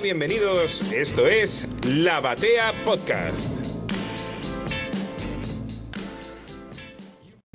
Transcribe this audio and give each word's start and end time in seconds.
Hola, 0.00 0.14
bienvenidos. 0.14 0.80
Esto 0.92 1.26
es 1.26 1.68
La 1.84 2.20
Batea 2.20 2.72
Podcast. 2.86 3.52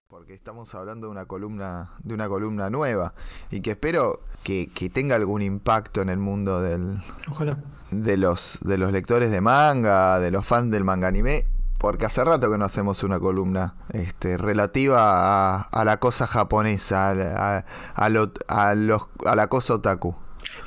Porque 0.08 0.36
estamos 0.36 0.76
hablando 0.76 1.08
de 1.08 1.12
una 1.12 1.26
columna, 1.26 1.94
de 2.04 2.14
una 2.14 2.30
columna 2.30 2.70
nueva 2.70 3.16
y 3.50 3.62
que 3.62 3.72
espero 3.72 4.22
que, 4.44 4.70
que 4.70 4.92
tenga 4.92 5.16
algún 5.16 5.42
impacto 5.42 6.04
en 6.04 6.10
el 6.10 6.20
mundo 6.20 6.62
del, 6.62 7.00
Ojalá. 7.32 7.58
de 7.90 8.18
los 8.18 8.60
de 8.62 8.78
los 8.78 8.92
lectores 8.92 9.32
de 9.32 9.42
manga, 9.42 10.20
de 10.20 10.30
los 10.30 10.46
fans 10.46 10.70
del 10.70 10.84
manga 10.84 11.08
anime, 11.08 11.46
porque 11.80 12.06
hace 12.06 12.24
rato 12.24 12.52
que 12.52 12.60
no 12.60 12.66
hacemos 12.66 13.02
una 13.04 13.20
columna 13.20 13.74
este, 13.92 14.38
relativa 14.38 15.00
a, 15.56 15.62
a 15.64 15.84
la 15.86 15.98
cosa 15.98 16.28
japonesa, 16.28 17.10
a, 17.10 17.58
a- 17.58 17.66
a 17.96 18.10
lo- 18.10 18.32
a 18.48 18.76
los, 18.76 19.08
a 19.26 19.36
la 19.36 19.48
cosa 19.48 19.74
otaku. 19.74 20.16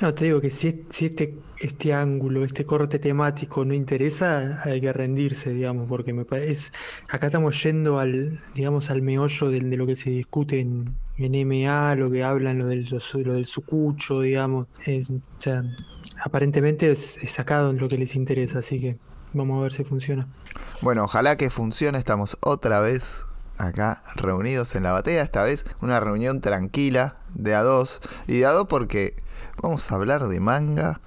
No, 0.01 0.13
te 0.13 0.25
digo 0.25 0.39
que 0.39 0.49
si, 0.49 0.67
es- 0.69 0.75
si 0.89 1.07
este, 1.07 1.35
este 1.59 1.93
ángulo, 1.93 2.45
este 2.45 2.65
corte 2.65 2.99
temático 2.99 3.65
no 3.65 3.73
interesa, 3.73 4.61
hay 4.63 4.79
que 4.79 4.93
rendirse, 4.93 5.51
digamos, 5.51 5.87
porque 5.89 6.13
me 6.13 6.23
parece, 6.23 6.71
acá 7.09 7.27
estamos 7.27 7.61
yendo 7.61 7.99
al, 7.99 8.39
digamos, 8.55 8.89
al 8.91 9.01
meollo 9.01 9.49
del- 9.49 9.69
de, 9.69 9.75
lo 9.77 9.85
que 9.85 9.97
se 9.97 10.09
discute 10.09 10.61
en, 10.61 10.95
MA, 11.17 11.95
lo 11.95 12.09
que 12.09 12.23
hablan, 12.23 12.59
lo 12.59 12.65
del, 12.67 12.87
lo, 12.89 13.33
del 13.33 13.45
sucucho, 13.45 14.21
digamos, 14.21 14.67
o 14.87 15.19
sea, 15.41 15.63
aparentemente 16.23 16.89
es, 16.91 17.21
es 17.21 17.31
sacado 17.31 17.71
en 17.71 17.77
lo 17.77 17.89
que 17.89 17.97
les 17.97 18.15
interesa, 18.15 18.59
así 18.59 18.79
que 18.79 18.97
vamos 19.33 19.59
a 19.59 19.63
ver 19.63 19.73
si 19.73 19.83
funciona. 19.83 20.29
Bueno, 20.81 21.03
ojalá 21.03 21.35
que 21.35 21.49
funcione. 21.49 21.97
Estamos 21.97 22.37
otra 22.39 22.79
vez 22.79 23.25
acá 23.57 24.01
reunidos 24.15 24.75
en 24.75 24.83
la 24.83 24.93
batea. 24.93 25.21
Esta 25.23 25.43
vez 25.43 25.65
una 25.81 25.99
reunión 25.99 26.39
tranquila 26.39 27.17
de 27.33 27.53
a 27.53 27.63
dos. 27.63 27.99
Y 28.29 28.39
de 28.39 28.45
a 28.45 28.51
dos 28.51 28.67
porque 28.69 29.15
vamos 29.61 29.91
a 29.91 29.95
hablar 29.95 30.27
de 30.27 30.39
manga, 30.39 31.01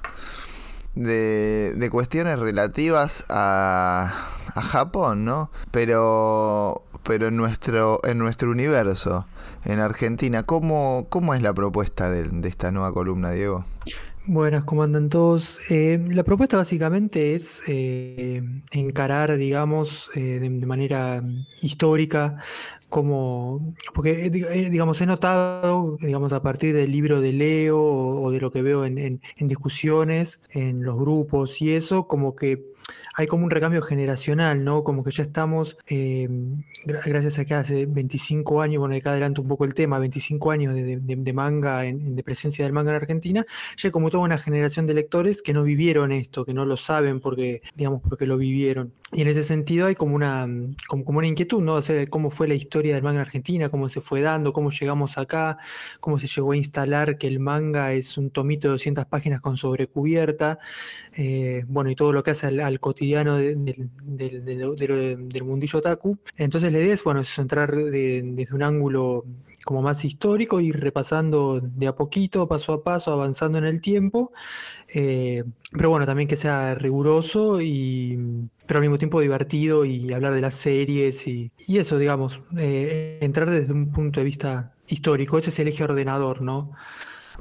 de, 0.95 1.75
de 1.77 1.91
cuestiones 1.91 2.39
relativas 2.39 3.25
a, 3.29 4.13
a 4.55 4.63
Japón, 4.63 5.25
¿no? 5.25 5.51
Pero, 5.71 6.85
pero 7.03 7.29
en, 7.29 7.37
nuestro, 7.37 8.01
en 8.05 8.19
nuestro 8.19 8.51
universo, 8.51 9.27
en 9.65 9.81
Argentina, 9.81 10.43
¿cómo, 10.43 11.07
cómo 11.09 11.35
es 11.35 11.43
la 11.43 11.55
propuesta 11.55 12.11
de, 12.11 12.29
de 12.29 12.49
esta 12.49 12.71
nueva 12.73 12.93
columna, 12.93 13.31
Diego? 13.31 13.65
Buenas, 14.27 14.63
¿cómo 14.63 14.85
andan 14.85 15.09
todos? 15.09 15.59
Eh, 15.69 15.99
la 16.11 16.23
propuesta 16.23 16.57
básicamente 16.57 17.35
es 17.35 17.61
eh, 17.67 18.41
encarar, 18.71 19.37
digamos, 19.37 20.11
eh, 20.15 20.39
de, 20.41 20.49
manera 20.65 21.25
histórica, 21.61 22.39
como, 22.93 23.75
porque, 23.95 24.27
eh, 24.27 24.31
eh, 24.53 24.69
digamos, 24.71 25.01
he 25.01 25.07
notado, 25.07 25.97
digamos, 25.99 26.33
a 26.35 26.43
partir 26.43 26.75
del 26.75 26.93
libro 26.93 27.23
de 27.23 27.33
Leo 27.33 27.79
o, 27.81 28.23
o 28.23 28.31
de 28.31 28.39
lo 28.39 28.53
que 28.53 28.61
veo 28.61 28.85
en, 28.85 28.99
en- 28.99 29.21
en 29.39 29.49
discusiones, 29.49 30.41
en 30.51 30.83
los 30.85 30.99
grupos 30.99 31.63
y 31.63 31.73
eso, 31.73 32.07
como 32.07 32.37
que 32.37 32.67
hay 33.17 33.27
como 33.27 33.45
un 33.45 33.51
recambio 33.51 33.81
generacional, 33.83 34.63
¿no? 34.65 34.85
Como 34.85 35.03
que 35.05 35.11
ya 35.11 35.23
estamos, 35.23 35.79
eh, 35.89 36.29
gra- 36.87 37.01
gracias 37.05 37.39
a 37.39 37.45
que 37.47 37.55
hace 37.55 37.87
25 37.87 38.61
años, 38.61 38.81
bueno, 38.81 38.95
acá 38.95 39.13
adelanto 39.13 39.41
un 39.43 39.49
poco 39.49 39.65
el 39.65 39.73
tema, 39.75 39.99
25 39.99 40.51
años 40.51 40.75
de, 40.75 40.99
de- 41.01 41.17
de- 41.17 41.33
manga, 41.33 41.87
en- 41.87 42.15
de 42.15 42.23
presencia 42.23 42.65
del 42.65 42.73
manga 42.75 42.91
en 42.91 42.97
Argentina, 42.97 43.47
ya 43.77 43.91
como 43.91 44.11
toda 44.11 44.23
una 44.25 44.37
generación 44.39 44.87
de 44.87 44.95
lectores 44.95 45.41
que 45.43 45.55
no 45.55 45.63
vivieron 45.63 46.13
esto, 46.13 46.45
que 46.45 46.53
no 46.53 46.67
lo 46.67 46.77
saben 46.77 47.21
porque, 47.21 47.63
digamos, 47.75 48.03
porque 48.03 48.27
lo 48.27 48.37
vivieron. 48.37 48.93
Y 49.13 49.23
en 49.23 49.29
ese 49.29 49.45
sentido 49.45 49.87
hay 49.87 49.95
como 49.95 50.15
una, 50.17 50.47
como, 50.89 51.05
como 51.05 51.19
una 51.19 51.27
inquietud, 51.29 51.63
¿no? 51.63 51.75
O 51.77 51.83
sea, 51.83 52.07
cómo 52.07 52.31
fue 52.31 52.49
la 52.49 52.55
historia 52.55 52.82
del 52.91 53.03
manga 53.03 53.21
en 53.21 53.27
Argentina, 53.27 53.69
cómo 53.69 53.89
se 53.89 54.01
fue 54.01 54.21
dando, 54.21 54.53
cómo 54.53 54.71
llegamos 54.71 55.19
acá, 55.19 55.59
cómo 56.01 56.19
se 56.19 56.27
llegó 56.27 56.53
a 56.53 56.57
instalar 56.57 57.19
que 57.19 57.29
el 57.29 57.39
manga 57.41 57.93
es 57.93 58.19
un 58.19 58.31
tomito 58.31 58.69
de 58.69 58.73
200 58.73 59.07
páginas 59.07 59.41
con 59.41 59.57
sobrecubierta, 59.57 60.59
eh, 61.15 61.65
bueno, 61.69 61.91
y 61.91 61.95
todo 61.95 62.13
lo 62.13 62.23
que 62.23 62.33
hace 62.33 62.47
al, 62.47 62.81
cotidiano 62.81 63.37
de- 63.37 63.55
del, 63.57 65.45
mundillo 65.45 65.79
otaku. 65.79 66.19
Entonces 66.37 66.73
la 66.73 66.79
idea 66.79 66.95
es, 66.95 67.05
bueno, 67.05 67.21
es 67.21 67.39
entrar 67.39 67.75
de- 67.75 68.23
desde 68.25 68.55
un 68.55 68.63
ángulo 68.63 69.25
como 69.65 69.83
más 69.83 70.05
histórico, 70.05 70.61
ir 70.61 70.81
repasando 70.81 71.61
de 71.61 71.87
a 71.87 71.95
poquito, 71.95 72.49
paso 72.49 72.73
a 72.73 72.83
paso, 72.83 73.13
avanzando 73.13 73.59
en 73.59 73.65
el 73.65 73.81
tiempo, 73.81 74.33
eh, 74.89 75.45
pero 75.73 75.91
bueno, 75.91 76.07
también 76.07 76.29
que 76.29 76.37
sea 76.37 76.75
riguroso 76.75 77.61
y 77.61 78.49
pero 78.67 78.79
al 78.79 78.83
mismo 78.83 78.99
tiempo 78.99 79.21
divertido 79.21 79.85
y 79.85 80.13
hablar 80.13 80.35
de 80.35 80.41
las 80.41 80.55
series 80.55 81.27
y, 81.27 81.53
y 81.67 81.79
eso, 81.79 81.99
digamos, 81.99 82.41
eh, 82.57 83.19
entrar 83.21 83.51
desde 83.51 83.73
un 83.73 83.93
punto 83.93 84.21
de 84.21 84.25
vista 84.25 84.75
histórico, 84.87 85.39
ese 85.39 85.51
es 85.51 85.59
el 85.59 85.69
eje 85.69 85.85
ordenador, 85.85 86.43
¿no? 86.43 86.73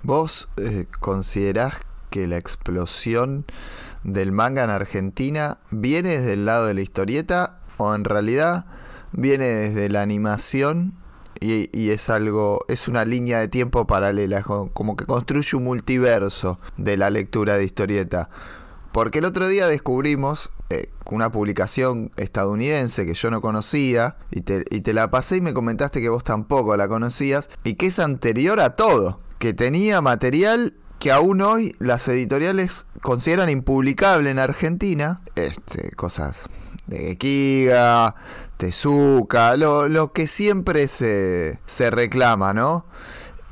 ¿Vos 0.04 0.50
eh, 0.58 0.88
considerás 1.00 1.82
que 2.10 2.28
la 2.28 2.38
explosión 2.38 3.46
del 4.04 4.32
manga 4.32 4.64
en 4.64 4.72
Argentina 4.72 5.60
viene 5.70 6.18
desde 6.18 6.34
el 6.34 6.46
lado 6.46 6.66
de 6.66 6.74
la 6.74 6.82
historieta 6.82 7.62
o 7.78 7.94
en 7.96 8.04
realidad 8.04 8.66
viene 9.12 9.46
desde 9.46 9.90
la 9.90 10.02
animación 10.02 10.94
y, 11.42 11.90
es 11.90 12.10
algo, 12.10 12.60
es 12.68 12.88
una 12.88 13.04
línea 13.04 13.40
de 13.40 13.48
tiempo 13.48 13.88
paralela, 13.88 14.44
como 14.44 14.96
que 14.96 15.06
construye 15.06 15.58
un 15.58 15.64
multiverso 15.64 16.60
de 16.78 16.98
la 16.98 17.10
lectura 17.10 17.58
de 17.58 17.66
historieta? 17.66 18.30
Porque 18.92 19.20
el 19.20 19.26
otro 19.26 19.48
día 19.48 19.68
descubrimos 19.68 20.52
eh, 20.70 20.90
una 21.06 21.32
publicación 21.32 22.12
estadounidense 22.18 23.06
que 23.06 23.14
yo 23.14 23.32
no 23.32 23.42
conocía 23.42 24.18
y 24.30 24.42
te, 24.42 24.66
y 24.70 24.82
te 24.82 24.94
la 24.94 25.10
pasé 25.10 25.38
y 25.38 25.42
me 25.42 25.54
comentaste 25.54 26.02
que 26.02 26.10
vos 26.10 26.24
tampoco 26.24 26.76
la 26.78 26.88
conocías 26.88 27.50
y 27.64 27.74
que 27.74 27.88
es 27.88 28.00
anterior 28.00 28.60
a 28.60 28.74
todo, 28.74 29.20
que 29.40 29.54
tenía 29.54 30.02
material 30.02 30.74
que 31.00 31.12
aún 31.12 31.42
hoy 31.42 31.76
las 31.80 32.08
editoriales 32.08 32.86
consideran 33.02 33.50
impublicable 33.50 34.30
en 34.30 34.38
Argentina, 34.38 35.22
este, 35.36 35.92
cosas 35.96 36.48
de 36.92 37.18
Kiga, 37.18 38.16
Tezuka, 38.58 39.56
lo, 39.58 39.88
lo 39.88 40.12
que 40.12 40.28
siempre 40.28 40.88
se, 40.88 41.60
se 41.66 41.90
reclama, 41.90 42.54
¿no? 42.54 42.86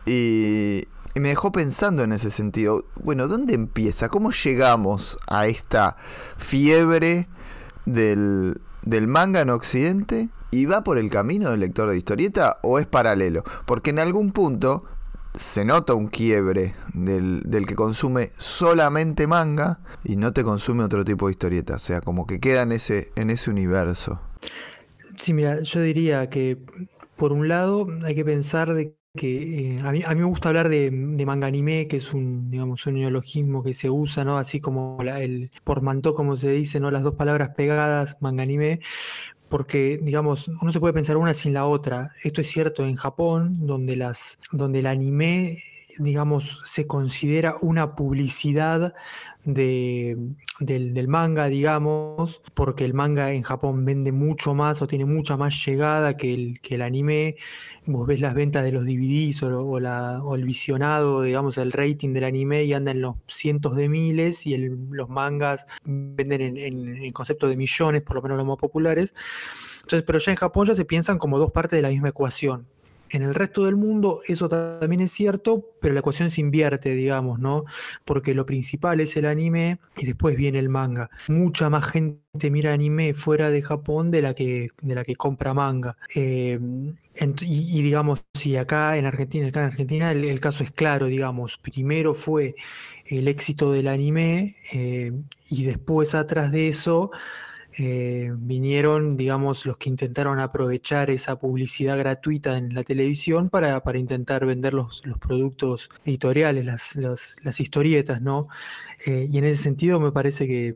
Y, 0.05 0.83
y 1.15 1.19
me 1.19 1.29
dejó 1.29 1.51
pensando 1.51 2.03
en 2.03 2.11
ese 2.11 2.29
sentido. 2.29 2.85
Bueno, 2.95 3.27
¿dónde 3.27 3.53
empieza? 3.53 4.09
¿Cómo 4.09 4.31
llegamos 4.31 5.17
a 5.27 5.47
esta 5.47 5.95
fiebre 6.37 7.27
del, 7.85 8.61
del 8.83 9.07
manga 9.07 9.41
en 9.41 9.49
Occidente? 9.49 10.29
¿Y 10.51 10.65
va 10.65 10.83
por 10.83 10.97
el 10.97 11.09
camino 11.09 11.51
del 11.51 11.61
lector 11.61 11.89
de 11.89 11.97
historieta 11.97 12.57
o 12.63 12.79
es 12.79 12.87
paralelo? 12.87 13.43
Porque 13.65 13.91
en 13.91 13.99
algún 13.99 14.31
punto 14.31 14.83
se 15.39 15.65
nota 15.65 15.93
un 15.93 16.07
quiebre 16.09 16.75
del, 16.93 17.41
del 17.45 17.65
que 17.65 17.75
consume 17.75 18.31
solamente 18.37 19.27
manga 19.27 19.79
y 20.03 20.15
no 20.17 20.33
te 20.33 20.43
consume 20.43 20.83
otro 20.83 21.05
tipo 21.05 21.27
de 21.27 21.31
historieta. 21.33 21.75
O 21.75 21.79
sea, 21.79 22.01
como 22.01 22.27
que 22.27 22.39
queda 22.39 22.63
en 22.63 22.73
ese, 22.73 23.11
en 23.15 23.29
ese 23.29 23.49
universo. 23.49 24.19
Sí, 25.17 25.33
mira, 25.33 25.61
yo 25.61 25.81
diría 25.81 26.29
que 26.29 26.57
por 27.15 27.31
un 27.33 27.47
lado 27.47 27.87
hay 28.05 28.15
que 28.15 28.25
pensar 28.25 28.73
de 28.73 28.95
que 29.15 29.77
eh, 29.77 29.81
a 29.83 29.91
mí, 29.91 30.01
a 30.05 30.09
mí 30.13 30.15
me 30.21 30.25
gusta 30.25 30.49
hablar 30.49 30.69
de, 30.69 30.91
de 30.91 31.25
manga 31.25 31.47
anime, 31.47 31.87
que 31.87 31.97
es 31.97 32.13
un, 32.13 32.49
digamos, 32.51 32.85
un 32.87 32.93
neologismo 32.95 33.63
que 33.63 33.73
se 33.73 33.89
usa, 33.89 34.23
¿no? 34.23 34.37
Así 34.37 34.61
como 34.61 34.97
la- 35.03 35.21
el 35.21 35.51
portmanteau, 35.63 36.13
como 36.13 36.37
se 36.37 36.51
dice, 36.51 36.79
¿no? 36.79 36.91
Las 36.91 37.03
dos 37.03 37.15
palabras 37.15 37.49
pegadas, 37.57 38.17
manga 38.21 38.43
anime, 38.43 38.79
porque, 39.49 39.99
digamos, 40.01 40.47
uno 40.61 40.71
se 40.71 40.79
puede 40.79 40.93
pensar 40.93 41.17
una 41.17 41.33
sin 41.33 41.53
la 41.53 41.65
otra. 41.65 42.11
Esto 42.23 42.41
es 42.41 42.49
cierto 42.49 42.85
en 42.85 42.95
Japón, 42.95 43.53
donde 43.59 43.95
las, 43.95 44.39
donde 44.51 44.79
el 44.79 44.87
anime, 44.87 45.57
digamos, 45.97 46.61
se 46.65 46.87
considera 46.87 47.55
una 47.61 47.95
publicidad 47.95 48.93
de, 49.45 50.17
del, 50.59 50.93
del 50.93 51.07
manga, 51.07 51.47
digamos, 51.47 52.41
porque 52.53 52.85
el 52.85 52.93
manga 52.93 53.31
en 53.31 53.41
Japón 53.41 53.83
vende 53.85 54.11
mucho 54.11 54.53
más 54.53 54.81
o 54.81 54.87
tiene 54.87 55.05
mucha 55.05 55.37
más 55.37 55.65
llegada 55.65 56.17
que 56.17 56.33
el, 56.33 56.61
que 56.61 56.75
el 56.75 56.81
anime. 56.81 57.35
Vos 57.85 58.05
ves 58.07 58.19
las 58.19 58.35
ventas 58.35 58.63
de 58.63 58.71
los 58.71 58.85
DVDs 58.85 59.41
o 59.43 59.79
la- 59.79 60.21
o 60.23 60.35
el 60.35 60.43
visionado, 60.45 61.23
digamos, 61.23 61.57
el 61.57 61.71
rating 61.71 62.13
del 62.13 62.25
anime 62.25 62.63
y 62.65 62.73
anda 62.73 62.91
en 62.91 63.01
los 63.01 63.15
cientos 63.27 63.75
de 63.75 63.89
miles 63.89 64.45
y 64.45 64.53
el- 64.53 64.77
los 64.91 65.09
mangas 65.09 65.65
venden 65.85 66.41
en, 66.41 66.57
en, 66.57 66.97
en 67.03 67.11
concepto 67.13 67.47
de 67.47 67.57
millones, 67.57 68.01
por 68.03 68.15
lo 68.17 68.21
menos 68.21 68.37
los 68.37 68.45
más 68.47 68.57
populares. 68.57 69.13
Entonces, 69.81 70.03
pero 70.03 70.19
ya 70.19 70.31
en 70.31 70.37
Japón 70.37 70.67
ya 70.67 70.75
se 70.75 70.85
piensan 70.85 71.17
como 71.17 71.39
dos 71.39 71.51
partes 71.51 71.77
de 71.77 71.81
la 71.81 71.89
misma 71.89 72.09
ecuación. 72.09 72.67
En 73.09 73.23
el 73.23 73.33
resto 73.33 73.65
del 73.65 73.75
mundo 73.75 74.19
eso 74.27 74.49
también 74.49 75.01
es 75.01 75.11
cierto, 75.11 75.65
pero 75.81 75.93
la 75.93 76.01
ecuación 76.01 76.31
se 76.31 76.41
invierte, 76.41 76.93
digamos, 76.95 77.39
¿no? 77.39 77.65
Porque 78.05 78.33
lo 78.33 78.45
principal 78.45 78.99
es 79.01 79.15
el 79.17 79.25
anime 79.25 79.79
y 79.97 80.05
después 80.05 80.35
viene 80.35 80.59
el 80.59 80.69
manga. 80.69 81.09
Mucha 81.27 81.69
más 81.69 81.85
gente 81.85 82.19
mira 82.51 82.73
anime 82.73 83.13
fuera 83.13 83.49
de 83.49 83.61
Japón 83.61 84.11
de 84.11 84.21
la 84.21 84.33
que, 84.33 84.69
de 84.81 84.95
la 84.95 85.03
que 85.03 85.15
compra 85.15 85.53
manga. 85.53 85.97
Eh, 86.15 86.59
y, 87.41 87.81
digamos, 87.81 88.23
si 88.33 88.55
acá 88.55 88.97
en 88.97 89.05
Argentina, 89.05 89.47
acá 89.47 89.61
en 89.61 89.67
Argentina 89.67 90.11
el, 90.11 90.23
el 90.23 90.39
caso 90.39 90.63
es 90.63 90.71
claro, 90.71 91.07
digamos, 91.07 91.57
primero 91.57 92.13
fue 92.13 92.55
el 93.05 93.27
éxito 93.27 93.71
del 93.71 93.87
anime 93.87 94.55
eh, 94.71 95.11
y 95.49 95.65
después 95.65 96.15
atrás 96.15 96.51
de 96.51 96.69
eso 96.69 97.11
eh, 97.77 98.31
vinieron, 98.35 99.15
digamos, 99.15 99.65
los 99.65 99.77
que 99.77 99.89
intentaron 99.89 100.39
aprovechar 100.39 101.09
esa 101.09 101.37
publicidad 101.37 101.97
gratuita 101.97 102.57
en 102.57 102.73
la 102.73 102.83
televisión 102.83 103.49
para, 103.49 103.81
intentar 103.95 104.45
vender 104.45 104.73
los, 104.73 105.01
productos 105.19 105.89
editoriales, 106.03 106.65
las, 106.95 107.59
historietas, 107.59 108.21
¿no? 108.21 108.47
Eh, 109.05 109.27
y 109.31 109.37
en 109.37 109.45
ese 109.45 109.63
sentido 109.63 109.99
me 109.99 110.11
parece 110.11 110.47
que, 110.47 110.75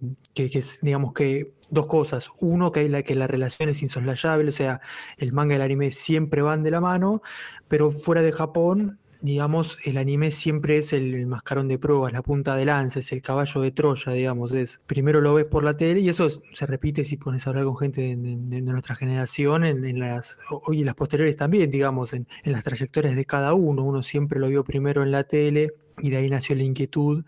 digamos 0.81 1.13
que 1.13 1.53
dos 1.71 1.87
cosas. 1.87 2.29
Uno, 2.41 2.71
que, 2.71 2.87
la, 2.87 3.03
que 3.03 3.15
la 3.15 3.27
relación 3.27 3.69
es 3.69 3.81
insoslayable, 3.81 4.49
o 4.49 4.53
sea, 4.53 4.79
el 5.17 5.33
manga 5.33 5.53
y 5.53 5.57
el 5.57 5.61
anime 5.63 5.91
siempre 5.91 6.41
van 6.41 6.63
de 6.63 6.71
la 6.71 6.79
mano, 6.79 7.21
pero 7.67 7.89
fuera 7.89 8.21
de 8.21 8.31
Japón 8.31 8.97
digamos, 9.23 9.77
el 9.87 9.97
anime 9.97 10.31
siempre 10.31 10.77
es 10.77 10.91
el, 10.91 11.25
mascarón 11.27 11.69
de 11.69 11.79
pruebas, 11.79 12.11
la 12.11 12.21
punta 12.21 12.57
de 12.57 12.65
lanza, 12.65 12.99
es 12.99 13.11
el 13.13 13.21
caballo 13.21 13.61
de 13.61 13.71
Troya, 13.71 14.11
digamos. 14.11 14.51
Es, 14.51 14.81
primero 14.85 15.21
lo 15.21 15.33
ves 15.33 15.45
por 15.45 15.63
la 15.63 15.75
tele 15.75 16.01
y 16.01 16.09
eso 16.09 16.29
se 16.29 16.65
repite 16.65 17.05
si 17.05 17.15
pones 17.15 17.47
a 17.47 17.51
hablar 17.51 17.63
con 17.63 17.77
gente 17.77 18.01
de, 18.01 18.61
nuestra 18.61 18.95
generación, 18.95 19.63
en, 19.63 19.97
las, 19.97 20.37
hoy 20.49 20.83
las 20.83 20.95
posteriores 20.95 21.37
también, 21.37 21.71
digamos, 21.71 22.13
en, 22.13 22.27
las 22.43 22.65
trayectorias 22.65 23.15
de 23.15 23.23
cada 23.23 23.53
uno. 23.53 23.83
Uno 23.83 24.03
siempre 24.03 24.41
lo 24.41 24.49
vio 24.49 24.65
primero 24.65 25.03
en 25.03 25.11
la 25.11 25.23
tele 25.23 25.73
y 25.99 26.09
de 26.09 26.17
ahí 26.17 26.29
nació 26.29 26.57
la 26.57 26.63
inquietud. 26.63 27.23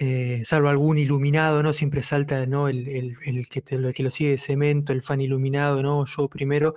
Eh, 0.00 0.40
salvo 0.46 0.70
algún 0.70 0.96
iluminado, 0.96 1.62
¿no? 1.62 1.74
Siempre 1.74 2.02
salta, 2.02 2.46
¿no? 2.46 2.68
El, 2.68 3.18
que, 3.50 3.62
el 3.68 3.92
que 3.92 4.02
lo 4.02 4.10
sigue 4.10 4.30
de 4.30 4.38
cemento, 4.38 4.94
el 4.94 5.02
fan 5.02 5.20
iluminado, 5.20 5.82
¿no? 5.82 6.06
Yo 6.06 6.28
primero, 6.28 6.74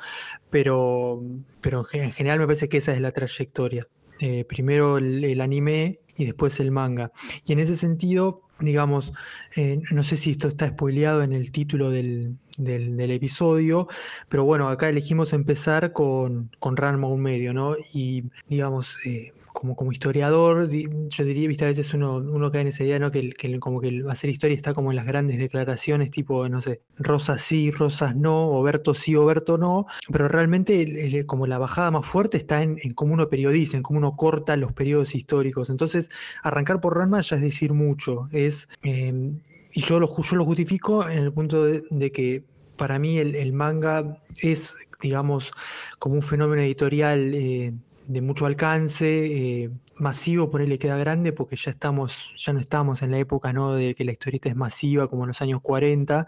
pero, 0.50 1.24
pero 1.62 1.86
en 1.94 2.12
general 2.12 2.39
me 2.39 2.47
parece 2.47 2.68
que 2.68 2.77
esa 2.77 2.94
es 2.94 3.00
la 3.00 3.13
trayectoria. 3.13 3.88
Eh, 4.21 4.45
primero 4.45 5.00
el, 5.00 5.41
anime 5.41 6.00
y 6.15 6.25
después 6.25 6.59
el 6.59 6.69
manga. 6.71 7.12
Y 7.44 7.53
en 7.53 7.59
ese 7.59 7.75
sentido, 7.75 8.44
digamos, 8.59 9.13
eh, 9.56 9.81
no 9.91 10.03
sé 10.03 10.15
si 10.15 10.31
esto 10.31 10.47
está 10.47 10.69
spoileado 10.69 11.23
en 11.23 11.33
el 11.33 11.51
título 11.51 11.89
del, 11.89 12.38
episodio, 12.59 13.88
pero 14.29 14.45
bueno, 14.45 14.69
acá 14.69 14.89
elegimos 14.89 15.33
empezar 15.33 15.91
con, 15.91 16.51
con 16.59 16.77
Ranma 16.77 17.07
un 17.07 17.21
medio, 17.21 17.51
¿no? 17.51 17.75
Y 17.95 18.25
digamos, 18.47 18.95
eh, 19.07 19.33
como, 19.62 19.75
como 19.75 19.92
historiador, 19.92 20.72
yo 20.72 21.24
diría, 21.24 21.48
viste, 21.48 21.66
a 21.66 21.68
veces 21.68 21.94
uno, 21.94 22.16
uno 22.16 22.50
cae 22.50 22.62
en 22.62 22.68
esa 22.69 22.84
idea, 22.84 22.98
¿no? 22.98 23.12
Que, 23.12 23.60
como 23.60 23.80
que 23.80 24.02
hacer 24.10 24.31
historia 24.31 24.56
está 24.56 24.74
como 24.74 24.90
en 24.90 24.96
las 24.96 25.06
grandes 25.06 25.38
declaraciones, 25.38 26.10
tipo, 26.10 26.50
no 26.50 26.62
sé, 26.62 26.81
rosas 26.98 27.44
sí, 27.44 27.69
rosas 27.69 28.16
no, 28.16 28.48
Oberto 28.48 28.96
sí, 28.96 29.16
Oberto 29.16 29.60
no, 29.60 29.86
pero 30.12 30.28
realmente 30.28 31.24
como 31.28 31.46
la 31.46 31.60
bajada 31.60 31.92
más 31.92 32.08
fuerte 32.08 32.38
está 32.38 32.63
en, 32.63 32.80
cómo 32.96 33.13
uno 33.13 33.30
periodiza, 33.30 33.78
en 33.78 33.84
cómo 33.84 34.00
uno 34.00 34.16
corta 34.16 34.58
los 34.58 34.74
periodos 34.74 35.13
históricos. 35.13 35.69
Entonces, 35.69 36.10
arrancar 36.42 36.81
por 36.81 36.98
Ranma 36.98 37.22
ya 37.22 37.36
es 37.36 37.44
decir 37.44 37.72
mucho, 37.72 38.30
es, 38.31 38.68
em, 38.81 39.42
y 39.74 39.81
yo 39.81 40.00
lo, 40.00 40.10
yo 40.24 40.38
lo 40.38 40.46
justifico 40.46 41.07
en 41.07 41.19
el 41.19 41.31
punto 41.31 41.66
de, 41.66 42.12
que 42.12 42.46
para 42.78 42.98
mí 42.98 43.19
el, 43.19 43.54
manga 43.54 44.18
es, 44.42 44.75
digamos, 45.00 45.52
como 46.00 46.16
un 46.16 46.24
fenómeno 46.24 46.64
editorial 46.64 47.36
eh, 47.36 47.74
de 48.12 48.22
mucho 48.22 48.46
alcance, 48.46 49.63
eh, 49.63 49.72
masivo 49.96 50.50
por 50.50 50.62
ahí 50.62 50.68
le 50.68 50.80
queda 50.80 50.98
grande 50.98 51.31
porque 51.31 51.56
ya 51.56 51.72
estamos, 51.72 52.34
ya 52.36 52.52
no 52.52 52.60
estamos 52.60 53.02
en 53.02 53.12
la 53.12 53.19
época 53.19 53.54
¿no? 53.54 53.74
de 53.74 53.96
que 53.96 54.04
la 54.04 54.12
historieta 54.12 54.50
es 54.50 54.56
masiva 54.56 55.08
como 55.08 55.24
en 55.24 55.30
los 55.30 55.42
años 55.42 55.62
40, 55.62 56.28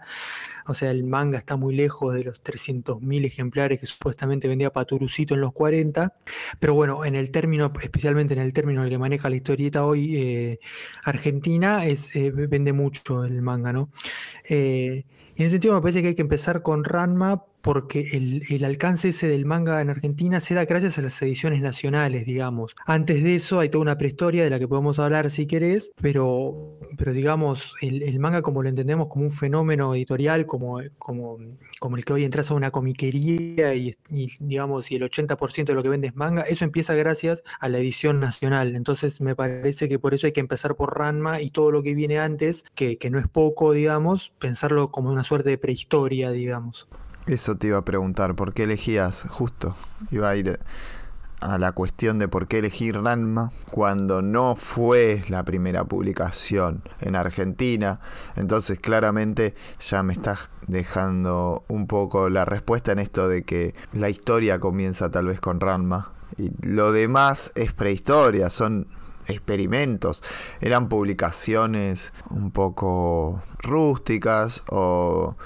o 0.66 0.74
sea, 0.74 0.90
el 0.90 1.04
manga 1.04 1.38
está 1.38 1.56
muy 1.56 1.74
lejos 1.74 2.14
de 2.14 2.24
los 2.24 2.42
300.000 2.42 3.26
ejemplares 3.26 3.78
que 3.78 3.86
supuestamente 3.86 4.48
vendía 4.48 4.72
Paturucito 4.72 5.34
en 5.34 5.42
los 5.42 5.52
40, 5.52 6.14
pero 6.58 6.74
bueno, 6.74 7.04
en 7.04 7.16
el 7.16 7.30
término, 7.30 7.70
especialmente 7.82 8.32
en 8.34 8.40
el 8.40 8.52
término 8.54 8.82
el 8.82 8.88
que 8.88 8.98
maneja 8.98 9.28
la 9.28 9.36
historieta 9.36 9.84
hoy 9.84 10.16
eh, 10.16 10.60
Argentina, 11.04 11.84
es, 11.84 12.16
eh, 12.16 12.30
vende 12.30 12.72
mucho 12.72 13.24
el 13.24 13.42
manga, 13.42 13.72
¿no? 13.72 13.90
en 14.44 15.04
ese 15.36 15.50
sentido 15.50 15.74
me 15.74 15.80
parece 15.80 16.00
que 16.00 16.08
hay 16.08 16.14
que 16.14 16.22
empezar 16.22 16.62
con 16.62 16.84
Ranma 16.84 17.42
porque 17.64 18.08
el, 18.12 18.62
alcance 18.62 19.08
ese 19.08 19.26
del 19.26 19.46
manga 19.46 19.80
en 19.80 19.88
Argentina 19.88 20.38
se 20.38 20.54
da 20.54 20.66
gracias 20.66 20.98
a 20.98 21.02
las 21.02 21.20
ediciones 21.22 21.62
nacionales, 21.62 22.26
digamos. 22.26 22.76
Antes 22.84 23.24
de 23.24 23.36
eso 23.36 23.58
hay 23.58 23.70
toda 23.70 23.80
una 23.80 23.96
prehistoria 23.96 24.44
de 24.44 24.50
la 24.50 24.58
que 24.58 24.68
podemos 24.68 24.98
hablar 24.98 25.30
si 25.30 25.46
querés, 25.46 25.90
pero, 25.98 26.78
pero 26.98 27.14
digamos, 27.14 27.74
el, 27.80 28.18
manga 28.18 28.42
como 28.42 28.62
lo 28.62 28.68
entendemos 28.68 29.08
como 29.08 29.24
un 29.24 29.30
fenómeno 29.30 29.94
editorial, 29.94 30.44
como, 30.44 30.82
como, 30.98 31.38
como 31.80 31.96
el 31.96 32.04
que 32.04 32.12
hoy 32.12 32.24
entras 32.24 32.50
a 32.50 32.54
una 32.54 32.70
comiquería 32.70 33.74
y, 33.74 33.94
digamos, 34.40 34.90
y 34.90 34.96
el 34.96 35.02
80% 35.04 35.64
de 35.64 35.74
lo 35.74 35.82
que 35.82 35.88
vende 35.88 36.08
es 36.08 36.16
manga, 36.16 36.42
eso 36.42 36.66
empieza 36.66 36.92
gracias 36.92 37.44
a 37.60 37.70
la 37.70 37.78
edición 37.78 38.20
nacional. 38.20 38.76
Entonces 38.76 39.22
me 39.22 39.34
parece 39.34 39.88
que 39.88 39.98
por 39.98 40.12
eso 40.12 40.26
hay 40.26 40.34
que 40.34 40.40
empezar 40.40 40.76
por 40.76 40.98
Ranma 40.98 41.40
y 41.40 41.48
todo 41.48 41.70
lo 41.70 41.82
que 41.82 41.94
viene 41.94 42.18
antes, 42.18 42.62
que 42.74 42.98
no 43.10 43.18
es 43.18 43.26
poco, 43.26 43.72
digamos, 43.72 44.34
pensarlo 44.38 44.90
como 44.90 45.10
una 45.10 45.24
suerte 45.24 45.48
de 45.48 45.56
prehistoria, 45.56 46.30
digamos. 46.30 46.88
Eso 47.26 47.56
te 47.56 47.68
iba 47.68 47.78
a 47.78 47.84
preguntar, 47.84 48.36
¿por 48.36 48.52
qué 48.52 48.64
elegías 48.64 49.26
justo? 49.30 49.74
Iba 50.10 50.28
a 50.28 50.36
ir 50.36 50.60
a 51.40 51.56
la 51.56 51.72
cuestión 51.72 52.18
de 52.18 52.28
por 52.28 52.48
qué 52.48 52.58
elegir 52.58 53.00
Ranma 53.00 53.50
cuando 53.70 54.20
no 54.20 54.56
fue 54.56 55.24
la 55.28 55.42
primera 55.42 55.84
publicación 55.84 56.82
en 57.00 57.16
Argentina. 57.16 58.00
Entonces 58.36 58.78
claramente 58.78 59.54
ya 59.80 60.02
me 60.02 60.12
estás 60.12 60.50
dejando 60.66 61.62
un 61.68 61.86
poco 61.86 62.28
la 62.28 62.44
respuesta 62.44 62.92
en 62.92 62.98
esto 62.98 63.26
de 63.26 63.42
que 63.42 63.74
la 63.94 64.10
historia 64.10 64.58
comienza 64.58 65.10
tal 65.10 65.26
vez 65.26 65.40
con 65.40 65.60
Ranma. 65.60 66.12
Y 66.36 66.50
lo 66.60 66.92
demás 66.92 67.52
es 67.54 67.72
prehistoria, 67.72 68.50
son 68.50 68.86
experimentos, 69.28 70.22
eran 70.60 70.88
publicaciones 70.88 72.12
un 72.30 72.50
poco 72.50 73.42
rústicas 73.62 74.62
o 74.70 75.36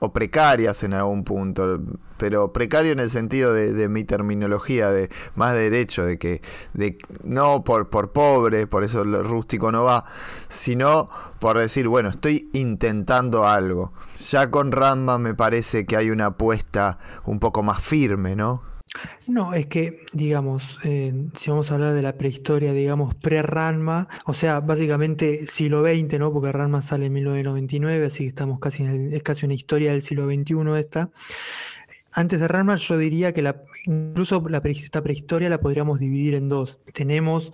o 0.00 0.12
precarias 0.12 0.82
en 0.82 0.94
algún 0.94 1.24
punto, 1.24 1.80
pero 2.16 2.52
precario 2.52 2.92
en 2.92 3.00
el 3.00 3.10
sentido 3.10 3.52
de, 3.52 3.88
mi 3.88 4.02
terminología, 4.02 4.90
de 4.90 5.10
más 5.36 5.54
derecho, 5.54 6.04
de 6.04 6.18
que 6.18 6.42
de, 6.74 6.98
no 7.22 7.64
por, 7.64 7.90
por 7.90 8.12
pobre, 8.12 8.66
por 8.66 8.82
eso 8.82 9.02
el 9.02 9.24
rústico 9.24 9.70
no 9.70 9.84
va, 9.84 10.04
sino 10.48 11.08
por 11.38 11.58
decir, 11.58 11.86
bueno, 11.86 12.08
estoy 12.08 12.50
intentando 12.52 13.46
algo. 13.46 13.92
Ya 14.16 14.50
con 14.50 14.72
Ramba 14.72 15.18
me 15.18 15.34
parece 15.34 15.86
que 15.86 15.96
hay 15.96 16.10
una 16.10 16.26
apuesta 16.26 16.98
un 17.24 17.38
poco 17.38 17.62
más 17.62 17.82
firme, 17.82 18.34
¿no? 18.36 18.69
No, 19.28 19.54
es 19.54 19.66
que, 19.66 19.98
digamos, 20.12 20.78
si 20.82 21.50
vamos 21.50 21.70
a 21.70 21.74
hablar 21.74 21.94
de 21.94 22.02
la 22.02 22.18
prehistoria, 22.18 22.72
digamos, 22.72 23.14
pre-Ranma, 23.14 24.08
o 24.24 24.32
sea, 24.32 24.60
básicamente 24.60 25.46
siglo 25.46 25.82
XX, 25.82 26.18
¿no? 26.18 26.32
Porque 26.32 26.50
Ranma 26.50 26.82
sale 26.82 27.06
en 27.06 27.12
1999, 27.12 28.06
así 28.06 28.24
que 28.24 28.28
estamos 28.30 28.58
casi 28.58 28.82
en 28.82 29.12
es 29.12 29.22
casi 29.22 29.46
una 29.46 29.54
historia 29.54 29.92
del 29.92 30.02
siglo 30.02 30.26
XXI 30.26 30.78
esta. 30.78 31.10
Antes 32.12 32.40
de 32.40 32.48
Ranma, 32.48 32.76
yo 32.76 32.98
diría 32.98 33.32
que 33.32 33.54
incluso 33.86 34.44
la, 34.48 34.58
esta 34.64 35.02
prehistoria 35.02 35.48
la 35.48 35.60
podríamos 35.60 36.00
dividir 36.00 36.34
en 36.34 36.48
dos. 36.48 36.80
Tenemos 36.92 37.52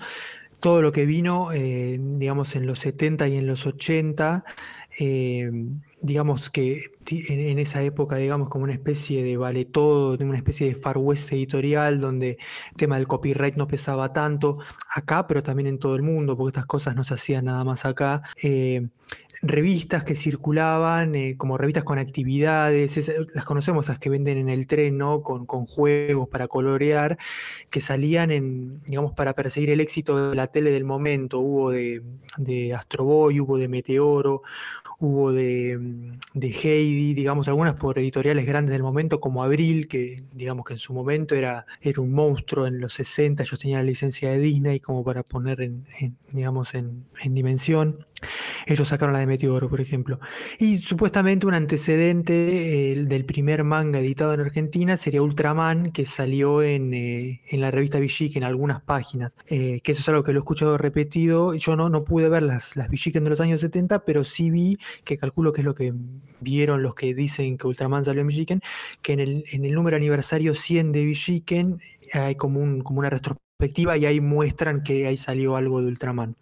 todo 0.60 0.80
lo 0.80 0.92
que 0.92 1.04
vino, 1.04 1.52
eh, 1.52 1.98
digamos, 2.00 2.56
en 2.56 2.66
los 2.66 2.78
70 2.78 3.28
y 3.28 3.36
en 3.36 3.46
los 3.46 3.66
80, 3.66 4.44
eh, 4.98 5.50
digamos 6.02 6.50
que 6.50 6.82
en, 7.10 7.58
esa 7.58 7.82
época, 7.82 8.16
digamos, 8.16 8.48
como 8.48 8.64
una 8.64 8.72
especie 8.72 9.22
de 9.24 9.36
vale 9.36 9.64
todo, 9.64 10.16
una 10.24 10.36
especie 10.36 10.68
de 10.68 10.74
far 10.74 10.98
west 10.98 11.32
editorial, 11.32 12.00
donde 12.00 12.30
el 12.70 12.76
tema 12.76 12.96
del 12.96 13.06
copyright 13.06 13.56
no 13.56 13.66
pesaba 13.66 14.12
tanto 14.12 14.58
acá, 14.94 15.26
pero 15.26 15.42
también 15.42 15.68
en 15.68 15.78
todo 15.78 15.96
el 15.96 16.02
mundo, 16.02 16.36
porque 16.36 16.50
estas 16.50 16.66
cosas 16.66 16.94
no 16.96 17.04
se 17.04 17.14
hacían 17.14 17.46
nada 17.46 17.64
más 17.64 17.84
acá. 17.84 18.22
Eh, 18.42 18.88
revistas 19.42 20.04
que 20.04 20.14
circulaban, 20.14 21.14
eh, 21.14 21.36
como 21.36 21.58
revistas 21.58 21.84
con 21.84 21.98
actividades, 21.98 23.10
las 23.34 23.44
conocemos, 23.44 23.88
las 23.88 23.98
que 23.98 24.10
venden 24.10 24.38
en 24.38 24.48
el 24.48 24.66
tren, 24.66 24.98
¿no? 24.98 25.22
Con, 25.22 25.46
juegos 25.46 26.28
para 26.28 26.48
colorear, 26.48 27.18
que 27.70 27.80
salían 27.80 28.30
en, 28.30 28.82
digamos, 28.84 29.12
para 29.12 29.34
perseguir 29.34 29.70
el 29.70 29.80
éxito 29.80 30.30
de 30.30 30.36
la 30.36 30.46
tele 30.48 30.70
del 30.70 30.84
momento. 30.84 31.38
Hubo 31.40 31.70
de, 31.70 32.02
de 32.36 32.74
Astro 32.74 33.04
Boy, 33.04 33.40
hubo 33.40 33.58
de 33.58 33.68
Meteoro, 33.68 34.42
hubo 34.98 35.32
de 35.32 36.16
de 36.36 36.48
Heidi, 36.48 37.14
digamos, 37.14 37.48
algunas 37.48 37.76
por 37.76 37.98
editoriales 37.98 38.44
grandes 38.44 38.74
del 38.74 38.82
momento, 38.82 39.20
como 39.20 39.42
Abril, 39.42 39.88
que 39.88 40.22
digamos 40.32 40.66
que 40.66 40.74
en 40.74 40.78
su 40.78 40.92
momento 40.92 41.34
era, 41.34 41.64
era 41.80 42.02
un 42.02 42.12
monstruo 42.12 42.66
en 42.66 42.78
los 42.78 42.92
60, 42.92 43.42
ellos 43.42 43.58
tenían 43.58 43.80
la 43.80 43.86
licencia 43.86 44.30
de 44.30 44.38
Disney 44.38 44.78
como 44.78 45.02
para 45.02 45.22
poner 45.22 45.62
en, 45.62 45.86
digamos, 46.32 46.74
en, 46.74 47.06
en 47.22 47.34
dimensión. 47.34 48.06
Ellos 48.66 48.88
sacaron 48.88 49.12
la 49.12 49.20
de 49.20 49.26
Meteoro, 49.26 49.68
por 49.68 49.80
ejemplo. 49.80 50.18
Y 50.58 50.78
supuestamente 50.78 51.46
un 51.46 51.54
antecedente 51.54 52.32
del 53.06 53.24
primer 53.24 53.62
manga 53.62 54.00
editado 54.00 54.34
en 54.34 54.40
Argentina 54.40 54.96
sería 54.96 55.22
Ultraman, 55.22 55.92
que 55.92 56.04
salió 56.06 56.62
en, 56.62 56.92
eh, 56.94 57.42
la 57.52 57.70
revista 57.70 58.00
Villiquen, 58.00 58.42
en 58.42 58.48
algunas 58.48 58.82
páginas. 58.82 59.32
Eh, 59.48 59.80
que 59.82 59.92
eso 59.92 60.00
es 60.00 60.08
algo 60.08 60.24
que 60.24 60.32
lo 60.32 60.40
he 60.40 60.42
escuchado 60.42 60.78
repetido. 60.78 61.54
Yo 61.54 61.76
no, 61.76 61.88
no 61.88 62.04
pude 62.04 62.28
ver 62.28 62.42
las, 62.42 62.74
las 62.76 62.90
Villiquen 62.90 63.24
de 63.24 63.30
los 63.30 63.40
años 63.40 63.60
70, 63.60 64.04
pero 64.04 64.24
sí 64.24 64.50
vi, 64.50 64.78
que 65.04 65.18
calculo 65.18 65.52
que 65.52 65.60
es 65.60 65.64
lo 65.64 65.74
que 65.74 65.92
vieron 66.40 66.82
los 66.82 66.94
que 66.94 67.14
dicen 67.14 67.58
que 67.58 67.66
Ultraman 67.66 68.04
salió 68.04 68.20
en 68.20 68.28
Villiquen, 68.28 68.60
que 69.02 69.12
en 69.12 69.20
el, 69.20 69.44
en 69.52 69.64
el 69.64 69.72
número 69.72 69.96
aniversario 69.96 70.54
100 70.54 70.92
de 70.92 71.04
Villiquen 71.04 71.78
hay 72.12 72.34
como, 72.34 72.60
un, 72.60 72.80
como 72.82 73.00
una 73.00 73.10
retrospectiva 73.10 73.96
y 73.96 74.06
ahí 74.06 74.20
muestran 74.20 74.82
que 74.82 75.06
ahí 75.06 75.16
salió 75.16 75.56
algo 75.56 75.80
de 75.80 75.88
Ultraman 75.88 76.36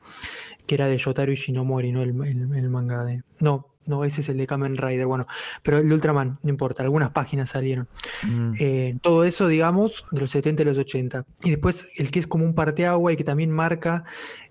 que 0.66 0.74
era 0.74 0.86
de 0.86 0.96
Yotaro 0.98 1.32
Ishinomori, 1.32 1.92
¿no? 1.92 2.02
El, 2.02 2.10
el, 2.22 2.70
manga 2.70 3.04
de. 3.04 3.22
No, 3.40 3.73
no, 3.86 4.04
ese 4.04 4.20
es 4.20 4.28
el 4.28 4.38
de 4.38 4.46
Kamen 4.46 4.76
Rider, 4.76 5.06
bueno, 5.06 5.26
pero 5.62 5.78
el 5.78 5.88
de 5.88 5.94
Ultraman, 5.94 6.38
no 6.42 6.50
importa, 6.50 6.82
algunas 6.82 7.10
páginas 7.10 7.50
salieron. 7.50 7.88
Mm. 8.22 8.52
Eh, 8.60 8.98
todo 9.02 9.24
eso, 9.24 9.48
digamos, 9.48 10.04
de 10.10 10.20
los 10.20 10.30
70 10.30 10.62
y 10.62 10.64
los 10.64 10.78
80. 10.78 11.24
Y 11.42 11.50
después 11.50 11.98
el 11.98 12.10
que 12.10 12.18
es 12.18 12.26
como 12.26 12.44
un 12.44 12.54
parteagua 12.54 13.12
y 13.12 13.16
que 13.16 13.24
también 13.24 13.50
marca 13.50 14.04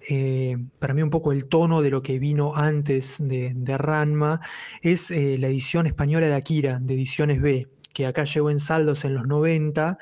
eh, 0.10 0.58
para 0.80 0.94
mí 0.94 1.02
un 1.02 1.10
poco 1.10 1.32
el 1.32 1.48
tono 1.48 1.82
de 1.82 1.90
lo 1.90 2.02
que 2.02 2.20
vino 2.20 2.56
antes 2.56 3.18
de, 3.20 3.54
de 3.56 3.78
Ranma, 3.78 4.42
es 4.82 5.12
eh, 5.12 5.38
la 5.40 5.48
edición 5.48 5.88
española 5.88 6.28
de 6.28 6.36
Akira, 6.36 6.80
de 6.82 6.94
Ediciones 6.94 7.42
B, 7.42 7.70
que 7.94 8.06
acá 8.06 8.26
llegó 8.26 8.50
en 8.50 8.60
saldos 8.60 9.06
en 9.06 9.14
los 9.14 9.28
90 9.28 9.98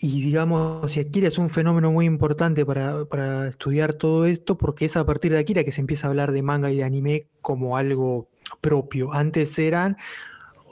y 0.00 0.22
digamos, 0.22 0.90
si 0.90 1.00
Akira 1.00 1.28
es 1.28 1.38
un 1.38 1.50
fenómeno 1.50 1.92
muy 1.92 2.06
importante 2.06 2.64
para, 2.64 3.04
para, 3.04 3.48
estudiar 3.48 3.92
todo 3.92 4.24
esto, 4.24 4.56
porque 4.56 4.86
es 4.86 4.96
a 4.96 5.04
partir 5.04 5.32
de 5.32 5.38
Akira 5.38 5.64
que 5.64 5.72
se 5.72 5.80
empieza 5.80 6.06
a 6.06 6.10
hablar 6.10 6.32
de 6.32 6.42
manga 6.42 6.70
y 6.70 6.76
de 6.76 6.84
anime 6.84 7.28
como 7.40 7.76
algo 7.76 8.28
propio. 8.60 9.12
Antes 9.12 9.58
eran, 9.58 9.96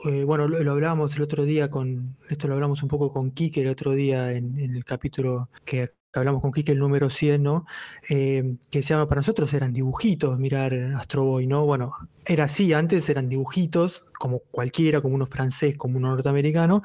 eh, 0.05 0.23
bueno, 0.23 0.47
lo, 0.47 0.63
lo, 0.63 0.71
hablábamos 0.71 1.15
el 1.15 1.23
otro 1.23 1.43
día 1.45 1.69
con, 1.69 2.17
esto 2.29 2.47
lo 2.47 2.55
hablamos 2.55 2.81
un 2.83 2.89
poco 2.89 3.11
con 3.13 3.31
Kike 3.31 3.61
el 3.61 3.69
otro 3.69 3.91
día 3.91 4.31
en, 4.31 4.57
el 4.59 4.83
capítulo 4.83 5.49
que 5.65 5.93
hablamos 6.13 6.41
con 6.41 6.51
Kike 6.51 6.71
el 6.71 6.79
número 6.79 7.09
100, 7.09 7.43
¿no? 7.43 7.65
Eh, 8.09 8.55
que 8.69 8.81
se 8.81 8.89
llama, 8.93 9.07
para 9.07 9.19
nosotros 9.19 9.53
eran 9.53 9.73
dibujitos 9.73 10.37
mirar 10.39 10.73
Astro 10.73 11.25
Boy, 11.25 11.47
¿no? 11.47 11.65
Bueno, 11.65 11.93
era 12.25 12.45
así, 12.45 12.73
antes 12.73 13.09
eran 13.09 13.29
dibujitos, 13.29 14.05
como 14.19 14.39
cualquiera, 14.39 15.01
como 15.01 15.15
uno 15.15 15.25
francés, 15.25 15.77
como 15.77 15.97
uno 15.97 16.09
norteamericano, 16.09 16.81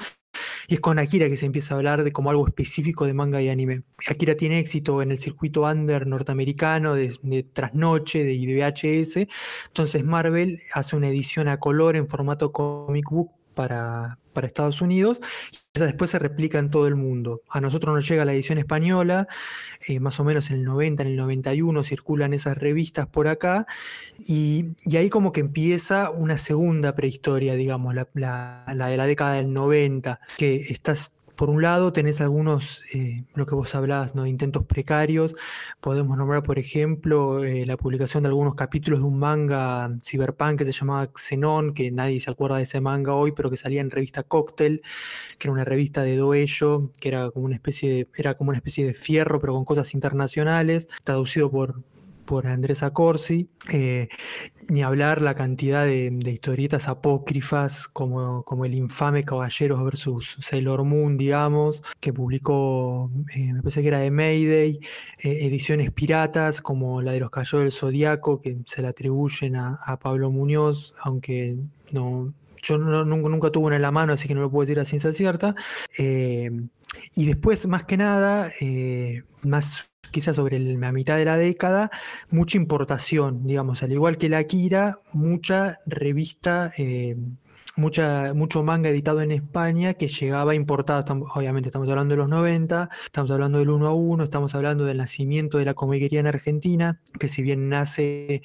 y 0.69 0.75
es 0.75 0.81
con 0.81 0.99
Akira 0.99 1.29
que 1.29 1.37
se 1.37 1.47
empieza 1.47 1.75
a 1.75 1.79
hablar 1.79 2.05
de 2.05 2.13
como 2.13 2.31
algo 2.31 2.47
específico 2.47 3.07
de 3.07 3.15
manga 3.15 3.41
y 3.41 3.49
anime. 3.49 3.83
Akira 4.09 4.37
tiene 4.37 4.59
éxito 4.59 5.03
en 5.03 5.11
el 5.11 5.19
circuito 5.19 5.63
under 5.63 6.07
norteamericano 6.07 6.95
de, 6.95 7.43
trasnoche 7.53 8.25
de, 8.25 8.37
de 8.37 8.55
VHS. 8.55 9.29
Entonces 9.69 10.05
Marvel 10.05 10.61
hace 10.73 10.97
una 10.97 11.09
edición 11.09 11.49
a 11.49 11.59
color 11.59 11.97
en 11.97 12.09
formato 12.09 12.53
comic 12.53 13.09
book 13.11 13.33
para, 13.55 14.19
para 14.33 14.47
Estados 14.47 14.83
Unidos 14.83 15.21
esa 15.77 15.87
después 15.87 16.11
se 16.11 16.19
replica 16.19 16.59
en 16.59 16.71
todo 16.71 16.87
el 16.87 16.97
mundo. 16.97 17.43
A 17.49 17.61
nosotros 17.61 17.95
nos 17.95 18.09
llega 18.09 18.25
la 18.25 18.33
edición 18.33 18.59
española, 18.59 19.29
eh, 19.87 20.01
más 20.01 20.19
o 20.21 20.25
menos 20.25 20.51
en 20.51 20.57
el 20.57 20.65
90, 20.65 21.03
en 21.03 21.09
el 21.11 21.17
91 21.17 21.85
circulan 21.85 22.35
esas 22.35 22.57
revistas 22.59 23.07
por 23.07 23.29
acá 23.29 23.67
y, 24.19 24.73
y 24.85 24.97
ahí 24.97 25.09
como 25.11 25.33
que 25.33 25.41
empieza 25.41 26.11
una 26.11 26.39
segunda 26.39 26.95
prehistoria, 26.95 27.55
digamos, 27.55 27.95
la, 27.95 28.09
la, 28.15 28.65
la, 28.75 28.89
de 28.89 28.97
la 28.97 29.07
década 29.07 29.35
del 29.35 29.53
90, 29.53 30.21
que 30.37 30.57
estás 30.57 31.13
por 31.37 31.51
un 31.51 31.63
lado 31.63 31.93
tenés 31.93 32.21
algunos, 32.21 32.83
eh, 32.95 33.25
lo 33.35 33.47
que 33.47 33.55
vos 33.55 33.75
hablabas, 33.75 34.15
¿no? 34.15 34.27
intentos 34.27 34.65
precarios. 34.65 35.35
Podemos 35.81 36.17
nombrar, 36.17 36.43
por 36.43 36.59
ejemplo, 36.59 37.45
eh, 37.45 37.67
la 37.67 37.77
publicación 37.77 38.23
de 38.23 38.29
algunos 38.31 38.55
capítulos 38.55 39.01
de 39.01 39.07
un 39.07 39.19
manga 39.19 39.91
cyberpunk 40.03 40.59
que 40.59 40.65
se 40.65 40.73
llamaba 40.73 41.11
Xenon, 41.15 41.75
que 41.75 41.91
nadie 41.91 42.21
se 42.21 42.31
acuerda 42.31 42.57
de 42.57 42.65
ese 42.65 42.81
manga 42.81 43.15
hoy, 43.15 43.33
pero 43.33 43.51
que 43.51 43.57
salía 43.57 43.81
en 43.81 43.91
revista 43.91 44.23
Cocktail, 44.23 44.83
que 45.39 45.49
era 45.49 45.53
una 45.53 45.65
revista 45.65 46.03
de 46.03 46.17
Doello, 46.17 46.91
que 46.99 47.09
era 47.09 47.31
como 47.31 47.47
una 47.47 47.57
especie 47.57 47.91
de, 47.91 48.09
era 48.17 48.35
como 48.37 48.51
una 48.51 48.59
especie 48.59 48.87
de 48.87 48.95
fierro, 48.95 49.41
pero 49.41 49.53
con 49.53 49.65
cosas 49.65 49.95
internacionales, 49.95 50.89
traducido 51.05 51.51
por, 51.51 51.83
por 52.27 52.47
Andrés 52.47 52.83
Acorsi, 52.83 53.49
eh, 53.73 54.09
ni 54.69 54.83
hablar 54.83 55.23
la 55.23 55.35
cantidad 55.35 55.85
de, 55.85 56.13
historietas 56.27 56.89
apócrifas 56.89 57.89
como, 57.89 58.43
como, 58.43 58.65
el 58.65 58.75
infame 58.75 59.25
Caballeros 59.25 59.83
versus 59.85 60.37
Sailor 60.41 60.85
Moon, 60.85 61.17
digamos, 61.17 61.83
que 62.01 62.13
publicó, 62.13 63.11
eh, 63.35 63.53
me 63.55 63.63
parece 63.63 63.81
que 63.81 63.89
era 63.89 64.01
de 64.01 64.11
Mayday, 64.11 64.81
eh, 65.21 65.39
ediciones 65.47 65.91
piratas 65.93 66.61
como 66.61 67.01
la 67.01 67.13
de 67.13 67.21
los 67.21 67.31
Caballeros 67.31 67.63
del 67.63 67.73
Zodíaco, 67.73 68.43
que 68.43 68.59
se 68.67 68.83
le 68.83 68.89
atribuyen 68.89 69.57
a, 69.57 69.99
Pablo 70.03 70.31
Muñoz, 70.31 70.93
aunque 71.01 71.57
no, 71.93 72.35
yo 72.63 72.77
nunca, 72.77 73.29
nunca, 73.29 73.51
tuve 73.51 73.67
una 73.67 73.77
en 73.77 73.83
la 73.83 73.91
mano, 73.91 74.13
así 74.13 74.29
que 74.29 74.35
no 74.35 74.43
lo 74.43 74.51
puedo 74.51 74.67
decir 74.67 74.81
a 74.81 74.85
ciencia 74.85 75.13
cierta. 75.13 75.55
Y 75.99 77.27
después, 77.27 77.67
más 77.67 77.85
que 77.85 77.97
nada, 77.97 78.51
más 79.43 79.91
quizás 80.17 80.37
sobre 80.37 80.59
la 80.59 80.93
mitad 80.93 81.19
de 81.19 81.27
la 81.27 81.37
década, 81.37 81.91
mucha 82.31 82.57
importación, 82.57 83.47
digamos, 83.47 83.83
al 83.83 83.93
igual 83.93 84.17
que 84.17 84.31
la 84.31 84.39
Akira, 84.39 84.99
mucha 85.13 85.79
revista. 85.85 86.73
Eh, 86.79 87.17
Mucha, 87.79 88.33
mucho 88.33 88.63
manga 88.63 88.89
editado 88.89 89.21
en 89.21 89.31
España 89.31 89.93
que 89.93 90.09
llegaba 90.09 90.55
importado, 90.55 91.05
obviamente 91.35 91.69
estamos 91.69 91.87
hablando 91.91 92.15
de 92.15 92.17
los 92.17 92.29
90, 92.31 92.89
estamos 93.05 93.31
hablando 93.31 93.59
del 93.59 93.69
1 93.69 93.87
a 93.87 93.93
1, 93.93 94.25
estamos 94.25 94.55
hablando 94.55 94.87
del 94.87 94.97
nacimiento 94.97 95.59
de 95.59 95.67
la 95.67 95.75
comiquería 95.75 96.21
en 96.21 96.27
Argentina, 96.27 97.03
que 97.21 97.29
si 97.29 97.43
bien 97.43 97.69
nace 97.69 98.41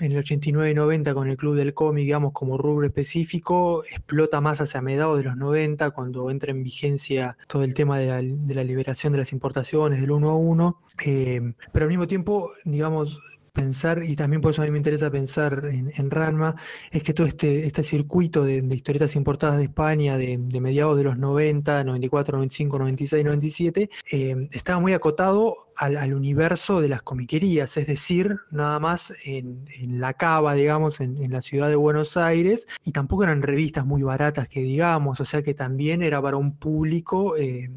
en 0.00 0.12
el 0.12 0.18
89 0.18 0.70
y 0.70 0.74
90 0.74 1.14
con 1.14 1.28
el 1.28 1.36
Club 1.36 1.56
del 1.56 1.74
Cómic, 1.74 2.04
digamos, 2.04 2.32
como 2.32 2.58
rubro 2.58 2.86
específico, 2.86 3.82
explota 3.84 4.40
más 4.40 4.60
hacia 4.60 4.80
mediados 4.82 5.18
de 5.18 5.24
los 5.24 5.36
90, 5.36 5.90
cuando 5.90 6.30
entra 6.30 6.50
en 6.50 6.62
vigencia 6.62 7.36
todo 7.48 7.64
el 7.64 7.74
tema 7.74 7.98
de 7.98 8.06
la, 8.06 8.64
liberación 8.64 9.12
de 9.12 9.20
las 9.20 9.32
importaciones 9.32 10.00
del 10.00 10.10
1 10.10 10.30
a 10.30 10.36
1. 10.36 10.80
Eh, 11.04 11.52
pero 11.72 11.84
al 11.84 11.90
mismo 11.90 12.06
tiempo, 12.06 12.50
digamos, 12.64 13.18
pensar, 13.56 14.02
y 14.04 14.14
también 14.16 14.42
por 14.42 14.50
eso 14.52 14.60
a 14.60 14.66
mí 14.66 14.70
me 14.70 14.76
interesa 14.76 15.10
pensar 15.10 15.64
en, 15.72 15.90
en 15.96 16.10
Ranma, 16.10 16.56
es 16.90 17.02
que 17.02 17.14
todo 17.14 17.26
este, 17.26 17.66
este 17.66 17.82
circuito 17.82 18.44
de, 18.44 18.58
historietas 18.70 19.16
importadas 19.16 19.56
de 19.56 19.64
España 19.64 20.18
de, 20.18 20.36
mediados 20.60 20.96
de 20.98 21.04
los 21.04 21.18
90, 21.18 21.82
94, 21.82 22.36
95, 22.36 22.78
96, 22.78 23.24
97, 23.24 23.90
eh, 24.12 24.48
estaba 24.52 24.78
muy 24.78 24.92
acotado 24.92 25.56
al, 25.76 26.12
universo 26.12 26.80
de 26.80 26.88
las 26.88 27.02
comiquerías, 27.02 27.76
es 27.78 27.86
decir, 27.86 28.36
nada 28.50 28.78
más 28.78 29.12
en, 29.24 29.64
la 29.98 30.12
cava, 30.14 30.54
digamos, 30.54 31.00
en, 31.00 31.16
en, 31.22 31.32
la 31.32 31.40
ciudad 31.40 31.68
de 31.68 31.76
Buenos 31.76 32.16
Aires, 32.16 32.66
y 32.84 32.92
tampoco 32.92 33.24
eran 33.24 33.40
revistas 33.42 33.86
muy 33.86 34.02
baratas 34.02 34.48
que 34.48 34.60
digamos, 34.60 35.20
o 35.20 35.24
sea 35.24 35.42
que 35.42 35.54
también 35.54 36.02
era 36.02 36.20
para 36.20 36.36
un 36.36 36.56
público 36.56 37.36
eh, 37.36 37.70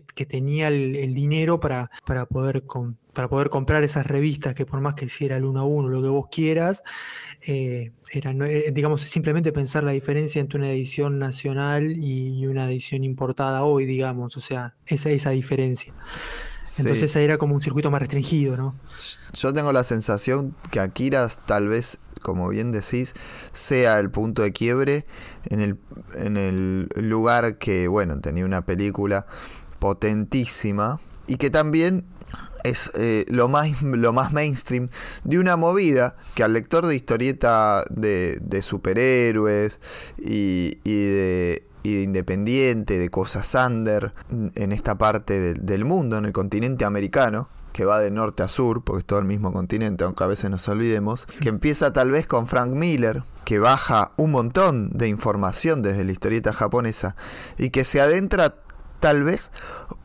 que, 0.00 0.02
que, 0.14 0.26
tenía 0.26 0.68
el, 0.68 0.96
el, 0.96 1.14
dinero 1.14 1.60
para, 1.60 1.90
para 2.04 2.26
poder... 2.26 2.64
Con, 2.64 2.98
para 3.14 3.28
poder 3.28 3.48
comprar 3.48 3.84
esas 3.84 4.06
revistas 4.06 4.54
que 4.54 4.66
por 4.66 4.80
más 4.80 4.94
que 4.94 5.04
hiciera 5.04 5.36
el 5.36 5.44
uno 5.44 5.60
a 5.60 5.64
uno, 5.64 5.88
lo 5.88 6.02
que 6.02 6.08
vos 6.08 6.26
quieras, 6.32 6.82
eh, 7.46 7.92
era, 8.10 8.32
eh, 8.32 8.72
digamos, 8.72 9.02
simplemente 9.02 9.52
pensar 9.52 9.84
la 9.84 9.92
diferencia 9.92 10.40
entre 10.40 10.58
una 10.58 10.72
edición 10.72 11.20
nacional 11.20 11.92
y 11.96 12.44
una 12.46 12.68
edición 12.68 13.04
importada 13.04 13.62
hoy, 13.62 13.86
digamos, 13.86 14.36
o 14.36 14.40
sea, 14.40 14.74
esa, 14.86 15.10
esa 15.10 15.30
diferencia. 15.30 15.94
Entonces 16.78 17.12
sí. 17.12 17.18
era 17.18 17.36
como 17.36 17.54
un 17.54 17.62
circuito 17.62 17.90
más 17.90 18.00
restringido, 18.00 18.56
¿no? 18.56 18.74
Yo 19.34 19.52
tengo 19.52 19.72
la 19.72 19.84
sensación 19.84 20.56
que 20.70 20.80
Akira 20.80 21.28
tal 21.46 21.68
vez, 21.68 21.98
como 22.22 22.48
bien 22.48 22.72
decís, 22.72 23.14
sea 23.52 23.98
el 24.00 24.10
punto 24.10 24.42
de 24.42 24.52
quiebre 24.52 25.04
en 25.50 25.60
el, 25.60 25.78
en 26.14 26.36
el 26.38 26.88
lugar 26.96 27.58
que, 27.58 27.86
bueno, 27.86 28.18
tenía 28.20 28.46
una 28.46 28.64
película 28.64 29.26
potentísima 29.84 30.98
y 31.26 31.36
que 31.36 31.50
también 31.50 32.06
es 32.62 32.90
eh, 32.94 33.26
lo, 33.28 33.48
más, 33.48 33.82
lo 33.82 34.14
más 34.14 34.32
mainstream 34.32 34.88
de 35.24 35.38
una 35.38 35.58
movida 35.58 36.16
que 36.34 36.42
al 36.42 36.54
lector 36.54 36.86
de 36.86 36.96
historieta 36.96 37.84
de, 37.90 38.38
de 38.40 38.62
superhéroes 38.62 39.82
y, 40.16 40.78
y, 40.84 41.04
de, 41.04 41.66
y, 41.82 41.96
de, 41.96 42.02
independiente, 42.02 42.98
de 42.98 43.10
cosas 43.10 43.54
under, 43.54 44.14
en 44.30 44.72
esta 44.72 44.96
parte 44.96 45.38
de, 45.38 45.52
del 45.52 45.84
mundo, 45.84 46.16
en 46.16 46.24
el 46.24 46.32
continente 46.32 46.86
americano, 46.86 47.50
que 47.74 47.84
va 47.84 47.98
de 47.98 48.10
norte 48.10 48.42
a 48.42 48.48
sur, 48.48 48.84
porque 48.84 49.00
es 49.00 49.04
todo 49.04 49.18
el 49.18 49.26
mismo 49.26 49.52
continente, 49.52 50.04
aunque 50.04 50.24
a 50.24 50.28
veces 50.28 50.48
nos 50.48 50.66
olvidemos, 50.66 51.26
que 51.26 51.50
empieza 51.50 51.92
tal 51.92 52.10
vez 52.10 52.26
con 52.26 52.46
Frank 52.46 52.70
Miller, 52.70 53.22
que 53.44 53.58
baja 53.58 54.12
un 54.16 54.30
montón 54.30 54.88
de 54.94 55.08
información 55.08 55.82
desde 55.82 56.04
la 56.04 56.12
historieta 56.12 56.54
japonesa 56.54 57.16
y 57.58 57.68
que 57.68 57.84
se 57.84 58.00
adentra 58.00 58.63
tal 59.04 59.22
vez 59.22 59.52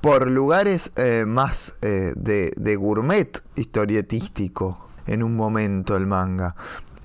por 0.01 0.29
lugares 0.29 0.91
eh, 0.97 1.23
más 1.25 1.77
eh, 1.83 2.11
de, 2.17 2.75
gourmet 2.75 3.41
historietístico 3.55 4.89
en 5.07 5.23
un 5.23 5.37
momento 5.37 5.95
el 5.95 6.05
manga. 6.05 6.57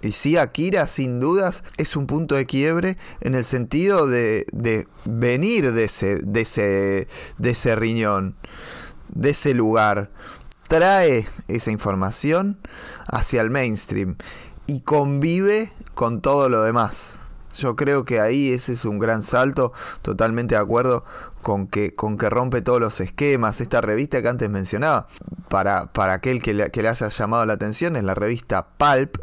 Y 0.02 0.10
sí, 0.10 0.36
Akira 0.36 0.88
sin 0.88 1.20
dudas 1.20 1.62
es 1.76 1.94
un 1.94 2.08
punto 2.08 2.34
de 2.34 2.46
quiebre 2.46 2.98
en 3.20 3.36
el 3.36 3.44
sentido 3.44 4.08
de, 4.08 4.44
de 4.52 4.88
venir 5.04 5.72
de 5.72 5.84
ese, 5.84 6.16
de, 6.16 6.40
ese, 6.40 7.06
de 7.38 7.50
ese 7.50 7.76
riñón, 7.76 8.34
de 9.10 9.30
ese 9.30 9.54
lugar. 9.54 10.10
Trae 10.66 11.28
esa 11.46 11.70
información 11.70 12.58
hacia 13.06 13.40
el 13.40 13.50
mainstream 13.50 14.16
y 14.66 14.80
convive 14.80 15.72
con 15.94 16.22
todo 16.22 16.48
lo 16.48 16.64
demás. 16.64 17.20
Yo 17.54 17.76
creo 17.76 18.04
que 18.04 18.18
ahí 18.18 18.50
ese 18.50 18.72
es 18.72 18.84
un 18.84 18.98
gran 18.98 19.22
salto, 19.22 19.72
totalmente 20.02 20.56
de 20.56 20.60
acuerdo 20.60 21.04
con 21.44 21.68
que, 21.68 21.94
con 21.94 22.18
que 22.18 22.28
rompe 22.28 22.62
todos 22.62 22.80
los 22.80 23.00
esquemas. 23.00 23.60
Esta 23.60 23.80
revista 23.80 24.20
que 24.20 24.28
antes 24.28 24.50
mencionaba, 24.50 25.06
para, 25.48 25.92
para 25.92 26.14
aquel 26.14 26.42
que 26.42 26.54
le, 26.54 26.70
que 26.72 26.82
le 26.82 26.88
haya 26.88 27.08
llamado 27.08 27.46
la 27.46 27.52
atención, 27.52 27.94
es 27.94 28.02
la 28.02 28.14
revista 28.14 28.66
Pulp, 28.78 29.18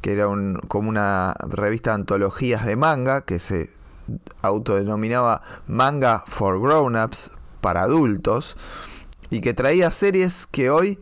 que 0.00 0.12
era 0.12 0.26
un, 0.26 0.60
como 0.66 0.88
una 0.88 1.34
revista 1.48 1.90
de 1.90 1.96
antologías 1.96 2.64
de 2.64 2.74
manga, 2.74 3.20
que 3.20 3.38
se 3.38 3.68
autodenominaba 4.40 5.42
Manga 5.68 6.24
for 6.26 6.60
Grown-Ups, 6.60 7.30
para 7.60 7.82
adultos, 7.82 8.56
y 9.30 9.40
que 9.40 9.54
traía 9.54 9.90
series 9.90 10.46
que 10.46 10.70
hoy 10.70 10.98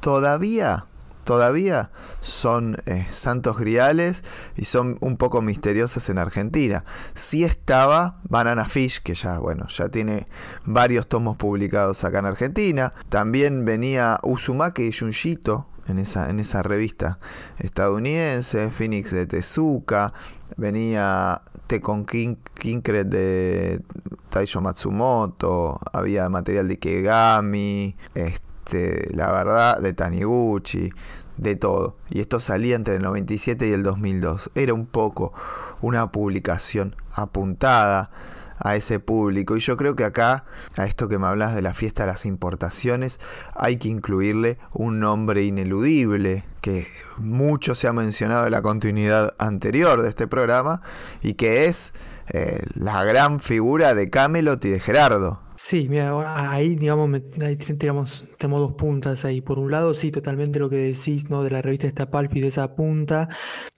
todavía 0.00 0.86
todavía 1.24 1.90
son 2.20 2.76
eh, 2.86 3.06
santos 3.10 3.58
griales 3.58 4.24
y 4.56 4.64
son 4.64 4.96
un 5.00 5.16
poco 5.16 5.42
misteriosas 5.42 6.08
en 6.10 6.18
Argentina. 6.18 6.84
Sí 7.14 7.44
estaba 7.44 8.20
Banana 8.28 8.68
Fish, 8.68 9.02
que 9.02 9.14
ya, 9.14 9.38
bueno, 9.38 9.66
ya 9.68 9.88
tiene 9.88 10.26
varios 10.64 11.08
tomos 11.08 11.36
publicados 11.36 12.04
acá 12.04 12.20
en 12.20 12.26
Argentina. 12.26 12.92
También 13.08 13.64
venía 13.64 14.18
Uzumaki 14.22 14.84
y 14.84 14.92
Junjito, 14.92 15.66
en 15.86 15.98
esa, 15.98 16.30
en 16.30 16.40
esa 16.40 16.62
revista 16.62 17.18
estadounidense, 17.58 18.70
Phoenix 18.70 19.10
de 19.10 19.26
Tezuka, 19.26 20.12
venía 20.56 21.42
Tekon 21.66 22.04
King, 22.06 22.36
Kinkred 22.54 23.06
de 23.06 23.82
Taisho 24.30 24.60
Matsumoto, 24.60 25.78
había 25.92 26.28
material 26.28 26.68
de 26.68 26.78
Kegami, 26.78 27.96
este, 28.14 28.53
la 28.72 29.32
verdad, 29.32 29.78
de 29.78 29.92
Taniguchi, 29.92 30.90
de 31.36 31.56
todo. 31.56 31.96
Y 32.10 32.20
esto 32.20 32.40
salía 32.40 32.76
entre 32.76 32.96
el 32.96 33.02
97 33.02 33.68
y 33.68 33.72
el 33.72 33.82
2002. 33.82 34.50
Era 34.54 34.74
un 34.74 34.86
poco 34.86 35.32
una 35.80 36.10
publicación 36.12 36.96
apuntada 37.12 38.10
a 38.58 38.76
ese 38.76 39.00
público. 39.00 39.56
Y 39.56 39.60
yo 39.60 39.76
creo 39.76 39.96
que 39.96 40.04
acá, 40.04 40.44
a 40.76 40.84
esto 40.84 41.08
que 41.08 41.18
me 41.18 41.26
hablas 41.26 41.54
de 41.54 41.62
la 41.62 41.74
fiesta 41.74 42.04
de 42.04 42.08
las 42.08 42.24
importaciones, 42.24 43.20
hay 43.54 43.76
que 43.76 43.88
incluirle 43.88 44.58
un 44.72 45.00
nombre 45.00 45.42
ineludible, 45.42 46.44
que 46.60 46.86
mucho 47.18 47.74
se 47.74 47.88
ha 47.88 47.92
mencionado 47.92 48.46
en 48.46 48.52
la 48.52 48.62
continuidad 48.62 49.34
anterior 49.38 50.02
de 50.02 50.08
este 50.08 50.26
programa, 50.26 50.82
y 51.20 51.34
que 51.34 51.66
es 51.66 51.92
eh, 52.28 52.64
la 52.74 53.04
gran 53.04 53.40
figura 53.40 53.94
de 53.94 54.08
Camelot 54.08 54.64
y 54.64 54.70
de 54.70 54.80
Gerardo. 54.80 55.40
Sí, 55.66 55.88
mira, 55.88 56.50
ahí 56.52 56.76
digamos, 56.76 57.22
ahí 57.40 57.56
tenemos, 57.56 58.24
tenemos 58.38 58.60
dos 58.60 58.72
puntas 58.74 59.24
ahí. 59.24 59.40
Por 59.40 59.58
un 59.58 59.70
lado, 59.70 59.94
sí, 59.94 60.10
totalmente 60.10 60.58
lo 60.58 60.68
que 60.68 60.76
decís, 60.76 61.30
¿no? 61.30 61.42
De 61.42 61.48
la 61.50 61.62
revista 61.62 61.86
Estapalpi, 61.86 62.40
de 62.40 62.48
esa 62.48 62.74
punta, 62.76 63.28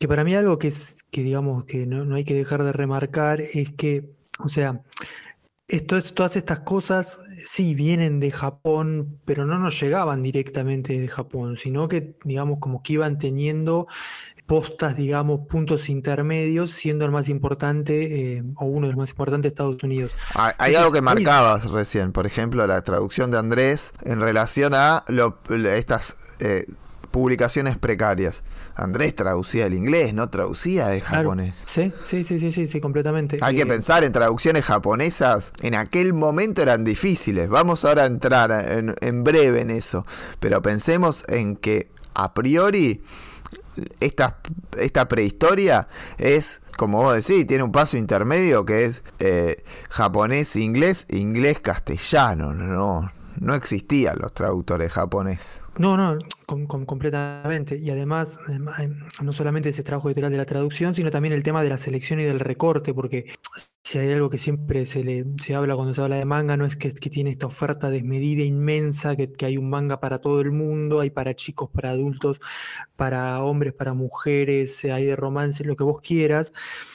que 0.00 0.08
para 0.08 0.24
mí 0.24 0.34
algo 0.34 0.58
que 0.58 0.68
es, 0.68 1.04
que 1.12 1.22
digamos, 1.22 1.64
que 1.64 1.86
no, 1.86 2.04
no 2.04 2.16
hay 2.16 2.24
que 2.24 2.34
dejar 2.34 2.64
de 2.64 2.72
remarcar 2.72 3.40
es 3.40 3.72
que 3.72 4.10
o 4.40 4.48
sea, 4.48 4.82
esto 5.68 5.96
es, 5.96 6.14
todas 6.14 6.36
estas 6.36 6.60
cosas 6.60 7.24
sí 7.46 7.74
vienen 7.74 8.20
de 8.20 8.30
Japón, 8.32 9.20
pero 9.24 9.46
no 9.46 9.58
nos 9.58 9.80
llegaban 9.80 10.22
directamente 10.22 10.98
de 11.00 11.08
Japón, 11.08 11.56
sino 11.58 11.88
que, 11.88 12.16
digamos, 12.24 12.58
como 12.60 12.82
que 12.82 12.94
iban 12.94 13.18
teniendo 13.18 13.86
postas, 14.46 14.96
digamos, 14.96 15.46
puntos 15.48 15.88
intermedios, 15.88 16.70
siendo 16.70 17.04
el 17.04 17.10
más 17.10 17.28
importante 17.28 18.36
eh, 18.36 18.44
o 18.56 18.66
uno 18.66 18.86
de 18.86 18.92
los 18.92 18.98
más 18.98 19.10
importantes 19.10 19.42
de 19.42 19.48
Estados 19.48 19.82
Unidos. 19.82 20.12
Hay, 20.34 20.74
algo 20.74 20.92
que 20.92 21.00
marcabas 21.00 21.70
recién, 21.70 22.12
por 22.12 22.26
ejemplo, 22.26 22.66
la 22.66 22.80
traducción 22.82 23.30
de 23.30 23.38
Andrés 23.38 23.92
en 24.04 24.20
relación 24.20 24.72
a 24.74 25.04
estas 25.74 26.16
eh, 26.38 26.64
publicaciones 27.16 27.78
precarias. 27.78 28.44
Andrés 28.74 29.14
traducía 29.14 29.64
el 29.64 29.72
inglés, 29.72 30.12
no 30.12 30.28
traducía 30.28 30.94
el 30.94 31.00
japonés. 31.00 31.64
Sí, 31.66 31.90
sí, 32.04 32.24
sí, 32.24 32.52
sí, 32.52 32.68
sí, 32.68 32.78
completamente. 32.78 33.38
Hay 33.40 33.56
que 33.56 33.62
eh, 33.62 33.66
pensar 33.66 34.04
en 34.04 34.12
traducciones 34.12 34.66
japonesas, 34.66 35.54
en 35.62 35.74
aquel 35.74 36.12
momento 36.12 36.60
eran 36.60 36.84
difíciles. 36.84 37.48
Vamos 37.48 37.86
ahora 37.86 38.02
a 38.02 38.06
entrar 38.06 38.52
en, 39.00 39.24
breve 39.24 39.62
en 39.62 39.70
eso, 39.70 40.04
pero 40.40 40.60
pensemos 40.60 41.24
en 41.28 41.56
que 41.56 41.88
a 42.12 42.34
priori 42.34 43.02
esta, 44.00 44.38
esta 44.78 45.08
prehistoria 45.08 45.88
es, 46.18 46.62
como 46.76 47.02
vos 47.02 47.14
decís, 47.14 47.46
tiene 47.46 47.64
un 47.64 47.72
paso 47.72 47.96
intermedio 47.96 48.64
que 48.64 48.84
es 48.84 49.02
eh, 49.18 49.64
japonés-inglés, 49.90 51.06
inglés-castellano, 51.10 52.54
no, 52.54 53.12
no 53.40 53.54
existían 53.54 54.18
los 54.18 54.32
traductores 54.32 54.92
japonés. 54.92 55.62
No, 55.78 55.96
no, 55.96 56.18
completamente. 56.66 57.76
Y 57.76 57.90
además, 57.90 58.38
em, 58.48 58.66
em, 58.78 58.98
no 59.22 59.32
solamente 59.32 59.68
ese 59.68 59.82
trabajo 59.82 60.08
editorial 60.08 60.32
de 60.32 60.38
la 60.38 60.44
traducción, 60.44 60.94
sino 60.94 61.10
también 61.10 61.34
el 61.34 61.42
tema 61.42 61.62
de 61.62 61.68
la 61.68 61.78
selección 61.78 62.20
y 62.20 62.24
del 62.24 62.40
recorte, 62.40 62.94
porque 62.94 63.26
si 63.82 63.98
hay 63.98 64.12
algo 64.12 64.30
que 64.30 64.38
siempre 64.38 64.84
se, 64.86 65.04
le, 65.04 65.24
se 65.40 65.54
habla 65.54 65.76
cuando 65.76 65.94
se 65.94 66.00
habla 66.02 66.16
de 66.16 66.24
manga, 66.24 66.56
no 66.56 66.66
es 66.66 66.76
que, 66.76 66.90
tiene 66.92 67.30
esta 67.30 67.46
oferta 67.46 67.90
desmedida, 67.90 68.42
inmensa, 68.42 69.14
que, 69.16 69.30
hay 69.42 69.58
un 69.58 69.70
manga 69.70 70.00
para 70.00 70.18
todo 70.18 70.40
el 70.40 70.50
mundo, 70.50 71.00
hay 71.00 71.10
para 71.10 71.34
chicos, 71.34 71.70
para 71.70 71.90
adultos, 71.90 72.40
para 72.96 73.42
hombres, 73.42 73.74
para 73.74 73.94
mujeres, 73.94 74.84
hay 74.86 75.04
de 75.04 75.16
romance, 75.16 75.64
lo 75.64 75.76
que 75.76 75.84
vos 75.84 76.00
quieras. 76.00 76.52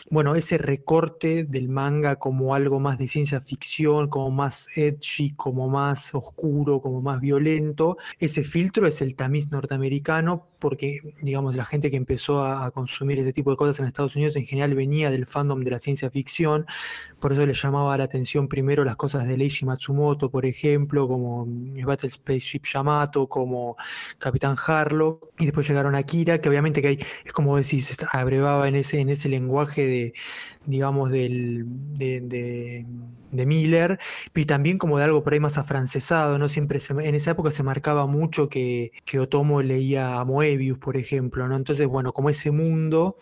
Bueno, 0.10 0.36
ese 0.36 0.58
recorte 0.58 1.46
del 1.46 1.70
manga 1.70 2.18
como 2.18 2.56
algo 2.56 2.80
más 2.80 2.98
de 2.98 3.08
ciencia 3.08 3.42
ficción, 3.42 4.10
como 4.10 4.32
más 4.32 4.78
edgy, 4.78 5.34
como 5.36 5.70
más 5.70 6.14
oscuro, 6.14 6.82
como 6.82 7.02
más 7.02 7.22
violento, 7.22 7.98
ese 8.20 8.44
filtro 8.44 8.71
es 8.88 9.02
el 9.02 9.16
tamiz 9.16 9.52
norteamericano, 9.52 10.48
porque, 10.62 11.00
digamos, 11.22 11.56
la 11.56 11.66
gente 11.66 11.92
que 11.92 11.98
empezó 11.98 12.46
a, 12.46 12.72
consumir 12.72 13.20
este 13.20 13.34
tipo 13.34 13.52
de 13.52 13.58
cosas 13.58 13.80
en 13.80 13.88
Estados 13.88 14.16
Unidos 14.16 14.36
en 14.36 14.46
general 14.46 14.76
venía 14.76 15.10
del 15.10 15.26
fandom 15.26 15.62
de 15.64 15.72
la 15.72 15.80
ciencia 15.80 16.10
ficción, 16.10 16.66
por 17.20 17.34
eso 17.34 17.46
le 17.46 17.54
llamaba 17.54 17.98
la 17.98 18.06
atención 18.06 18.48
primero 18.48 18.86
las 18.86 18.96
cosas 18.96 19.28
de 19.28 19.36
Leiji 19.38 19.66
Matsumoto, 19.66 20.30
por 20.30 20.46
ejemplo, 20.46 21.08
como 21.08 21.48
Battle 21.86 22.10
Spaceship 22.10 22.62
Yamato, 22.72 23.28
como 23.28 23.76
Capitán 24.20 24.56
Harlock, 24.66 25.28
y 25.40 25.46
después 25.46 25.68
llegaron 25.68 25.96
a 25.96 26.04
Kira, 26.04 26.40
que 26.40 26.50
obviamente 26.50 26.82
que 26.82 26.88
hay, 26.90 27.00
es 27.26 27.34
como 27.34 27.58
decís, 27.58 27.98
abrevaba 28.14 28.68
en 28.70 28.76
ese, 28.76 29.00
en 29.00 29.10
ese 29.10 29.28
lenguaje 29.28 29.88
de, 29.88 30.14
digamos, 30.66 31.12
del, 31.12 31.66
de, 31.94 32.86
Miller, 33.32 34.00
y 34.36 34.46
también 34.46 34.78
como 34.78 34.98
de 34.98 35.06
algo 35.06 35.24
por 35.24 35.34
ahí 35.34 35.40
más 35.40 35.58
afrancesado, 35.58 36.38
¿no? 36.38 36.50
Siempre 36.50 36.80
en 36.90 37.16
esa 37.16 37.32
época 37.32 37.50
se 37.52 37.64
marcaba 37.64 38.06
mucho 38.06 38.50
que, 38.50 38.92
que 39.06 39.20
Otomo 39.20 39.62
leía 39.62 40.20
a 40.20 40.26
Moebius, 40.52 40.80
por 40.80 40.98
ejemplo, 40.98 41.48
¿no? 41.48 41.56
Entonces, 41.56 41.88
bueno, 41.88 42.14
como 42.14 42.30
ese 42.30 42.52
mundo 42.52 43.16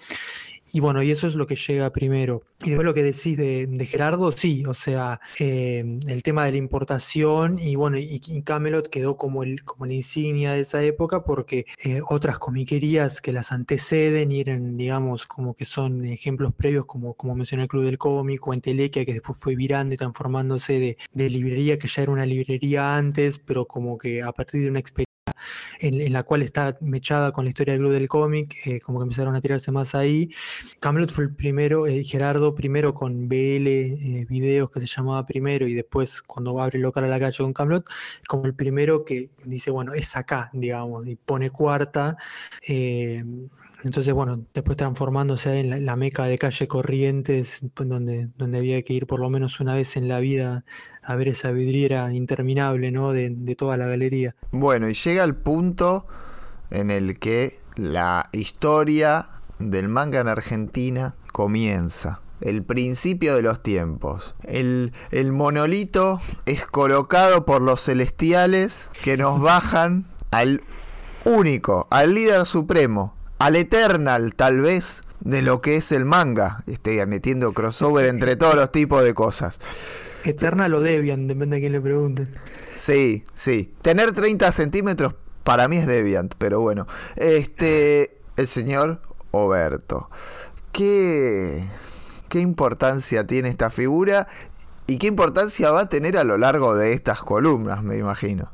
y 0.72 0.80
bueno, 0.80 1.02
y 1.02 1.12
eso 1.12 1.28
es 1.28 1.36
lo 1.36 1.48
que 1.48 1.56
llega 1.56 1.92
primero. 1.92 2.44
Y 2.62 2.70
después 2.70 2.86
lo 2.86 2.94
que 2.94 3.04
decís 3.04 3.38
de, 3.38 3.88
Gerardo, 3.90 4.32
sí, 4.32 4.64
o 4.68 4.74
sea, 4.74 5.20
eh, 5.40 6.00
el 6.08 6.24
tema 6.24 6.46
de 6.46 6.52
la 6.52 6.58
importación 6.58 7.58
y 7.60 7.76
bueno, 7.76 7.98
y, 7.98 8.20
Camelot 8.44 8.90
quedó 8.90 9.18
como 9.18 9.44
el, 9.44 9.64
como 9.64 9.86
la 9.86 9.94
insignia 9.94 10.54
de 10.54 10.62
esa 10.62 10.84
época 10.84 11.24
porque 11.24 11.66
eh, 11.84 12.02
otras 12.08 12.40
comiquerías 12.40 13.22
que 13.22 13.32
las 13.32 13.52
anteceden 13.52 14.32
y 14.32 14.42
eran, 14.42 14.78
digamos, 14.78 15.26
como 15.26 15.56
que 15.56 15.66
son 15.66 16.06
ejemplos 16.06 16.54
previos, 16.54 16.86
como, 16.86 17.14
como 17.16 17.36
mencioné 17.36 17.64
el 17.64 17.70
Club 17.70 17.86
del 17.86 17.98
Cómic 17.98 18.46
o 18.48 18.54
Entelequia, 18.54 19.06
que 19.06 19.14
después 19.14 19.40
fue 19.40 19.56
virando 19.56 19.96
y 19.96 19.98
transformándose 19.98 20.80
de, 20.80 20.98
de 21.14 21.30
librería, 21.30 21.80
que 21.80 21.88
ya 21.88 22.04
era 22.04 22.12
una 22.12 22.26
librería 22.26 22.96
antes, 22.96 23.40
pero 23.40 23.66
como 23.66 23.98
que 23.98 24.22
a 24.22 24.32
partir 24.32 24.62
de 24.62 24.70
una 24.70 24.80
experiencia 24.80 25.09
en, 25.80 26.12
la 26.14 26.24
cual 26.24 26.42
está 26.42 26.78
mechada 26.82 27.32
con 27.32 27.46
la 27.46 27.50
historia 27.50 27.74
del 27.74 27.82
club 27.82 27.94
del 27.94 28.08
cómic, 28.08 28.56
eh, 28.66 28.80
como 28.80 29.00
que 29.00 29.04
empezaron 29.04 29.36
a 29.36 29.42
tirarse 29.42 29.72
más 29.72 29.96
ahí. 29.96 30.30
Camelot 30.80 31.12
fue 31.12 31.26
el 31.26 31.36
primero, 31.36 31.88
eh, 31.88 32.04
Gerardo 32.04 32.56
primero 32.56 32.94
con 32.94 33.28
BL 33.28 33.68
eh, 33.68 34.26
Videos 34.30 34.70
que 34.72 34.82
se 34.82 34.88
llamaba 34.88 35.26
primero 35.26 35.68
y 35.68 35.74
después 35.74 36.22
cuando 36.22 36.60
abre 36.62 36.78
el 36.78 36.84
local 36.84 37.04
a 37.04 37.08
la 37.08 37.20
calle 37.20 37.38
con 37.38 37.54
Camelot, 37.54 37.86
como 38.28 38.46
el 38.46 38.56
primero 38.56 39.06
que 39.06 39.30
dice, 39.46 39.72
bueno, 39.72 39.94
es 39.94 40.16
acá, 40.16 40.50
digamos, 40.54 41.08
y 41.08 41.16
pone 41.16 41.50
cuarta. 41.50 42.18
Entonces, 43.84 44.14
bueno, 44.14 44.46
después 44.54 44.78
transformándose 44.78 45.60
en 45.60 45.86
la, 45.86 45.96
meca 45.96 46.26
de 46.26 46.38
calle 46.38 46.68
Corrientes, 46.68 47.62
pues, 47.74 47.88
donde, 47.88 48.30
donde 48.38 48.58
había 48.58 48.82
que 48.82 48.94
ir 48.94 49.08
por 49.08 49.20
lo 49.20 49.30
menos 49.30 49.60
una 49.60 49.74
vez 49.74 49.96
en 49.96 50.08
la 50.08 50.20
vida 50.20 50.66
a 51.02 51.16
ver 51.16 51.30
esa 51.30 51.52
vidriera 51.52 52.14
interminable, 52.14 52.92
¿no? 52.92 53.14
De, 53.14 53.30
de 53.32 53.56
toda 53.56 53.78
la 53.78 53.88
galería. 53.88 54.36
Bueno, 54.52 54.90
y 54.90 54.94
llega 54.94 55.24
el 55.24 55.36
punto 55.36 56.06
en 56.72 56.92
el 56.92 57.20
que 57.20 57.54
la 57.76 58.30
historia 58.32 59.28
del 59.60 59.90
manga 59.90 60.20
en 60.20 60.28
Argentina 60.28 61.16
comienza. 61.32 62.22
El 62.42 62.64
principio 62.64 63.36
de 63.36 63.42
los 63.42 63.62
tiempos. 63.62 64.36
El, 64.44 64.94
el 65.12 65.34
monolito 65.34 66.22
es 66.46 66.66
colocado 66.66 67.46
por 67.46 67.62
los 67.62 67.84
celestiales 67.84 68.90
que 69.04 69.18
nos 69.18 69.42
bajan 69.42 70.08
al 70.32 70.62
único, 71.26 71.88
al 71.92 72.14
líder 72.14 72.46
supremo, 72.46 73.14
al 73.40 73.56
Eternal, 73.56 74.36
tal 74.36 74.60
vez, 74.60 75.02
de 75.22 75.42
lo 75.42 75.62
que 75.62 75.78
es 75.78 75.92
el 75.92 76.06
manga. 76.06 76.64
Estoy 76.68 77.04
metiendo 77.08 77.54
crossover 77.54 78.06
entre 78.06 78.36
todos 78.36 78.56
los 78.56 78.72
tipos 78.72 79.04
de 79.04 79.14
cosas. 79.14 79.60
Eternal 80.26 80.74
o 80.74 80.82
Deviant, 80.82 81.28
depende 81.28 81.56
de 81.56 81.62
quién 81.62 81.72
le 81.72 81.82
pregunte. 81.82 82.28
Sí, 82.76 83.24
sí. 83.34 83.74
Tener 83.82 84.12
30 84.12 84.52
centímetros 84.52 85.16
para 85.44 85.68
mí 85.68 85.78
es 85.78 85.88
Deviant, 85.88 86.36
pero 86.38 86.60
bueno. 86.60 86.86
Este, 87.16 88.20
el 88.36 88.48
señor 88.48 89.02
Oberto. 89.32 90.10
¿Qué, 90.74 91.64
qué 92.28 92.42
importancia 92.42 93.26
tiene 93.26 93.50
esta 93.50 93.70
figura 93.70 94.28
y 94.86 94.98
qué 94.98 95.08
importancia 95.08 95.72
va 95.72 95.82
a 95.82 95.90
tener 95.90 96.18
a 96.18 96.24
lo 96.24 96.38
largo 96.38 96.76
de 96.76 96.94
estas 96.94 97.22
columnas, 97.22 97.84
me 97.84 97.98
imagino? 97.98 98.52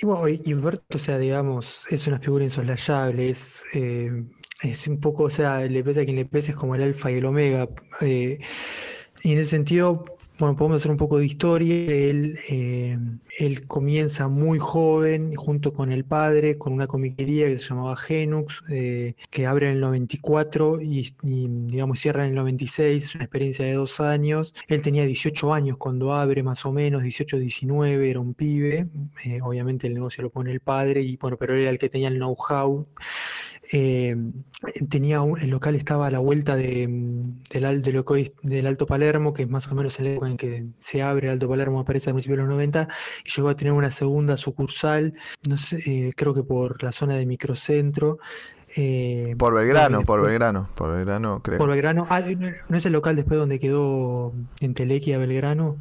Y, 0.00 0.52
Humberto, 0.52 0.96
o 0.96 0.98
sea, 0.98 1.18
digamos, 1.18 1.86
es 1.90 2.06
una 2.06 2.18
figura 2.18 2.44
insoslayable, 2.44 3.30
es, 3.30 3.64
eh, 3.74 4.10
es 4.62 4.86
un 4.88 5.00
poco, 5.00 5.24
o 5.24 5.30
sea, 5.30 5.60
le 5.60 5.84
pese 5.84 6.00
a 6.00 6.04
quien 6.04 6.16
le 6.16 6.24
pese, 6.26 6.52
es 6.52 6.56
como 6.56 6.74
el 6.74 6.82
alfa 6.82 7.10
y 7.10 7.16
el 7.18 7.24
omega. 7.26 7.68
Eh, 8.00 8.38
y 9.22 9.32
en 9.32 9.38
ese 9.38 9.50
sentido, 9.50 10.04
bueno, 10.38 10.56
podemos 10.56 10.82
hacer 10.82 10.90
un 10.90 10.96
poco 10.96 11.18
de 11.18 11.26
historia. 11.26 11.74
Él, 11.74 12.38
eh, 12.50 12.98
él 13.38 13.66
comienza 13.66 14.26
muy 14.26 14.58
joven, 14.58 15.34
junto 15.36 15.72
con 15.72 15.92
el 15.92 16.04
padre, 16.04 16.58
con 16.58 16.72
una 16.72 16.88
comiquería 16.88 17.46
que 17.46 17.58
se 17.58 17.68
llamaba 17.68 17.96
Genux, 17.96 18.62
eh, 18.68 19.14
que 19.30 19.46
abre 19.46 19.68
en 19.68 19.74
el 19.74 19.80
94 19.80 20.80
y, 20.80 21.14
digamos, 21.22 22.00
cierra 22.00 22.24
en 22.24 22.30
el 22.30 22.34
96. 22.34 23.04
Es 23.04 23.14
una 23.14 23.24
experiencia 23.24 23.64
de 23.64 23.74
dos 23.74 24.00
años. 24.00 24.54
Él 24.66 24.82
tenía 24.82 25.04
18 25.06 25.54
años 25.54 25.76
cuando 25.76 26.14
abre, 26.14 26.42
más 26.42 26.66
o 26.66 26.72
menos, 26.72 27.02
18, 27.02 27.38
19, 27.38 28.10
era 28.10 28.18
un 28.18 28.34
pibe. 28.34 28.88
Eh, 29.24 29.40
obviamente 29.40 29.86
el 29.86 29.94
negocio 29.94 30.22
lo 30.22 30.30
pone 30.30 30.50
el 30.50 30.60
padre, 30.60 31.02
y 31.02 31.16
bueno, 31.16 31.36
pero 31.36 31.54
él 31.54 31.60
era 31.60 31.70
el 31.70 31.78
que 31.78 31.88
tenía 31.88 32.08
el 32.08 32.16
know-how. 32.16 32.86
Eh, 33.72 34.16
tenía 34.88 35.22
el 35.40 35.50
local 35.50 35.74
estaba 35.74 36.06
a 36.06 36.10
la 36.10 36.18
vuelta 36.18 36.56
de, 36.56 36.86
del, 37.50 37.82
del, 38.42 38.66
Alto 38.66 38.86
Palermo, 38.86 39.32
que 39.32 39.44
es 39.44 39.48
más 39.48 39.66
o 39.70 39.74
menos 39.74 39.98
el 40.00 40.08
época 40.08 40.28
en 40.28 40.36
que 40.36 40.66
se 40.78 41.02
abre 41.02 41.28
el 41.28 41.34
Alto 41.34 41.48
Palermo, 41.48 41.80
aparece 41.80 42.10
al 42.10 42.14
principio 42.14 42.36
de 42.36 42.42
los 42.42 42.50
90, 42.50 42.88
y 43.24 43.30
llegó 43.30 43.48
a 43.48 43.56
tener 43.56 43.72
una 43.72 43.90
segunda 43.90 44.36
sucursal, 44.36 45.14
no 45.48 45.56
sé, 45.56 45.78
eh, 45.86 46.12
creo 46.14 46.34
que 46.34 46.42
por 46.42 46.82
la 46.82 46.92
zona 46.92 47.14
de 47.14 47.26
microcentro. 47.26 48.18
Eh, 48.76 49.34
por 49.38 49.54
Belgrano, 49.54 50.02
por 50.02 50.22
Belgrano, 50.22 50.68
por 50.74 50.92
Belgrano, 50.92 51.40
creo. 51.42 51.58
Por 51.58 51.70
Belgrano, 51.70 52.06
ah, 52.10 52.20
¿no 52.68 52.76
es 52.76 52.86
el 52.86 52.92
local 52.92 53.16
después 53.16 53.38
donde 53.38 53.58
quedó 53.58 54.32
en 54.60 54.74
Telequia 54.74 55.16
Belgrano? 55.16 55.76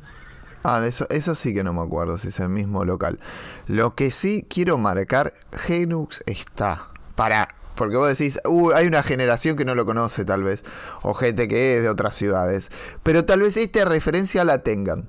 Ah, 0.63 0.81
eso, 0.85 1.07
eso 1.09 1.35
sí 1.35 1.53
que 1.53 1.63
no 1.63 1.73
me 1.73 1.81
acuerdo 1.81 2.17
si 2.17 2.29
es 2.29 2.39
el 2.39 2.49
mismo 2.49 2.85
local. 2.85 3.19
Lo 3.67 3.95
que 3.95 4.11
sí 4.11 4.45
quiero 4.47 4.77
marcar, 4.77 5.33
Genux 5.51 6.23
está 6.25 6.89
para 7.15 7.49
porque 7.75 7.97
vos 7.97 8.07
decís, 8.07 8.39
uh, 8.45 8.71
hay 8.71 8.87
una 8.87 9.03
generación 9.03 9.55
que 9.55 9.65
no 9.65 9.75
lo 9.75 9.85
conoce 9.85 10.25
tal 10.25 10.43
vez, 10.43 10.63
o 11.01 11.13
gente 11.13 11.47
que 11.47 11.77
es 11.77 11.83
de 11.83 11.89
otras 11.89 12.15
ciudades, 12.15 12.69
pero 13.03 13.25
tal 13.25 13.41
vez 13.41 13.57
esta 13.57 13.85
referencia 13.85 14.43
la 14.43 14.59
tengan. 14.59 15.07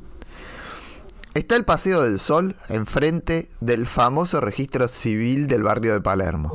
Está 1.35 1.57
el 1.57 1.64
Paseo 1.64 2.03
del 2.05 2.20
Sol 2.20 2.55
enfrente 2.68 3.50
del 3.61 3.88
famoso 3.88 4.40
registro 4.40 4.87
civil 4.87 5.48
del 5.48 5.64
barrio 5.64 5.92
de 5.92 6.00
Palermo. 6.00 6.55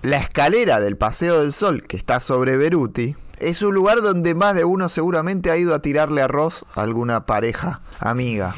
La 0.00 0.16
escalera 0.16 0.80
del 0.80 0.96
Paseo 0.96 1.42
del 1.42 1.52
Sol, 1.52 1.86
que 1.86 1.98
está 1.98 2.18
sobre 2.18 2.56
Beruti, 2.56 3.14
es 3.38 3.60
un 3.60 3.74
lugar 3.74 4.00
donde 4.00 4.34
más 4.34 4.54
de 4.54 4.64
uno 4.64 4.88
seguramente 4.88 5.50
ha 5.50 5.58
ido 5.58 5.74
a 5.74 5.82
tirarle 5.82 6.22
arroz 6.22 6.64
a 6.74 6.80
alguna 6.80 7.26
pareja, 7.26 7.82
amiga. 7.98 8.54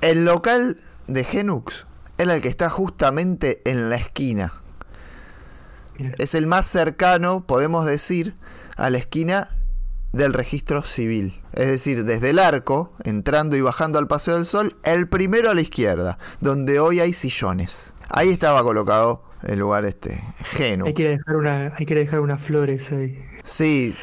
El 0.00 0.24
local 0.24 0.78
de 1.06 1.24
Genux 1.24 1.86
era 2.16 2.34
el 2.34 2.40
que 2.40 2.48
está 2.48 2.70
justamente 2.70 3.60
en 3.66 3.90
la 3.90 3.96
esquina 3.96 4.63
es 6.18 6.34
el 6.34 6.46
más 6.46 6.66
cercano, 6.66 7.46
podemos 7.46 7.86
decir, 7.86 8.34
a 8.76 8.90
la 8.90 8.98
esquina 8.98 9.48
del 10.12 10.32
registro 10.32 10.82
civil. 10.82 11.40
Es 11.52 11.68
decir, 11.68 12.04
desde 12.04 12.30
el 12.30 12.38
arco, 12.38 12.92
entrando 13.04 13.56
y 13.56 13.60
bajando 13.60 13.98
al 13.98 14.06
Paseo 14.06 14.36
del 14.36 14.46
Sol, 14.46 14.76
el 14.84 15.08
primero 15.08 15.50
a 15.50 15.54
la 15.54 15.60
izquierda, 15.60 16.18
donde 16.40 16.80
hoy 16.80 17.00
hay 17.00 17.12
sillones. 17.12 17.94
Ahí 18.08 18.30
estaba 18.30 18.62
colocado 18.62 19.24
el 19.42 19.58
lugar 19.58 19.84
este, 19.84 20.22
Genu. 20.42 20.86
Hay 20.86 20.94
que 20.94 21.08
dejar, 21.10 21.36
una, 21.36 21.72
hay 21.76 21.86
que 21.86 21.94
dejar 21.94 22.20
unas 22.20 22.40
flores 22.40 22.92
ahí. 22.92 23.22
Sí, 23.42 23.94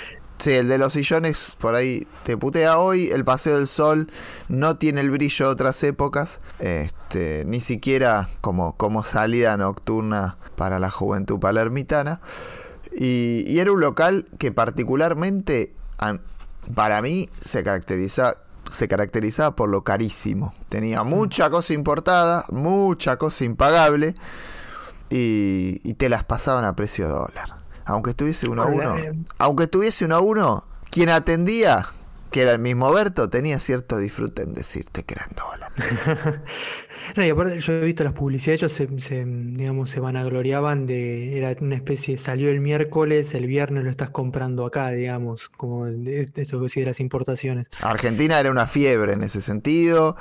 Sí, 0.42 0.54
el 0.54 0.68
de 0.68 0.80
los 0.80 0.94
sillones 0.94 1.56
por 1.60 1.76
ahí 1.76 2.08
te 2.24 2.36
putea 2.36 2.80
hoy. 2.80 3.12
El 3.12 3.24
Paseo 3.24 3.58
del 3.58 3.68
Sol 3.68 4.10
no 4.50 4.76
tiene 4.76 5.02
el 5.02 5.12
brillo 5.12 5.46
de 5.46 5.52
otras 5.52 5.84
épocas. 5.84 6.40
Este, 6.58 7.44
ni 7.46 7.60
siquiera 7.60 8.28
como, 8.42 8.76
como 8.76 9.04
salida 9.04 9.56
nocturna 9.56 10.38
para 10.56 10.80
la 10.80 10.90
juventud 10.90 11.40
palermitana. 11.40 12.22
Y, 12.92 13.60
era 13.60 13.72
un 13.72 13.82
local 13.82 14.30
que 14.40 14.52
particularmente 14.52 15.76
para 16.74 17.04
mí 17.04 17.30
se 17.40 17.64
caracteriza 17.64 18.34
se 18.68 18.88
caracterizaba 18.88 19.56
por 19.56 19.70
lo 19.70 19.84
carísimo. 19.84 20.56
Tenía 20.70 21.04
mucha 21.04 21.52
cosa 21.52 21.74
importada, 21.74 22.46
mucha 22.50 23.18
cosa 23.18 23.44
impagable 23.44 24.16
y, 25.12 25.82
y 25.84 25.94
te 25.94 26.10
las 26.10 26.24
pasaban 26.24 26.66
a 26.66 26.76
precio 26.76 27.06
de 27.06 27.12
dólar 27.12 27.61
aunque 27.86 28.12
estuviese 28.12 28.48
uno 28.48 28.63
a 28.63 28.65
uno, 28.65 28.96
aunque 29.38 29.65
estuviese 29.65 30.06
uno 30.06 30.15
a 30.15 30.20
uno, 30.22 30.63
quien 30.89 31.10
atendía, 31.10 31.86
que 32.32 32.41
era 32.41 32.54
el 32.54 32.60
mismo 32.60 32.91
Berto, 32.91 33.30
tenía 33.30 33.60
cierto 33.60 33.98
disfrute 33.98 34.44
en 34.44 34.54
decirte 34.54 35.04
que 35.04 35.15
eran 35.15 35.30
dólares. 35.36 36.41
No, 37.15 37.26
y 37.26 37.30
aparte 37.30 37.60
yo 37.60 37.74
he 37.74 37.82
visto 37.82 38.04
las 38.04 38.13
publicidades, 38.13 38.62
ellos 38.62 38.74
se, 38.74 38.88
se, 39.00 39.26
digamos, 39.26 39.89
se 39.89 40.00
vanagloriaban 40.00 40.86
de, 40.86 41.38
era 41.38 41.54
una 41.60 41.76
especie, 41.76 42.17
salió 42.17 42.50
el 42.50 42.62
miércoles, 42.62 43.34
el 43.34 43.48
viernes 43.48 43.84
lo 43.84 43.89
estás 43.89 44.12
comprando 44.12 44.65
acá, 44.65 44.91
digamos, 44.91 45.50
como 45.50 45.88
sí 45.88 46.80
de 46.80 46.86
las 46.86 47.00
importaciones. 47.00 47.67
Argentina 47.82 48.39
era 48.39 48.52
una 48.52 48.67
fiebre 48.67 49.13
en 49.13 49.24
ese 49.24 49.41
sentido, 49.41 50.15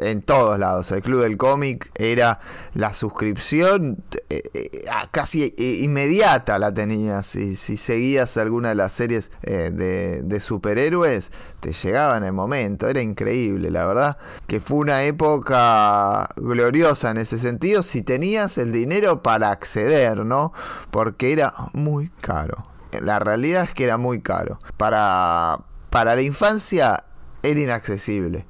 en 0.00 0.22
todos 0.22 0.58
lados. 0.58 0.92
El 0.92 1.02
Club 1.02 1.22
del 1.22 1.36
Cómic 1.36 1.90
era 1.96 2.38
la 2.74 2.94
suscripción 2.94 4.04
eh, 4.28 4.42
eh, 4.54 4.70
casi 5.10 5.54
eh, 5.56 5.80
inmediata 5.82 6.58
la 6.58 6.72
tenías. 6.72 7.26
Si, 7.26 7.56
si 7.56 7.76
seguías 7.76 8.36
alguna 8.36 8.70
de 8.70 8.74
las 8.76 8.92
series 8.92 9.30
de, 9.42 10.22
de 10.22 10.40
superhéroes, 10.40 11.32
te 11.60 11.72
llegaba 11.72 12.16
en 12.16 12.24
el 12.24 12.32
momento. 12.32 12.88
Era 12.88 13.02
increíble, 13.02 13.70
la 13.70 13.86
verdad, 13.86 14.18
que 14.46 14.60
fue 14.60 14.78
una 14.78 15.04
época 15.04 16.28
gloriosa 16.36 17.10
en 17.10 17.18
ese 17.18 17.38
sentido 17.38 17.82
si 17.82 18.02
tenías 18.02 18.58
el 18.58 18.72
dinero 18.72 19.22
para 19.22 19.50
acceder, 19.50 20.18
¿no? 20.24 20.52
Porque 20.90 21.32
era 21.32 21.54
muy 21.72 22.10
caro. 22.20 22.66
La 23.00 23.18
realidad 23.18 23.64
es 23.64 23.74
que 23.74 23.84
era 23.84 23.98
muy 23.98 24.20
caro. 24.20 24.58
Para, 24.76 25.60
para 25.90 26.14
la 26.14 26.22
infancia 26.22 27.04
era 27.42 27.60
inaccesible. 27.60 28.46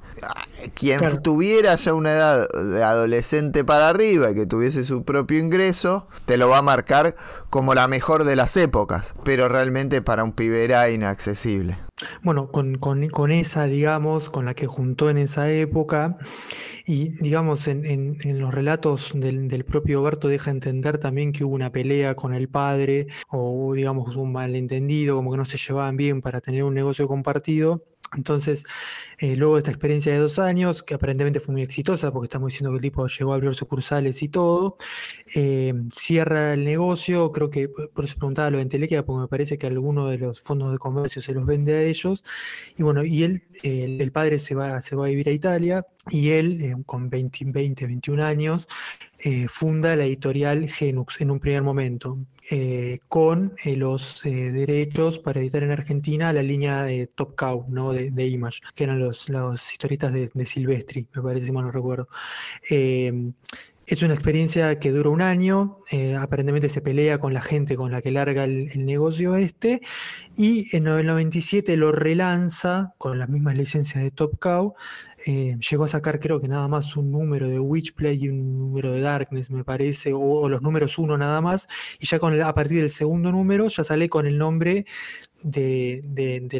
Quien 0.74 1.22
tuviera 1.22 1.74
ya 1.76 1.94
una 1.94 2.12
edad 2.12 2.48
de 2.48 2.82
adolescente 2.82 3.64
para 3.64 3.88
arriba 3.88 4.30
y 4.30 4.34
que 4.34 4.46
tuviese 4.46 4.84
su 4.84 5.04
propio 5.04 5.38
ingreso, 5.38 6.06
te 6.24 6.36
lo 6.36 6.48
va 6.48 6.58
a 6.58 6.62
marcar 6.62 7.14
como 7.50 7.74
la 7.74 7.88
mejor 7.88 8.24
de 8.24 8.36
las 8.36 8.56
épocas, 8.56 9.14
pero 9.24 9.48
realmente 9.48 10.02
para 10.02 10.24
un 10.24 10.32
pibe 10.32 10.64
era 10.64 10.90
inaccesible. 10.90 11.76
Bueno, 12.22 12.50
con, 12.50 12.76
con, 12.76 13.32
esa, 13.32 13.64
digamos, 13.64 14.28
con 14.28 14.44
la 14.44 14.54
que 14.54 14.66
juntó 14.66 15.08
en 15.08 15.16
esa 15.16 15.50
época, 15.50 16.18
y 16.84 17.08
digamos, 17.22 17.68
en, 17.68 17.86
en, 17.86 18.38
los 18.38 18.52
relatos 18.52 19.12
del, 19.14 19.48
del, 19.48 19.64
propio 19.64 20.02
Berto 20.02 20.28
deja 20.28 20.50
entender 20.50 20.98
también 20.98 21.32
que 21.32 21.44
hubo 21.44 21.54
una 21.54 21.72
pelea 21.72 22.14
con 22.14 22.34
el 22.34 22.48
padre, 22.48 23.06
o 23.30 23.72
digamos, 23.72 24.14
un 24.16 24.32
malentendido, 24.32 25.16
como 25.16 25.30
que 25.30 25.38
no 25.38 25.46
se 25.46 25.56
llevaban 25.56 25.96
bien 25.96 26.20
para 26.20 26.42
tener 26.42 26.64
un 26.64 26.74
negocio 26.74 27.08
compartido. 27.08 27.82
Entonces, 28.14 28.64
eh, 29.18 29.36
luego 29.36 29.54
de 29.54 29.60
esta 29.60 29.70
experiencia 29.70 30.12
de 30.12 30.18
dos 30.18 30.38
años, 30.38 30.82
que 30.82 30.94
aparentemente 30.94 31.40
fue 31.40 31.52
muy 31.52 31.62
exitosa, 31.62 32.12
porque 32.12 32.26
estamos 32.26 32.48
diciendo 32.48 32.70
que 32.70 32.76
el 32.76 32.82
tipo 32.82 33.06
llegó 33.06 33.32
a 33.32 33.36
abrir 33.36 33.54
sucursales 33.54 34.22
y 34.22 34.28
todo, 34.28 34.76
eh, 35.34 35.74
cierra 35.92 36.54
el 36.54 36.64
negocio, 36.64 37.32
creo 37.32 37.50
que 37.50 37.68
por 37.68 38.04
eso 38.04 38.16
preguntaba 38.16 38.50
lo 38.50 38.58
de 38.58 38.62
Entelequia, 38.64 39.04
porque 39.04 39.22
me 39.22 39.28
parece 39.28 39.58
que 39.58 39.66
alguno 39.66 40.08
de 40.08 40.18
los 40.18 40.40
fondos 40.40 40.72
de 40.72 40.78
comercio 40.78 41.20
se 41.22 41.32
los 41.32 41.46
vende 41.46 41.74
a 41.74 41.82
ellos, 41.82 42.24
y 42.76 42.82
bueno, 42.82 43.04
y 43.04 43.24
él, 43.24 43.42
el 43.64 44.12
padre 44.12 44.38
se 44.38 44.54
va, 44.54 44.80
se 44.82 44.96
va 44.96 45.06
a 45.06 45.08
vivir 45.08 45.28
a 45.28 45.32
Italia, 45.32 45.86
y 46.10 46.30
él, 46.30 46.60
eh, 46.62 46.74
con 46.86 47.10
20, 47.10 47.46
20, 47.46 47.86
21 47.86 48.20
años, 48.20 48.68
eh, 49.28 49.48
funda 49.48 49.96
la 49.96 50.04
editorial 50.04 50.70
Genux 50.70 51.20
en 51.20 51.32
un 51.32 51.40
primer 51.40 51.60
momento, 51.64 52.16
eh, 52.48 53.00
con 53.08 53.54
los 53.64 54.22
derechos 54.22 55.18
para 55.18 55.40
editar 55.40 55.64
en 55.64 55.72
Argentina 55.72 56.32
la 56.32 56.44
línea 56.44 56.84
de 56.84 57.08
Top 57.08 57.34
Cow, 57.34 57.66
¿no? 57.68 57.92
de, 57.92 58.26
Image, 58.28 58.60
que 58.76 58.84
eran 58.84 59.00
los, 59.00 59.28
los 59.28 59.72
historietas 59.72 60.12
de, 60.12 60.46
Silvestri, 60.46 61.08
me 61.12 61.22
parece, 61.22 61.46
si 61.46 61.50
mal 61.52 61.64
no 61.64 61.72
recuerdo. 61.72 62.08
Es 62.70 64.02
una 64.02 64.14
experiencia 64.14 64.78
que 64.78 64.92
dura 64.92 65.10
un 65.10 65.22
año, 65.22 65.78
aparentemente 66.20 66.68
se 66.68 66.80
pelea 66.80 67.18
con 67.18 67.34
la 67.34 67.42
gente 67.42 67.74
con 67.74 67.90
la 67.90 68.02
que 68.02 68.12
larga 68.12 68.44
el, 68.44 68.70
el, 68.72 68.86
negocio 68.86 69.34
este, 69.34 69.80
y 70.36 70.68
en 70.76 70.86
el 70.86 71.06
97 71.06 71.76
lo 71.76 71.90
relanza 71.90 72.94
con 72.98 73.18
las 73.18 73.28
mismas 73.28 73.56
licencias 73.56 74.04
de 74.04 74.12
Top 74.12 74.38
Cow, 74.38 74.74
eh, 75.24 75.56
llegó 75.70 75.84
a 75.84 75.88
sacar 75.88 76.20
creo 76.20 76.40
que 76.40 76.48
nada 76.48 76.68
más 76.68 76.96
un 76.96 77.10
número 77.10 77.48
de 77.48 77.58
Witchplay 77.58 78.24
y 78.24 78.28
un 78.28 78.58
número 78.58 78.92
de 78.92 79.00
Darkness, 79.00 79.50
me 79.50 79.64
parece, 79.64 80.12
o, 80.14 80.48
los 80.48 80.62
números 80.62 80.98
uno 80.98 81.16
nada 81.16 81.40
más, 81.40 81.68
y 81.98 82.06
ya 82.06 82.18
con 82.18 82.40
a 82.40 82.54
partir 82.54 82.80
del 82.80 82.90
segundo 82.90 83.32
número 83.32 83.68
ya 83.68 83.84
sale 83.84 84.08
con 84.08 84.26
el 84.26 84.36
nombre 84.38 84.86
de, 85.42 86.02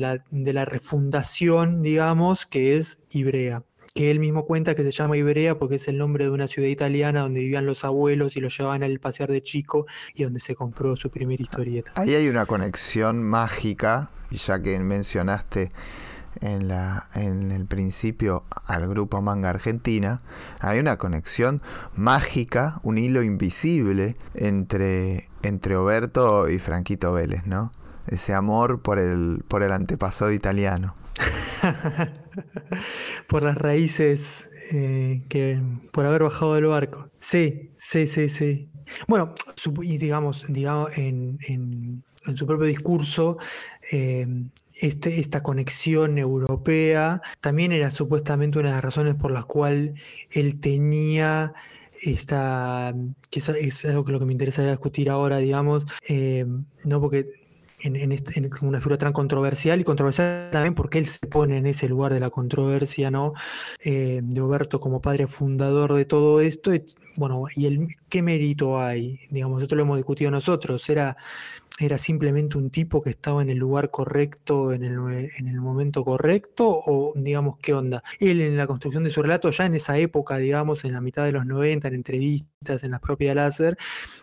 la, 0.00 0.64
refundación, 0.64 1.82
digamos, 1.82 2.46
que 2.46 2.76
es 2.76 2.98
Ibrea 3.10 3.62
que 3.94 4.10
él 4.10 4.20
mismo 4.20 4.44
cuenta 4.44 4.74
que 4.74 4.82
se 4.82 4.90
llama 4.90 5.16
Ibrea 5.16 5.58
porque 5.58 5.76
es 5.76 5.88
el 5.88 5.96
nombre 5.96 6.24
de 6.24 6.30
una 6.30 6.48
ciudad 6.48 6.68
italiana 6.68 7.22
donde 7.22 7.40
vivían 7.40 7.64
los 7.64 7.82
abuelos 7.82 8.36
y 8.36 8.40
lo 8.40 8.48
llevaban 8.48 8.82
al 8.82 9.00
pasear 9.00 9.30
de 9.30 9.42
chico 9.42 9.86
y 10.14 10.24
donde 10.24 10.38
se 10.38 10.54
compró 10.54 10.96
su 10.96 11.10
primera 11.10 11.42
historieta. 11.42 11.92
Ahí 11.94 12.14
hay 12.14 12.28
una 12.28 12.44
conexión 12.44 13.22
mágica, 13.22 14.10
ya 14.30 14.60
que 14.60 14.78
mencionaste 14.80 15.70
en, 16.40 16.68
la, 16.68 17.08
en 17.14 17.52
el 17.52 17.66
principio 17.66 18.44
al 18.66 18.88
grupo 18.88 19.22
Manga 19.22 19.50
Argentina, 19.50 20.22
hay 20.60 20.78
una 20.78 20.96
conexión 20.96 21.62
mágica, 21.94 22.80
un 22.82 22.98
hilo 22.98 23.22
invisible 23.22 24.14
entre, 24.34 25.28
entre 25.42 25.76
Oberto 25.76 26.48
y 26.48 26.58
Franquito 26.58 27.12
Vélez, 27.12 27.46
¿no? 27.46 27.72
Ese 28.06 28.34
amor 28.34 28.82
por 28.82 28.98
el, 28.98 29.44
por 29.48 29.62
el 29.62 29.72
antepasado 29.72 30.32
italiano. 30.32 30.94
por 33.28 33.42
las 33.42 33.56
raíces 33.56 34.50
eh, 34.72 35.24
que 35.28 35.60
por 35.92 36.06
haber 36.06 36.22
bajado 36.22 36.54
del 36.54 36.66
barco. 36.66 37.10
Sí, 37.20 37.72
sí, 37.76 38.06
sí, 38.06 38.28
sí. 38.28 38.70
Bueno, 39.08 39.34
y 39.82 39.98
digamos, 39.98 40.46
digamos 40.48 40.96
en, 40.96 41.38
en, 41.48 42.04
su 42.34 42.46
propio 42.46 42.66
discurso, 42.66 43.36
eh, 43.92 44.26
este, 44.80 45.20
esta 45.20 45.42
conexión 45.42 46.18
europea 46.18 47.20
también 47.40 47.72
era 47.72 47.90
supuestamente 47.90 48.58
una 48.58 48.70
de 48.70 48.74
las 48.76 48.84
razones 48.84 49.14
por 49.14 49.30
las 49.30 49.44
cuales 49.44 50.00
él 50.30 50.60
tenía 50.60 51.52
esta, 52.02 52.94
que 53.30 53.40
es, 53.40 53.84
algo 53.84 54.04
que 54.04 54.12
lo 54.12 54.18
que 54.18 54.26
me 54.26 54.32
interesa 54.32 54.68
discutir 54.68 55.10
ahora, 55.10 55.38
digamos, 55.38 55.84
eh, 56.08 56.46
no 56.84 57.00
porque 57.00 57.26
en, 57.80 58.12
este, 58.12 58.50
una 58.62 58.80
figura 58.80 58.98
tan 58.98 59.12
controversial 59.12 59.80
y 59.80 59.84
controversial 59.84 60.48
también 60.50 60.74
porque 60.74 60.98
él 60.98 61.06
se 61.06 61.26
pone 61.26 61.58
en 61.58 61.66
ese 61.66 61.88
lugar 61.88 62.12
de 62.12 62.20
la 62.20 62.30
controversia, 62.30 63.10
¿no? 63.10 63.34
Eh, 63.84 64.20
de 64.22 64.40
Oberto 64.40 64.80
como 64.80 65.00
padre 65.00 65.26
fundador 65.26 65.94
de 65.94 66.04
todo 66.04 66.40
esto. 66.40 66.72
bueno, 67.16 67.44
¿y 67.54 67.66
el, 67.66 67.88
qué 68.08 68.22
mérito 68.22 68.80
hay? 68.80 69.20
Digamos, 69.30 69.62
esto 69.62 69.74
lo 69.76 69.82
hemos 69.82 69.98
discutido 69.98 70.30
nosotros. 70.30 70.88
Era 70.88 71.16
era 71.78 71.98
simplemente 71.98 72.56
un 72.56 72.70
tipo 72.70 73.02
que 73.02 73.10
estaba 73.10 73.42
en 73.42 73.50
el 73.50 73.58
lugar 73.58 73.90
correcto, 73.90 74.72
en 74.72 74.82
el, 74.82 75.30
en 75.36 75.48
el, 75.48 75.60
momento 75.60 76.04
correcto, 76.04 76.68
o 76.68 77.12
digamos, 77.14 77.58
¿qué 77.58 77.74
onda? 77.74 78.02
Él 78.18 78.40
en 78.40 78.56
la 78.56 78.66
construcción 78.66 79.04
de 79.04 79.10
su 79.10 79.22
relato, 79.22 79.50
ya 79.50 79.66
en 79.66 79.74
esa 79.74 79.98
época, 79.98 80.38
digamos, 80.38 80.84
en 80.84 80.92
la 80.92 81.02
mitad 81.02 81.24
de 81.24 81.32
los 81.32 81.44
90, 81.44 81.88
en 81.88 81.94
entrevistas, 81.94 82.82
en 82.82 82.92
las 82.92 83.00
propias 83.00 83.36
láser, 83.36 83.76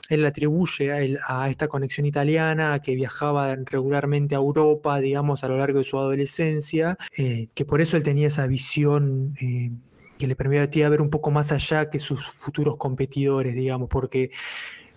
él 0.09 0.25
atribuye 0.25 1.19
a, 1.27 1.49
esta 1.49 1.67
conexión 1.67 2.07
italiana, 2.07 2.79
que 2.79 2.95
viajaba 2.95 3.55
regularmente 3.55 4.33
a 4.33 4.39
Europa, 4.39 4.99
digamos, 4.99 5.43
a 5.43 5.47
lo 5.47 5.57
largo 5.57 5.79
de 5.79 5.85
su 5.85 5.99
adolescencia, 5.99 6.97
eh, 7.17 7.47
que 7.53 7.65
por 7.65 7.81
eso 7.81 7.97
él 7.97 8.03
tenía 8.03 8.27
esa 8.27 8.47
visión. 8.47 9.35
Eh, 9.39 9.71
que 10.17 10.27
le 10.27 10.35
permitía 10.35 10.87
ver 10.89 11.01
un 11.01 11.09
poco 11.09 11.31
más 11.31 11.51
allá 11.51 11.89
que 11.89 11.99
sus 11.99 12.23
futuros 12.23 12.77
competidores, 12.77 13.55
digamos, 13.55 13.89
porque 13.89 14.29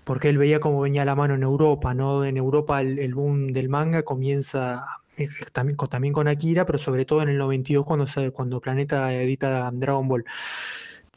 porque 0.07 0.29
él 0.29 0.39
veía 0.39 0.61
cómo 0.61 0.81
venía 0.83 1.05
la 1.05 1.17
mano 1.17 1.35
en 1.35 1.43
Europa, 1.43 1.93
¿no? 1.93 2.25
En 2.25 2.37
Europa 2.37 2.81
el, 2.81 3.13
boom 3.13 3.49
del 3.49 3.69
manga 3.69 4.05
comienza 4.05 4.87
eh, 5.17 5.29
también, 5.53 5.77
también, 5.77 6.15
con 6.15 6.29
Akira, 6.29 6.65
pero 6.65 6.79
sobre 6.79 7.05
todo 7.05 7.23
en 7.23 7.31
el 7.31 7.39
92 7.39 7.85
cuando, 7.85 8.07
cuando 8.33 8.61
Planeta 8.61 9.13
edita 9.13 9.69
Dragon 9.75 10.07
Ball. 10.07 10.25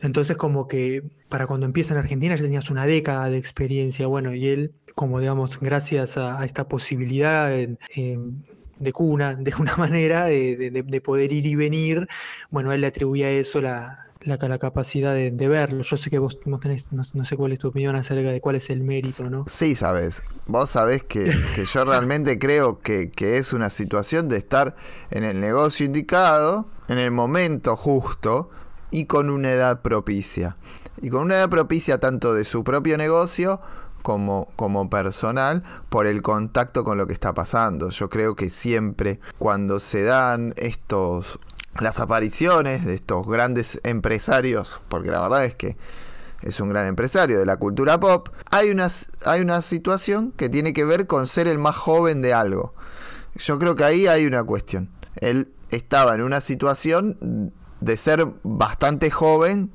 Entonces 0.01 0.37
como 0.37 0.67
que 0.67 1.03
para 1.29 1.45
cuando 1.45 1.67
empieza 1.67 1.93
en 1.93 1.99
Argentina 1.99 2.35
ya 2.35 2.41
tenías 2.41 2.71
una 2.71 2.87
década 2.87 3.29
de 3.29 3.37
experiencia, 3.37 4.07
bueno, 4.07 4.33
y 4.33 4.47
él, 4.47 4.73
como 4.95 5.19
digamos, 5.19 5.59
gracias 5.59 6.17
a, 6.17 6.43
esta 6.43 6.67
posibilidad 6.67 7.47
de 7.49 8.91
cuna, 8.91 9.35
de 9.35 9.53
una 9.59 9.75
manera, 9.77 10.25
de, 10.25 11.01
poder 11.05 11.31
ir 11.31 11.45
y 11.45 11.53
venir, 11.53 12.07
bueno, 12.49 12.73
él 12.73 12.81
le 12.81 12.87
atribuía 12.87 13.29
eso 13.29 13.61
la, 13.61 14.08
la, 14.21 14.37
la 14.37 14.59
capacidad 14.59 15.13
de, 15.13 15.47
verlo. 15.47 15.83
Yo 15.83 15.97
sé 15.97 16.09
que 16.09 16.19
vos 16.19 16.39
no 16.45 16.59
tenés, 16.59 16.91
no, 16.91 17.03
sé 17.03 17.37
cuál 17.37 17.53
es 17.53 17.59
tu 17.59 17.69
opinión 17.69 17.95
acerca 17.95 18.31
de 18.31 18.41
cuál 18.41 18.55
es 18.55 18.69
el 18.69 18.81
mérito, 18.81 19.29
¿no? 19.29 19.45
Sí, 19.47 19.75
sabes. 19.75 20.23
Vos 20.45 20.71
sabés 20.71 21.03
que, 21.03 21.31
yo 21.73 21.85
realmente 21.85 22.37
creo 22.39 22.79
que, 22.79 23.11
es 23.17 23.53
una 23.53 23.69
situación 23.69 24.27
de 24.27 24.37
estar 24.37 24.75
en 25.11 25.23
el 25.23 25.39
negocio 25.39 25.85
indicado, 25.85 26.67
en 26.87 26.99
el 26.99 27.11
momento 27.11 27.75
justo 27.75 28.49
y 28.91 29.05
con 29.05 29.29
una 29.29 29.51
edad 29.51 29.81
propicia. 29.81 30.57
Y 31.01 31.09
con 31.09 31.23
una 31.23 31.35
edad 31.35 31.49
propicia 31.49 31.99
tanto 31.99 32.33
de 32.33 32.43
su 32.43 32.63
propio 32.63 32.97
negocio 32.97 33.61
como, 34.01 34.47
como 34.55 34.89
personal 34.89 35.63
por 35.87 36.07
el 36.07 36.21
contacto 36.21 36.83
con 36.83 36.97
lo 36.97 37.07
que 37.07 37.13
está 37.13 37.33
pasando. 37.33 37.89
Yo 37.89 38.09
creo 38.09 38.35
que 38.35 38.49
siempre 38.49 39.19
cuando 39.37 39.79
se 39.79 40.03
dan 40.03 40.53
estos 40.57 41.39
las 41.81 41.99
apariciones 41.99 42.85
de 42.85 42.93
estos 42.93 43.27
grandes 43.27 43.79
empresarios, 43.83 44.81
porque 44.87 45.11
la 45.11 45.21
verdad 45.21 45.45
es 45.45 45.55
que 45.55 45.77
es 46.41 46.59
un 46.59 46.69
gran 46.69 46.87
empresario 46.87 47.39
de 47.39 47.45
la 47.45 47.57
cultura 47.57 47.99
pop, 47.99 48.29
hay 48.49 48.69
una, 48.69 48.87
hay 49.25 49.41
una 49.41 49.61
situación 49.61 50.31
que 50.31 50.49
tiene 50.49 50.73
que 50.73 50.85
ver 50.85 51.07
con 51.07 51.27
ser 51.27 51.47
el 51.47 51.57
más 51.57 51.75
joven 51.75 52.21
de 52.21 52.33
algo. 52.33 52.73
Yo 53.35 53.59
creo 53.59 53.75
que 53.75 53.83
ahí 53.83 54.07
hay 54.07 54.25
una 54.25 54.43
cuestión. 54.43 54.89
Él 55.15 55.51
estaba 55.69 56.15
en 56.15 56.21
una 56.21 56.41
situación 56.41 57.53
de 57.81 57.97
ser 57.97 58.27
bastante 58.43 59.11
joven 59.11 59.71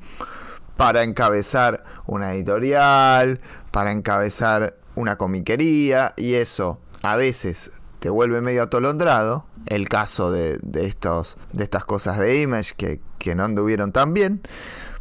para 0.77 1.05
encabezar 1.05 1.85
una 2.07 2.35
editorial, 2.35 3.41
para 3.71 3.93
encabezar 3.93 4.77
una 4.95 5.17
comiquería 5.17 6.15
y 6.17 6.35
eso 6.35 6.81
a 7.03 7.17
veces 7.17 7.83
te 8.05 8.11
vuelve 8.11 8.43
medio 8.43 8.65
atolondrado. 8.65 9.47
El 9.65 9.89
caso 9.89 10.31
de, 10.31 10.61
estos, 10.75 11.39
de 11.55 11.65
estas 11.65 11.87
cosas 11.87 12.19
de 12.19 12.43
Image 12.43 12.75
que, 12.77 13.01
que 13.19 13.35
no 13.35 13.47
anduvieron 13.47 13.93
tan 13.93 14.13
bien. 14.13 14.43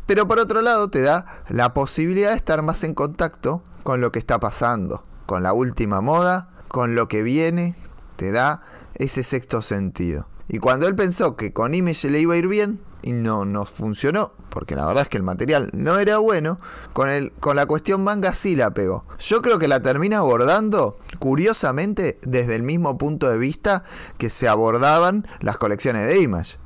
Pero 0.06 0.26
por 0.26 0.39
otro 0.39 0.62
lado 0.62 0.89
te 0.89 1.02
da 1.02 1.26
la 1.50 1.74
posibilidad 1.74 2.30
de 2.30 2.38
estar 2.38 2.62
más 2.62 2.82
en 2.86 2.94
contacto 2.94 3.62
con 3.84 4.00
lo 4.00 4.13
que 4.13 4.20
está 4.20 4.39
pasando, 4.39 5.04
con 5.26 5.44
la 5.44 5.52
última 5.52 6.00
moda, 6.00 6.48
con 6.70 6.96
lo 6.96 7.10
que 7.10 7.24
viene, 7.24 7.76
te 8.16 8.32
da 8.32 8.62
ese 8.96 9.24
sexto 9.24 9.62
sentido. 9.62 10.26
Y 10.48 10.60
cuando 10.60 10.88
él 10.88 10.96
pensó 10.96 11.36
que 11.36 11.52
con 11.52 11.76
Image 11.76 12.10
le 12.10 12.22
iba 12.22 12.36
a 12.36 12.38
ir 12.38 12.48
bien, 12.48 12.80
y 13.04 13.12
no 13.12 13.46
nos 13.46 13.70
funcionó, 13.70 14.32
porque 14.50 14.76
la 14.76 14.86
verdad 14.86 15.04
es 15.04 15.10
que 15.10 15.18
el 15.18 15.24
material 15.24 15.70
no 15.74 16.00
era 16.00 16.18
bueno, 16.18 16.60
con, 16.94 17.10
el, 17.10 17.32
con 17.34 17.56
la 17.56 17.66
cuestión 17.66 18.04
manga 18.04 18.34
sí 18.34 18.56
la 18.56 18.74
pegó. 18.74 19.06
Yo 19.20 19.42
creo 19.42 19.60
que 19.60 19.68
la 19.68 19.82
termina 19.82 20.20
abordando, 20.20 20.98
curiosamente, 21.20 22.20
desde 22.24 22.56
el 22.56 22.63
mismo 22.63 22.98
punto 22.98 23.30
de 23.30 23.38
vista 23.38 23.84
que 24.18 24.30
se 24.30 24.48
abordaban 24.48 25.28
las 25.42 25.58
colecciones 25.58 26.08
de 26.08 26.22
Image. 26.22 26.58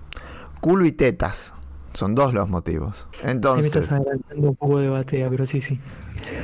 Culo 0.61 0.85
y 0.85 0.91
tetas. 0.91 1.53
Son 1.97 2.13
dos 2.13 2.31
los 2.31 2.47
motivos. 2.47 3.07
Entonces. 3.23 3.73
Me 3.73 3.79
estás 3.79 3.91
adelantando 3.91 4.49
un 4.49 4.55
poco 4.55 4.79
de 4.79 4.87
batea, 4.87 5.31
pero 5.31 5.47
sí, 5.47 5.61
sí. 5.61 5.79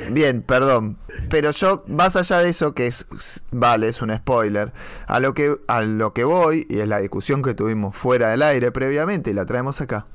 Bien, 0.09 0.41
perdón. 0.41 0.97
Pero 1.29 1.51
yo, 1.51 1.77
más 1.85 2.15
allá 2.15 2.39
de 2.39 2.49
eso, 2.49 2.73
que 2.73 2.87
es. 2.87 3.05
Vale, 3.51 3.87
es 3.89 4.01
un 4.01 4.11
spoiler. 4.15 4.73
A 5.05 5.19
lo 5.19 5.35
que, 5.35 5.55
a 5.67 5.83
lo 5.83 6.11
que 6.11 6.23
voy, 6.23 6.65
y 6.71 6.79
es 6.79 6.87
la 6.87 6.97
discusión 7.01 7.43
que 7.43 7.53
tuvimos 7.53 7.95
fuera 7.95 8.29
del 8.29 8.41
aire 8.41 8.71
previamente, 8.71 9.29
y 9.29 9.35
la 9.35 9.45
traemos 9.45 9.79
acá. 9.79 10.07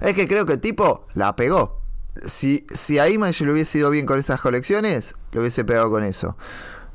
Es 0.00 0.16
que 0.16 0.26
creo 0.26 0.44
que 0.44 0.54
el 0.54 0.60
tipo 0.60 1.06
la 1.14 1.36
pegó. 1.36 1.82
Si, 2.26 2.66
si 2.70 2.98
a 2.98 3.08
Image 3.08 3.44
le 3.44 3.52
hubiese 3.52 3.78
ido 3.78 3.90
bien 3.90 4.06
con 4.06 4.18
esas 4.18 4.40
colecciones, 4.40 5.14
le 5.30 5.38
hubiese 5.38 5.64
pegado 5.64 5.88
con 5.88 6.02
eso. 6.02 6.36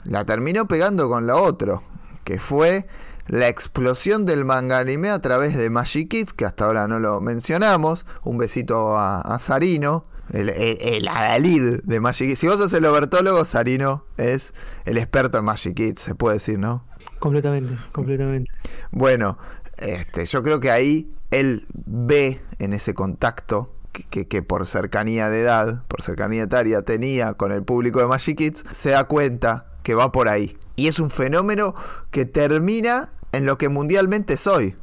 La 0.03 0.25
terminó 0.25 0.67
pegando 0.67 1.07
con 1.07 1.27
la 1.27 1.37
otro. 1.37 1.81
Que 2.25 2.39
fue 2.39 2.87
la 3.27 3.47
explosión 3.49 4.25
del 4.25 4.45
manga 4.45 4.79
anime 4.79 5.09
a 5.09 5.19
través 5.19 5.55
de 5.57 5.69
Magic 5.69 6.09
Kids, 6.09 6.33
que 6.33 6.45
hasta 6.45 6.65
ahora 6.65 6.87
no 6.87 6.99
lo 6.99 7.21
mencionamos. 7.21 8.05
Un 8.23 8.37
besito 8.37 8.97
a, 8.97 9.37
Sarino, 9.39 10.03
el, 10.31 10.49
el, 10.49 11.81
de 11.83 11.99
Magic 11.99 12.27
Kids. 12.27 12.39
Si 12.39 12.47
vos 12.47 12.57
sos 12.57 12.73
el 12.73 12.85
obertólogo, 12.85 13.43
Sarino 13.45 14.05
es 14.17 14.53
el 14.85 14.97
experto 14.97 15.37
en 15.39 15.45
Magic 15.45 15.75
Kids, 15.75 16.01
se 16.01 16.15
puede 16.15 16.35
decir, 16.35 16.59
¿no? 16.59 16.85
Completamente, 17.19 17.75
completamente. 17.91 18.51
Bueno, 18.91 19.37
este, 19.77 20.25
yo 20.25 20.43
creo 20.43 20.59
que 20.59 20.71
ahí 20.71 21.11
él 21.31 21.67
ve 21.73 22.39
en 22.59 22.73
ese 22.73 22.93
contacto 22.93 23.71
que, 24.09 24.27
que, 24.27 24.43
por 24.43 24.67
cercanía 24.67 25.29
de 25.29 25.41
edad, 25.41 25.85
por 25.87 26.01
cercanía 26.01 26.43
etaria 26.43 26.81
tenía 26.83 27.33
con 27.33 27.51
el 27.51 27.63
público 27.63 27.99
de 27.99 28.07
Magic 28.07 28.37
Kids, 28.37 28.63
se 28.71 28.91
da 28.91 29.05
cuenta 29.05 29.71
que 29.83 29.95
va 29.95 30.11
por 30.11 30.27
ahí. 30.27 30.57
Y 30.75 30.87
es 30.87 30.99
un 30.99 31.09
fenómeno 31.09 31.73
que 32.11 32.25
termina 32.25 33.11
en 33.31 33.45
lo 33.45 33.57
que 33.57 33.69
mundialmente 33.69 34.37
soy. 34.37 34.75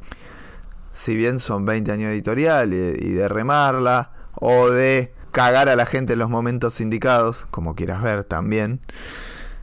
Si 0.91 1.15
bien 1.15 1.39
son 1.39 1.65
20 1.65 1.91
años 1.91 2.09
de 2.09 2.13
editorial 2.13 2.73
y, 2.73 3.13
de 3.13 3.27
remarla, 3.27 4.11
o 4.35 4.69
de 4.69 5.13
cagar 5.31 5.69
a 5.69 5.75
la 5.75 5.85
gente 5.85 6.13
en 6.13 6.19
los 6.19 6.29
momentos 6.29 6.81
indicados, 6.81 7.47
como 7.49 7.75
quieras 7.75 8.01
ver 8.01 8.23
también, 8.23 8.79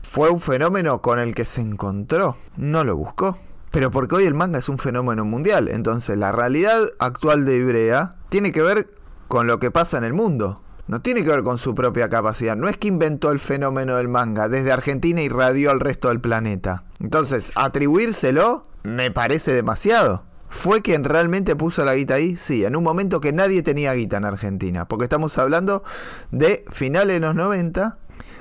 fue 0.01 0.29
un 0.29 0.41
fenómeno 0.41 1.01
con 1.01 1.19
el 1.19 1.33
que 1.33 1.45
se 1.45 1.61
encontró, 1.61 2.35
no 2.57 2.83
lo 2.83 2.95
buscó. 2.95 3.37
Pero 3.71 3.89
porque 3.89 4.15
hoy 4.15 4.25
el 4.25 4.33
manga 4.33 4.59
es 4.59 4.67
un 4.67 4.77
fenómeno 4.77 5.23
mundial, 5.23 5.69
entonces 5.69 6.17
la 6.17 6.33
realidad 6.33 6.77
actual 6.99 7.45
de 7.45 7.55
Ibrea 7.55 8.15
tiene 8.27 8.51
que 8.51 8.61
ver 8.61 8.89
con 9.29 9.47
lo 9.47 9.59
que 9.59 9.71
pasa 9.71 9.97
en 9.97 10.03
el 10.03 10.13
mundo. 10.13 10.61
No 10.91 11.01
tiene 11.01 11.23
que 11.23 11.29
ver 11.29 11.43
con 11.43 11.57
su 11.57 11.73
propia 11.73 12.09
capacidad. 12.09 12.57
No 12.57 12.67
es 12.67 12.75
que 12.75 12.89
inventó 12.89 13.31
el 13.31 13.39
fenómeno 13.39 13.95
del 13.95 14.09
manga 14.09 14.49
desde 14.49 14.73
Argentina 14.73 15.21
y 15.21 15.29
radió 15.29 15.71
al 15.71 15.79
resto 15.79 16.09
del 16.09 16.19
planeta. 16.19 16.83
Entonces, 16.99 17.53
atribuírselo 17.55 18.65
me 18.83 19.09
parece 19.09 19.53
demasiado. 19.53 20.25
¿Fue 20.49 20.81
quien 20.81 21.05
realmente 21.05 21.55
puso 21.55 21.85
la 21.85 21.95
guita 21.95 22.15
ahí? 22.15 22.35
Sí, 22.35 22.65
en 22.65 22.75
un 22.75 22.83
momento 22.83 23.21
que 23.21 23.31
nadie 23.31 23.63
tenía 23.63 23.93
guita 23.93 24.17
en 24.17 24.25
Argentina. 24.25 24.85
Porque 24.89 25.05
estamos 25.05 25.37
hablando 25.37 25.85
de 26.31 26.65
finales 26.69 27.21
de 27.21 27.25
los 27.25 27.35
90, 27.35 27.97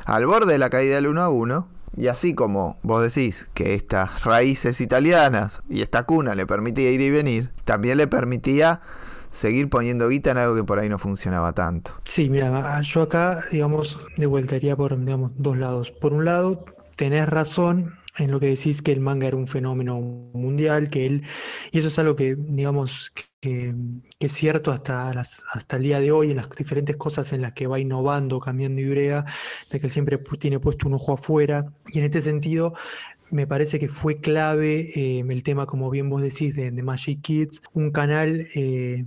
al 0.07 0.27
borde 0.27 0.55
de 0.55 0.59
la 0.59 0.71
caída 0.71 0.97
del 0.97 1.07
1 1.07 1.23
a 1.23 1.29
1. 1.29 1.69
Y 1.99 2.09
así 2.09 2.35
como 2.35 2.81
vos 2.83 3.01
decís 3.01 3.49
que 3.55 3.75
estas 3.75 4.25
raíces 4.25 4.81
italianas 4.81 5.63
y 5.69 5.83
esta 5.83 6.03
cuna 6.03 6.35
le 6.35 6.47
permitía 6.47 6.91
ir 6.91 7.01
y 7.01 7.11
venir, 7.11 7.53
también 7.65 7.97
le 7.97 8.09
permitía 8.09 8.81
seguir 9.31 9.69
poniendo 9.69 10.09
guita 10.09 10.33
en 10.33 10.39
algo 10.39 10.57
que 10.57 10.65
por 10.65 10.79
ahí 10.79 10.89
no 10.89 10.99
funcionaba 10.99 11.53
tanto. 11.53 11.93
Sí, 12.05 12.29
mira, 12.29 12.81
yo 12.83 13.03
acá, 13.03 13.41
digamos, 13.51 13.99
de 14.17 14.29
por, 14.77 14.99
digamos, 15.05 15.33
dos 15.37 15.57
lados. 15.57 15.91
Por 15.91 16.13
un 16.13 16.25
lado, 16.25 16.65
tenés 16.97 17.29
razón 17.29 17.93
en 18.19 18.31
lo 18.31 18.41
que 18.41 18.47
decís 18.47 18.83
que 18.83 18.93
el 18.93 19.01
manga 19.01 19.29
era 19.29 19.37
un 19.37 19.47
fenómeno 19.47 20.01
mundial, 20.01 20.91
que 20.91 21.07
él, 21.07 21.23
y 21.71 21.79
eso 21.79 21.89
es 21.89 21.99
algo 21.99 22.17
que, 22.17 22.37
digamos, 22.37 23.13
que, 23.41 23.75
es 24.19 24.33
cierto 24.33 24.71
hasta, 24.73 25.15
las, 25.15 25.43
hasta 25.53 25.77
el 25.77 25.85
día 25.85 26.01
de 26.01 26.13
hoy, 26.13 26.31
en 26.31 26.37
las 26.37 26.51
diferentes 26.51 26.97
cosas 26.97 27.33
en 27.33 27.41
las 27.41 27.53
que 27.53 27.67
va 27.67 27.79
innovando, 27.79 28.41
cambiando 28.41 28.83
Ibrea, 28.83 29.25
de 29.71 29.81
que 29.81 29.87
él 29.87 29.93
siempre 29.93 30.19
tiene 30.39 30.61
puesto 30.61 30.89
un 30.89 30.95
ojo 30.95 31.15
afuera, 31.15 31.73
y 31.87 32.01
en 32.01 32.05
este 32.05 32.21
sentido, 32.21 32.75
me 33.31 33.47
parece 33.47 33.79
que 33.79 33.89
fue 33.89 34.21
clave 34.21 34.91
eh, 34.95 35.25
el 35.27 35.43
tema, 35.43 35.67
como 35.67 35.89
bien 35.91 36.11
vos 36.11 36.23
decís, 36.23 36.57
de, 36.57 36.71
Magic 36.83 37.23
Kids, 37.23 37.63
un 37.73 37.93
canal 37.93 38.47
eh, 38.57 39.05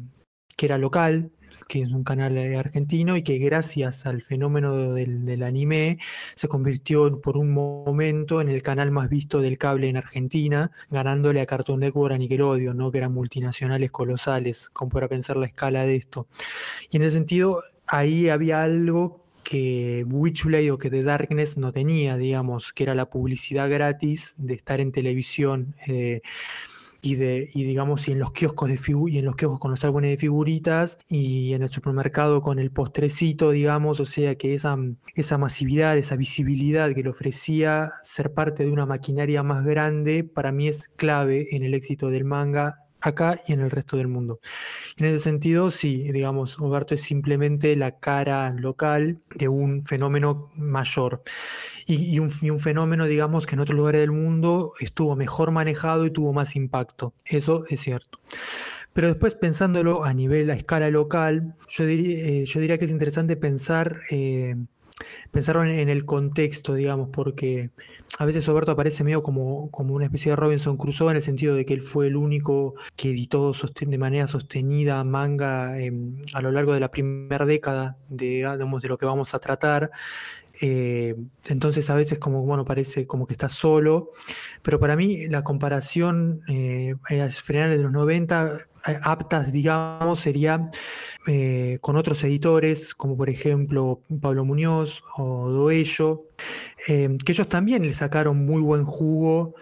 que 0.55 0.65
era 0.65 0.77
local, 0.77 1.31
que 1.67 1.81
es 1.81 1.91
un 1.91 2.03
canal 2.03 2.37
eh, 2.37 2.57
argentino 2.57 3.17
y 3.17 3.23
que 3.23 3.37
gracias 3.37 4.05
al 4.05 4.21
fenómeno 4.21 4.93
del, 4.93 5.43
anime 5.43 5.99
se 6.35 6.47
convirtió 6.47 7.19
por 7.21 7.37
un 7.37 7.53
momento 7.53 8.41
en 8.41 8.49
el 8.49 8.61
canal 8.61 8.91
más 8.91 9.09
visto 9.09 9.41
del 9.41 9.57
cable 9.57 9.87
en 9.87 9.97
Argentina, 9.97 10.71
ganándole 10.89 11.41
a 11.41 11.45
Cartoon 11.45 11.81
Network 11.81 12.13
a 12.13 12.17
Nickelodeon, 12.17 12.77
¿no? 12.77 12.91
que 12.91 12.99
eran 12.99 13.13
multinacionales 13.13 13.91
colosales, 13.91 14.69
como 14.69 14.91
para 14.91 15.07
pensar 15.07 15.37
la 15.37 15.47
escala 15.47 15.85
de 15.85 15.95
esto. 15.95 16.27
Y 16.89 16.97
en 16.97 17.03
ese 17.03 17.11
sentido, 17.11 17.61
ahí 17.87 18.29
había 18.29 18.63
algo 18.63 19.23
que 19.43 20.05
Witchblade 20.07 20.71
o 20.71 20.77
que 20.77 20.89
The 20.89 21.03
Darkness 21.03 21.57
no 21.57 21.71
tenía, 21.71 22.17
digamos, 22.17 22.71
que 22.71 22.83
era 22.83 22.95
la 22.95 23.09
publicidad 23.09 23.69
gratis 23.69 24.35
de 24.37 24.53
estar 24.53 24.79
en 24.79 24.91
televisión. 24.91 25.75
Eh, 25.87 26.21
y, 27.03 27.15
de, 27.15 27.49
y 27.53 27.65
digamos, 27.65 28.07
y 28.07 28.13
en 28.13 28.19
los 28.19 28.31
kioscos 28.31 28.69
de 28.69 28.79
y 29.09 29.17
en 29.17 29.25
los 29.25 29.35
kioscos 29.35 29.59
con 29.59 29.71
los 29.71 29.83
álbumes 29.83 30.09
de 30.09 30.17
figuritas 30.17 30.97
y 31.09 31.53
en 31.53 31.61
el 31.61 31.69
supermercado 31.69 32.41
con 32.41 32.59
el 32.59 32.71
postrecito, 32.71 33.51
digamos, 33.51 33.99
o 33.99 34.05
sea 34.05 34.35
que 34.35 34.53
esa, 34.55 34.77
esa 35.13 35.37
masividad, 35.37 35.97
esa 35.97 36.15
visibilidad 36.15 36.93
que 36.95 37.03
le 37.03 37.09
ofrecía 37.09 37.91
ser 38.03 38.33
parte 38.33 38.63
de 38.63 38.71
una 38.71 38.85
maquinaria 38.85 39.43
más 39.43 39.65
grande, 39.65 40.23
para 40.23 40.53
mí 40.53 40.69
es 40.69 40.87
clave 40.95 41.55
en 41.55 41.63
el 41.63 41.73
éxito 41.73 42.09
del 42.09 42.23
manga 42.23 42.79
acá 43.01 43.37
y 43.47 43.53
en 43.53 43.59
el 43.59 43.69
resto 43.69 43.97
del 43.97 44.07
mundo. 44.07 44.39
En 44.97 45.05
ese 45.07 45.19
sentido, 45.19 45.69
sí, 45.71 46.11
digamos, 46.13 46.57
Oberto 46.59 46.95
es 46.95 47.01
simplemente 47.01 47.75
la 47.75 47.99
cara 47.99 48.49
local 48.51 49.19
de 49.35 49.49
un 49.49 49.85
fenómeno 49.85 50.51
mayor. 50.55 51.21
Y, 51.85 52.19
un, 52.19 52.59
fenómeno, 52.59 53.05
digamos, 53.05 53.45
que 53.45 53.55
en 53.55 53.61
otros 53.61 53.77
lugares 53.77 54.01
del 54.01 54.11
mundo 54.11 54.73
estuvo 54.79 55.15
mejor 55.15 55.51
manejado 55.51 56.05
y 56.05 56.11
tuvo 56.11 56.33
más 56.33 56.55
impacto. 56.55 57.13
Eso 57.25 57.65
es 57.69 57.81
cierto. 57.81 58.19
Pero 58.93 59.07
después 59.07 59.35
pensándolo 59.35 60.05
a 60.05 60.13
nivel, 60.13 60.49
a 60.51 60.53
escala 60.53 60.89
local, 60.89 61.55
yo 61.67 61.85
diría, 61.85 62.25
eh, 62.25 62.45
yo 62.45 62.59
diría 62.59 62.77
que 62.77 62.85
es 62.85 62.91
interesante 62.91 63.35
pensar, 63.35 63.97
eh, 64.11 64.55
en, 65.33 65.89
el 65.89 66.05
contexto, 66.05 66.75
digamos, 66.75 67.09
porque 67.09 67.71
a 68.19 68.25
veces 68.25 68.45
Roberto 68.45 68.71
aparece 68.71 69.03
medio 69.03 69.23
como, 69.23 69.69
como 69.71 69.95
una 69.95 70.05
especie 70.05 70.31
de 70.31 70.35
Robinson 70.35 70.77
Crusoe 70.77 71.11
en 71.11 71.17
el 71.17 71.23
sentido 71.23 71.55
de 71.55 71.65
que 71.65 71.73
él 71.73 71.81
fue 71.81 72.07
el 72.07 72.15
único 72.15 72.75
que 72.95 73.09
editó 73.09 73.53
de 73.81 73.97
manera 73.97 74.27
sostenida 74.27 75.03
manga 75.03 75.79
em, 75.79 76.17
a 76.33 76.41
lo 76.41 76.51
largo 76.51 76.73
de 76.73 76.79
la 76.79 76.91
primera 76.91 77.45
década 77.45 77.97
de, 78.09 78.47
de 78.57 78.87
lo 78.87 78.97
que 78.97 79.05
vamos 79.05 79.33
a 79.33 79.39
tratar. 79.39 79.91
Eh, 80.61 81.15
entonces 81.45 81.89
a 81.89 81.95
veces 81.95 82.19
como 82.19 82.43
bueno 82.43 82.63
parece 82.63 83.07
como 83.07 83.25
que 83.25 83.33
está 83.33 83.49
solo, 83.49 84.11
pero 84.61 84.79
para 84.79 84.95
mí 84.95 85.27
la 85.27 85.43
comparación 85.43 86.41
eh, 86.47 86.95
a 87.09 87.15
de 87.15 87.77
los 87.77 87.91
90 87.91 88.57
eh, 88.87 88.99
aptas, 89.01 89.51
digamos, 89.51 90.21
sería 90.21 90.69
eh, 91.27 91.79
con 91.81 91.95
otros 91.95 92.23
editores, 92.23 92.93
como 92.93 93.17
por 93.17 93.29
ejemplo 93.29 94.01
Pablo 94.21 94.45
Muñoz 94.45 95.03
o 95.17 95.49
Doello, 95.49 96.25
que 96.85 97.31
ellos 97.31 97.47
también 97.47 97.83
le 97.83 97.93
sacaron 97.93 98.45
muy 98.45 98.61
buen 98.61 98.83
jugo 98.83 99.55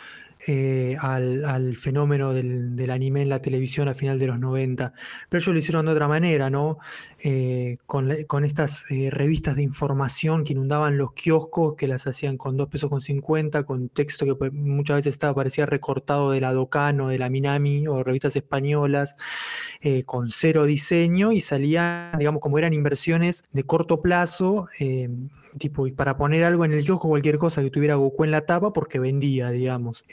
eh, 0.48 0.98
al, 1.00 1.78
fenómeno 1.78 2.34
del, 2.34 2.90
anime 2.90 3.22
en 3.22 3.30
la 3.30 3.42
televisión 3.42 3.88
a 3.88 3.94
final 3.94 4.18
de 4.18 4.28
los 4.28 4.40
90. 4.40 4.94
Pero 5.30 5.40
ellos 5.40 5.54
lo 5.54 5.60
hicieron 5.60 5.86
de 5.86 5.92
otra 5.92 6.08
manera, 6.08 6.50
¿no? 6.50 6.80
Eh, 7.20 7.78
con, 7.86 8.12
estas 8.44 8.90
eh, 8.92 9.10
revistas 9.12 9.56
de 9.56 9.64
información 9.64 10.44
que 10.44 10.54
inundaban 10.54 10.98
los 10.98 11.14
kioscos, 11.14 11.76
que 11.76 11.88
las 11.88 12.08
hacían 12.08 12.38
con 12.38 12.58
2 12.58 12.70
pesos 12.70 12.90
con 12.90 13.02
50, 13.02 13.64
con 13.64 13.90
texto 13.90 14.26
que 14.26 14.36
pues, 14.36 14.52
muchas 14.52 14.98
veces 14.98 15.14
estaba, 15.14 15.36
parecía 15.36 15.68
recortado 15.68 16.32
de 16.32 16.42
la 16.42 16.54
Docano, 16.54 17.10
de 17.10 17.20
la 17.20 17.30
Minami 17.30 17.88
o 17.88 18.04
revistas 18.04 18.36
españolas, 18.36 19.16
con 20.06 20.30
cero 20.30 20.66
diseño 20.66 21.32
y 21.32 21.42
salían, 21.42 22.18
digamos, 22.18 22.42
como 22.42 22.58
eran 22.58 22.74
inversiones 22.74 23.44
de 23.52 23.64
corto 23.64 24.02
plazo, 24.02 24.68
tipo, 25.58 25.88
para 25.96 26.18
poner 26.18 26.44
algo 26.44 26.66
en 26.66 26.74
el 26.74 26.84
kiosco, 26.84 27.08
cualquier 27.10 27.38
cosa 27.38 27.62
que 27.62 27.70
tuviera 27.70 27.96
Goku 27.96 28.24
en 28.24 28.32
la 28.32 28.46
tapa, 28.46 28.74
porque 28.74 29.00
vendía, 29.00 29.50
digamos. 29.52 30.04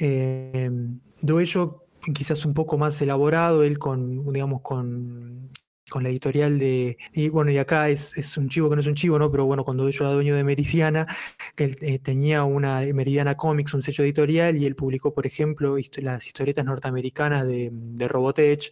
Ello 1.40 1.84
quizás 2.14 2.44
un 2.44 2.54
poco 2.54 2.78
más 2.78 3.00
elaborado, 3.02 3.62
él 3.62 3.78
con, 3.78 4.32
digamos, 4.32 4.62
con, 4.62 5.50
con 5.88 6.02
la 6.02 6.10
editorial 6.10 6.58
de. 6.58 6.98
Y 7.12 7.28
bueno, 7.28 7.50
y 7.50 7.58
acá 7.58 7.88
es, 7.88 8.36
un 8.36 8.48
chivo 8.48 8.68
que 8.68 8.76
no 8.76 8.80
es 8.80 8.86
un 8.86 8.94
chivo, 8.94 9.18
¿no? 9.18 9.30
Pero 9.30 9.46
bueno, 9.46 9.64
cuando 9.64 9.88
yo 9.90 10.04
era 10.04 10.14
dueño 10.14 10.34
de 10.34 10.44
Meridiana, 10.44 11.06
que 11.54 11.76
eh, 11.80 11.98
tenía 11.98 12.44
una 12.44 12.80
Meridiana 12.94 13.36
Comics, 13.36 13.74
un 13.74 13.82
sello 13.82 14.04
editorial, 14.04 14.56
y 14.56 14.66
él 14.66 14.76
publicó, 14.76 15.14
por 15.14 15.26
ejemplo, 15.26 15.76
las 15.96 16.26
historietas 16.26 16.64
norteamericanas 16.64 17.46
de, 17.46 17.70
de 17.72 18.08
Robotech, 18.08 18.70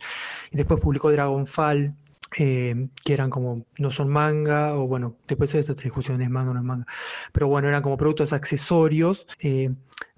y 0.50 0.56
después 0.56 0.80
publicó 0.80 1.10
Dragonfall. 1.10 1.94
Eh, 2.38 2.88
que 3.04 3.14
eran 3.14 3.30
como, 3.30 3.64
no 3.78 3.90
son 3.92 4.08
manga, 4.08 4.74
o 4.74 4.88
bueno, 4.88 5.16
después 5.28 5.52
de 5.52 5.60
estas 5.60 5.76
discusiones, 5.76 6.28
manga 6.28 6.50
o 6.50 6.54
no 6.54 6.60
es 6.60 6.66
manga, 6.66 6.86
pero 7.32 7.46
bueno, 7.46 7.68
eran 7.68 7.82
como 7.82 7.96
productos 7.96 8.32
accesorios, 8.32 9.28
eh, 9.40 9.70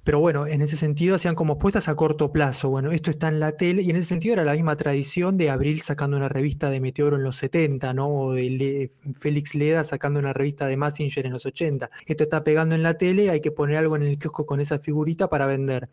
pero 0.09 0.21
bueno, 0.21 0.47
en 0.47 0.63
ese 0.63 0.79
sentido 0.79 1.17
hacían 1.17 1.35
como 1.35 1.59
puestas 1.59 1.87
a 1.87 1.95
corto 1.95 2.33
plazo. 2.33 2.71
Bueno, 2.71 2.93
esto 2.93 3.11
está 3.11 3.29
en 3.29 3.41
la 3.41 3.53
tele 3.59 3.83
y 3.83 3.91
en 3.91 3.97
ese 3.97 4.07
sentido 4.07 4.33
era 4.33 4.43
la 4.43 4.55
misma 4.55 4.75
tradición 4.75 5.37
de 5.37 5.51
Abril 5.51 5.83
sacando 5.83 6.17
una 6.17 6.31
revista 6.31 6.71
de 6.71 6.81
Meteoro 6.81 7.17
en 7.17 7.25
los 7.25 7.37
70, 7.37 7.93
¿no? 7.93 8.09
O 8.09 8.33
de 8.33 8.91
Félix 9.19 9.55
Leda 9.55 9.85
sacando 9.85 10.19
una 10.19 10.33
revista 10.33 10.67
de 10.67 10.79
Massinger 10.79 11.27
en 11.27 11.35
los 11.35 11.45
80. 11.45 11.91
Esto 12.07 12.25
está 12.25 12.43
pegando 12.43 12.75
en 12.75 12.83
la 12.83 12.95
tele, 12.97 13.29
hay 13.29 13.43
que 13.43 13.51
poner 13.51 13.77
algo 13.77 13.97
en 13.97 14.03
el 14.03 14.19
kiosco 14.19 14.47
con 14.47 14.61
esa 14.61 14.79
figurita 14.79 15.29
para 15.29 15.45
vender. 15.45 15.91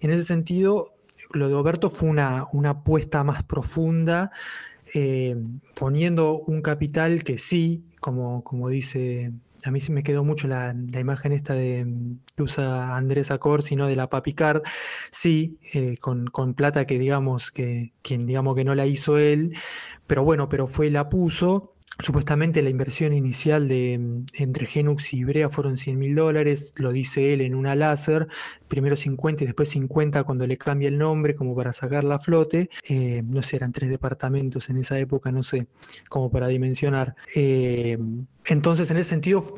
En 0.00 0.10
ese 0.12 0.24
sentido, 0.24 0.94
lo 1.34 1.48
de 1.48 1.54
Oberto 1.54 1.90
fue 1.90 2.08
una, 2.08 2.46
una 2.54 2.70
apuesta 2.70 3.22
más 3.22 3.42
profunda, 3.42 4.30
eh, 4.94 5.36
poniendo 5.74 6.38
un 6.38 6.62
capital 6.62 7.22
que 7.22 7.36
sí, 7.36 7.84
como, 8.00 8.42
como 8.44 8.70
dice 8.70 9.30
a 9.64 9.70
mí 9.70 9.80
sí 9.80 9.92
me 9.92 10.02
quedó 10.02 10.24
mucho 10.24 10.48
la, 10.48 10.74
imagen 10.94 11.32
esta 11.32 11.54
de 11.54 11.86
que 12.36 12.42
usa 12.42 12.96
Andrés 12.96 13.30
Acor, 13.30 13.62
sino 13.62 13.86
de 13.86 13.96
la 13.96 14.08
Papicard, 14.08 14.62
sí, 15.10 15.58
eh, 15.74 15.96
con, 15.98 16.54
plata 16.54 16.86
que 16.86 16.98
digamos 16.98 17.50
que 17.50 17.92
quien 18.02 18.26
digamos 18.26 18.56
que 18.56 18.64
no 18.64 18.74
la 18.74 18.86
hizo 18.86 19.18
él, 19.18 19.54
pero 20.06 20.24
bueno, 20.24 20.48
pero 20.48 20.66
fue 20.66 20.90
la 20.90 21.08
puso 21.08 21.71
Supuestamente 21.98 22.62
la 22.62 22.70
inversión 22.70 23.12
inicial 23.12 23.68
de, 23.68 23.98
mm, 23.98 24.26
entre 24.34 24.66
Genux 24.66 25.12
y 25.12 25.24
Brea 25.24 25.50
fueron 25.50 25.76
100 25.76 25.98
mil 25.98 26.14
dólares, 26.14 26.72
lo 26.76 26.90
dice 26.92 27.32
él 27.32 27.42
en 27.42 27.54
una 27.54 27.74
láser, 27.74 28.28
primero 28.68 28.96
50 28.96 29.44
y 29.44 29.46
después 29.46 29.68
50 29.68 30.24
cuando 30.24 30.46
le 30.46 30.56
cambia 30.58 30.88
el 30.88 30.98
nombre 30.98 31.34
como 31.34 31.54
para 31.54 31.72
sacarla 31.72 32.16
a 32.16 32.18
flote, 32.18 32.70
eh, 32.88 33.22
no 33.24 33.42
sé, 33.42 33.56
eran 33.56 33.72
tres 33.72 33.90
departamentos 33.90 34.70
en 34.70 34.78
esa 34.78 34.98
época, 34.98 35.30
no 35.32 35.42
sé, 35.42 35.66
como 36.08 36.30
para 36.30 36.48
dimensionar. 36.48 37.14
Eh, 37.36 37.98
entonces, 38.46 38.90
en 38.90 38.96
ese 38.96 39.10
sentido, 39.10 39.54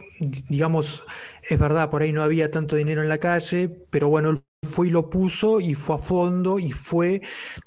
digamos, 0.49 1.03
es 1.49 1.59
verdad, 1.59 1.91
por 1.91 2.03
ahí 2.03 2.13
no 2.13 2.23
había 2.23 2.51
tanto 2.51 2.77
dinero 2.77 3.03
en 3.03 3.09
la 3.09 3.19
calle, 3.19 3.69
pero 3.91 4.09
bueno, 4.09 4.45
fue 4.65 4.89
y 4.89 4.91
lo 4.91 5.11
puso 5.11 5.61
y 5.61 5.75
fue 5.75 5.97
a 5.97 5.99
fondo 5.99 6.59
y 6.59 6.71
fue, 6.73 7.21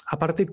aparte, 0.10 0.48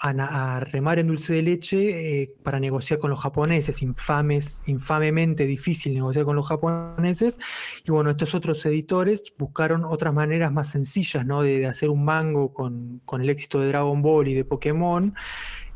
a, 0.00 0.60
remar 0.60 0.98
en 0.98 1.08
dulce 1.08 1.32
de 1.32 1.42
leche 1.42 2.22
eh, 2.22 2.34
para 2.42 2.60
negociar 2.60 2.98
con 2.98 3.10
los 3.10 3.20
japoneses, 3.20 3.82
infames, 3.82 4.62
infamemente 4.66 5.46
difícil 5.46 5.94
negociar 5.94 6.24
con 6.24 6.36
los 6.36 6.46
japoneses. 6.46 7.38
Y 7.84 7.90
bueno, 7.90 8.10
estos 8.10 8.34
otros 8.34 8.64
editores 8.66 9.32
buscaron 9.38 9.84
otras 9.84 10.12
maneras 10.14 10.52
más 10.52 10.70
sencillas 10.70 11.24
¿no? 11.24 11.42
de, 11.42 11.66
hacer 11.66 11.88
un 11.90 12.04
mango 12.04 12.52
con, 12.52 13.00
con, 13.04 13.22
el 13.22 13.30
éxito 13.30 13.60
de 13.60 13.68
Dragon 13.68 14.02
Ball 14.02 14.28
y 14.28 14.34
de 14.34 14.44
Pokémon. 14.44 15.14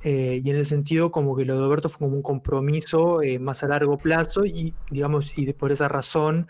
Eh, 0.03 0.41
y 0.43 0.51
en 0.51 0.57
ese 0.57 0.65
sentido, 0.67 1.11
como 1.11 1.37
que 1.37 1.45
lo 1.45 1.59
de 1.59 1.65
Alberto 1.65 1.89
fue 1.89 2.07
como 2.07 2.17
un 2.17 2.23
compromiso 2.23 3.23
eh, 3.23 3.39
más 3.39 3.63
a 3.63 3.69
largo 3.69 3.99
plazo 3.99 4.47
y, 4.47 4.75
digamos, 4.91 5.39
y 5.39 5.53
por 5.53 5.73
esa 5.73 5.89
razón, 5.89 6.49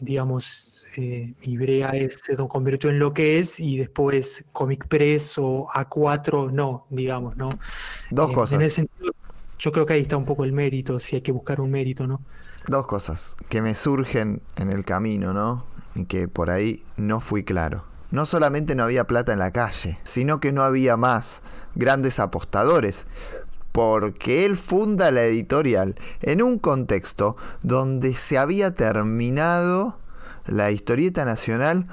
digamos, 0.00 0.81
eh, 0.96 1.34
Ibrea 1.42 1.90
es, 1.90 2.20
se 2.24 2.36
convirtió 2.48 2.90
en 2.90 2.98
lo 2.98 3.14
que 3.14 3.38
es 3.38 3.60
y 3.60 3.78
después 3.78 4.44
Comic 4.52 4.86
Press 4.88 5.38
o 5.38 5.68
A4 5.74 6.50
no, 6.52 6.86
digamos, 6.90 7.36
¿no? 7.36 7.50
Dos 8.10 8.30
eh, 8.30 8.34
cosas. 8.34 8.54
En 8.54 8.62
ese 8.62 8.76
sentido, 8.76 9.12
yo 9.58 9.72
creo 9.72 9.86
que 9.86 9.94
ahí 9.94 10.02
está 10.02 10.16
un 10.16 10.24
poco 10.24 10.44
el 10.44 10.52
mérito, 10.52 11.00
si 11.00 11.16
hay 11.16 11.22
que 11.22 11.32
buscar 11.32 11.60
un 11.60 11.70
mérito, 11.70 12.06
¿no? 12.06 12.20
Dos 12.66 12.86
cosas 12.86 13.36
que 13.48 13.62
me 13.62 13.74
surgen 13.74 14.42
en 14.56 14.70
el 14.70 14.84
camino, 14.84 15.32
¿no? 15.32 15.64
Y 15.94 16.04
que 16.04 16.28
por 16.28 16.50
ahí 16.50 16.82
no 16.96 17.20
fui 17.20 17.44
claro. 17.44 17.84
No 18.10 18.26
solamente 18.26 18.74
no 18.74 18.84
había 18.84 19.04
plata 19.04 19.32
en 19.32 19.38
la 19.38 19.50
calle, 19.50 19.98
sino 20.04 20.40
que 20.40 20.52
no 20.52 20.62
había 20.62 20.96
más 20.96 21.42
grandes 21.74 22.18
apostadores, 22.18 23.06
porque 23.72 24.44
él 24.44 24.58
funda 24.58 25.10
la 25.10 25.24
editorial 25.24 25.96
en 26.20 26.42
un 26.42 26.58
contexto 26.58 27.36
donde 27.62 28.12
se 28.12 28.36
había 28.36 28.74
terminado 28.74 30.01
la 30.46 30.70
historieta 30.70 31.24
nacional 31.24 31.86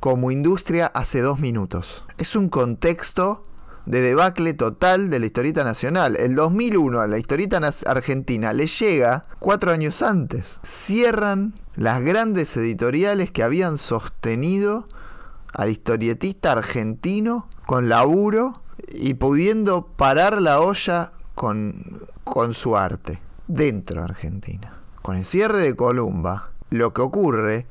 como 0.00 0.30
industria 0.30 0.86
hace 0.86 1.20
dos 1.20 1.40
minutos. 1.40 2.04
Es 2.18 2.36
un 2.36 2.48
contexto 2.48 3.42
de 3.86 4.00
debacle 4.00 4.54
total 4.54 5.10
de 5.10 5.20
la 5.20 5.26
historieta 5.26 5.64
nacional. 5.64 6.16
El 6.16 6.34
2001 6.34 7.00
a 7.00 7.06
la 7.06 7.18
historieta 7.18 7.60
argentina 7.86 8.52
le 8.52 8.66
llega 8.66 9.26
cuatro 9.38 9.72
años 9.72 10.02
antes. 10.02 10.60
Cierran 10.62 11.54
las 11.74 12.02
grandes 12.02 12.56
editoriales 12.56 13.30
que 13.30 13.42
habían 13.42 13.78
sostenido 13.78 14.88
al 15.52 15.70
historietista 15.70 16.52
argentino 16.52 17.48
con 17.66 17.88
laburo 17.88 18.62
y 18.92 19.14
pudiendo 19.14 19.86
parar 19.86 20.40
la 20.40 20.60
olla 20.60 21.12
con, 21.34 21.74
con 22.24 22.54
su 22.54 22.76
arte 22.76 23.20
dentro 23.46 24.00
de 24.00 24.04
Argentina. 24.04 24.78
Con 25.02 25.16
el 25.16 25.24
cierre 25.24 25.58
de 25.58 25.76
Columba, 25.76 26.50
lo 26.70 26.92
que 26.92 27.02
ocurre 27.02 27.66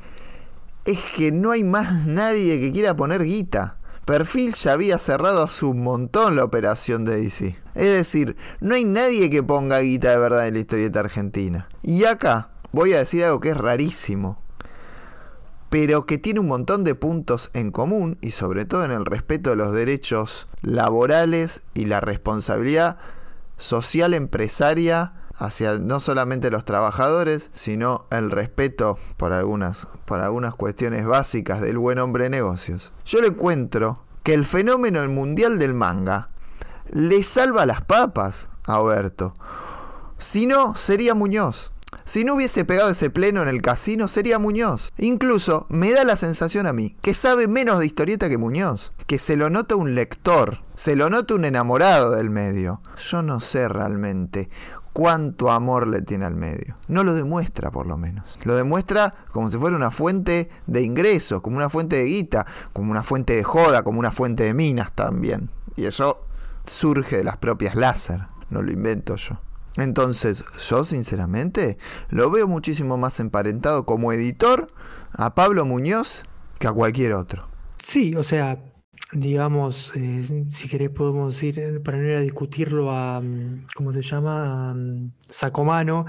es 0.86 1.00
que 1.16 1.32
no 1.32 1.52
hay 1.52 1.64
más 1.64 2.06
nadie 2.06 2.60
que 2.60 2.72
quiera 2.72 2.96
poner 2.96 3.24
guita. 3.24 3.78
Perfil 4.06 4.54
ya 4.54 4.74
había 4.74 4.98
cerrado 4.98 5.44
hace 5.44 5.66
un 5.66 5.82
montón 5.82 6.36
la 6.36 6.44
operación 6.44 7.06
de 7.06 7.22
DC. 7.22 7.58
Es 7.74 7.94
decir, 7.94 8.36
no 8.60 8.76
hay 8.76 8.84
nadie 8.84 9.30
que 9.30 9.44
ponga 9.44 9.80
guita 9.80 10.12
de 10.12 10.18
verdad 10.18 10.48
en 10.48 10.56
la 10.56 10.60
historieta 10.60 11.00
argentina. 11.00 11.70
Y 11.82 12.04
acá 12.04 12.50
voy 12.74 12.94
a 12.94 13.00
decir 13.00 13.24
algo 13.24 13.40
que 13.40 13.52
es 13.52 13.58
rarísimo, 13.58 14.42
pero 15.70 16.06
que 16.06 16.18
tiene 16.18 16.42
un 16.42 16.48
montón 16.48 16.84
de 16.84 16.96
puntos 16.96 17.50
en 17.54 17.72
común 17.72 18.18
y 18.22 18.32
sobre 18.32 18.66
todo 18.66 18.84
en 18.84 18.92
el 18.92 19.06
respeto 19.06 19.52
de 19.52 19.56
los 19.56 19.72
derechos 19.72 20.48
laborales 20.62 21.66
y 21.74 21.86
la 21.86 22.02
responsabilidad 22.02 22.98
social 23.56 24.14
empresaria 24.14 25.14
hacia 25.38 25.80
no 25.80 26.00
solamente 26.00 26.52
los 26.52 26.66
trabajadores, 26.66 27.52
sino 27.54 28.06
el 28.12 28.32
respeto 28.32 28.98
por 29.18 29.34
algunas, 29.34 29.88
por 30.06 30.20
algunas 30.20 30.56
cuestiones 30.56 31.06
básicas 31.06 31.62
del 31.62 31.78
buen 31.78 32.00
hombre 32.00 32.26
de 32.26 32.30
negocios. 32.30 32.94
Yo 33.06 33.22
le 33.22 33.28
encuentro 33.28 34.04
que 34.24 34.34
el 34.34 34.46
fenómeno 34.46 35.08
mundial 35.10 35.60
del 35.60 35.74
manga 35.74 36.30
le 36.92 37.24
salva 37.24 37.66
las 37.66 37.82
papas 37.82 38.50
a 38.66 38.80
Oberto. 38.80 39.34
Si 40.18 40.46
no, 40.46 40.76
sería 40.76 41.14
Muñoz. 41.14 41.72
Si 42.06 42.24
no 42.24 42.36
hubiese 42.36 42.66
pegado 42.66 42.90
ese 42.90 43.10
pleno 43.10 43.42
en 43.42 43.48
el 43.48 43.62
casino, 43.62 44.08
sería 44.08 44.40
Muñoz. 44.40 44.92
Incluso 44.98 45.68
me 45.70 45.92
da 45.92 46.04
la 46.04 46.18
sensación 46.18 46.68
a 46.68 46.74
mí 46.74 46.96
que 47.02 47.14
sabe 47.14 47.48
menos 47.48 47.80
de 47.80 47.86
historieta 47.86 48.30
que 48.30 48.38
Muñoz. 48.38 48.94
Que 49.08 49.18
se 49.20 49.36
lo 49.36 49.50
nota 49.50 49.76
un 49.76 49.96
lector, 49.96 50.62
se 50.76 50.96
lo 50.96 51.10
nota 51.10 51.36
un 51.36 51.46
enamorado 51.46 52.12
del 52.12 52.30
medio. 52.30 52.82
Yo 52.98 53.22
no 53.22 53.40
sé 53.40 53.68
realmente 53.68 54.50
cuánto 54.94 55.52
amor 55.52 55.88
le 55.88 56.02
tiene 56.02 56.26
al 56.26 56.36
medio. 56.36 56.78
No 56.88 57.04
lo 57.04 57.14
demuestra 57.14 57.72
por 57.72 57.88
lo 57.88 57.98
menos. 57.98 58.40
Lo 58.44 58.56
demuestra 58.56 59.14
como 59.32 59.50
si 59.50 59.58
fuera 59.58 59.76
una 59.76 59.92
fuente 59.92 60.50
de 60.68 60.82
ingresos, 60.84 61.42
como 61.42 61.58
una 61.58 61.70
fuente 61.70 61.98
de 61.98 62.06
guita, 62.06 62.46
como 62.72 62.92
una 62.92 63.04
fuente 63.04 63.36
de 63.36 63.44
joda, 63.44 63.84
como 63.84 64.00
una 64.00 64.12
fuente 64.12 64.44
de 64.44 64.54
minas 64.54 64.94
también. 64.94 65.50
Y 65.76 65.86
eso 65.86 66.22
surge 66.64 67.18
de 67.18 67.24
las 67.24 67.38
propias 67.38 67.76
láser, 67.76 68.22
no 68.50 68.62
lo 68.62 68.72
invento 68.72 69.16
yo. 69.16 69.40
Entonces, 69.76 70.44
yo 70.70 70.84
sinceramente 70.84 71.78
lo 72.10 72.30
veo 72.30 72.48
muchísimo 72.48 72.96
más 72.98 73.20
emparentado 73.20 73.86
como 73.86 74.14
editor 74.14 74.68
a 75.12 75.34
Pablo 75.34 75.66
Muñoz 75.66 76.24
que 76.60 76.68
a 76.68 76.72
cualquier 76.72 77.14
otro. 77.14 77.48
Sí, 77.80 78.16
o 78.16 78.24
sea, 78.24 78.64
digamos, 79.14 79.96
eh, 79.96 80.46
si 80.50 80.68
querés 80.68 80.90
podemos 80.90 81.42
ir, 81.44 81.60
eh, 81.60 81.80
para 81.80 81.98
no 81.98 82.08
ir 82.08 82.16
a 82.16 82.22
discutirlo 82.22 82.92
a, 82.92 83.22
mm, 83.22 83.68
¿cómo 83.76 83.94
se 83.94 84.02
llama? 84.02 84.74
Mm, 84.74 85.12
Sacomano, 85.30 86.06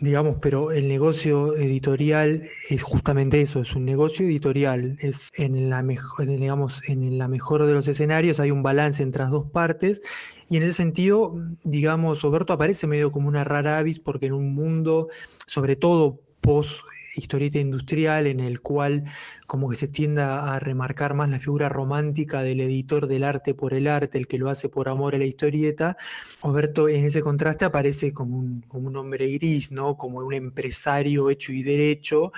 digamos, 0.00 0.36
pero 0.40 0.72
el 0.72 0.88
negocio 0.88 1.54
editorial 1.56 2.42
es 2.68 2.82
justamente 2.82 3.40
eso, 3.40 3.60
es 3.60 3.74
un 3.76 3.84
negocio 3.84 4.26
editorial, 4.26 4.96
es 5.00 5.30
en 5.34 5.70
la 5.70 5.82
mejor, 5.82 6.26
digamos, 6.26 6.82
en 6.88 7.18
la 7.18 7.28
mejor 7.28 7.66
de 7.66 7.74
los 7.74 7.86
escenarios 7.88 8.40
hay 8.40 8.50
un 8.50 8.62
balance 8.62 9.02
entre 9.02 9.22
las 9.22 9.30
dos 9.30 9.50
partes 9.50 10.02
y 10.48 10.56
en 10.56 10.64
ese 10.64 10.72
sentido, 10.72 11.36
digamos, 11.64 12.22
Roberto 12.22 12.52
aparece 12.52 12.86
medio 12.86 13.12
como 13.12 13.28
una 13.28 13.44
rara 13.44 13.78
avis 13.78 14.00
porque 14.00 14.26
en 14.26 14.34
un 14.34 14.54
mundo, 14.54 15.08
sobre 15.46 15.76
todo 15.76 16.20
post 16.40 16.80
historieta 17.14 17.58
industrial 17.58 18.26
en 18.26 18.40
el 18.40 18.60
cual 18.60 19.04
como 19.46 19.68
que 19.68 19.76
se 19.76 19.88
tienda 19.88 20.54
a 20.54 20.58
remarcar 20.58 21.14
más 21.14 21.28
la 21.30 21.38
figura 21.38 21.68
romántica 21.68 22.42
del 22.42 22.60
editor 22.60 23.06
del 23.06 23.24
arte 23.24 23.54
por 23.54 23.74
el 23.74 23.86
arte, 23.86 24.18
el 24.18 24.26
que 24.26 24.38
lo 24.38 24.50
hace 24.50 24.68
por 24.68 24.88
amor 24.88 25.14
a 25.14 25.18
la 25.18 25.24
historieta, 25.24 25.96
Oberto 26.40 26.88
en 26.88 27.04
ese 27.04 27.20
contraste 27.20 27.64
aparece 27.64 28.12
como 28.12 28.38
un, 28.38 28.62
como 28.68 28.88
un 28.88 28.96
hombre 28.96 29.30
gris, 29.32 29.70
¿no? 29.72 29.96
como 29.96 30.18
un 30.18 30.34
empresario 30.34 31.30
hecho 31.30 31.52
y 31.52 31.62
derecho, 31.62 32.32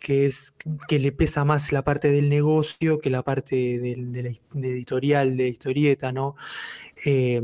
que, 0.00 0.26
es, 0.26 0.54
que 0.88 0.98
le 0.98 1.12
pesa 1.12 1.44
más 1.44 1.72
la 1.72 1.82
parte 1.82 2.10
del 2.10 2.28
negocio 2.28 2.98
que 3.00 3.10
la 3.10 3.22
parte 3.22 3.78
del, 3.78 4.12
de 4.12 4.22
la 4.22 4.66
editorial, 4.66 5.36
de 5.36 5.48
historieta, 5.48 6.12
¿no? 6.12 6.36
Eh, 7.04 7.42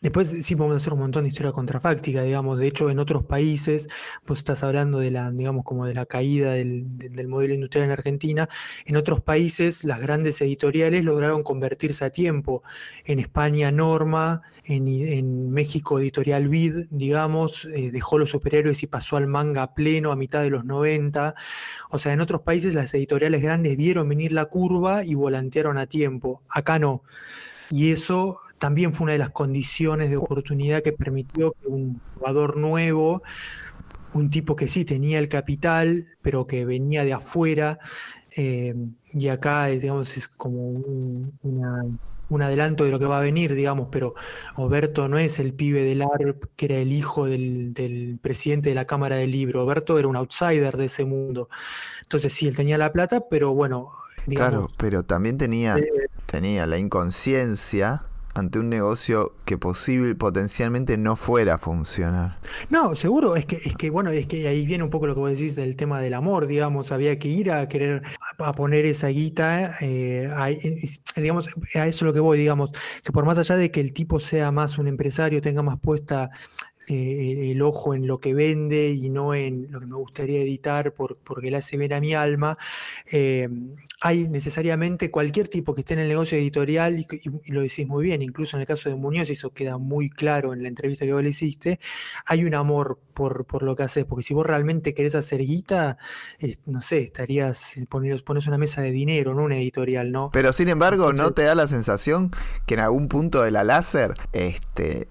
Después 0.00 0.28
sí 0.28 0.54
podemos 0.54 0.76
hacer 0.76 0.92
un 0.92 1.00
montón 1.00 1.24
de 1.24 1.30
historia 1.30 1.50
contrafáctica, 1.50 2.22
digamos. 2.22 2.58
De 2.58 2.68
hecho, 2.68 2.88
en 2.88 3.00
otros 3.00 3.24
países, 3.24 3.88
vos 4.26 4.38
estás 4.38 4.62
hablando 4.62 5.00
de 5.00 5.10
la, 5.10 5.32
digamos, 5.32 5.64
como 5.64 5.86
de 5.86 5.94
la 5.94 6.06
caída 6.06 6.52
del, 6.52 6.86
modelo 7.26 7.54
industrial 7.54 7.86
en 7.86 7.92
Argentina. 7.92 8.48
En 8.84 8.96
otros 8.96 9.20
países, 9.20 9.82
las 9.82 10.00
grandes 10.00 10.40
editoriales 10.40 11.04
lograron 11.04 11.42
convertirse 11.42 12.04
a 12.04 12.10
tiempo. 12.10 12.62
En 13.04 13.18
España, 13.18 13.72
Norma, 13.72 14.42
en, 14.64 15.50
México, 15.50 15.98
Editorial 15.98 16.48
Vid, 16.48 16.86
digamos, 16.90 17.64
eh, 17.64 17.90
dejó 17.90 18.18
los 18.18 18.30
superhéroes 18.30 18.82
y 18.84 18.86
pasó 18.86 19.16
al 19.16 19.26
manga 19.26 19.74
pleno 19.74 20.12
a 20.12 20.16
mitad 20.16 20.42
de 20.42 20.50
los 20.50 20.64
90. 20.64 21.34
O 21.90 21.98
sea, 21.98 22.12
en 22.12 22.20
otros 22.20 22.42
países 22.42 22.74
las 22.74 22.94
editoriales 22.94 23.42
grandes 23.42 23.76
vieron 23.76 24.08
venir 24.08 24.32
la 24.32 24.44
curva 24.44 25.04
y 25.04 25.14
volantearon 25.14 25.76
a 25.76 25.86
tiempo. 25.86 26.42
Acá 26.48 26.78
no. 26.78 27.02
Y 27.70 27.90
eso 27.90 28.40
también 28.58 28.92
fue 28.92 29.04
una 29.04 29.12
de 29.12 29.18
las 29.18 29.30
condiciones 29.30 30.10
de 30.10 30.16
oportunidad 30.16 30.82
que 30.82 30.92
permitió 30.92 31.52
que 31.52 31.68
un 31.68 32.00
jugador 32.14 32.56
nuevo, 32.56 33.22
un 34.12 34.28
tipo 34.28 34.56
que 34.56 34.68
sí 34.68 34.84
tenía 34.84 35.18
el 35.18 35.28
capital, 35.28 36.08
pero 36.22 36.46
que 36.46 36.64
venía 36.64 37.04
de 37.04 37.12
afuera, 37.12 37.78
eh, 38.36 38.74
y 39.12 39.28
acá 39.28 39.66
digamos, 39.66 40.16
es 40.16 40.28
como 40.28 40.70
un, 40.70 42.42
adelanto 42.42 42.84
de 42.84 42.90
lo 42.90 42.98
que 42.98 43.06
va 43.06 43.18
a 43.18 43.22
venir, 43.22 43.54
digamos, 43.54 43.88
pero 43.90 44.14
Oberto 44.56 45.08
no 45.08 45.18
es 45.18 45.38
el 45.38 45.54
pibe 45.54 45.82
del 45.82 46.02
ARP 46.02 46.44
que 46.56 46.66
era 46.66 46.76
el 46.76 46.92
hijo 46.92 47.26
del, 47.26 48.18
presidente 48.20 48.68
de 48.68 48.74
la 48.74 48.84
Cámara 48.84 49.16
del 49.16 49.30
Libro. 49.30 49.64
Oberto 49.64 49.98
era 49.98 50.08
un 50.08 50.16
outsider 50.16 50.76
de 50.76 50.84
ese 50.86 51.04
mundo. 51.06 51.48
Entonces 52.02 52.32
sí, 52.32 52.46
él 52.46 52.54
tenía 52.54 52.76
la 52.76 52.92
plata, 52.92 53.28
pero 53.30 53.54
bueno. 53.54 53.92
claro, 54.26 54.68
pero 54.76 55.04
también 55.04 55.38
tenía, 55.38 55.76
tenía 56.26 56.66
la 56.66 56.76
inconsciencia 56.76 58.02
ante 58.38 58.58
un 58.58 58.68
negocio 58.68 59.34
que 59.44 59.58
posible, 59.58 60.14
potencialmente 60.14 60.96
no 60.96 61.16
fuera 61.16 61.54
a 61.54 61.58
funcionar. 61.58 62.38
No, 62.70 62.94
seguro, 62.94 63.36
es 63.36 63.46
que, 63.46 63.56
es 63.56 63.74
que 63.74 63.90
bueno, 63.90 64.10
es 64.10 64.26
que 64.26 64.48
ahí 64.48 64.64
viene 64.64 64.84
un 64.84 64.90
poco 64.90 65.06
lo 65.06 65.14
que 65.14 65.20
vos 65.20 65.30
decís 65.30 65.56
del 65.56 65.76
tema 65.76 66.00
del 66.00 66.14
amor, 66.14 66.46
digamos, 66.46 66.92
había 66.92 67.18
que 67.18 67.28
ir 67.28 67.50
a 67.50 67.68
querer 67.68 68.02
a 68.38 68.52
poner 68.52 68.86
esa 68.86 69.08
guita, 69.08 69.76
eh, 69.80 70.30
digamos, 71.16 71.48
a 71.74 71.86
eso 71.86 71.98
es 71.98 72.02
lo 72.02 72.12
que 72.12 72.20
voy, 72.20 72.38
digamos, 72.38 72.70
que 73.02 73.12
por 73.12 73.24
más 73.24 73.38
allá 73.38 73.56
de 73.56 73.70
que 73.70 73.80
el 73.80 73.92
tipo 73.92 74.20
sea 74.20 74.50
más 74.50 74.78
un 74.78 74.88
empresario, 74.88 75.42
tenga 75.42 75.62
más 75.62 75.78
puesta 75.80 76.30
eh, 76.88 77.50
el 77.52 77.60
ojo 77.60 77.94
en 77.94 78.06
lo 78.06 78.18
que 78.18 78.32
vende 78.32 78.90
y 78.90 79.10
no 79.10 79.34
en 79.34 79.70
lo 79.70 79.80
que 79.80 79.86
me 79.86 79.96
gustaría 79.96 80.40
editar 80.40 80.94
porque 80.94 81.50
le 81.50 81.58
hace 81.58 81.76
ver 81.76 81.92
a 81.92 82.00
mi 82.00 82.14
alma. 82.14 82.56
Eh, 83.12 83.48
hay 84.00 84.28
necesariamente 84.28 85.10
cualquier 85.10 85.48
tipo 85.48 85.74
que 85.74 85.80
esté 85.80 85.94
en 85.94 86.00
el 86.00 86.08
negocio 86.08 86.38
editorial, 86.38 86.98
y, 87.00 87.50
lo 87.50 87.62
decís 87.62 87.86
muy 87.86 88.04
bien, 88.04 88.22
incluso 88.22 88.56
en 88.56 88.62
el 88.62 88.66
caso 88.66 88.88
de 88.88 88.96
Muñoz, 88.96 89.28
y 89.28 89.32
eso 89.32 89.50
queda 89.50 89.76
muy 89.76 90.08
claro 90.08 90.52
en 90.52 90.62
la 90.62 90.68
entrevista 90.68 91.04
que 91.04 91.12
vos 91.12 91.22
le 91.22 91.30
hiciste, 91.30 91.80
hay 92.24 92.44
un 92.44 92.54
amor 92.54 93.00
por, 93.12 93.62
lo 93.62 93.74
que 93.74 93.82
haces, 93.82 94.04
porque 94.04 94.22
si 94.22 94.32
vos 94.32 94.46
realmente 94.46 94.94
querés 94.94 95.16
hacer 95.16 95.40
guita, 95.40 95.98
no 96.66 96.80
sé, 96.80 97.00
estarías, 97.00 97.74
pones, 97.88 98.22
pones 98.22 98.46
una 98.46 98.56
mesa 98.56 98.80
de 98.80 98.92
dinero, 98.92 99.34
no 99.34 99.42
una 99.42 99.56
editorial, 99.56 100.12
¿no? 100.12 100.30
Pero 100.32 100.52
sin 100.52 100.68
embargo, 100.68 101.12
¿no 101.12 101.32
te 101.32 101.42
da 101.42 101.56
la 101.56 101.66
sensación 101.66 102.30
que 102.66 102.74
en 102.74 102.80
algún 102.80 103.08
punto 103.08 103.42
de 103.42 103.50
la 103.50 103.64
láser, 103.64 104.14
este, 104.32 105.08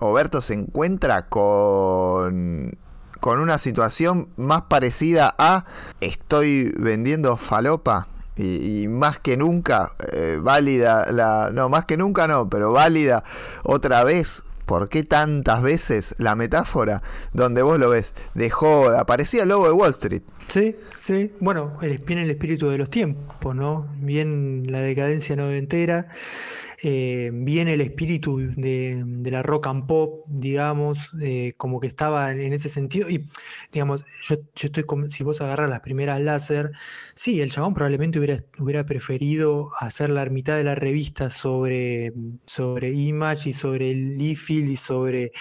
Oberto 0.00 0.40
se 0.40 0.54
encuentra 0.54 1.26
con, 1.26 2.76
con 3.20 3.40
una 3.40 3.58
situación 3.58 4.28
más 4.36 4.62
parecida 4.62 5.34
a 5.38 5.64
estoy 6.00 6.72
vendiendo 6.76 7.36
falopa 7.36 8.08
y, 8.36 8.88
más 8.88 9.18
que 9.18 9.36
nunca 9.36 9.92
eh, 10.12 10.38
válida 10.40 11.12
la 11.12 11.50
no 11.52 11.68
más 11.68 11.84
que 11.84 11.98
nunca 11.98 12.26
no 12.26 12.48
pero 12.48 12.72
válida 12.72 13.22
otra 13.64 14.02
vez 14.02 14.44
¿Por 14.70 14.88
qué 14.88 15.02
tantas 15.02 15.62
veces 15.62 16.14
la 16.18 16.36
metáfora 16.36 17.02
donde 17.32 17.60
vos 17.60 17.80
lo 17.80 17.88
ves 17.88 18.14
de 18.34 18.50
joda? 18.50 19.04
Parecía 19.04 19.42
el 19.42 19.48
lobo 19.48 19.66
de 19.66 19.72
Wall 19.72 19.90
Street. 19.90 20.22
Sí, 20.50 20.74
sí. 20.96 21.32
Bueno, 21.38 21.76
viene 22.04 22.24
el 22.24 22.30
espíritu 22.30 22.68
de 22.70 22.78
los 22.78 22.90
tiempos, 22.90 23.54
¿no? 23.54 23.88
Bien 23.98 24.64
la 24.66 24.80
decadencia 24.80 25.36
noventera. 25.36 26.08
Eh, 26.82 27.30
viene 27.32 27.74
el 27.74 27.82
espíritu 27.82 28.38
de, 28.56 29.04
la 29.30 29.42
rock 29.44 29.68
and 29.68 29.86
pop, 29.86 30.24
digamos, 30.26 31.10
eh, 31.22 31.52
como 31.56 31.78
que 31.78 31.86
estaba 31.86 32.32
en 32.32 32.52
ese 32.52 32.68
sentido. 32.68 33.08
Y, 33.08 33.26
digamos, 33.70 34.02
yo, 34.24 34.36
estoy 34.60 34.84
si 35.08 35.22
vos 35.22 35.40
agarras 35.40 35.70
las 35.70 35.80
primeras 35.80 36.20
láser, 36.20 36.72
sí, 37.14 37.40
el 37.40 37.52
chabón 37.52 37.74
probablemente 37.74 38.18
hubiera, 38.18 38.84
preferido 38.84 39.70
hacer 39.78 40.10
la 40.10 40.24
mitad 40.26 40.56
de 40.56 40.64
la 40.64 40.74
revista 40.74 41.30
sobre, 41.30 42.12
sobre 42.46 42.92
Image 42.92 43.50
y 43.50 43.52
sobre 43.52 43.94
Leafield 43.94 44.70
y 44.70 44.76
sobre 44.76 45.32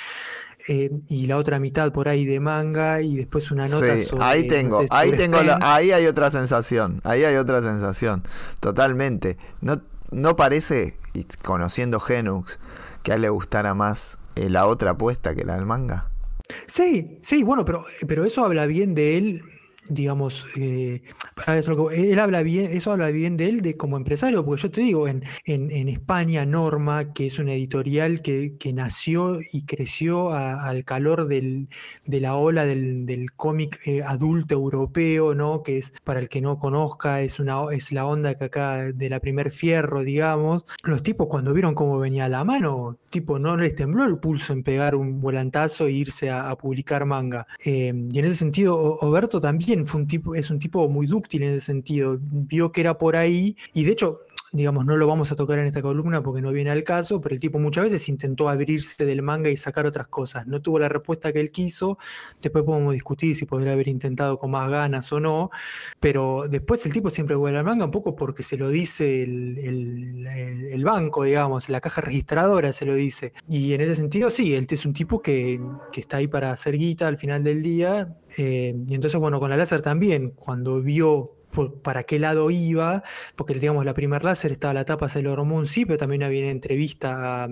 eh, 0.68 0.92
y 1.08 1.28
la 1.28 1.38
otra 1.38 1.60
mitad 1.60 1.92
por 1.92 2.10
ahí 2.10 2.26
de 2.26 2.40
manga 2.40 3.02
y 3.02 3.16
después 3.16 3.50
una 3.52 3.68
nota 3.68 3.98
sí, 3.98 4.08
ahí 4.20 4.46
tengo 4.48 4.84
ahí 4.90 5.12
tengo 5.14 5.38
ahí 5.62 5.92
hay 5.92 6.06
otra 6.06 6.30
sensación 6.30 7.00
ahí 7.04 7.24
hay 7.24 7.36
otra 7.36 7.62
sensación 7.62 8.24
totalmente 8.60 9.38
no 9.62 9.82
¿No 10.12 10.36
parece, 10.36 10.96
conociendo 11.44 12.00
Genux, 12.00 12.60
que 13.04 13.12
a 13.12 13.16
él 13.16 13.22
le 13.22 13.30
gustara 13.30 13.76
más 13.76 14.18
eh, 14.36 14.50
la 14.50 14.66
otra 14.66 14.92
apuesta 14.92 15.36
que 15.36 15.46
la 15.46 15.56
del 15.56 15.68
manga? 15.68 16.10
Sí, 16.66 17.20
sí, 17.22 17.44
bueno, 17.44 17.64
pero, 17.64 17.86
pero 18.08 18.26
eso 18.26 18.44
habla 18.44 18.66
bien 18.66 18.96
de 18.96 19.18
él 19.18 19.44
digamos, 19.90 20.46
eh, 20.58 21.02
él 21.92 22.20
habla 22.20 22.44
bien, 22.44 22.72
eso 22.72 22.92
habla 22.92 23.10
bien 23.10 23.38
de 23.38 23.50
él 23.50 23.62
de 23.62 23.76
como 23.76 23.98
empresario, 23.98 24.46
porque 24.46 24.62
yo 24.64 24.72
te 24.72 24.82
digo, 24.82 25.08
en, 25.08 25.24
en, 25.46 25.90
España, 25.90 26.46
Norma, 26.46 27.14
que 27.14 27.28
es 27.28 27.40
una 27.40 27.54
editorial 27.54 28.22
que, 28.22 28.58
nació 28.74 29.40
y 29.52 29.66
creció 29.66 30.32
al 30.32 30.86
calor 30.86 31.28
de 31.28 31.68
la 32.06 32.36
ola 32.36 32.66
del, 32.66 33.32
cómic 33.36 33.80
eh, 33.86 34.04
adulto 34.04 34.54
europeo, 34.54 35.34
¿no? 35.34 35.64
Que 35.64 35.80
es, 35.80 35.94
para 36.04 36.20
el 36.20 36.30
que 36.30 36.42
no 36.42 36.60
conozca, 36.60 37.22
es, 37.22 37.40
una, 37.40 37.64
es 37.72 37.92
la 37.92 38.06
onda 38.06 38.36
que 38.36 38.46
acá 38.46 38.92
de 38.92 39.10
la 39.10 39.20
primer 39.20 39.52
fierro, 39.52 40.04
digamos. 40.04 40.64
Los 40.84 41.04
tipos 41.04 41.28
cuando 41.28 41.54
vieron 41.54 41.74
cómo 41.74 42.00
venía 42.00 42.30
la 42.30 42.44
mano, 42.44 42.98
tipo, 43.10 43.40
no 43.40 43.58
les 43.58 43.76
tembló 43.76 44.06
el 44.06 44.20
pulso 44.20 44.54
en 44.54 44.64
pegar 44.64 44.96
un 44.96 45.20
volantazo 45.20 45.88
e 45.88 45.92
irse 45.92 46.30
a, 46.30 46.56
publicar 46.60 47.06
manga. 47.06 47.48
Eh, 47.64 47.94
y 48.12 48.20
en 48.20 48.26
ese 48.26 48.36
sentido, 48.36 48.76
Oberto 48.76 49.40
también 49.40 49.79
fue 49.86 50.02
un 50.02 50.08
tipo, 50.08 50.36
es 50.36 50.50
un 50.50 50.60
tipo 50.60 50.88
muy 50.90 51.08
dúctil 51.08 51.44
en 51.44 51.50
ese 51.50 51.62
sentido. 51.62 52.18
Vio 52.22 52.72
que 52.72 52.82
era 52.82 52.98
por 52.98 53.16
ahí 53.16 53.56
y 53.74 53.84
de 53.84 53.92
hecho 53.92 54.22
digamos, 54.52 54.86
no 54.86 54.98
lo 54.98 55.08
vamos 55.08 55.32
a 55.32 55.36
tocar 55.36 55.60
en 55.60 55.68
esta 55.68 55.82
columna 55.82 56.24
porque 56.24 56.42
no 56.42 56.52
viene 56.52 56.72
al 56.72 56.84
caso, 56.84 57.22
pero 57.22 57.36
el 57.36 57.42
tipo 57.42 57.60
muchas 57.60 57.84
veces 57.86 58.10
intentó 58.10 58.50
abrirse 58.50 59.06
del 59.06 59.22
manga 59.22 59.50
y 59.50 59.58
sacar 59.58 59.86
otras 59.86 60.08
cosas. 60.08 60.48
No 60.48 60.62
tuvo 60.62 60.80
la 60.80 60.90
respuesta 60.90 61.32
que 61.32 61.40
él 61.40 61.52
quiso, 61.52 61.98
después 62.42 62.64
podemos 62.64 62.94
discutir 62.94 63.36
si 63.36 63.46
podría 63.46 63.74
haber 63.74 63.88
intentado 63.88 64.40
con 64.40 64.52
más 64.52 64.70
ganas 64.70 65.12
o 65.14 65.20
no, 65.20 65.52
pero 66.00 66.48
después 66.50 66.86
el 66.86 66.94
tipo 66.94 67.10
siempre 67.10 67.36
vuelve 67.36 67.60
al 67.60 67.66
manga 67.66 67.86
un 67.86 67.92
poco 67.92 68.16
porque 68.16 68.44
se 68.44 68.58
lo 68.58 68.70
dice 68.70 69.24
el, 69.24 70.84
banco, 70.84 71.24
digamos, 71.24 71.70
la 71.70 71.82
caja 71.82 72.02
registradora 72.02 72.74
se 72.74 72.86
lo 72.86 72.96
dice. 72.96 73.34
Y 73.48 73.74
en 73.74 73.82
ese 73.82 73.96
sentido, 73.96 74.30
sí, 74.30 74.56
él 74.56 74.66
es 74.70 74.86
un 74.86 74.94
tipo 74.94 75.22
que, 75.22 75.60
está 75.96 76.18
ahí 76.18 76.28
para 76.28 76.52
hacer 76.52 76.78
guita 76.78 77.08
al 77.08 77.18
final 77.18 77.44
del 77.44 77.62
día. 77.62 78.16
Eh, 78.38 78.74
y 78.88 78.96
entonces, 78.96 79.20
bueno, 79.20 79.40
con 79.40 79.50
la 79.50 79.58
láser 79.58 79.82
también, 79.82 80.32
cuando 80.32 80.82
vio 80.82 81.39
para 81.82 82.04
qué 82.04 82.20
lado 82.20 82.52
iba, 82.52 83.04
porque 83.36 83.54
digamos 83.54 83.86
la 83.86 83.94
primer 83.94 84.24
láser 84.24 84.52
estaba 84.52 84.74
la 84.74 84.86
tapa 84.86 85.10
Sailor 85.10 85.44
Moon, 85.46 85.68
sí, 85.68 85.86
pero 85.86 85.98
también 85.98 86.24
había 86.24 86.50
entrevista 86.50 87.44
a, 87.44 87.50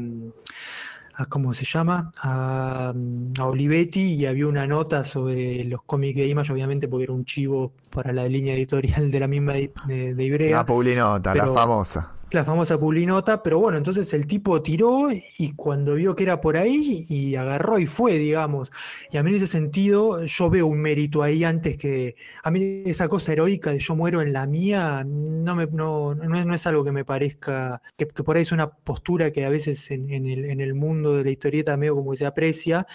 a 1.16 1.26
¿cómo 1.26 1.54
se 1.54 1.66
llama? 1.66 2.12
A, 2.22 2.94
Olivetti 3.42 4.14
y 4.14 4.26
había 4.26 4.48
una 4.48 4.68
nota 4.68 5.04
sobre 5.04 5.64
los 5.64 5.84
cómics 5.84 6.18
de 6.18 6.28
Image, 6.28 6.52
obviamente 6.52 6.88
porque 6.88 7.06
era 7.06 7.14
un 7.14 7.26
chivo 7.26 7.74
para 7.90 8.14
la 8.14 8.28
línea 8.28 8.54
editorial 8.54 9.12
de 9.12 9.20
la 9.20 9.28
misma 9.28 9.54
de, 9.54 10.14
de, 10.14 10.24
Ibrea. 10.24 10.58
La 10.58 10.66
Paulinota, 10.66 11.34
la 11.34 11.48
famosa 11.48 12.17
la 12.32 12.44
famosa 12.44 12.78
pulinota, 12.78 13.42
pero 13.42 13.60
bueno, 13.60 13.78
entonces 13.78 14.14
el 14.14 14.28
tipo 14.28 14.62
tiró 14.62 15.08
y 15.12 15.54
cuando 15.54 15.96
vio 15.96 16.16
que 16.16 16.24
era 16.24 16.42
por 16.42 16.58
ahí 16.58 17.06
y 17.10 17.36
agarró 17.36 17.80
y 17.80 17.86
fue, 17.86 18.18
digamos. 18.18 18.72
Y 19.12 19.18
a 19.18 19.24
mí 19.24 19.30
en 19.30 19.38
ese 19.38 19.48
sentido 19.48 20.26
yo 20.26 20.50
veo 20.50 20.68
un 20.68 20.80
mérito 20.80 21.24
ahí 21.24 21.44
antes 21.44 21.78
que 21.78 22.16
a 22.44 22.52
mí 22.52 22.84
esa 22.86 23.08
cosa 23.08 23.32
heroica 23.32 23.72
de 23.72 23.80
yo 23.80 23.96
muero 23.96 24.22
en 24.22 24.34
la 24.34 24.46
mía 24.46 25.06
no, 25.06 25.56
me, 25.56 25.68
no, 25.68 26.16
no, 26.16 26.54
es, 26.54 26.68
algo 26.68 26.84
que 26.84 26.92
me 26.92 27.06
parezca, 27.06 27.82
que, 27.96 28.06
por 28.08 28.36
ahí 28.36 28.42
es 28.42 28.52
una 28.52 28.70
postura 28.72 29.32
que 29.32 29.46
a 29.46 29.50
veces 29.50 29.90
en, 29.92 30.10
el, 30.10 30.46
en 30.46 30.60
el 30.60 30.74
mundo 30.74 31.16
de 31.16 31.24
la 31.24 31.32
historieta 31.32 31.78
medio 31.78 31.96
como 31.96 32.12
que 32.12 32.18
se 32.18 32.26
aprecia, 32.26 32.88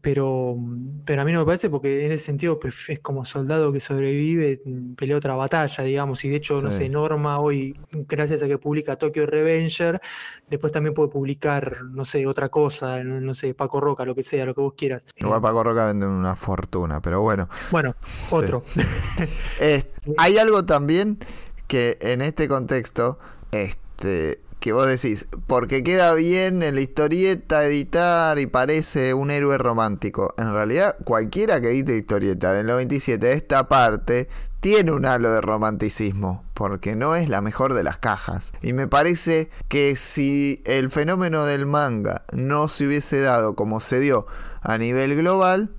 pero, 0.00 0.56
pero 1.04 1.22
a 1.22 1.24
mí 1.24 1.32
no 1.32 1.40
me 1.40 1.46
parece 1.46 1.70
porque 1.70 2.06
en 2.06 2.12
ese 2.12 2.24
sentido 2.24 2.58
es 2.88 3.00
como 3.00 3.24
soldado 3.24 3.72
que 3.72 3.80
sobrevive, 3.80 4.62
mm, 4.64 4.94
pelea 4.94 5.16
otra 5.16 5.34
batalla, 5.34 5.84
digamos, 5.84 6.24
y 6.24 6.28
de 6.28 6.36
hecho, 6.36 6.62
no 6.62 6.70
sé, 6.70 6.88
Norma 6.88 7.38
hoy, 7.40 7.78
gracias 7.92 8.42
a 8.42 8.48
que 8.48 8.58
publica 8.58 8.96
Tokyo 8.96 9.26
Revenger, 9.26 10.00
después 10.48 10.72
también 10.72 10.94
puede 10.94 11.10
publicar, 11.10 11.84
no 11.84 12.04
sé, 12.04 12.26
otra 12.26 12.48
cosa, 12.48 13.02
no, 13.04 13.34
sé, 13.34 13.54
Paco 13.54 13.80
Roca, 13.80 14.04
lo 14.04 14.14
que 14.14 14.22
sea, 14.22 14.44
lo 14.44 14.54
que 14.54 14.60
vos 14.60 14.74
quieras. 14.76 15.04
Igual 15.16 15.40
Paco 15.40 15.62
Roca 15.62 15.86
vende 15.86 16.06
una 16.06 16.36
fortuna, 16.36 17.00
pero 17.00 17.20
bueno. 17.20 17.48
Bueno, 17.70 17.94
otro. 18.30 18.64
hay 20.18 20.38
algo 20.38 20.64
también 20.64 21.18
que 21.66 21.98
en 22.00 22.22
este 22.22 22.48
contexto, 22.48 23.18
este 23.50 24.40
que 24.62 24.72
vos 24.72 24.86
decís, 24.86 25.26
porque 25.48 25.82
queda 25.82 26.14
bien 26.14 26.62
en 26.62 26.76
la 26.76 26.80
historieta 26.80 27.64
editar 27.64 28.38
y 28.38 28.46
parece 28.46 29.12
un 29.12 29.32
héroe 29.32 29.58
romántico. 29.58 30.34
En 30.38 30.52
realidad, 30.54 30.96
cualquiera 31.02 31.60
que 31.60 31.70
edite 31.70 31.96
historieta 31.96 32.52
del 32.52 32.68
97, 32.68 33.32
esta 33.32 33.66
parte 33.66 34.28
tiene 34.60 34.92
un 34.92 35.04
halo 35.04 35.32
de 35.32 35.40
romanticismo, 35.40 36.44
porque 36.54 36.94
no 36.94 37.16
es 37.16 37.28
la 37.28 37.40
mejor 37.40 37.74
de 37.74 37.82
las 37.82 37.98
cajas. 37.98 38.52
Y 38.62 38.72
me 38.72 38.86
parece 38.86 39.50
que 39.66 39.96
si 39.96 40.62
el 40.64 40.92
fenómeno 40.92 41.44
del 41.44 41.66
manga 41.66 42.22
no 42.32 42.68
se 42.68 42.86
hubiese 42.86 43.20
dado 43.20 43.56
como 43.56 43.80
se 43.80 43.98
dio 43.98 44.28
a 44.60 44.78
nivel 44.78 45.16
global, 45.16 45.74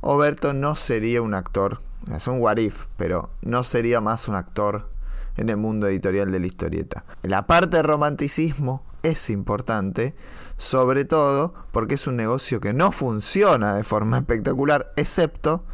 Oberto 0.00 0.52
no 0.52 0.74
sería 0.74 1.22
un 1.22 1.34
actor. 1.34 1.80
Es 2.12 2.26
un 2.26 2.40
what 2.40 2.58
pero 2.96 3.30
no 3.42 3.62
sería 3.62 4.00
más 4.00 4.26
un 4.26 4.34
actor 4.34 4.95
en 5.36 5.48
el 5.48 5.56
mundo 5.56 5.88
editorial 5.88 6.32
de 6.32 6.40
la 6.40 6.46
historieta. 6.46 7.04
La 7.22 7.46
parte 7.46 7.78
de 7.78 7.82
romanticismo 7.82 8.82
es 9.02 9.30
importante, 9.30 10.14
sobre 10.56 11.04
todo 11.04 11.54
porque 11.70 11.94
es 11.94 12.06
un 12.06 12.16
negocio 12.16 12.60
que 12.60 12.72
no 12.72 12.92
funciona 12.92 13.74
de 13.74 13.84
forma 13.84 14.18
espectacular, 14.20 14.92
excepto 14.96 15.64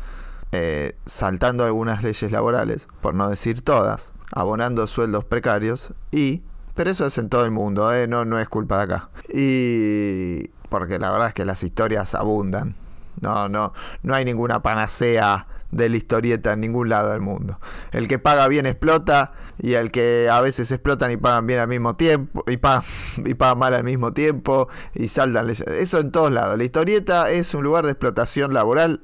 eh, 0.53 0.97
saltando 1.07 1.65
algunas 1.65 2.03
leyes 2.03 2.31
laborales, 2.31 2.89
por 3.01 3.15
no 3.15 3.29
decir 3.29 3.63
todas, 3.63 4.13
abonando 4.33 4.87
sueldos 4.87 5.25
precarios 5.25 5.95
y... 6.11 6.43
Pero 6.75 6.91
eso 6.91 7.05
es 7.05 7.19
en 7.19 7.29
todo 7.29 7.45
el 7.45 7.51
mundo, 7.51 7.93
eh, 7.93 8.09
no, 8.09 8.25
no 8.25 8.39
es 8.39 8.49
culpa 8.49 8.79
de 8.79 8.83
acá. 8.85 9.11
Y 9.29 10.49
porque 10.71 10.99
la 10.99 11.11
verdad 11.11 11.29
es 11.29 11.35
que 11.35 11.45
las 11.45 11.63
historias 11.63 12.15
abundan. 12.15 12.75
No, 13.21 13.51
no, 13.51 13.75
no 14.03 14.15
hay 14.15 14.25
ninguna 14.25 14.63
panacea 14.63 15.47
de 15.73 15.89
la 15.89 15.97
historieta 15.97 16.53
en 16.53 16.61
ningún 16.61 16.89
lado 16.89 17.11
del 17.11 17.21
mundo. 17.21 17.59
El 17.91 18.07
que 18.07 18.19
paga 18.19 18.47
bien 18.47 18.67
explota 18.67 19.33
y 19.59 19.75
el 19.75 19.91
que 19.91 20.29
a 20.31 20.41
veces 20.41 20.71
explotan 20.71 21.11
y 21.11 21.17
pagan 21.17 21.47
bien 21.47 21.61
al 21.61 21.69
mismo 21.69 21.97
tiempo 21.97 22.45
y 22.47 22.59
pagan, 22.59 22.85
y 23.25 23.35
pagan 23.35 23.59
mal 23.59 23.75
al 23.75 23.85
mismo 23.85 24.13
tiempo 24.13 24.69
y 24.95 25.09
saldan. 25.09 25.51
Eso 25.51 25.99
en 25.99 26.13
todos 26.13 26.31
lados. 26.31 26.57
La 26.57 26.65
historieta 26.65 27.31
es 27.31 27.53
un 27.55 27.65
lugar 27.65 27.85
de 27.85 27.91
explotación 27.91 28.55
laboral. 28.55 29.01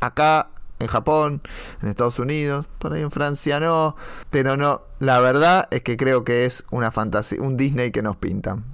Acá 0.00 0.48
en 0.78 0.86
Japón, 0.86 1.42
en 1.82 1.88
Estados 1.88 2.18
Unidos, 2.18 2.66
por 2.78 2.94
ahí 2.94 3.02
en 3.02 3.10
Francia 3.10 3.60
no, 3.60 3.96
pero 4.30 4.56
no, 4.56 4.80
la 4.98 5.20
verdad 5.20 5.68
es 5.70 5.82
que 5.82 5.98
creo 5.98 6.24
que 6.24 6.46
es 6.46 6.64
una 6.70 6.90
fantasía, 6.90 7.42
un 7.42 7.58
Disney 7.58 7.90
que 7.90 8.02
nos 8.02 8.16
pintan. 8.16 8.64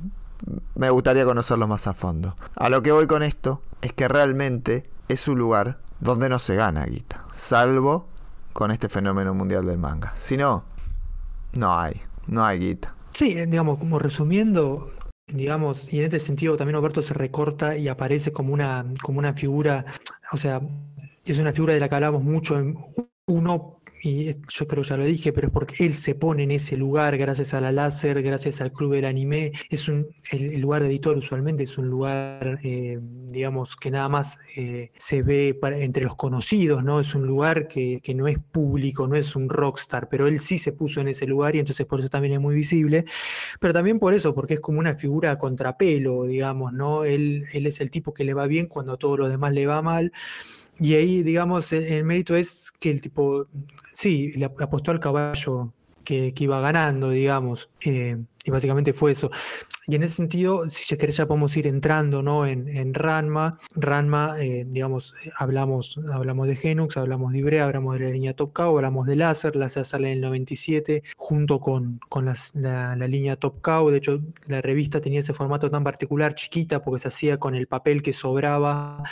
Me 0.76 0.90
gustaría 0.90 1.24
conocerlo 1.24 1.66
más 1.66 1.88
a 1.88 1.94
fondo. 1.94 2.36
A 2.54 2.68
lo 2.68 2.82
que 2.82 2.92
voy 2.92 3.08
con 3.08 3.24
esto 3.24 3.60
es 3.82 3.92
que 3.92 4.06
realmente 4.06 4.88
es 5.08 5.26
un 5.26 5.38
lugar 5.38 5.78
donde 6.00 6.28
no 6.28 6.38
se 6.38 6.56
gana 6.56 6.84
guita, 6.84 7.26
salvo 7.32 8.08
con 8.52 8.70
este 8.70 8.88
fenómeno 8.88 9.34
mundial 9.34 9.66
del 9.66 9.78
manga. 9.78 10.12
Si 10.16 10.36
no, 10.36 10.64
no 11.58 11.78
hay, 11.78 12.00
no 12.26 12.44
hay 12.44 12.58
guita. 12.58 12.94
Sí, 13.10 13.34
digamos, 13.34 13.78
como 13.78 13.98
resumiendo, 13.98 14.92
digamos, 15.26 15.92
y 15.92 15.98
en 15.98 16.04
este 16.04 16.20
sentido 16.20 16.56
también 16.56 16.76
Alberto 16.76 17.02
se 17.02 17.14
recorta 17.14 17.76
y 17.76 17.88
aparece 17.88 18.32
como 18.32 18.52
una, 18.52 18.86
como 19.02 19.18
una 19.18 19.34
figura, 19.34 19.84
o 20.32 20.36
sea, 20.36 20.60
es 21.24 21.38
una 21.38 21.52
figura 21.52 21.74
de 21.74 21.80
la 21.80 21.88
que 21.88 21.94
hablamos 21.94 22.22
mucho, 22.22 22.58
en 22.58 22.76
uno 23.26 23.80
y 24.06 24.36
yo 24.48 24.68
creo 24.68 24.84
que 24.84 24.88
ya 24.88 24.96
lo 24.96 25.04
dije, 25.04 25.32
pero 25.32 25.48
es 25.48 25.52
porque 25.52 25.84
él 25.84 25.92
se 25.92 26.14
pone 26.14 26.44
en 26.44 26.52
ese 26.52 26.76
lugar 26.76 27.18
gracias 27.18 27.54
a 27.54 27.60
la 27.60 27.72
láser, 27.72 28.22
gracias 28.22 28.60
al 28.60 28.72
club 28.72 28.92
del 28.92 29.04
anime. 29.04 29.50
Es 29.68 29.88
un, 29.88 30.06
el, 30.30 30.60
lugar 30.60 30.82
de 30.82 30.88
editor 30.90 31.16
usualmente 31.16 31.64
es 31.64 31.76
un 31.76 31.88
lugar, 31.88 32.60
eh, 32.62 33.00
digamos, 33.00 33.74
que 33.74 33.90
nada 33.90 34.08
más 34.08 34.38
eh, 34.56 34.92
se 34.96 35.24
ve 35.24 35.58
entre 35.80 36.04
los 36.04 36.14
conocidos, 36.14 36.84
¿no? 36.84 37.00
Es 37.00 37.16
un 37.16 37.26
lugar 37.26 37.66
que, 37.66 38.00
que, 38.00 38.14
no 38.14 38.28
es 38.28 38.38
público, 38.38 39.08
no 39.08 39.16
es 39.16 39.34
un 39.34 39.48
rockstar, 39.48 40.08
pero 40.08 40.28
él 40.28 40.38
sí 40.38 40.58
se 40.58 40.70
puso 40.70 41.00
en 41.00 41.08
ese 41.08 41.26
lugar 41.26 41.56
y 41.56 41.58
entonces 41.58 41.84
por 41.84 41.98
eso 41.98 42.08
también 42.08 42.34
es 42.34 42.40
muy 42.40 42.54
visible. 42.54 43.06
Pero 43.58 43.74
también 43.74 43.98
por 43.98 44.14
eso, 44.14 44.36
porque 44.36 44.54
es 44.54 44.60
como 44.60 44.78
una 44.78 44.94
figura 44.94 45.36
contrapelo, 45.36 46.26
digamos, 46.26 46.72
¿no? 46.72 47.02
Él, 47.02 47.42
él 47.52 47.66
es 47.66 47.80
el 47.80 47.90
tipo 47.90 48.14
que 48.14 48.22
le 48.22 48.34
va 48.34 48.46
bien 48.46 48.66
cuando 48.66 48.92
a 48.92 48.98
todos 48.98 49.18
los 49.18 49.30
demás 49.30 49.52
le 49.52 49.66
va 49.66 49.82
mal 49.82 50.12
y 50.78 50.94
ahí, 50.94 51.22
digamos, 51.22 51.72
el, 51.72 52.04
mérito 52.04 52.36
es 52.36 52.72
que 52.78 52.90
el 52.90 53.00
tipo, 53.00 53.46
sí, 53.94 54.32
le 54.36 54.46
apostó 54.46 54.90
al 54.90 55.00
caballo 55.00 55.72
que, 56.04 56.32
iba 56.38 56.60
ganando, 56.60 57.10
digamos. 57.10 57.68
Eh, 57.84 58.16
y 58.44 58.50
básicamente 58.50 58.92
fue 58.92 59.12
eso. 59.12 59.30
Y 59.88 59.96
en 59.96 60.02
ese 60.02 60.14
sentido, 60.14 60.68
si 60.68 60.86
ya 60.88 60.96
querés, 60.96 61.16
ya 61.16 61.26
podemos 61.26 61.56
ir 61.56 61.66
entrando 61.66 62.22
¿no? 62.22 62.46
en, 62.46 62.68
en 62.68 62.94
Ranma. 62.94 63.58
Ranma, 63.74 64.36
eh, 64.40 64.64
digamos, 64.68 65.14
hablamos, 65.36 66.00
hablamos 66.12 66.46
de 66.46 66.56
Genux, 66.56 66.96
hablamos 66.96 67.32
de 67.32 67.38
Ibrea, 67.38 67.64
hablamos 67.64 67.98
de 67.98 68.04
la 68.04 68.10
línea 68.10 68.34
Top 68.34 68.52
Cow, 68.52 68.76
hablamos 68.76 69.06
de 69.06 69.16
Láser. 69.16 69.56
Láser 69.56 69.84
sale 69.84 70.08
en 70.08 70.14
el 70.14 70.20
97 70.22 71.02
junto 71.16 71.60
con, 71.60 72.00
con 72.08 72.24
la, 72.24 72.96
línea 73.06 73.36
Top 73.36 73.60
Cow. 73.60 73.90
De 73.90 73.98
hecho, 73.98 74.20
la 74.46 74.62
revista 74.62 75.00
tenía 75.00 75.20
ese 75.20 75.34
formato 75.34 75.70
tan 75.70 75.84
particular, 75.84 76.34
chiquita, 76.34 76.82
porque 76.82 77.02
se 77.02 77.08
hacía 77.08 77.38
con 77.38 77.54
el 77.54 77.66
papel 77.66 78.02
que 78.02 78.12
sobraba 78.12 79.02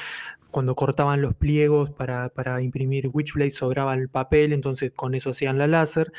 cuando 0.54 0.76
cortaban 0.76 1.20
los 1.20 1.34
pliegos 1.34 1.90
para, 1.90 2.28
para, 2.28 2.62
imprimir 2.62 3.10
Witchblade 3.12 3.50
sobraba 3.50 3.92
el 3.94 4.08
papel, 4.08 4.52
entonces 4.52 4.92
con 4.94 5.16
eso 5.16 5.30
hacían 5.30 5.58
la 5.58 5.66
láser. 5.66 6.12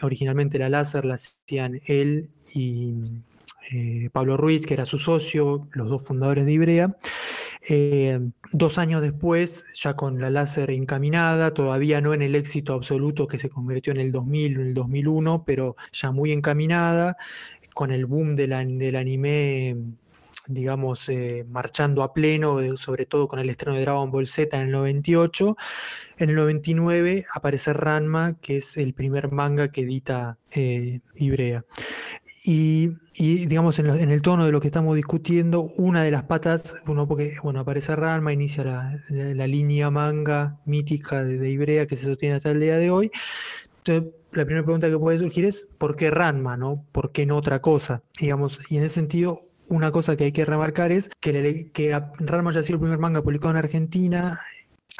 Originalmente 0.00 0.60
la 0.60 0.68
láser 0.68 1.04
la 1.04 1.14
hacían 1.14 1.80
él 1.86 2.30
y, 2.54 2.94
eh, 3.72 4.08
Pablo 4.12 4.36
Ruiz, 4.36 4.64
que 4.64 4.74
era 4.74 4.86
su 4.86 4.98
socio, 4.98 5.66
los 5.72 5.88
dos 5.88 6.04
fundadores 6.06 6.46
de 6.46 6.52
Ibrea. 6.52 6.96
Eh, 7.68 8.20
dos 8.52 8.78
años 8.78 9.02
después, 9.02 9.64
ya 9.74 9.94
con 9.96 10.20
la 10.20 10.30
láser 10.30 10.70
encaminada, 10.70 11.52
todavía 11.52 12.00
no 12.00 12.14
en 12.14 12.22
el 12.22 12.36
éxito 12.36 12.74
absoluto 12.74 13.26
que 13.26 13.38
se 13.38 13.50
convirtió 13.50 13.92
en 13.92 13.98
el 13.98 14.12
2000, 14.12 14.52
en 14.54 14.60
el 14.68 14.74
2001, 14.74 15.42
pero 15.44 15.74
ya 15.90 16.12
muy 16.12 16.30
encaminada, 16.30 17.16
con 17.74 17.90
el 17.90 18.06
boom 18.06 18.36
del 18.36 18.52
anime 18.52 19.76
digamos, 20.50 21.08
eh, 21.08 21.46
marchando 21.48 22.02
a 22.02 22.12
pleno, 22.12 22.76
sobre 22.76 23.06
todo 23.06 23.28
con 23.28 23.38
el 23.38 23.48
estreno 23.50 23.76
de 23.76 23.82
Dragon 23.82 24.10
Ball 24.10 24.26
Z 24.26 24.56
en 24.56 24.66
el 24.66 24.72
98. 24.72 25.56
En 26.18 26.30
el 26.30 26.36
99 26.36 27.24
aparece 27.34 27.72
Ranma, 27.72 28.36
que 28.40 28.58
es 28.58 28.76
el 28.76 28.94
primer 28.94 29.32
manga 29.32 29.70
que 29.70 29.82
edita 29.82 30.38
Ibrea. 31.14 31.64
Y, 32.42 32.88
digamos, 33.18 33.78
en, 33.78 33.86
el 33.86 34.22
tono 34.22 34.46
de 34.46 34.52
lo 34.52 34.60
que 34.60 34.68
estamos 34.68 34.96
discutiendo, 34.96 35.62
una 35.76 36.02
de 36.02 36.10
las 36.10 36.24
patas, 36.24 36.74
bueno, 36.86 37.06
porque 37.06 37.34
bueno, 37.42 37.60
aparece 37.60 37.94
Ranma, 37.94 38.32
inicia 38.32 38.64
la, 38.64 39.46
línea 39.46 39.90
manga 39.90 40.58
mítica 40.64 41.22
de, 41.22 41.50
Ibrea 41.50 41.86
que 41.86 41.98
se 41.98 42.04
sostiene 42.04 42.36
hasta 42.36 42.50
el 42.50 42.60
día 42.60 42.78
de 42.78 42.90
hoy. 42.90 43.10
Entonces, 43.78 44.14
la 44.32 44.44
primera 44.46 44.64
pregunta 44.64 44.88
que 44.88 44.98
puede 44.98 45.18
surgir 45.18 45.44
es, 45.44 45.66
¿por 45.76 45.96
qué 45.96 46.10
Ranma, 46.10 46.56
no? 46.56 46.86
¿Por 46.92 47.12
qué 47.12 47.26
no 47.26 47.36
otra 47.36 47.60
cosa? 47.60 48.02
Digamos, 48.18 48.58
y 48.70 48.78
en 48.78 48.84
ese 48.84 48.94
sentido, 48.94 49.40
una 49.70 49.90
cosa 49.90 50.16
que 50.16 50.24
hay 50.24 50.32
que 50.32 50.44
remarcar 50.44 50.92
es 50.92 51.10
que, 51.20 51.70
que 51.72 51.98
Ranma 52.18 52.52
ya 52.52 52.60
ha 52.60 52.62
sido 52.62 52.76
el 52.76 52.80
primer 52.80 52.98
manga 52.98 53.22
publicado 53.22 53.52
en 53.52 53.56
Argentina 53.56 54.40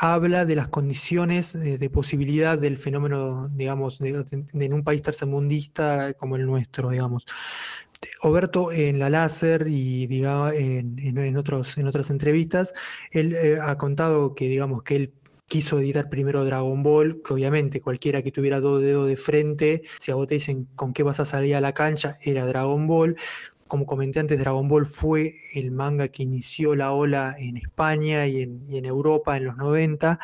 habla 0.01 0.47
de 0.47 0.57
las 0.57 0.69
condiciones 0.69 1.53
de, 1.53 1.91
posibilidad 1.91 2.59
del 2.59 2.79
fenómeno, 2.79 3.51
digamos, 3.53 4.01
en 4.01 4.73
un 4.73 4.83
país 4.83 5.03
tercermundista 5.03 6.15
como 6.15 6.37
el 6.37 6.47
nuestro, 6.47 6.89
digamos. 6.89 7.27
Oberto 8.23 8.73
en 8.73 8.99
la 8.99 9.11
láser 9.11 9.67
y 9.69 10.07
digamos, 10.07 10.55
en, 10.55 11.37
otros, 11.37 11.77
en 11.77 11.87
otras 11.87 12.09
entrevistas, 12.09 12.73
él 13.11 13.35
eh, 13.35 13.59
ha 13.61 13.77
contado 13.77 14.35
que, 14.35 14.49
digamos, 14.49 14.83
que 14.83 14.97
él 14.97 15.13
quiso 15.47 15.79
editar 15.81 16.09
primero 16.09 16.47
Dragon 16.47 16.83
Ball, 16.83 17.21
que 17.23 17.35
obviamente 17.35 17.83
cualquiera 17.83 18.23
que 18.23 18.33
tuviera 18.33 18.61
dos 18.61 18.81
dedos 18.81 19.07
de 19.07 19.17
frente, 19.19 19.83
si 19.99 20.13
a 20.13 20.15
vos 20.15 20.27
te 20.29 20.35
dicen 20.35 20.67
con 20.77 20.95
qué 20.95 21.03
vas 21.03 21.21
a 21.21 21.27
salir 21.27 21.57
a 21.57 21.61
la 21.61 21.75
cancha, 21.75 22.19
era 22.23 22.47
Dragon 22.47 22.87
Ball 22.87 23.17
como 23.71 23.87
comenté 23.87 24.19
antes, 24.19 24.39
Dragon 24.39 24.69
Ball 24.69 24.85
fue 24.85 25.37
el 25.55 25.71
manga 25.71 26.09
que 26.09 26.25
inició 26.25 26.75
la 26.75 26.93
ola 26.93 27.37
en 27.39 27.57
España 27.57 28.27
y 28.27 28.43
en, 28.43 28.85
Europa 28.85 29.37
en 29.37 29.45
los 29.45 29.57
90. 29.57 30.19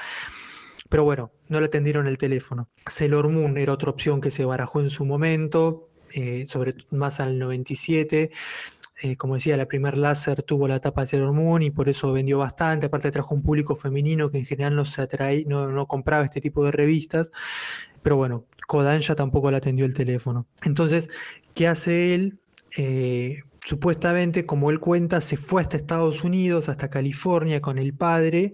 Pero 0.89 1.05
bueno, 1.05 1.31
no 1.49 1.61
le 1.61 1.67
atendieron 1.67 2.09
el 2.09 2.19
teléfono. 2.19 2.69
Sailor 2.87 3.29
Moon 3.29 3.57
era 3.57 3.73
otra 3.73 3.91
opción 3.91 4.21
que 4.21 4.33
se 4.33 4.45
barajó 4.45 4.81
en 4.81 4.91
su 4.91 5.05
momento, 5.05 5.89
eh, 6.15 6.45
sobre 6.49 6.75
más 6.91 7.21
al 7.21 7.39
97. 7.39 8.33
Eh, 9.03 9.17
como 9.17 9.35
decía, 9.35 9.57
la 9.57 9.67
primer 9.67 9.97
láser 9.97 10.43
tuvo 10.43 10.67
la 10.67 10.81
tapa 10.81 11.03
de 11.03 11.07
Sailor 11.07 11.33
Moon 11.33 11.63
y 11.63 11.71
por 11.71 11.89
eso 11.89 12.13
vendió 12.13 12.39
bastante. 12.39 12.87
Aparte 12.87 13.13
trajo 13.13 13.35
un 13.35 13.43
público 13.43 13.77
femenino 13.77 14.29
que 14.29 14.39
en 14.39 14.45
general 14.45 14.75
no 14.75 14.85
se 14.85 15.07
no, 15.47 15.71
no 15.71 15.87
compraba 15.87 16.25
este 16.25 16.41
tipo 16.41 16.65
de 16.65 16.73
revistas. 16.73 17.31
Pero 18.03 18.17
bueno, 18.17 18.45
Kodansha 18.67 19.15
tampoco 19.15 19.53
le 19.53 19.59
atendió 19.59 19.87
el 19.87 19.95
teléfono. 19.95 20.47
Entonces, 20.65 21.09
¿qué 21.55 21.69
hace 21.69 22.15
él? 22.15 22.41
Eh, 22.77 23.43
supuestamente, 23.65 24.47
como 24.47 24.71
él 24.71 24.81
cuenta, 24.81 25.21
se 25.21 25.37
fue 25.37 25.63
hasta 25.63 25.77
Estados 25.77 26.25
Unidos, 26.25 26.69
hasta 26.69 26.91
California 26.91 27.61
con 27.61 27.79
el 27.79 27.95
padre 27.95 28.53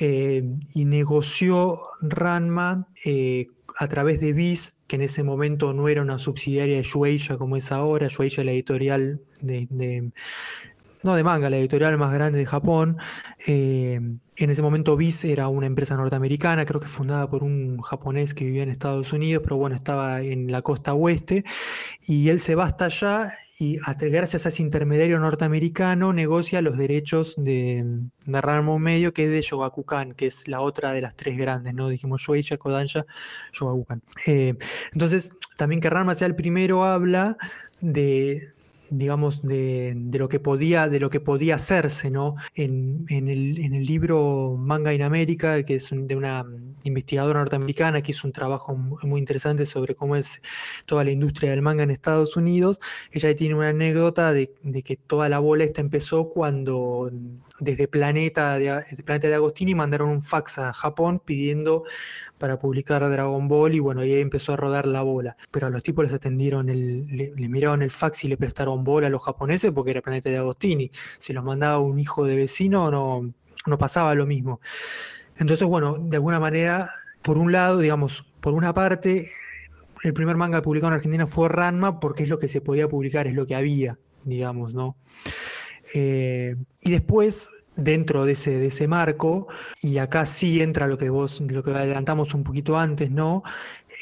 eh, 0.00 0.44
y 0.74 0.84
negoció 0.84 1.82
Ranma 2.00 2.86
eh, 3.04 3.46
a 3.78 3.88
través 3.88 4.20
de 4.20 4.32
Viz, 4.32 4.76
que 4.86 4.96
en 4.96 5.02
ese 5.02 5.22
momento 5.22 5.72
no 5.72 5.88
era 5.88 6.02
una 6.02 6.18
subsidiaria 6.18 6.76
de 6.76 6.82
Shueisha 6.82 7.36
como 7.36 7.56
es 7.56 7.72
ahora, 7.72 8.08
Shueisha 8.08 8.44
la 8.44 8.52
editorial 8.52 9.20
de, 9.40 10.10
no 11.02 11.14
de 11.14 11.24
manga, 11.24 11.50
la 11.50 11.58
editorial 11.58 11.98
más 11.98 12.14
grande 12.14 12.38
de 12.38 12.46
Japón. 12.46 12.98
En 14.36 14.50
ese 14.50 14.62
momento 14.62 14.96
Viz 14.96 15.24
era 15.24 15.48
una 15.48 15.66
empresa 15.66 15.96
norteamericana, 15.96 16.64
creo 16.64 16.80
que 16.80 16.88
fundada 16.88 17.28
por 17.28 17.42
un 17.42 17.80
japonés 17.80 18.34
que 18.34 18.44
vivía 18.44 18.62
en 18.62 18.68
Estados 18.68 19.12
Unidos, 19.12 19.42
pero 19.42 19.56
bueno, 19.56 19.76
estaba 19.76 20.20
en 20.22 20.50
la 20.52 20.62
costa 20.62 20.94
oeste. 20.94 21.44
Y 22.06 22.28
él 22.28 22.40
se 22.40 22.54
va 22.54 22.64
hasta 22.64 22.86
allá 22.86 23.32
y 23.58 23.78
gracias 23.98 24.44
a 24.44 24.50
ese 24.50 24.62
intermediario 24.62 25.18
norteamericano 25.18 26.12
negocia 26.12 26.60
los 26.60 26.76
derechos 26.76 27.34
de, 27.38 27.84
de 28.26 28.78
Medio, 28.78 29.14
que 29.14 29.24
es 29.24 29.30
de 29.30 29.40
Shogakukan, 29.40 30.12
que 30.12 30.26
es 30.26 30.46
la 30.46 30.60
otra 30.60 30.92
de 30.92 31.00
las 31.00 31.16
tres 31.16 31.38
grandes, 31.38 31.72
¿no? 31.72 31.88
Dijimos 31.88 32.20
Shueisha, 32.20 32.58
Kodansha, 32.58 33.06
Shogakukan. 33.52 34.02
Eh, 34.26 34.54
entonces, 34.92 35.32
también 35.56 35.80
que 35.80 35.88
Ranma 35.88 36.14
sea 36.14 36.26
el 36.26 36.36
primero 36.36 36.84
habla 36.84 37.38
de, 37.80 38.52
digamos, 38.90 39.42
de, 39.42 39.94
lo 40.12 40.28
que 40.28 40.40
podía, 40.40 40.88
de 40.88 41.00
lo 41.00 41.10
que 41.10 41.20
podía 41.20 41.56
hacerse, 41.56 42.10
¿no? 42.10 42.36
En, 42.54 43.04
el, 43.08 43.86
libro 43.86 44.56
Manga 44.58 44.92
in 44.94 45.02
América, 45.02 45.62
que 45.62 45.76
es 45.76 45.90
de 45.92 46.16
una 46.16 46.44
investigadora 46.84 47.40
norteamericana 47.40 48.02
que 48.02 48.12
hizo 48.12 48.26
un 48.26 48.32
trabajo 48.32 48.76
muy 48.76 49.20
interesante 49.20 49.66
sobre 49.66 49.94
cómo 49.94 50.16
es 50.16 50.40
toda 50.86 51.04
la 51.04 51.10
industria 51.10 51.50
del 51.50 51.62
manga 51.62 51.82
en 51.82 51.90
Estados 51.90 52.36
Unidos, 52.36 52.78
ella 53.10 53.34
tiene 53.34 53.54
una 53.54 53.70
anécdota 53.70 54.32
de, 54.32 54.54
de 54.62 54.82
que 54.82 54.96
toda 54.96 55.28
la 55.28 55.38
bola 55.38 55.64
esta 55.64 55.80
empezó 55.80 56.30
cuando 56.30 57.10
desde 57.58 57.88
Planeta 57.88 58.58
de, 58.58 58.84
Planeta 59.04 59.28
de 59.28 59.34
Agostini 59.34 59.74
mandaron 59.74 60.10
un 60.10 60.22
fax 60.22 60.58
a 60.58 60.72
Japón 60.72 61.20
pidiendo 61.24 61.84
para 62.38 62.58
publicar 62.58 63.08
Dragon 63.08 63.48
Ball 63.48 63.74
y 63.74 63.80
bueno, 63.80 64.02
ahí 64.02 64.14
empezó 64.14 64.52
a 64.52 64.56
rodar 64.56 64.86
la 64.86 65.02
bola. 65.02 65.36
Pero 65.50 65.66
a 65.66 65.70
los 65.70 65.82
tipos 65.82 66.04
les 66.04 66.14
atendieron, 66.14 66.68
el, 66.68 67.06
le, 67.06 67.48
miraron 67.48 67.82
el 67.82 67.90
fax 67.90 68.24
y 68.24 68.28
le 68.28 68.36
prestaron 68.36 68.84
bola 68.84 69.06
a 69.06 69.10
los 69.10 69.22
japoneses 69.22 69.72
porque 69.72 69.92
era 69.92 70.02
Planeta 70.02 70.28
de 70.28 70.38
Agostini. 70.38 70.90
Si 71.18 71.32
los 71.32 71.44
mandaba 71.44 71.78
un 71.78 71.98
hijo 71.98 72.24
de 72.26 72.36
vecino 72.36 72.90
no, 72.90 73.32
no 73.66 73.78
pasaba 73.78 74.14
lo 74.14 74.26
mismo. 74.26 74.60
Entonces, 75.38 75.66
bueno, 75.66 75.96
de 75.98 76.16
alguna 76.16 76.40
manera, 76.40 76.90
por 77.22 77.38
un 77.38 77.52
lado, 77.52 77.78
digamos, 77.78 78.24
por 78.40 78.54
una 78.54 78.72
parte, 78.72 79.30
el 80.02 80.14
primer 80.14 80.36
manga 80.36 80.62
publicado 80.62 80.88
en 80.88 80.94
Argentina 80.94 81.26
fue 81.26 81.48
Ranma 81.48 82.00
porque 82.00 82.22
es 82.22 82.28
lo 82.28 82.38
que 82.38 82.48
se 82.48 82.60
podía 82.60 82.88
publicar, 82.88 83.26
es 83.26 83.34
lo 83.34 83.46
que 83.46 83.54
había, 83.54 83.98
digamos, 84.24 84.74
¿no? 84.74 84.96
Eh, 85.94 86.56
y 86.82 86.90
después, 86.90 87.64
dentro 87.76 88.24
de 88.24 88.32
ese, 88.32 88.58
de 88.58 88.66
ese 88.66 88.88
marco, 88.88 89.48
y 89.82 89.98
acá 89.98 90.26
sí 90.26 90.62
entra 90.62 90.86
lo 90.86 90.98
que 90.98 91.10
vos, 91.10 91.40
lo 91.40 91.62
que 91.62 91.70
adelantamos 91.70 92.34
un 92.34 92.44
poquito 92.44 92.78
antes, 92.78 93.10
¿no? 93.10 93.42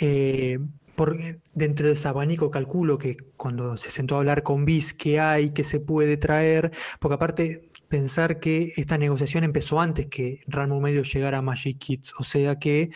Eh, 0.01 0.59
porque 0.97 1.41
dentro 1.55 1.89
de 1.89 1.95
ese 1.95 2.09
abanico 2.09 2.51
calculo 2.51 2.99
que 2.99 3.17
cuando 3.37 3.77
se 3.77 3.91
sentó 3.91 4.17
a 4.17 4.19
hablar 4.19 4.43
con 4.43 4.65
BIS, 4.65 4.95
qué 4.95 5.21
hay, 5.21 5.51
qué 5.51 5.65
se 5.65 5.81
puede 5.81 6.17
traer, 6.17 6.73
porque 7.01 7.15
aparte 7.15 7.69
pensar 7.89 8.41
que 8.41 8.73
esta 8.77 8.99
negociación 8.99 9.45
empezó 9.45 9.81
antes 9.81 10.07
que 10.07 10.41
Ramo 10.47 10.81
Medio 10.81 11.03
llegara 11.03 11.39
a 11.39 11.43
Magic 11.43 11.79
Kids, 11.79 12.15
o 12.19 12.25
sea 12.25 12.59
que 12.59 12.91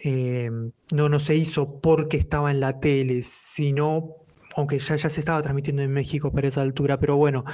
eh, 0.00 0.50
no, 0.92 1.08
no 1.08 1.18
se 1.18 1.36
hizo 1.36 1.80
porque 1.80 2.16
estaba 2.16 2.50
en 2.50 2.60
la 2.60 2.80
tele, 2.80 3.22
sino 3.22 4.16
aunque 4.58 4.78
ya, 4.78 4.98
se 4.98 5.20
estaba 5.20 5.40
transmitiendo 5.40 5.82
en 5.82 5.92
México 5.92 6.32
para 6.32 6.48
esa 6.48 6.62
altura, 6.62 6.98
pero 6.98 7.16
bueno, 7.16 7.44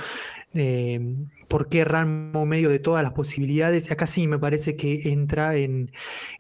eh, 0.55 1.01
¿por 1.49 1.69
qué 1.69 1.85
Ramo 1.85 2.47
medio 2.47 2.71
de 2.71 2.79
todas 2.79 3.03
las 3.03 3.13
posibilidades? 3.13 3.93
Acá 3.93 4.07
sí 4.07 4.27
me 4.27 4.39
parece 4.39 4.75
que 4.77 5.13
entra 5.13 5.57
en, 5.57 5.91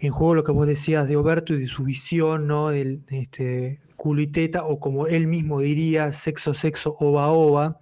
juego 0.00 0.34
lo 0.34 0.44
que 0.44 0.52
vos 0.52 0.66
decías 0.66 1.06
de 1.06 1.16
Oberto 1.16 1.54
y 1.54 1.60
de 1.60 1.66
su 1.66 1.84
visión, 1.84 2.46
¿no? 2.46 2.70
Del 2.70 3.02
este, 3.08 3.80
culo 3.96 4.22
y 4.22 4.26
teta, 4.26 4.64
o 4.64 4.80
como 4.80 5.06
él 5.06 5.26
mismo 5.26 5.60
diría, 5.60 6.12
sexo, 6.12 6.54
sexo, 6.54 6.96
ova, 6.98 7.28
ova, 7.28 7.78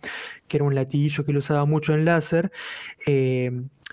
que 0.53 0.59
era 0.59 0.67
un 0.67 0.75
latiguillo 0.75 1.25
que 1.25 1.33
lo 1.33 1.39
usaba 1.39 1.65
mucho 1.65 1.95
en 1.95 2.05
láser, 2.05 2.53
eh, 3.07 3.51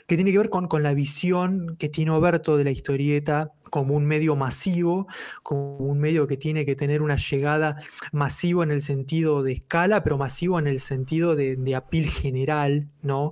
que 0.07 0.15
tiene 0.17 0.33
que 0.33 0.39
ver 0.39 0.49
con, 0.49 0.67
con 0.67 0.83
la 0.83 0.93
visión 0.93 1.77
que 1.79 1.87
tiene 1.87 2.11
Oberto 2.11 2.57
de 2.57 2.65
la 2.65 2.71
historieta 2.71 3.53
como 3.69 3.95
un 3.95 4.05
medio 4.05 4.35
masivo, 4.35 5.07
como 5.41 5.77
un 5.77 6.01
medio 6.01 6.27
que 6.27 6.35
tiene 6.35 6.65
que 6.65 6.75
tener 6.75 7.01
una 7.01 7.15
llegada 7.15 7.77
masivo 8.11 8.61
en 8.63 8.71
el 8.71 8.81
sentido 8.81 9.41
de 9.41 9.53
escala, 9.53 10.03
pero 10.03 10.17
masivo 10.17 10.59
en 10.59 10.67
el 10.67 10.81
sentido 10.81 11.37
de, 11.37 11.75
apil 11.77 12.09
general, 12.09 12.89
¿no? 13.03 13.31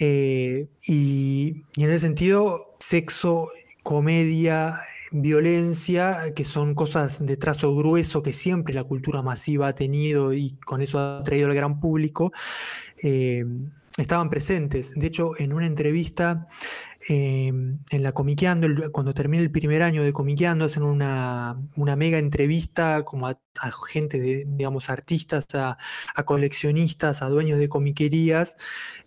Eh, 0.00 0.68
y, 0.86 1.62
y, 1.76 1.84
en 1.84 1.90
ese 1.90 1.98
sentido, 1.98 2.58
sexo, 2.78 3.48
comedia, 3.82 4.80
violencia, 5.22 6.32
que 6.34 6.44
son 6.44 6.74
cosas 6.74 7.24
de 7.24 7.36
trazo 7.36 7.74
grueso 7.74 8.22
que 8.22 8.32
siempre 8.32 8.74
la 8.74 8.84
cultura 8.84 9.22
masiva 9.22 9.68
ha 9.68 9.74
tenido 9.74 10.32
y 10.32 10.52
con 10.64 10.82
eso 10.82 10.98
ha 10.98 11.22
traído 11.22 11.48
al 11.48 11.54
gran 11.54 11.80
público, 11.80 12.32
eh, 13.02 13.44
estaban 13.96 14.30
presentes. 14.30 14.94
De 14.94 15.06
hecho, 15.06 15.32
en 15.38 15.52
una 15.52 15.66
entrevista 15.66 16.48
Em, 17.08 17.78
en 17.90 18.02
la 18.02 18.10
Comiqueando, 18.12 18.66
cuando 18.90 19.14
termina 19.14 19.40
el 19.40 19.52
primer 19.52 19.82
año 19.82 20.02
de 20.02 20.12
Comiqueando, 20.12 20.64
hacen 20.64 20.82
una, 20.82 21.56
una 21.76 21.94
mega 21.94 22.18
entrevista 22.18 23.04
como 23.04 23.28
a, 23.28 23.38
gente, 23.88 24.18
de, 24.18 24.44
digamos, 24.44 24.90
artistas, 24.90 25.46
a, 25.54 25.78
coleccionistas, 26.24 27.22
a 27.22 27.28
dueños 27.28 27.60
de 27.60 27.68
comiquerías, 27.68 28.56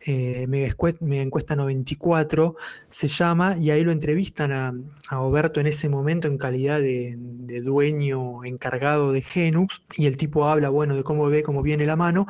eh, 0.08 0.48
mega, 0.48 0.74
encuesta, 1.22 1.56
94 1.58 2.56
se 2.90 3.10
llama, 3.10 3.58
y 3.58 3.72
ahí 3.72 3.84
lo 3.84 3.92
entrevistan 3.92 4.54
a, 4.54 4.74
a 5.10 5.20
Oberto 5.20 5.60
en 5.60 5.68
ese 5.68 5.90
momento 5.90 6.30
en 6.30 6.38
calidad 6.38 6.80
de, 6.80 7.18
dueño 7.62 8.46
encargado 8.46 9.12
de 9.12 9.22
Genux, 9.22 9.82
y 9.98 10.06
el 10.06 10.16
tipo 10.16 10.48
habla, 10.48 10.70
bueno, 10.70 10.96
de 10.96 11.04
cómo 11.04 11.30
ve, 11.30 11.44
cómo 11.44 11.64
viene 11.64 11.86
la 11.86 11.98
mano, 11.98 12.28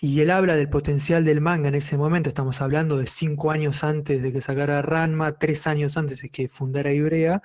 y 0.00 0.20
él 0.20 0.30
habla 0.30 0.56
del 0.56 0.68
potencial 0.68 1.24
del 1.24 1.40
manga 1.40 1.68
en 1.68 1.74
ese 1.74 1.96
momento, 1.96 2.28
estamos 2.28 2.60
hablando 2.60 2.98
de 2.98 3.06
cinco 3.06 3.50
años 3.50 3.84
antes 3.84 4.22
de 4.22 4.32
que 4.32 4.40
sacara 4.40 4.82
Ranma, 4.82 5.38
tres 5.38 5.66
años 5.66 5.96
antes 5.96 6.22
de 6.22 6.28
que 6.28 6.48
fundara 6.48 6.92
Ibrea, 6.92 7.42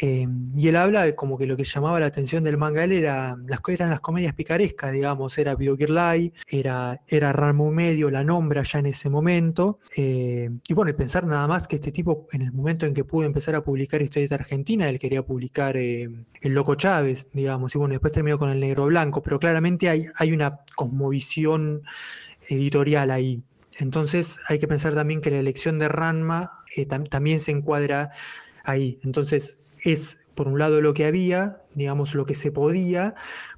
Em, 0.00 0.50
y 0.56 0.68
él 0.68 0.76
habla 0.76 1.04
de 1.04 1.14
como 1.14 1.38
que 1.38 1.46
lo 1.46 1.56
que 1.56 1.64
llamaba 1.64 1.98
la 1.98 2.06
atención 2.06 2.44
del 2.44 2.58
manga 2.58 2.84
él 2.84 2.92
era, 2.92 3.36
las, 3.46 3.60
eran 3.68 3.90
las 3.90 4.00
comedias 4.00 4.34
picarescas, 4.34 4.92
digamos, 4.92 5.38
era 5.38 5.56
Kirlai, 5.56 6.32
era, 6.48 7.00
era 7.08 7.32
Ramo 7.32 7.70
Medio, 7.72 8.10
La 8.10 8.22
Nombra 8.22 8.62
ya 8.62 8.78
en 8.80 8.86
ese 8.86 9.08
momento. 9.08 9.78
Eh, 9.96 10.50
y 10.68 10.74
bueno, 10.74 10.90
el 10.90 10.96
pensar 10.96 11.26
nada 11.26 11.46
más 11.48 11.66
que 11.66 11.76
este 11.76 11.92
tipo, 11.92 12.26
en 12.32 12.42
el 12.42 12.52
momento 12.52 12.86
en 12.86 12.94
que 12.94 13.04
pudo 13.04 13.24
empezar 13.24 13.54
a 13.54 13.64
publicar 13.64 14.02
historias 14.02 14.32
argentina, 14.32 14.88
él 14.88 14.98
quería 14.98 15.22
publicar 15.22 15.76
eh, 15.76 16.08
El 16.40 16.52
Loco 16.52 16.74
Chávez, 16.74 17.28
digamos, 17.32 17.74
y 17.74 17.78
bueno, 17.78 17.92
después 17.92 18.12
terminó 18.12 18.38
con 18.38 18.50
El 18.50 18.60
Negro 18.60 18.86
Blanco, 18.86 19.22
pero 19.22 19.38
claramente 19.38 19.88
hay, 19.88 20.06
hay 20.16 20.32
una 20.32 20.60
cosmovisión 20.74 21.82
editorial 22.48 23.10
ahí. 23.10 23.42
Entonces 23.78 24.40
hay 24.48 24.58
que 24.58 24.68
pensar 24.68 24.94
también 24.94 25.20
que 25.20 25.30
la 25.30 25.38
elección 25.38 25.78
de 25.78 25.88
Ranma 25.88 26.64
eh, 26.76 26.86
también 26.86 27.40
se 27.40 27.52
encuadra 27.52 28.10
ahí. 28.64 28.98
Entonces, 29.02 29.58
es 29.86 30.18
por 30.34 30.48
un 30.48 30.58
lado 30.58 30.80
lo 30.82 30.92
que 30.92 31.06
había, 31.06 31.62
digamos 31.74 32.14
lo 32.14 32.26
que 32.26 32.34
se 32.34 32.52
podía, 32.52 33.14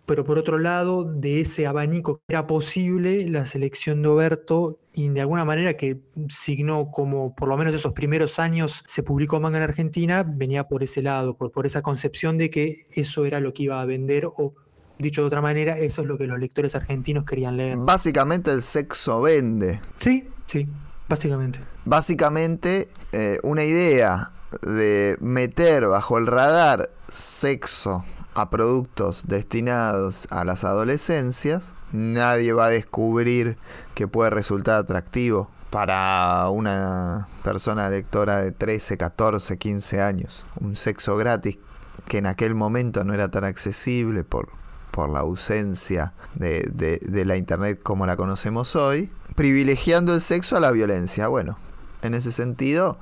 pero 0.06 0.24
por 0.24 0.38
otro 0.38 0.58
lado 0.58 1.04
de 1.04 1.40
ese 1.40 1.66
abanico 1.66 2.18
que 2.18 2.34
era 2.34 2.46
posible, 2.46 3.28
la 3.28 3.44
selección 3.44 4.00
de 4.00 4.08
Oberto 4.08 4.78
y 4.94 5.08
de 5.08 5.20
alguna 5.20 5.44
manera 5.44 5.76
que 5.76 6.00
signó 6.28 6.90
como 6.90 7.34
por 7.34 7.48
lo 7.48 7.56
menos 7.56 7.74
esos 7.74 7.92
primeros 7.92 8.38
años 8.38 8.84
se 8.86 9.02
publicó 9.02 9.40
manga 9.40 9.58
en 9.58 9.64
Argentina, 9.64 10.22
venía 10.22 10.68
por 10.68 10.82
ese 10.82 11.02
lado, 11.02 11.36
por, 11.36 11.50
por 11.50 11.66
esa 11.66 11.82
concepción 11.82 12.38
de 12.38 12.48
que 12.48 12.86
eso 12.92 13.26
era 13.26 13.40
lo 13.40 13.52
que 13.52 13.64
iba 13.64 13.82
a 13.82 13.84
vender 13.84 14.26
o 14.26 14.54
dicho 14.98 15.20
de 15.20 15.26
otra 15.26 15.42
manera, 15.42 15.78
eso 15.78 16.02
es 16.02 16.08
lo 16.08 16.16
que 16.16 16.26
los 16.26 16.38
lectores 16.38 16.74
argentinos 16.74 17.24
querían 17.24 17.56
leer. 17.56 17.76
Básicamente 17.78 18.50
el 18.50 18.62
sexo 18.62 19.20
vende. 19.20 19.80
Sí, 19.96 20.28
sí, 20.46 20.68
básicamente. 21.08 21.60
Básicamente 21.84 22.88
eh, 23.12 23.38
una 23.42 23.64
idea 23.64 24.32
de 24.62 25.16
meter 25.20 25.86
bajo 25.86 26.18
el 26.18 26.26
radar 26.26 26.90
sexo 27.08 28.04
a 28.34 28.50
productos 28.50 29.24
destinados 29.26 30.26
a 30.30 30.44
las 30.44 30.64
adolescencias, 30.64 31.72
nadie 31.92 32.52
va 32.52 32.66
a 32.66 32.70
descubrir 32.70 33.56
que 33.94 34.08
puede 34.08 34.30
resultar 34.30 34.78
atractivo 34.78 35.50
para 35.70 36.48
una 36.50 37.28
persona 37.42 37.90
lectora 37.90 38.40
de 38.40 38.52
13, 38.52 38.96
14, 38.96 39.58
15 39.58 40.00
años. 40.00 40.46
Un 40.60 40.76
sexo 40.76 41.16
gratis 41.16 41.58
que 42.06 42.18
en 42.18 42.26
aquel 42.26 42.54
momento 42.54 43.04
no 43.04 43.12
era 43.12 43.30
tan 43.30 43.44
accesible 43.44 44.24
por, 44.24 44.48
por 44.90 45.10
la 45.10 45.20
ausencia 45.20 46.14
de, 46.34 46.62
de 47.02 47.24
la 47.24 47.36
Internet 47.36 47.82
como 47.82 48.06
la 48.06 48.16
conocemos 48.16 48.76
hoy, 48.76 49.12
privilegiando 49.34 50.14
el 50.14 50.20
sexo 50.20 50.56
a 50.56 50.60
la 50.60 50.70
violencia. 50.70 51.28
Bueno, 51.28 51.58
en 52.02 52.14
ese 52.14 52.32
sentido, 52.32 52.98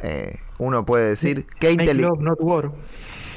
eh, 0.00 0.38
uno 0.58 0.84
puede 0.84 1.10
decir 1.10 1.46
qué, 1.60 1.76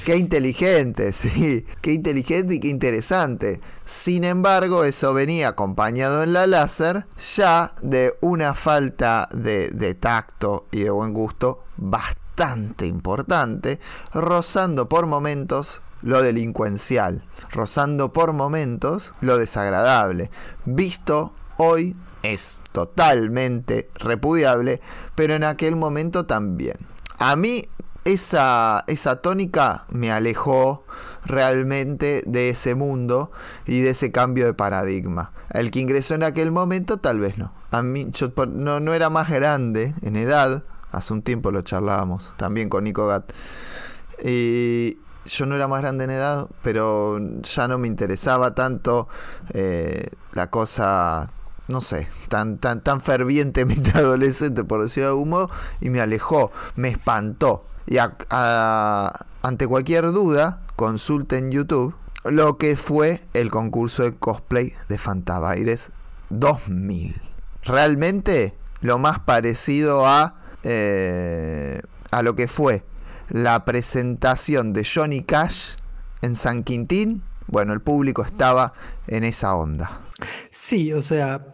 qué 0.05 0.17
inteligente, 0.17 1.11
sí, 1.13 1.65
qué 1.81 1.93
inteligente 1.93 2.55
y 2.55 2.59
qué 2.59 2.67
interesante. 2.67 3.59
Sin 3.85 4.23
embargo, 4.23 4.83
eso 4.83 5.13
venía 5.13 5.49
acompañado 5.49 6.23
en 6.23 6.33
la 6.33 6.47
láser 6.47 7.05
ya 7.35 7.73
de 7.81 8.15
una 8.21 8.53
falta 8.53 9.27
de, 9.33 9.69
de 9.69 9.93
tacto 9.95 10.67
y 10.71 10.83
de 10.83 10.89
buen 10.89 11.13
gusto 11.13 11.63
bastante 11.77 12.85
importante, 12.85 13.79
rozando 14.13 14.89
por 14.89 15.07
momentos 15.07 15.81
lo 16.01 16.21
delincuencial, 16.21 17.23
rozando 17.51 18.11
por 18.11 18.33
momentos 18.33 19.13
lo 19.21 19.37
desagradable, 19.37 20.31
visto 20.65 21.33
hoy 21.57 21.95
es 22.23 22.60
totalmente 22.71 23.89
repudiable, 23.95 24.81
pero 25.15 25.35
en 25.35 25.43
aquel 25.43 25.75
momento 25.75 26.25
también. 26.25 26.77
A 27.17 27.35
mí 27.35 27.67
esa, 28.03 28.83
esa 28.87 29.17
tónica 29.17 29.85
me 29.89 30.11
alejó 30.11 30.83
realmente 31.25 32.23
de 32.25 32.49
ese 32.49 32.75
mundo 32.75 33.31
y 33.65 33.81
de 33.81 33.91
ese 33.91 34.11
cambio 34.11 34.45
de 34.45 34.53
paradigma. 34.53 35.31
El 35.51 35.71
que 35.71 35.79
ingresó 35.79 36.15
en 36.15 36.23
aquel 36.23 36.51
momento 36.51 36.97
tal 36.97 37.19
vez 37.19 37.37
no. 37.37 37.53
A 37.71 37.81
mí 37.81 38.07
yo 38.11 38.31
no, 38.47 38.79
no 38.79 38.93
era 38.93 39.09
más 39.09 39.29
grande 39.29 39.93
en 40.01 40.15
edad, 40.15 40.63
hace 40.91 41.13
un 41.13 41.21
tiempo 41.21 41.51
lo 41.51 41.61
charlábamos 41.61 42.33
también 42.37 42.69
con 42.69 42.83
Nico 42.83 43.07
Gat. 43.07 43.31
Y 44.23 44.97
yo 45.25 45.45
no 45.45 45.55
era 45.55 45.67
más 45.67 45.81
grande 45.81 46.05
en 46.05 46.11
edad, 46.11 46.47
pero 46.63 47.19
ya 47.43 47.67
no 47.67 47.77
me 47.77 47.87
interesaba 47.87 48.55
tanto 48.55 49.07
eh, 49.53 50.09
la 50.33 50.49
cosa 50.49 51.31
no 51.67 51.81
sé, 51.81 52.07
tan, 52.27 52.57
tan, 52.57 52.81
tan 52.81 53.01
fervientemente 53.01 53.91
adolescente, 53.95 54.63
por 54.63 54.81
decirlo 54.81 55.07
de 55.07 55.11
algún 55.13 55.29
modo, 55.29 55.49
y 55.79 55.89
me 55.89 56.01
alejó, 56.01 56.51
me 56.75 56.89
espantó. 56.89 57.65
Y 57.87 57.97
ante 57.97 59.67
cualquier 59.67 60.11
duda, 60.11 60.61
consulte 60.75 61.37
en 61.37 61.51
YouTube 61.51 61.95
lo 62.23 62.57
que 62.57 62.77
fue 62.77 63.19
el 63.33 63.49
concurso 63.49 64.03
de 64.03 64.15
cosplay 64.15 64.71
de 64.87 64.97
Fantabaires 64.97 65.91
2000. 66.29 67.21
Realmente 67.63 68.55
lo 68.81 68.99
más 68.99 69.19
parecido 69.19 70.05
a, 70.05 70.35
eh, 70.63 71.81
a 72.11 72.21
lo 72.21 72.35
que 72.35 72.47
fue 72.47 72.83
la 73.29 73.65
presentación 73.65 74.73
de 74.73 74.85
Johnny 74.85 75.23
Cash 75.23 75.75
en 76.21 76.35
San 76.35 76.63
Quintín. 76.63 77.23
Bueno, 77.51 77.73
el 77.73 77.81
público 77.81 78.23
estaba 78.23 78.73
en 79.07 79.25
esa 79.25 79.55
onda. 79.55 80.07
Sí, 80.49 80.93
o 80.93 81.01
sea, 81.01 81.53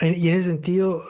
y 0.00 0.28
en 0.28 0.36
ese 0.36 0.50
sentido, 0.50 1.02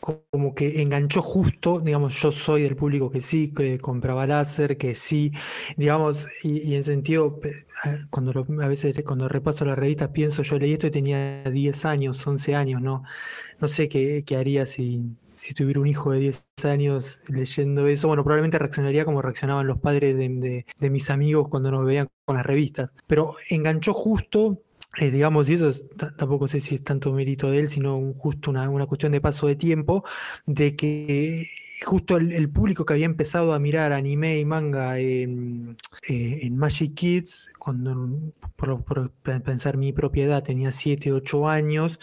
como 0.00 0.54
que 0.56 0.82
enganchó 0.82 1.22
justo, 1.22 1.80
digamos, 1.80 2.14
yo 2.20 2.32
soy 2.32 2.62
del 2.62 2.74
público 2.74 3.10
que 3.10 3.20
sí, 3.20 3.52
que 3.52 3.78
compraba 3.78 4.26
láser, 4.26 4.76
que 4.76 4.96
sí, 4.96 5.32
digamos, 5.76 6.26
y, 6.42 6.74
en 6.74 6.82
sentido, 6.82 7.40
cuando 8.10 8.32
a 8.62 8.68
veces 8.68 8.94
cuando 9.04 9.28
repaso 9.28 9.64
la 9.64 9.76
revista 9.76 10.12
pienso, 10.12 10.42
yo 10.42 10.58
leí 10.58 10.72
esto 10.72 10.88
y 10.88 10.90
tenía 10.90 11.44
10 11.44 11.84
años, 11.84 12.26
11 12.26 12.56
años, 12.56 12.82
¿no? 12.82 13.04
No 13.60 13.68
sé 13.68 13.88
qué, 13.88 14.24
haría 14.36 14.66
si, 14.66 15.16
si 15.36 15.54
tuviera 15.54 15.80
un 15.80 15.86
hijo 15.86 16.12
de 16.12 16.18
10 16.20 16.46
años 16.64 17.22
leyendo 17.28 17.86
eso, 17.86 18.08
bueno, 18.08 18.24
probablemente 18.24 18.58
reaccionaría 18.58 19.04
como 19.04 19.22
reaccionaban 19.22 19.66
los 19.66 19.78
padres 19.78 20.16
de, 20.16 20.64
de 20.78 20.90
mis 20.90 21.10
amigos 21.10 21.48
cuando 21.48 21.70
nos 21.70 21.84
veían 21.84 22.08
con 22.24 22.36
las 22.36 22.46
revistas. 22.46 22.90
Pero 23.06 23.34
enganchó 23.50 23.92
justo 23.92 24.62
eh, 24.98 25.10
digamos, 25.10 25.48
y 25.50 25.54
eso 25.54 25.72
tampoco 26.16 26.48
sé 26.48 26.60
si 26.60 26.76
es 26.76 26.82
tanto 26.84 27.12
mérito 27.12 27.50
de 27.50 27.58
él, 27.58 27.68
sino 27.68 28.14
justo 28.18 28.50
una, 28.50 28.86
cuestión 28.86 29.12
de 29.12 29.20
paso 29.20 29.46
de 29.46 29.54
tiempo, 29.54 30.04
de 30.46 30.74
que 30.74 31.46
justo 31.84 32.16
el, 32.16 32.48
público 32.50 32.86
que 32.86 32.94
había 32.94 33.04
empezado 33.04 33.52
a 33.52 33.58
mirar 33.58 33.92
anime 33.92 34.38
y 34.38 34.46
manga 34.46 34.98
en, 34.98 35.76
eh, 36.08 36.48
Magic 36.50 36.94
Kids, 36.94 37.52
cuando, 37.58 38.32
por, 38.56 39.10
pensar 39.44 39.76
mi 39.76 39.92
propiedad, 39.92 40.42
tenía 40.42 40.72
7, 40.72 41.12
8 41.12 41.48
años, 41.48 42.00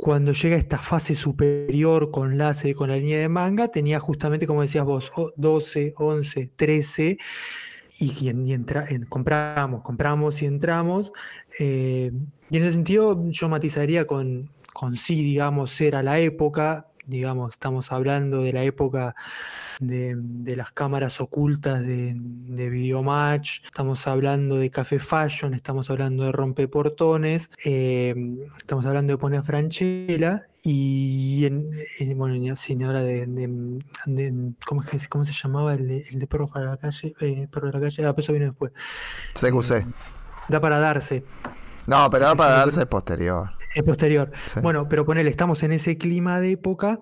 cuando 0.00 0.32
llega 0.32 0.56
esta 0.56 0.78
fase 0.78 1.14
superior 1.14 2.10
con 2.10 2.38
la, 2.38 2.56
con 2.74 2.88
la 2.88 2.96
línea 2.96 3.18
de 3.18 3.28
manga, 3.28 3.68
tenía 3.68 4.00
justamente, 4.00 4.46
como 4.46 4.62
decías 4.62 4.84
vos, 4.84 5.12
12, 5.36 5.94
11, 5.96 6.50
13 6.56 7.18
y, 7.98 8.28
entra, 8.28 8.86
compramos, 9.10 9.82
compramos 9.82 10.40
y 10.40 10.46
entramos. 10.46 11.12
Eh, 11.58 12.12
y 12.48 12.56
en 12.56 12.62
ese 12.62 12.72
sentido 12.72 13.28
yo 13.28 13.50
matizaría 13.50 14.06
con, 14.06 14.50
con 14.72 14.96
sí, 14.96 15.22
digamos, 15.22 15.78
era 15.82 16.02
la 16.02 16.18
época, 16.18 16.89
digamos, 17.10 17.54
estamos 17.54 17.92
hablando 17.92 18.42
de 18.42 18.52
la 18.52 18.62
época 18.62 19.14
de, 19.80 20.16
las 20.56 20.72
cámaras 20.72 21.20
ocultas 21.20 21.82
de, 21.82 22.14
de 22.16 22.70
Videomatch, 22.70 23.64
estamos 23.64 24.06
hablando 24.06 24.56
de 24.56 24.70
Café 24.70 24.98
Fashion, 24.98 25.54
estamos 25.54 25.90
hablando 25.90 26.24
de 26.24 26.32
Rompeportones, 26.32 27.50
eh, 27.64 28.14
estamos 28.58 28.86
hablando 28.86 29.12
de 29.12 29.18
Poner 29.18 29.42
Franchella 29.42 30.46
y 30.62 31.46
en, 31.46 31.70
bueno, 32.16 32.56
sin 32.56 32.84
ahora 32.84 33.02
de, 33.02 33.26
¿cómo, 34.66 34.82
¿cómo, 35.08 35.24
se 35.24 35.32
llamaba 35.32 35.74
el 35.74 35.88
de, 35.88 36.04
el 36.10 36.26
Perro 36.26 36.48
para 36.48 36.66
la 36.66 36.76
calle? 36.76 37.14
Eh, 37.20 37.48
Perro 37.50 37.68
de 37.68 37.72
la 37.72 37.80
calle, 37.80 38.06
ah, 38.06 38.14
eso 38.16 38.32
viene 38.32 38.46
después. 38.46 38.72
CQC. 39.34 39.70
Eh, 39.72 39.86
da 40.48 40.60
para 40.60 40.78
darse. 40.78 41.24
No, 41.90 42.08
pero 42.08 42.26
da 42.26 42.36
para 42.36 42.54
darse 42.54 42.86
posterior. 42.86 43.50
Es 43.74 43.82
posterior. 43.82 44.30
Bueno, 44.62 44.88
pero 44.88 45.04
ponele, 45.04 45.28
estamos 45.28 45.64
en 45.64 45.72
ese 45.72 45.98
clima 45.98 46.38
de 46.38 46.52
época 46.52 47.00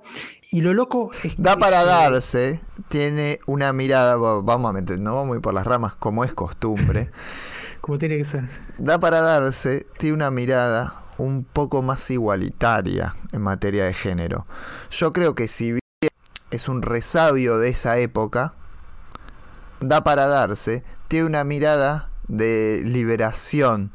y 0.51 0.63
lo 0.63 0.73
loco 0.73 1.11
es 1.25 1.35
Da 1.37 1.59
para 1.59 1.85
darse, 1.85 2.59
tiene 2.89 3.39
una 3.45 3.75
mirada, 3.75 4.17
vamos 4.17 4.71
a 4.71 4.73
meter, 4.73 4.99
no 4.99 5.15
vamos 5.15 5.35
a 5.35 5.37
ir 5.37 5.43
por 5.43 5.53
las 5.53 5.67
ramas 5.67 5.95
como 5.95 6.25
es 6.25 6.33
costumbre. 6.33 7.11
como 7.83 7.99
tiene 7.99 8.17
que 8.17 8.25
ser. 8.25 8.49
Da 8.79 8.99
para 8.99 9.21
darse, 9.21 9.87
tiene 9.99 10.15
una 10.15 10.31
mirada 10.31 10.95
un 11.19 11.45
poco 11.45 11.83
más 11.83 12.11
igualitaria 12.11 13.15
en 13.33 13.43
materia 13.43 13.85
de 13.85 13.93
género. 13.93 14.47
Yo 14.91 15.13
creo 15.13 15.35
que 15.35 15.49
si 15.49 15.73
bien 15.73 16.11
es 16.51 16.67
un 16.67 16.81
resabio 16.81 17.59
de 17.59 17.69
esa 17.69 17.99
época, 17.99 18.55
da 19.81 20.03
para 20.03 20.29
darse, 20.29 20.83
tiene 21.09 21.27
una 21.27 21.45
mirada 21.45 22.11
de 22.27 22.81
liberación 22.87 23.93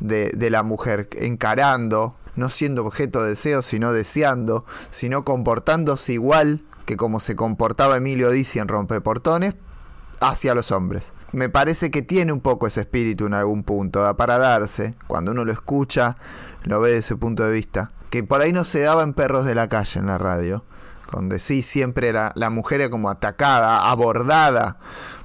de, 0.00 0.50
la 0.50 0.62
mujer, 0.62 1.08
encarando, 1.12 2.16
no 2.36 2.48
siendo 2.50 2.84
objeto 2.84 3.22
de 3.22 3.30
deseo, 3.30 3.62
sino 3.62 3.92
deseando, 3.92 4.64
sino 4.90 5.24
comportándose 5.24 6.12
igual 6.12 6.64
que 6.84 6.96
como 6.96 7.20
se 7.20 7.36
comportaba 7.36 7.98
Emilio 7.98 8.30
Dizzi 8.30 8.60
en 8.60 8.68
Rompeportones 8.68 9.56
hacia 10.20 10.54
los 10.54 10.72
hombres. 10.72 11.14
Me 11.32 11.48
parece 11.48 11.90
que 11.90 12.02
tiene 12.02 12.32
un 12.32 12.40
poco 12.40 12.66
ese 12.66 12.80
espíritu 12.80 13.26
en 13.26 13.34
algún 13.34 13.62
punto, 13.62 14.16
para 14.16 14.38
darse, 14.38 14.94
cuando 15.06 15.32
uno 15.32 15.44
lo 15.44 15.52
escucha, 15.52 16.16
lo 16.64 16.80
ve 16.80 16.88
desde 16.88 17.00
ese 17.00 17.16
punto 17.16 17.44
de 17.44 17.52
vista, 17.52 17.92
que 18.10 18.24
por 18.24 18.40
ahí 18.40 18.52
no 18.52 18.64
se 18.64 18.80
daba 18.80 19.02
en 19.02 19.14
Perros 19.14 19.44
de 19.44 19.54
la 19.54 19.68
Calle 19.68 20.00
en 20.00 20.06
la 20.06 20.18
radio, 20.18 20.64
donde 21.12 21.38
sí 21.38 21.62
siempre 21.62 22.08
era 22.08 22.32
la 22.34 22.50
mujer 22.50 22.80
era 22.80 22.90
como 22.90 23.10
atacada, 23.10 23.90
abordada 23.90 24.78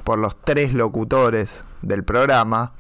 por 0.04 0.20
los 0.20 0.40
tres 0.40 0.74
locutores 0.74 1.64
del 1.82 2.04
programa, 2.04 2.74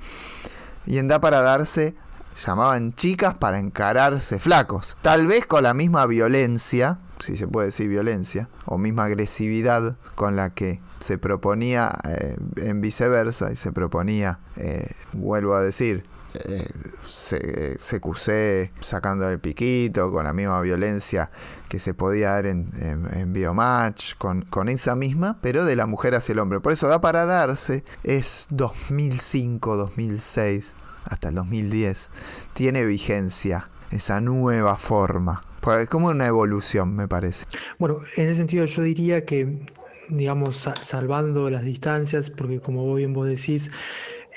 y 0.86 0.98
en 0.98 1.08
Da 1.08 1.20
para 1.20 1.42
darse 1.42 1.96
llamaban 2.36 2.94
chicas 2.94 3.36
para 3.36 3.60
encararse 3.60 4.40
flacos. 4.40 4.98
Tal 5.02 5.28
vez 5.28 5.46
con 5.46 5.64
la 5.64 5.74
misma 5.74 6.06
violencia, 6.06 7.00
si 7.20 7.36
se 7.36 7.48
puede 7.48 7.68
decir 7.68 7.88
violencia, 7.88 8.50
o 8.66 8.78
misma 8.78 9.06
agresividad 9.06 9.98
con 10.16 10.36
la 10.36 10.52
que 10.52 10.82
se 11.00 11.18
proponía 11.18 11.92
eh, 12.08 12.38
en 12.58 12.82
viceversa 12.82 13.52
y 13.52 13.56
se 13.56 13.72
proponía, 13.72 14.40
eh, 14.56 14.90
vuelvo 15.14 15.54
a 15.56 15.62
decir, 15.62 16.06
eh, 16.34 18.00
cusé 18.02 18.72
sacando 18.80 19.30
el 19.30 19.40
piquito, 19.40 20.12
con 20.12 20.26
la 20.26 20.34
misma 20.34 20.60
violencia 20.62 21.30
que 21.70 21.80
se 21.80 21.94
podía 21.94 22.32
dar 22.32 22.46
en, 22.46 22.70
en, 23.14 23.34
Biomatch, 23.34 24.16
con, 24.18 24.44
con, 24.44 24.70
esa 24.70 24.96
misma, 24.96 25.38
pero 25.42 25.66
de 25.66 25.76
la 25.76 25.86
mujer 25.86 26.16
hacia 26.16 26.34
el 26.34 26.40
hombre. 26.40 26.60
Por 26.60 26.74
eso 26.74 26.88
da 26.88 27.02
para 27.02 27.26
darse, 27.26 27.84
es 28.04 28.48
2005, 28.52 29.76
2006, 29.76 30.76
hasta 31.06 31.30
el 31.30 31.36
2010. 31.36 32.12
Tiene 32.54 32.86
vigencia 32.86 33.70
esa 33.92 34.22
nueva 34.22 34.78
forma. 34.78 35.44
Pues 35.62 35.84
es 35.84 35.90
como 35.90 36.08
una 36.08 36.28
evolución, 36.28 36.96
me 36.96 37.08
parece. 37.08 37.46
Bueno, 37.80 37.98
en 38.18 38.26
ese 38.26 38.36
sentido 38.36 38.66
yo 38.66 38.82
diría 38.82 39.26
que, 39.26 39.66
digamos, 40.10 40.68
salvando 40.82 41.50
las 41.50 41.64
distancias, 41.64 42.30
porque 42.30 42.60
como 42.60 42.94
bien 42.96 43.14
vos 43.14 43.28
decís, 43.28 43.72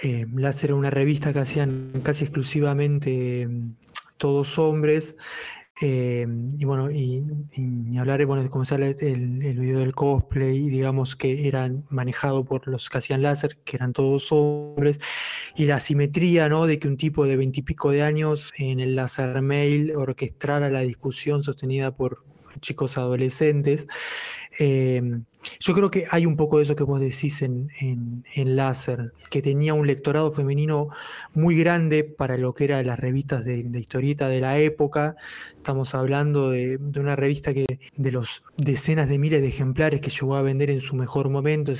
eh, 0.02 0.26
Láser 0.34 0.70
era 0.70 0.76
una 0.76 0.90
revista 0.90 1.32
que 1.32 1.38
hacían 1.40 1.92
casi 2.02 2.24
exclusivamente 2.24 3.46
mm, 3.48 3.76
todos 4.18 4.58
hombres. 4.58 5.16
Eh, 5.82 6.26
y 6.58 6.64
bueno, 6.64 6.90
y, 6.90 7.22
hablar, 7.98 8.24
bueno, 8.24 8.48
como 8.50 8.64
sale 8.64 8.96
el, 9.00 9.42
el, 9.42 9.58
video 9.58 9.80
del 9.80 9.94
cosplay, 9.94 10.70
digamos 10.70 11.16
que 11.16 11.46
eran 11.48 11.84
manejado 11.90 12.46
por 12.46 12.66
los 12.66 12.88
que 12.88 12.96
hacían 12.96 13.20
láser, 13.20 13.58
que 13.62 13.76
eran 13.76 13.92
todos 13.92 14.32
hombres, 14.32 15.00
y 15.54 15.66
la 15.66 15.78
simetría, 15.78 16.48
¿no? 16.48 16.66
De 16.66 16.78
que 16.78 16.88
un 16.88 16.96
tipo 16.96 17.26
de 17.26 17.36
veintipico 17.36 17.90
de 17.90 18.02
años 18.02 18.52
en 18.56 18.80
el 18.80 18.96
láser 18.96 19.42
mail 19.42 19.92
orquestara 19.94 20.70
la 20.70 20.80
discusión 20.80 21.42
sostenida 21.42 21.94
por 21.94 22.24
chicos 22.60 22.98
adolescentes. 22.98 23.88
Eh, 24.58 25.02
yo 25.60 25.74
creo 25.74 25.90
que 25.90 26.06
hay 26.10 26.26
un 26.26 26.36
poco 26.36 26.58
de 26.58 26.64
eso 26.64 26.76
que 26.76 26.84
vos 26.84 27.00
decís 27.00 27.42
en, 27.42 27.70
en, 27.80 28.56
Láser, 28.56 29.12
que 29.30 29.42
tenía 29.42 29.74
un 29.74 29.86
lectorado 29.86 30.30
femenino 30.32 30.88
muy 31.34 31.56
grande 31.56 32.04
para 32.04 32.36
lo 32.36 32.54
que 32.54 32.64
eran 32.64 32.86
las 32.86 32.98
revistas 32.98 33.44
de, 33.44 33.60
historieta 33.78 34.28
de 34.28 34.40
la 34.40 34.58
época. 34.58 35.16
Estamos 35.56 35.94
hablando 35.94 36.50
de, 36.50 36.78
una 36.96 37.16
revista 37.16 37.54
que 37.54 37.66
de 37.96 38.12
los 38.12 38.42
decenas 38.56 39.08
de 39.08 39.18
miles 39.18 39.42
de 39.42 39.48
ejemplares 39.48 40.00
que 40.00 40.10
llegó 40.10 40.36
a 40.36 40.42
vender 40.42 40.70
en 40.70 40.80
su 40.80 40.96
mejor 40.96 41.28
momento, 41.28 41.72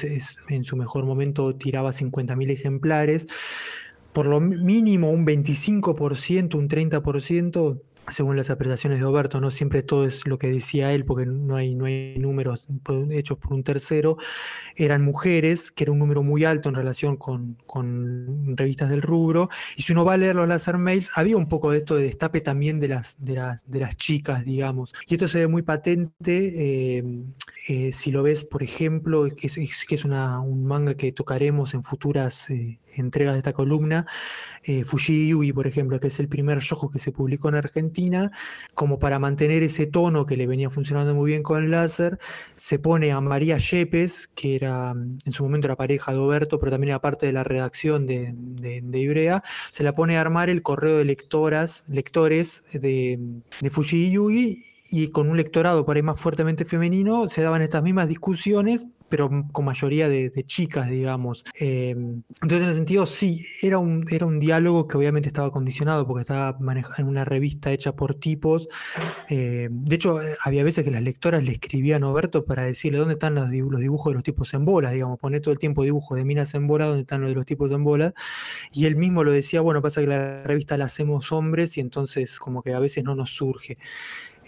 en 0.49 0.65
su 0.65 0.77
mejor 0.77 1.05
momento 1.05 1.55
tiraba 1.55 1.91
50.000 1.91 2.51
ejemplares. 2.51 3.27
Por 4.13 4.27
lo 4.27 4.41
mínimo 4.41 5.11
un 5.11 5.27
25%, 5.27 6.55
un 6.55 6.69
30% 6.69 7.81
según 8.09 8.37
las 8.37 8.51
apreciaciones 8.51 8.99
de 8.99 9.05
Oberto, 9.05 9.41
no 9.41 9.51
siempre 9.51 9.83
todo 9.83 10.07
es 10.07 10.27
lo 10.27 10.39
que 10.39 10.49
decía 10.49 10.93
él, 10.93 11.05
porque 11.05 11.27
no 11.27 11.57
hay, 11.57 11.75
no 11.75 11.87
hay 11.87 12.19
números 12.19 12.69
hechos 13.11 13.39
por 13.39 13.53
un 13.53 13.65
tercero, 13.65 14.17
eran 14.77 15.03
mujeres, 15.03 15.71
que 15.71 15.85
era 15.85 15.93
un 15.93 15.99
número 15.99 16.23
muy 16.23 16.45
alto 16.45 16.69
en 16.69 16.75
relación 16.75 17.17
con, 17.17 17.57
revistas 18.57 18.91
del 18.91 19.03
rubro, 19.03 19.49
y 19.77 19.83
si 19.83 19.93
uno 19.93 20.05
va 20.05 20.15
a 20.15 20.17
leer 20.17 20.37
los 20.37 20.49
Lazar 20.49 20.79
Mails, 20.79 21.11
había 21.15 21.37
un 21.37 21.49
poco 21.49 21.71
de 21.71 21.79
esto 21.79 21.97
de 21.97 22.05
destape 22.05 22.41
también 22.41 22.81
de 22.81 22.89
las, 22.89 23.17
de 23.25 23.35
las, 23.35 23.69
de 23.69 23.81
las 23.81 23.97
chicas, 23.97 24.45
digamos, 24.45 24.93
y 25.07 25.15
esto 25.15 25.29
se 25.29 25.41
ve 25.41 25.49
muy 25.49 25.63
patente, 25.63 26.99
eh, 26.99 27.05
eh, 27.69 27.93
si 27.93 28.13
lo 28.13 28.23
ves, 28.23 28.45
por 28.45 28.63
ejemplo, 28.63 29.29
que 29.35 29.47
es, 29.47 29.87
que 29.87 29.95
es 29.95 30.05
una, 30.05 30.41
un 30.41 30.65
manga 30.65 30.95
que 30.95 31.13
tocaremos 31.13 31.75
en 31.75 31.83
futuras... 31.83 32.51
Eh, 32.51 32.79
entregas 32.97 33.35
de 33.35 33.39
esta 33.39 33.53
columna, 33.53 34.07
eh, 34.63 34.85
Fuji 34.85 35.33
por 35.53 35.67
ejemplo, 35.67 36.01
que 36.01 36.09
es 36.09 36.21
el 36.21 36.29
primer 36.29 36.59
yojo 36.61 36.91
que 36.91 36.99
se 36.99 37.13
publicó 37.13 37.49
en 37.49 37.57
Argentina, 37.57 38.33
como 38.75 38.99
para 38.99 39.19
mantener 39.19 39.63
ese 39.63 39.87
tono 39.87 40.27
que 40.27 40.37
le 40.37 40.47
venía 40.47 40.71
funcionando 40.71 41.15
muy 41.15 41.31
bien 41.31 41.43
con 41.43 41.65
el 41.65 41.71
láser, 41.71 42.19
se 42.57 42.79
pone 42.79 43.13
a 43.13 43.21
María 43.21 43.59
Yepes, 43.59 44.29
que 44.35 44.57
era 44.57 44.93
en 44.93 45.33
su 45.33 45.45
momento 45.45 45.67
era 45.67 45.77
pareja 45.77 46.13
de 46.13 46.19
Oberto, 46.19 46.59
pero 46.59 46.73
también 46.73 46.91
era 46.91 47.01
parte 47.01 47.27
de 47.27 47.33
la 47.33 47.45
redacción 47.45 48.07
de, 48.07 48.33
de, 48.35 48.99
Ibrea, 48.99 49.43
se 49.71 49.85
la 49.85 49.95
pone 49.95 50.17
a 50.17 50.21
armar 50.21 50.51
el 50.51 50.63
correo 50.63 50.99
de 50.99 51.05
lectoras, 51.05 51.85
lectores 51.89 52.65
de, 52.73 53.19
de 53.61 53.71
Fuji 53.71 54.11
y 54.91 55.09
con 55.09 55.29
un 55.29 55.37
lectorado 55.37 55.85
por 55.85 55.97
ahí 55.97 56.03
más 56.03 56.19
fuertemente 56.21 56.65
femenino 56.65 57.29
se 57.29 57.43
daban 57.43 57.63
estas 57.63 57.83
mismas 57.83 58.09
discusiones, 58.09 58.87
pero 59.09 59.31
con 59.53 59.65
mayoría 59.65 60.09
de, 60.09 60.31
chicas, 60.47 60.89
digamos. 60.91 61.45
Em, 61.59 62.23
entonces, 62.43 62.63
en 62.63 62.69
ese 62.69 62.77
sentido, 62.77 63.07
sí, 63.07 63.45
era 63.63 63.79
un, 63.79 64.05
era 64.11 64.27
un 64.27 64.39
diálogo 64.41 64.87
que 64.89 64.97
obviamente 64.97 65.29
estaba 65.29 65.51
condicionado 65.51 66.07
porque 66.07 66.23
estaba 66.23 66.57
en 66.99 67.07
una 67.07 67.25
revista 67.25 67.73
hecha 67.73 67.95
por 67.95 68.15
tipos. 68.15 68.69
Em, 69.29 69.85
de 69.85 69.95
hecho, 69.97 70.19
había 70.43 70.65
veces 70.65 70.85
que 70.85 70.91
las 70.91 71.03
lectoras 71.03 71.45
le 71.45 71.53
escribían 71.53 72.05
a 72.05 72.09
Oberto 72.09 72.45
para 72.45 72.65
decirle 72.65 72.99
dónde 72.99 73.15
están 73.15 73.35
los, 73.35 73.51
dibujos 73.51 74.11
de 74.11 74.15
los 74.15 74.23
tipos 74.23 74.53
en 74.55 74.65
bolas, 74.65 74.93
digamos, 74.93 75.19
pone 75.19 75.41
todo 75.41 75.53
el 75.53 75.59
tiempo 75.59 75.85
dibujos 75.85 76.19
de 76.19 76.25
minas 76.25 76.55
en 76.55 76.67
bolas, 76.67 76.89
dónde 76.89 77.03
están 77.03 77.21
los 77.21 77.31
de 77.31 77.35
los 77.37 77.47
tipos 77.47 77.71
en 77.71 77.85
bolas. 77.85 78.13
Y 78.73 78.87
él 78.87 78.97
mismo 78.97 79.25
lo 79.25 79.33
decía, 79.33 79.61
bueno, 79.61 79.83
pasa 79.83 80.01
que 80.01 80.09
la 80.09 80.43
revista 80.45 80.77
la 80.77 80.87
hacemos 80.87 81.33
hombres 81.33 81.77
y 81.79 81.81
entonces 81.81 82.39
como 82.39 82.63
que 82.63 82.75
a 82.75 82.79
veces 82.79 83.05
no 83.05 83.15
nos 83.15 83.31
surge. 83.31 83.79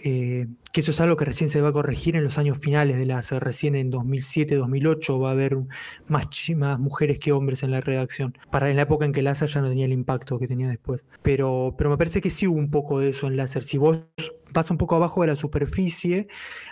Eh, 0.03 0.47
que 0.71 0.81
eso 0.81 0.91
es 0.91 1.01
algo 1.01 1.15
que 1.17 1.25
recién 1.25 1.49
se 1.49 1.61
va 1.61 1.69
a 1.69 1.73
corregir 1.73 2.15
en 2.15 2.23
los 2.23 2.37
años 2.37 2.57
finales 2.59 2.97
de 2.97 3.05
la 3.05 3.21
recién 3.39 3.75
en 3.75 3.89
2007, 3.89 4.55
2008 4.55 5.19
va 5.19 5.29
a 5.29 5.31
haber 5.31 5.57
más, 6.07 6.27
más 6.55 6.79
mujeres 6.79 7.19
que 7.19 7.31
hombres 7.31 7.63
en 7.63 7.71
la 7.71 7.81
redacción, 7.81 8.37
para 8.51 8.69
en 8.69 8.75
la 8.75 8.83
época 8.83 9.05
en 9.05 9.11
que 9.11 9.21
láser 9.21 9.49
ya 9.49 9.61
no 9.61 9.69
tenía 9.69 9.85
el 9.85 9.93
impacto 9.93 10.39
que 10.39 10.47
tenía 10.47 10.67
después. 10.67 11.05
Pero, 11.23 11.75
pero 11.77 11.89
me 11.89 11.97
parece 11.97 12.21
que 12.21 12.29
sí 12.29 12.47
hubo 12.47 12.57
un 12.57 12.69
poco 12.69 12.99
de 12.99 13.09
eso 13.09 13.27
en 13.27 13.35
láser. 13.35 13.63
Si 13.63 13.77
vos 13.77 14.03
vas 14.53 14.71
un 14.71 14.77
poco 14.77 14.95
abajo 14.95 15.21
de 15.21 15.27
la 15.27 15.35
superficie, 15.35 16.27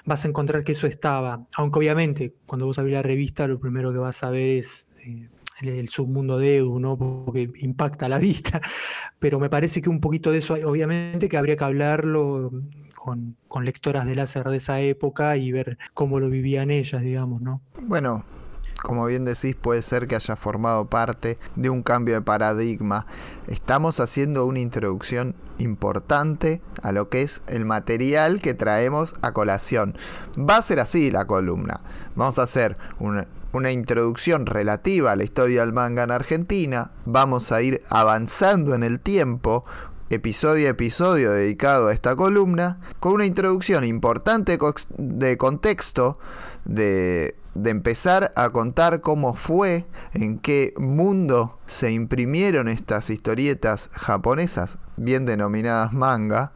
vas 0.05 0.25
a 0.25 0.28
encontrar 0.30 0.63
que 0.63 0.73
eso 0.73 0.88
estaba. 0.88 1.47
Aunque 1.55 1.80
obviamente, 1.80 2.36
cuando 2.45 2.65
vos 2.65 2.80
abrís 2.80 2.93
la 2.93 3.03
revista, 3.03 3.47
lo 3.47 3.59
primero 3.59 3.91
que 3.91 3.99
vas 3.99 4.23
a 4.23 4.30
ver 4.30 4.59
es 4.59 4.89
eh, 5.05 5.30
el, 5.61 5.89
submundo 5.89 6.38
de 6.38 6.57
Edu, 6.57 6.80
¿no? 6.80 6.97
Porque 6.97 7.49
impacta 7.59 8.09
la 8.09 8.19
vista. 8.19 8.61
Pero 9.19 9.39
me 9.39 9.49
parece 9.49 9.82
que 9.82 9.89
un 9.89 9.99
poquito 9.99 10.32
de 10.32 10.39
eso, 10.39 10.55
obviamente, 10.65 11.30
que 11.30 11.38
habría 11.38 11.55
que 11.55 11.63
hablarlo 11.63 12.51
con, 13.47 13.66
lectoras 13.66 14.05
de 14.05 14.16
láser 14.16 14.49
de 14.49 14.58
esa 14.58 14.82
época 14.82 15.38
y 15.38 15.51
ver 15.51 15.78
cómo 15.93 16.20
lo 16.20 16.30
vivían 16.30 16.72
ellas, 16.72 17.01
digamos, 17.01 17.41
¿no? 17.41 17.62
Bueno, 17.82 18.26
como 18.84 19.05
bien 19.05 19.24
decís, 19.24 19.55
puede 19.55 19.82
ser 19.82 20.08
que 20.08 20.16
haya 20.16 20.36
formado 20.36 20.89
parte 20.89 21.38
de 21.55 21.70
un 21.70 21.84
cambio 21.84 22.16
de 22.16 22.22
paradigma. 22.22 23.05
Estamos 23.47 23.99
haciendo 23.99 24.45
una 24.45 24.60
introducción 24.60 25.36
importante 25.58 26.62
a 26.84 26.91
lo 26.91 27.10
que 27.10 27.22
es 27.22 27.43
el 27.47 27.66
material 27.66 28.41
que 28.41 28.53
traemos 28.53 29.16
a 29.22 29.32
colación. 29.32 29.95
Va 30.38 30.58
a 30.58 30.62
ser 30.62 30.80
así 30.80 31.10
la 31.10 31.26
columna. 31.26 31.80
Vamos 32.16 32.38
a 32.39 32.43
hacer 32.43 32.78
una, 32.99 33.28
una 33.53 33.72
introducción 33.72 34.45
relativa 34.45 35.14
a 35.14 35.16
la 35.16 35.24
historia 35.24 35.62
del 35.62 35.74
manga 35.74 36.03
en 36.03 36.12
Argentina. 36.12 36.91
Vamos 37.05 37.51
a 37.51 37.62
ir 37.62 37.82
avanzando 37.89 38.76
en 38.76 38.84
el 38.84 38.99
tiempo, 38.99 39.66
episodio 40.10 40.68
a 40.68 40.72
episodio 40.72 41.32
dedicado 41.32 41.88
a 41.88 41.93
esta 41.93 42.16
columna, 42.16 42.80
con 42.99 43.14
una 43.14 43.26
introducción 43.26 43.84
importante 43.84 44.58
de 44.97 45.38
contexto, 45.38 46.18
de, 46.66 47.36
de, 47.53 47.70
empezar 47.70 48.32
a 48.36 48.49
contar 48.49 49.01
cómo 49.01 49.34
fue, 49.34 49.86
en 50.14 50.39
qué 50.39 50.74
mundo 50.78 51.60
se 51.66 51.91
imprimieron 51.91 52.68
estas 52.68 53.10
historietas 53.10 53.89
japonesas, 53.93 54.80
bien 54.95 55.26
denominadas 55.26 55.93
manga, 55.93 56.53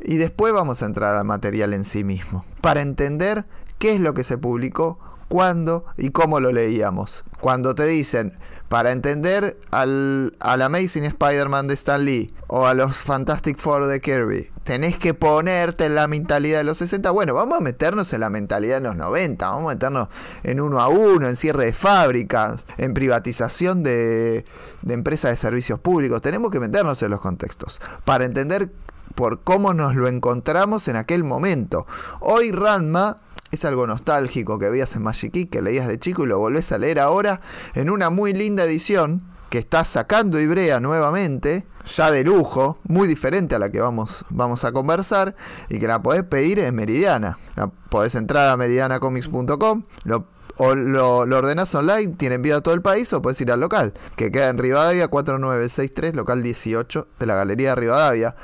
y 0.00 0.16
después 0.16 0.52
vamos 0.52 0.82
a 0.82 0.86
entrar 0.86 1.16
al 1.16 1.24
material 1.24 1.74
en 1.74 1.84
sí 1.84 2.04
mismo, 2.04 2.44
para 2.60 2.82
entender 2.82 3.44
qué 3.78 3.94
es 3.94 4.00
lo 4.00 4.14
que 4.14 4.24
se 4.24 4.38
publicó, 4.38 4.98
cuándo 5.32 5.86
y 5.96 6.10
cómo 6.10 6.40
lo 6.40 6.52
leíamos. 6.52 7.24
Cuando 7.40 7.74
te 7.74 7.86
dicen, 7.86 8.38
para 8.72 8.90
entender 8.90 9.58
al, 9.70 10.34
al 10.40 10.62
Amazing 10.62 11.04
Spider-Man 11.04 11.66
de 11.66 11.74
Stan 11.74 12.02
Lee 12.02 12.32
o 12.46 12.66
a 12.66 12.72
los 12.72 13.02
Fantastic 13.02 13.58
Four 13.58 13.86
de 13.86 14.00
Kirby, 14.00 14.46
tenés 14.62 14.96
que 14.96 15.12
ponerte 15.12 15.84
en 15.84 15.94
la 15.94 16.08
mentalidad 16.08 16.56
de 16.56 16.64
los 16.64 16.78
60. 16.78 17.10
Bueno, 17.10 17.34
vamos 17.34 17.58
a 17.58 17.60
meternos 17.60 18.14
en 18.14 18.20
la 18.20 18.30
mentalidad 18.30 18.76
de 18.76 18.88
los 18.88 18.96
90, 18.96 19.46
vamos 19.46 19.64
a 19.64 19.74
meternos 19.74 20.08
en 20.42 20.58
uno 20.58 20.80
a 20.80 20.88
uno, 20.88 21.28
en 21.28 21.36
cierre 21.36 21.66
de 21.66 21.74
fábricas, 21.74 22.64
en 22.78 22.94
privatización 22.94 23.82
de, 23.82 24.46
de 24.80 24.94
empresas 24.94 25.32
de 25.32 25.36
servicios 25.36 25.78
públicos. 25.78 26.22
Tenemos 26.22 26.50
que 26.50 26.58
meternos 26.58 27.02
en 27.02 27.10
los 27.10 27.20
contextos 27.20 27.78
para 28.06 28.24
entender 28.24 28.70
por 29.14 29.42
cómo 29.42 29.74
nos 29.74 29.94
lo 29.96 30.08
encontramos 30.08 30.88
en 30.88 30.96
aquel 30.96 31.24
momento. 31.24 31.86
Hoy 32.20 32.52
Ranma 32.52 33.18
es 33.52 33.64
algo 33.66 33.86
nostálgico 33.86 34.58
que 34.58 34.70
veías 34.70 34.96
en 34.96 35.02
Magic 35.02 35.50
que 35.50 35.62
leías 35.62 35.86
de 35.86 35.98
chico 35.98 36.24
y 36.24 36.26
lo 36.26 36.38
volvés 36.38 36.72
a 36.72 36.78
leer 36.78 36.98
ahora 36.98 37.40
en 37.74 37.90
una 37.90 38.08
muy 38.10 38.32
linda 38.32 38.64
edición 38.64 39.22
que 39.50 39.58
está 39.58 39.84
sacando 39.84 40.40
Ibrea 40.40 40.80
nuevamente, 40.80 41.66
ya 41.84 42.10
de 42.10 42.24
lujo, 42.24 42.78
muy 42.84 43.06
diferente 43.06 43.54
a 43.54 43.58
la 43.58 43.68
que 43.68 43.82
vamos, 43.82 44.24
vamos 44.30 44.64
a 44.64 44.72
conversar, 44.72 45.36
y 45.68 45.78
que 45.78 45.86
la 45.86 46.02
podés 46.02 46.22
pedir 46.22 46.58
en 46.60 46.74
Meridiana. 46.74 47.36
La 47.54 47.66
podés 47.66 48.14
entrar 48.14 48.48
a 48.48 48.56
meridianacomics.com, 48.56 49.82
lo, 50.04 50.26
o 50.56 50.74
lo, 50.74 51.26
lo, 51.26 51.36
ordenás 51.36 51.74
online, 51.74 52.14
tiene 52.16 52.36
envío 52.36 52.56
a 52.56 52.60
todo 52.62 52.72
el 52.72 52.80
país, 52.80 53.12
o 53.12 53.20
puedes 53.20 53.38
ir 53.42 53.52
al 53.52 53.60
local, 53.60 53.92
que 54.16 54.32
queda 54.32 54.48
en 54.48 54.56
Rivadavia 54.56 55.08
4963, 55.08 56.14
local 56.14 56.42
18 56.42 57.08
de 57.18 57.26
la 57.26 57.34
Galería 57.34 57.74
Rivadavia. 57.74 58.34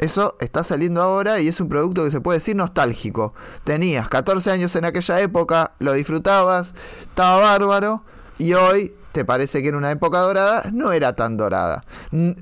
Eso 0.00 0.36
está 0.40 0.62
saliendo 0.64 1.02
ahora 1.02 1.40
y 1.40 1.48
es 1.48 1.60
un 1.60 1.68
producto 1.68 2.04
que 2.04 2.10
se 2.10 2.22
puede 2.22 2.38
decir 2.38 2.56
nostálgico. 2.56 3.34
Tenías 3.64 4.08
14 4.08 4.50
años 4.50 4.74
en 4.74 4.86
aquella 4.86 5.20
época, 5.20 5.72
lo 5.78 5.92
disfrutabas, 5.92 6.74
estaba 7.02 7.36
bárbaro 7.36 8.02
y 8.38 8.54
hoy 8.54 8.94
te 9.12 9.26
parece 9.26 9.62
que 9.62 9.68
en 9.68 9.74
una 9.74 9.90
época 9.90 10.20
dorada 10.20 10.62
no 10.72 10.92
era 10.92 11.14
tan 11.14 11.36
dorada. 11.36 11.84
Eh, 12.12 12.34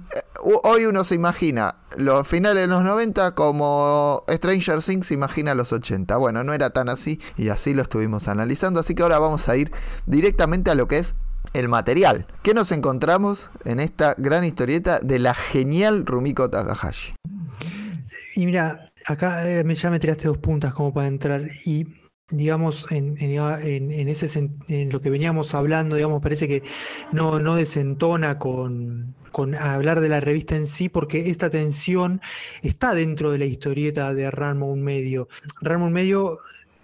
hoy 0.62 0.84
uno 0.84 1.02
se 1.02 1.16
imagina 1.16 1.74
los 1.96 2.28
finales 2.28 2.62
de 2.62 2.66
los 2.68 2.84
90 2.84 3.34
como 3.34 4.22
Stranger 4.30 4.80
Things 4.80 5.06
se 5.06 5.14
imagina 5.14 5.52
los 5.54 5.72
80. 5.72 6.16
Bueno, 6.16 6.44
no 6.44 6.52
era 6.52 6.70
tan 6.70 6.88
así 6.88 7.20
y 7.36 7.48
así 7.48 7.74
lo 7.74 7.82
estuvimos 7.82 8.28
analizando. 8.28 8.78
Así 8.78 8.94
que 8.94 9.02
ahora 9.02 9.18
vamos 9.18 9.48
a 9.48 9.56
ir 9.56 9.72
directamente 10.06 10.70
a 10.70 10.76
lo 10.76 10.86
que 10.86 10.98
es 10.98 11.16
el 11.54 11.68
material. 11.68 12.26
¿Qué 12.42 12.54
nos 12.54 12.70
encontramos 12.70 13.50
en 13.64 13.80
esta 13.80 14.14
gran 14.16 14.44
historieta 14.44 15.00
de 15.02 15.18
la 15.18 15.34
genial 15.34 16.06
Rumiko 16.06 16.50
Takahashi? 16.50 17.14
Y 18.38 18.46
mira, 18.46 18.92
acá 19.04 19.50
eh, 19.50 19.64
ya 19.74 19.90
me 19.90 19.98
tiraste 19.98 20.28
dos 20.28 20.38
puntas 20.38 20.72
como 20.72 20.94
para 20.94 21.08
entrar 21.08 21.48
y 21.66 21.86
digamos, 22.30 22.86
en, 22.92 23.16
en, 23.18 24.08
ese, 24.08 24.50
en 24.68 24.90
lo 24.90 25.00
que 25.00 25.10
veníamos 25.10 25.54
hablando, 25.54 25.96
digamos, 25.96 26.22
parece 26.22 26.46
que 26.46 26.62
no, 27.10 27.40
no 27.40 27.56
desentona 27.56 28.38
con, 28.38 29.16
con 29.32 29.56
hablar 29.56 30.00
de 30.00 30.08
la 30.08 30.20
revista 30.20 30.54
en 30.54 30.68
sí, 30.68 30.88
porque 30.88 31.30
esta 31.30 31.50
tensión 31.50 32.20
está 32.62 32.94
dentro 32.94 33.32
de 33.32 33.38
la 33.38 33.46
historieta 33.46 34.14
de 34.14 34.30
Ramón 34.30 34.82
Medio. 34.82 35.26
Ramón 35.60 35.92
Medio 35.92 36.38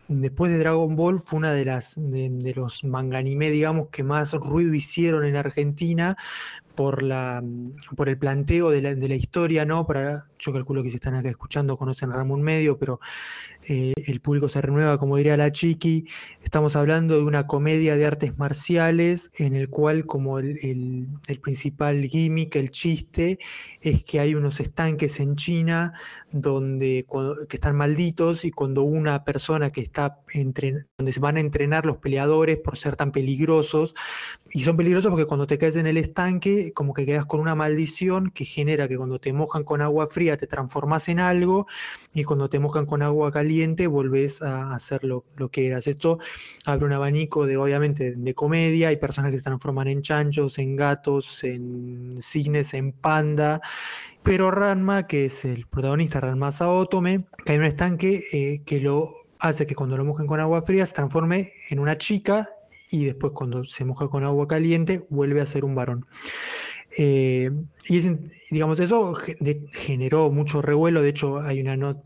después 0.09 0.53
de 0.53 0.59
Dragon 0.59 0.97
Ball 0.97 1.19
fue 1.21 1.39
una 1.39 1.53
de 1.53 1.65
las 1.65 1.95
de, 1.97 2.53
los 2.55 2.85
manganime, 2.85 3.51
digamos, 3.51 3.89
que 3.91 4.03
más 4.03 4.33
ruido 4.33 4.75
hicieron 4.75 5.25
en 5.25 5.37
Argentina 5.37 6.17
por 6.75 7.03
la 7.03 7.43
por 7.97 8.09
el 8.09 8.19
planteo 8.19 8.71
de 8.71 8.83
la, 8.83 8.95
de 8.95 9.09
la 9.09 9.15
historia, 9.15 9.65
¿no? 9.65 9.87
Para, 9.87 10.27
yo 10.39 10.53
calculo 10.53 10.83
que 10.83 10.91
si 10.91 10.97
están 10.97 11.15
acá 11.15 11.29
escuchando 11.29 11.77
conocen 11.77 12.11
Ramón 12.11 12.43
Medio, 12.43 12.79
pero 12.79 13.01
eh, 13.67 13.95
el 13.97 14.21
público 14.21 14.49
se 14.49 14.61
renueva, 14.61 14.99
como 14.99 15.17
diría 15.17 15.37
la 15.37 15.51
Chiqui. 15.51 16.07
Estamos 16.43 16.77
hablando 16.77 17.17
de 17.17 17.25
una 17.25 17.47
comedia 17.47 17.97
de 17.97 18.07
artes 18.07 18.39
marciales 18.39 19.31
en 19.37 19.57
el 19.57 19.69
cual 19.71 20.05
como 20.07 20.39
el, 20.39 21.09
principal 21.43 22.05
gimmick, 22.05 22.57
el 22.57 22.71
chiste, 22.71 23.39
es 23.81 24.05
que 24.05 24.21
hay 24.21 24.35
unos 24.35 24.61
estanques 24.61 25.21
en 25.21 25.37
China 25.37 25.95
donde, 26.35 27.07
que 27.49 27.57
están 27.57 27.77
malditos 27.77 28.45
y 28.45 28.51
cuando 28.51 28.83
una 28.83 29.23
persona 29.23 29.71
que 29.71 29.81
está 29.81 30.19
entre, 30.33 30.87
donde 30.99 31.13
se 31.13 31.21
van 31.21 31.37
a 31.37 31.41
entrenar 31.41 31.87
los 31.87 31.99
peleadores 31.99 32.59
por 32.59 32.77
ser 32.77 32.97
tan 32.97 33.13
peligrosos, 33.13 33.95
y 34.51 34.63
son 34.63 34.77
peligrosos 34.77 35.11
porque 35.11 35.27
cuando 35.27 35.47
te 35.47 35.59
caes 35.59 35.77
en 35.77 35.87
el 35.87 35.97
estanque, 35.97 36.73
como 36.75 36.93
que 36.93 37.07
quedas 37.07 37.25
con 37.25 37.39
una 37.39 37.55
maldición 37.55 38.31
que 38.31 38.45
genera 38.45 38.89
que 38.89 38.97
cuando 38.97 39.21
te 39.21 39.33
mojan 39.33 39.63
con 39.63 39.81
agua 39.81 40.09
fría 40.09 40.37
te 40.37 40.49
transformas 40.49 41.09
en 41.09 41.21
algo 41.21 41.69
y 42.13 42.25
cuando 42.25 42.51
te 42.51 42.59
mojan 42.59 42.87
con 42.87 43.03
agua 43.03 43.31
caliente 43.31 43.87
volvés 43.87 44.43
a 44.43 44.75
hacer 44.75 45.05
lo, 45.05 45.25
que 45.53 45.69
eras. 45.69 45.87
Esto 45.87 46.19
abre 46.67 46.85
un 46.85 46.93
abanico 46.93 47.47
de, 47.47 47.57
obviamente, 47.57 48.17
de 48.17 48.35
comedia, 48.35 48.89
hay 48.89 48.97
personas 48.97 49.31
que 49.31 49.39
se 49.39 49.45
transforman 49.45 49.87
en 49.87 50.03
chanchos, 50.03 50.59
en 50.59 50.75
gatos, 50.75 51.45
en 51.45 52.17
cines, 52.19 52.75
en 52.75 52.91
panda, 52.91 53.61
pero 54.25 54.51
Ranma, 54.51 55.07
que 55.07 55.27
es 55.27 55.45
el 55.45 55.67
protagonista, 55.67 56.19
Ranma 56.19 56.51
Saotome, 56.51 57.27
cae 57.45 57.57
en 57.57 57.61
un 57.61 57.67
estanque 57.67 58.25
eh, 58.33 58.63
que 58.65 58.81
lo 58.81 59.15
hace 59.39 59.67
que 59.67 59.75
cuando 59.75 59.99
lo 59.99 60.05
mojen 60.05 60.27
con 60.27 60.41
agua 60.41 60.63
fría 60.63 60.87
se 60.87 60.95
transforme 60.95 61.53
en 61.69 61.79
una 61.79 61.99
chica 61.99 62.49
y 62.91 63.05
después 63.05 63.33
cuando 63.35 63.65
se 63.65 63.85
moja 63.85 64.09
con 64.09 64.25
agua 64.25 64.49
caliente 64.49 65.07
vuelve 65.11 65.43
a 65.43 65.47
ser 65.47 65.65
un 65.65 65.75
varón. 65.75 66.07
Eh, 66.97 67.51
y 67.89 68.01
digamos, 68.51 68.79
eso 68.81 69.15
generó 69.73 70.31
mucho 70.31 70.63
revuelo. 70.63 71.03
De 71.03 71.09
hecho, 71.09 71.41
hay 71.41 71.61
una 71.61 71.77
nota, 71.77 72.03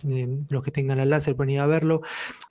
los 0.48 0.62
que 0.62 0.70
tengan 0.70 0.98
el 0.98 1.10
láser 1.10 1.36
pueden 1.36 1.50
ir 1.50 1.60
a 1.60 1.66
verlo. 1.66 2.00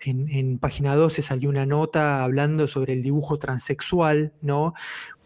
En, 0.05 0.59
página 0.59 0.95
12 0.95 1.21
salió 1.21 1.49
una 1.49 1.65
nota 1.65 2.23
hablando 2.23 2.67
sobre 2.67 2.93
el 2.93 3.01
dibujo 3.01 3.39
transexual, 3.39 4.33
¿no? 4.41 4.73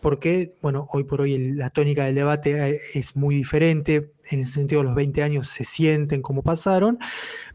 Porque, 0.02 0.56
bueno, 0.62 0.88
hoy 0.92 1.04
por 1.04 1.22
hoy 1.22 1.54
la 1.54 1.70
tónica 1.70 2.06
del 2.06 2.16
debate 2.16 2.70
eh, 2.70 2.80
es 2.96 3.16
muy 3.16 3.36
diferente. 3.36 4.12
En 4.30 4.42
ese 4.42 4.54
sentido, 4.54 4.84
los 4.84 4.96
20 4.96 5.24
años 5.24 5.48
se 5.48 5.64
sienten 5.64 6.22
como 6.22 6.42
pasaron, 6.42 6.98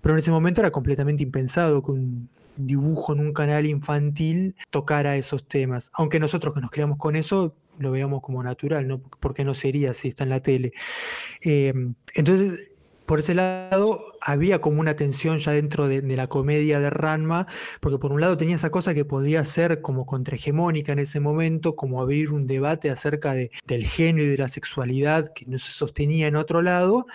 pero 0.01 0.14
en 0.14 0.20
ese 0.20 0.30
momento 0.30 0.61
era 0.61 0.70
completamente 0.70 1.22
impensado 1.22 1.82
que 1.82 1.90
un 1.90 2.28
dibujo 2.57 3.12
en 3.12 3.20
un 3.20 3.32
canal 3.32 3.66
infantil 3.66 4.57
tocara 4.70 5.16
esos 5.16 5.47
temas. 5.47 5.90
Aunque 5.94 6.20
nosotros 6.20 6.55
que 6.55 6.61
nos 6.61 6.70
criamos 6.70 6.99
con 6.99 7.16
eso, 7.16 7.55
lo 7.78 7.90
veamos 7.90 8.22
como 8.22 8.42
natural, 8.42 8.88
¿no? 8.88 9.01
Porque 9.20 9.44
no 9.44 9.55
sería 9.55 9.94
si 9.94 10.09
está 10.09 10.24
en 10.24 10.30
la 10.30 10.40
tele. 10.40 10.72
Em, 11.40 11.94
entonces, 12.14 12.72
por 13.07 13.20
ese 13.20 13.34
lado, 13.34 14.00
había 14.20 14.61
como 14.61 14.80
una 14.80 14.96
tensión 14.96 15.38
ya 15.38 15.52
dentro 15.52 15.88
de, 15.88 16.02
la 16.02 16.26
comedia 16.26 16.80
de 16.80 16.90
Ranma, 16.90 17.46
porque 17.80 17.98
por 17.98 18.12
un 18.12 18.20
lado 18.20 18.36
tenía 18.36 18.57
esa 18.57 18.70
cosa 18.70 18.94
que 18.94 19.04
podía 19.04 19.44
ser 19.44 19.80
como 19.80 20.07
contrahegemónica 20.07 20.92
en 20.92 20.98
ese 20.98 21.20
momento, 21.20 21.76
como 21.76 22.02
abrir 22.02 22.32
un 22.32 22.46
debate 22.46 22.90
acerca 22.90 23.34
de, 23.34 23.50
del 23.66 23.84
género 23.84 24.24
y 24.26 24.28
de 24.30 24.38
la 24.38 24.48
sexualidad 24.48 25.32
que 25.32 25.46
no 25.46 25.59
se 25.59 25.72
sostenía 25.72 26.26
en 26.26 26.36
otro 26.36 26.62
lado, 26.62 27.07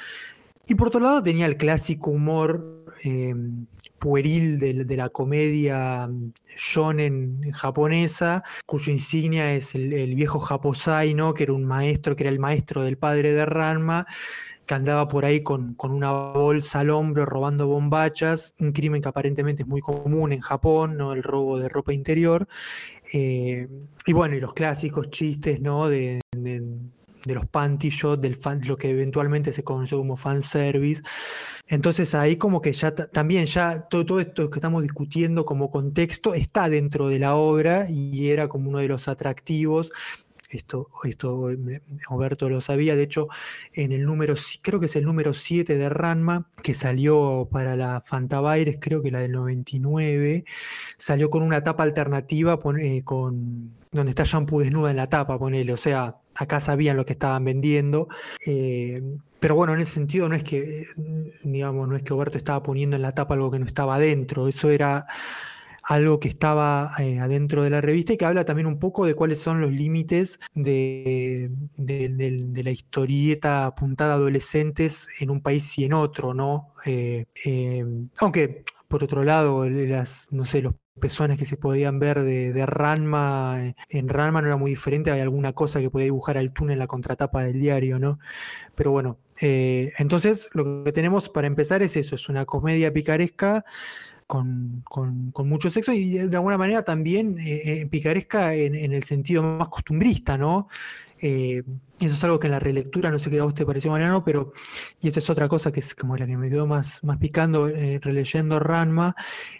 y 0.68 0.76
por 0.76 0.88
otro 0.88 1.02
lado 1.02 1.22
tenía 1.22 1.48
el 1.48 1.58
clásico 1.58 2.12
humor 2.12 2.86
em, 3.04 3.66
pueril 4.00 4.58
de, 4.60 4.96
la 4.96 5.10
comedia 5.10 6.08
mm, 6.08 6.32
shonen 6.56 7.52
japonesa, 7.52 8.44
cuyo 8.66 8.92
insignia 8.92 9.54
es 9.54 9.76
el, 9.76 10.16
viejo 10.16 10.40
Japosai, 10.40 11.14
¿no? 11.14 11.34
que 11.34 11.44
era 11.44 11.54
un 11.54 11.66
maestro, 11.66 12.16
que 12.16 12.24
era 12.24 12.32
el 12.32 12.40
maestro 12.40 12.84
del 12.84 12.98
padre 12.98 13.34
de 13.34 13.46
Ranma, 13.46 14.06
que 14.66 14.74
andaba 14.74 15.08
por 15.08 15.26
ahí 15.26 15.42
con, 15.42 15.76
una 15.82 16.12
bolsa 16.12 16.80
al 16.80 16.92
hombro 16.92 17.26
robando 17.26 17.68
bombachas, 17.68 18.56
un 18.60 18.72
crimen 18.72 19.02
que 19.02 19.10
aparentemente 19.10 19.64
es 19.64 19.68
muy 19.68 19.82
común 19.82 20.32
en 20.32 20.42
Japón, 20.42 20.98
¿no? 20.98 21.14
el 21.14 21.24
robo 21.24 21.60
de 21.60 21.70
ropa 21.70 21.94
interior. 21.94 22.48
Eh, 23.14 23.68
y 24.06 24.14
bueno, 24.14 24.36
y 24.36 24.40
los 24.40 24.54
clásicos 24.54 25.10
chistes 25.10 25.60
¿no? 25.60 25.90
de, 25.90 26.22
de, 26.32 26.64
los 27.26 27.46
panty 27.48 27.90
del 28.18 28.38
lo 28.68 28.78
que 28.78 28.90
eventualmente 28.90 29.54
se 29.54 29.64
conoció 29.64 29.98
como 29.98 30.16
fanservice, 30.16 31.04
Entonces 31.68 32.16
ahí 32.16 32.38
como 32.38 32.62
que 32.62 32.72
ya 32.72 32.96
también 32.96 33.46
ya 33.46 33.82
todo, 33.82 34.06
todo, 34.06 34.20
esto 34.20 34.50
que 34.50 34.58
estamos 34.58 34.82
discutiendo 34.82 35.46
como 35.46 35.70
contexto 35.70 36.34
está 36.34 36.70
dentro 36.70 37.10
de 37.10 37.20
la 37.20 37.36
obra 37.36 37.88
y 37.90 38.30
era 38.30 38.48
como 38.48 38.70
uno 38.70 38.80
de 38.80 38.88
los 38.88 39.08
atractivos 39.08 39.92
esto, 40.52 40.90
esto 41.04 41.50
Roberto 42.10 42.50
lo 42.50 42.62
sabía, 42.62 42.96
de 42.96 43.04
hecho, 43.04 43.28
en 43.74 43.92
el 43.92 44.06
número, 44.06 44.36
creo 44.62 44.80
que 44.80 44.86
es 44.86 44.96
el 44.96 45.06
número 45.06 45.34
7 45.34 45.78
de 45.78 45.90
Ranma, 45.90 46.48
que 46.62 46.74
salió 46.74 47.48
para 47.52 47.76
la 47.76 48.02
Fantabaires, 48.06 48.78
creo 48.80 49.02
que 49.02 49.12
la 49.12 49.20
del 49.20 49.32
99, 49.32 50.46
salió 50.98 51.30
con 51.30 51.44
una 51.44 51.64
tapa 51.64 51.84
alternativa 51.84 52.60
eh, 52.80 53.04
con, 53.04 53.74
donde 53.92 54.10
está 54.12 54.24
shampoo 54.24 54.60
desnuda 54.60 54.92
en 54.92 54.98
la 54.98 55.08
tapa, 55.08 55.40
ponele, 55.40 55.74
o 55.74 55.78
sea, 55.78 56.18
acá 56.36 56.60
sabían 56.60 56.98
lo 56.98 57.06
que 57.06 57.14
estaban 57.14 57.44
vendiendo. 57.44 58.08
Eh, 58.46 59.02
pero 59.40 59.56
bueno, 59.56 59.74
en 59.74 59.80
ese 59.80 59.94
sentido 59.94 60.30
no 60.30 60.36
es 60.36 60.44
que, 60.44 60.86
digamos, 61.44 61.88
no 61.88 61.96
es 61.96 62.04
que 62.04 62.10
Roberto 62.10 62.38
estaba 62.38 62.62
poniendo 62.62 62.96
en 62.96 63.02
la 63.02 63.14
tapa 63.14 63.34
algo 63.34 63.50
que 63.52 63.60
no 63.60 63.66
estaba 63.66 63.96
adentro, 63.96 64.48
eso 64.48 64.70
era 64.70 65.08
algo 65.92 66.22
que 66.22 66.30
estaba 66.30 66.94
eh, 67.00 67.20
adentro 67.20 67.64
de 67.64 67.70
la 67.70 67.82
revista 67.82 68.14
y 68.14 68.18
que 68.18 68.24
habla 68.24 68.46
también 68.46 68.66
un 68.66 68.80
poco 68.80 69.06
de 69.06 69.14
cuáles 69.14 69.42
son 69.42 69.60
los 69.60 69.74
límites 69.74 70.40
de, 70.54 71.52
la 71.78 72.72
historieta 72.72 73.66
apuntada 73.66 74.14
a 74.14 74.16
adolescentes 74.16 75.10
en 75.20 75.30
un 75.30 75.42
país 75.42 75.78
y 75.78 75.84
en 75.84 75.92
otro, 75.94 76.34
¿no? 76.34 76.76
Eh, 76.86 77.26
eh, 77.46 77.86
aunque, 78.20 78.64
por 78.88 79.04
otro 79.04 79.26
lado, 79.26 79.68
las, 79.68 80.30
no 80.32 80.46
sé, 80.46 80.62
los 80.62 80.76
pezones 80.98 81.38
que 81.38 81.46
se 81.46 81.58
podían 81.58 82.00
ver 82.00 82.22
de, 82.24 82.66
Ranma, 82.66 83.74
en 83.90 84.08
Ranma 84.08 84.42
no 84.42 84.48
era 84.48 84.58
muy 84.58 84.72
diferente, 84.72 85.12
hay 85.12 85.20
alguna 85.20 85.52
cosa 85.52 85.82
que 85.82 85.90
podía 85.90 86.06
dibujar 86.06 86.38
al 86.38 86.54
túnel 86.54 86.74
en 86.74 86.80
la 86.80 86.88
contratapa 86.88 87.44
del 87.44 87.60
diario, 87.60 88.00
¿no? 88.00 88.18
Pero 88.76 88.92
bueno, 88.92 89.18
entonces 89.42 90.50
lo 90.54 90.86
que 90.86 90.94
tenemos 90.94 91.28
para 91.30 91.48
empezar 91.48 91.84
es 91.84 91.98
eso, 91.98 92.16
es 92.16 92.30
una 92.30 92.46
comedia 92.46 92.94
picaresca 92.94 93.66
con, 94.32 94.84
mucho 95.46 95.70
sexo 95.70 95.92
y 95.92 96.12
de 96.12 96.38
alguna 96.38 96.58
manera 96.58 96.84
también 96.84 97.38
eh, 97.38 97.82
eh, 97.82 97.88
picaresca 97.88 98.56
en, 98.56 98.94
el 98.94 99.04
sentido 99.04 99.44
más 99.44 99.68
costumbrista, 99.68 100.38
¿no? 100.38 100.70
Eh, 101.20 101.64
eso 102.00 102.14
es 102.16 102.24
algo 102.24 102.40
que 102.40 102.48
en 102.48 102.52
la 102.52 102.60
relectura, 102.60 103.12
no 103.12 103.20
sé 103.20 103.30
qué 103.30 103.40
a 103.40 103.44
vos 103.44 103.54
te 103.54 103.66
pareció, 103.66 103.92
Mariano, 103.92 104.24
pero, 104.24 104.54
y 105.02 105.10
esta 105.10 105.20
es 105.20 105.30
otra 105.30 105.50
cosa 105.50 105.72
que 105.72 105.82
es 105.82 105.94
como 105.94 106.16
la 106.16 106.26
que 106.26 106.38
me 106.38 106.50
quedó 106.50 106.66
más, 106.66 107.04
más 107.04 107.18
picando 107.18 107.68
releyendo 107.68 108.58
Ranma, 108.60 109.16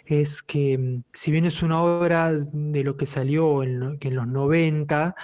es 0.06 0.42
que 0.42 0.78
mm, 0.78 1.02
si 1.12 1.30
bien 1.30 1.44
es 1.44 1.62
una 1.62 1.82
obra 1.82 2.32
de 2.32 2.82
lo 2.82 2.96
que 2.96 3.06
salió 3.06 3.62
en, 3.62 3.98
en 4.00 4.14
los 4.14 4.26
90, 4.26 5.14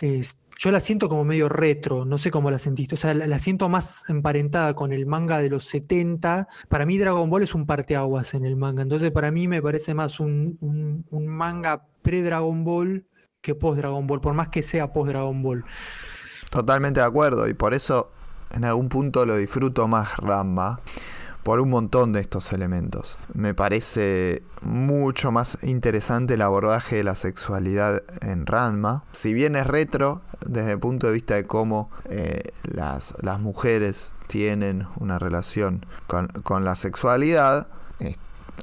es, 0.00 0.36
yo 0.58 0.72
la 0.72 0.80
siento 0.80 1.08
como 1.08 1.24
medio 1.24 1.48
retro, 1.48 2.04
no 2.04 2.18
sé 2.18 2.32
cómo 2.32 2.50
la 2.50 2.58
sentiste, 2.58 2.96
o 2.96 2.98
sea, 2.98 3.14
la, 3.14 3.38
siento 3.38 3.68
más 3.68 4.10
emparentada 4.10 4.74
con 4.74 4.92
el 4.92 5.06
manga 5.06 5.38
de 5.38 5.48
los 5.48 5.64
70. 5.64 6.48
Para 6.68 6.84
mí 6.84 6.98
Dragon 6.98 7.30
Ball 7.30 7.44
es 7.44 7.54
un 7.54 7.64
parteaguas 7.64 8.34
en 8.34 8.44
el 8.44 8.56
manga, 8.56 8.82
entonces 8.82 9.12
para 9.12 9.30
mí 9.30 9.46
me 9.46 9.62
parece 9.62 9.94
más 9.94 10.18
un, 10.18 11.06
manga 11.12 11.86
pre-Dragon 12.02 12.64
Ball 12.64 13.06
que 13.40 13.54
post-Dragon 13.54 14.04
Ball, 14.08 14.20
por 14.20 14.34
más 14.34 14.48
que 14.48 14.64
sea 14.64 14.92
post-Dragon 14.92 15.40
Ball. 15.42 15.64
Totalmente 16.50 16.98
de 16.98 17.06
acuerdo, 17.06 17.46
y 17.46 17.54
por 17.54 17.72
eso 17.72 18.10
en 18.50 18.64
algún 18.64 18.88
punto 18.88 19.24
lo 19.24 19.36
disfruto 19.36 19.86
más 19.86 20.16
Ramba 20.16 20.80
por 21.48 21.60
un 21.60 21.70
montón 21.70 22.12
de 22.12 22.20
estos 22.20 22.52
elementos. 22.52 23.16
Me 23.32 23.54
parece 23.54 24.42
mucho 24.60 25.32
más 25.32 25.64
interesante 25.64 26.34
el 26.34 26.42
abordaje 26.42 26.96
de 26.96 27.04
la 27.04 27.14
sexualidad 27.14 28.02
en 28.20 28.44
Ranma. 28.44 29.04
Si 29.12 29.32
bien 29.32 29.56
es 29.56 29.66
retro 29.66 30.20
desde 30.46 30.72
el 30.72 30.78
punto 30.78 31.06
de 31.06 31.14
vista 31.14 31.36
de 31.36 31.46
cómo 31.46 31.90
eh, 32.10 32.42
las, 32.64 33.14
mujeres 33.40 34.12
tienen 34.26 34.86
una 35.00 35.18
relación 35.18 35.86
con, 36.06 36.66
la 36.66 36.74
sexualidad, 36.74 37.68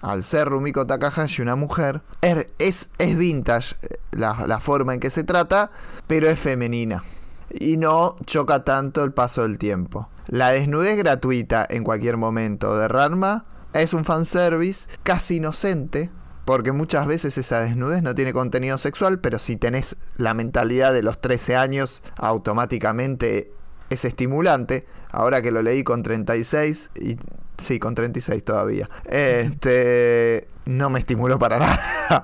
al 0.04 0.22
ser 0.22 0.50
Rumiko 0.50 0.86
Takahashi 0.86 1.42
una 1.42 1.56
mujer, 1.56 2.04
er, 2.22 2.52
es, 2.60 2.92
es 3.00 3.18
vintage 3.18 3.78
eh, 3.82 3.98
la, 4.12 4.46
la 4.46 4.60
forma 4.60 4.94
en 4.94 5.00
que 5.00 5.10
se 5.10 5.24
trata, 5.24 5.72
pero 6.06 6.30
es 6.30 6.40
femenina. 6.40 7.04
Y 7.50 7.78
no 7.78 8.16
choca 8.28 8.64
tanto 8.64 9.04
el 9.04 9.12
paso 9.12 9.42
del 9.42 9.58
tiempo. 9.58 10.08
La 10.28 10.52
desnudez 10.52 10.98
gratuita 10.98 11.66
en 11.70 11.84
cualquier 11.84 12.18
momento 12.18 12.78
de 12.78 12.88
Ranma 12.88 13.46
es 13.74 13.94
un 13.94 14.06
fanservice 14.06 14.90
casi 15.04 15.38
inocente, 15.38 16.10
porque 16.46 16.72
muchas 16.72 17.08
veces 17.08 17.38
esa 17.38 17.60
desnudez 17.60 18.02
no 18.04 18.16
tiene 18.16 18.34
contenido 18.34 18.78
sexual, 18.78 19.20
pero 19.20 19.40
si 19.40 19.56
tenés 19.58 19.98
la 20.18 20.34
mentalidad 20.34 20.94
de 20.94 21.04
los 21.04 21.20
13 21.20 21.56
años, 21.56 22.04
automáticamente 22.18 23.52
es 23.90 24.06
estimulante. 24.06 24.86
Ahora 25.12 25.42
que 25.42 25.52
lo 25.52 25.62
leí 25.62 25.84
con 25.84 26.04
36 26.04 26.92
y 27.00 27.18
Sí, 27.58 27.80
con 27.80 27.96
36 27.96 28.44
todavía. 28.44 28.88
Este. 29.06 30.48
No 30.66 30.90
me 30.90 31.00
estimuló 31.00 31.38
para 31.38 31.60
nada. 31.60 32.24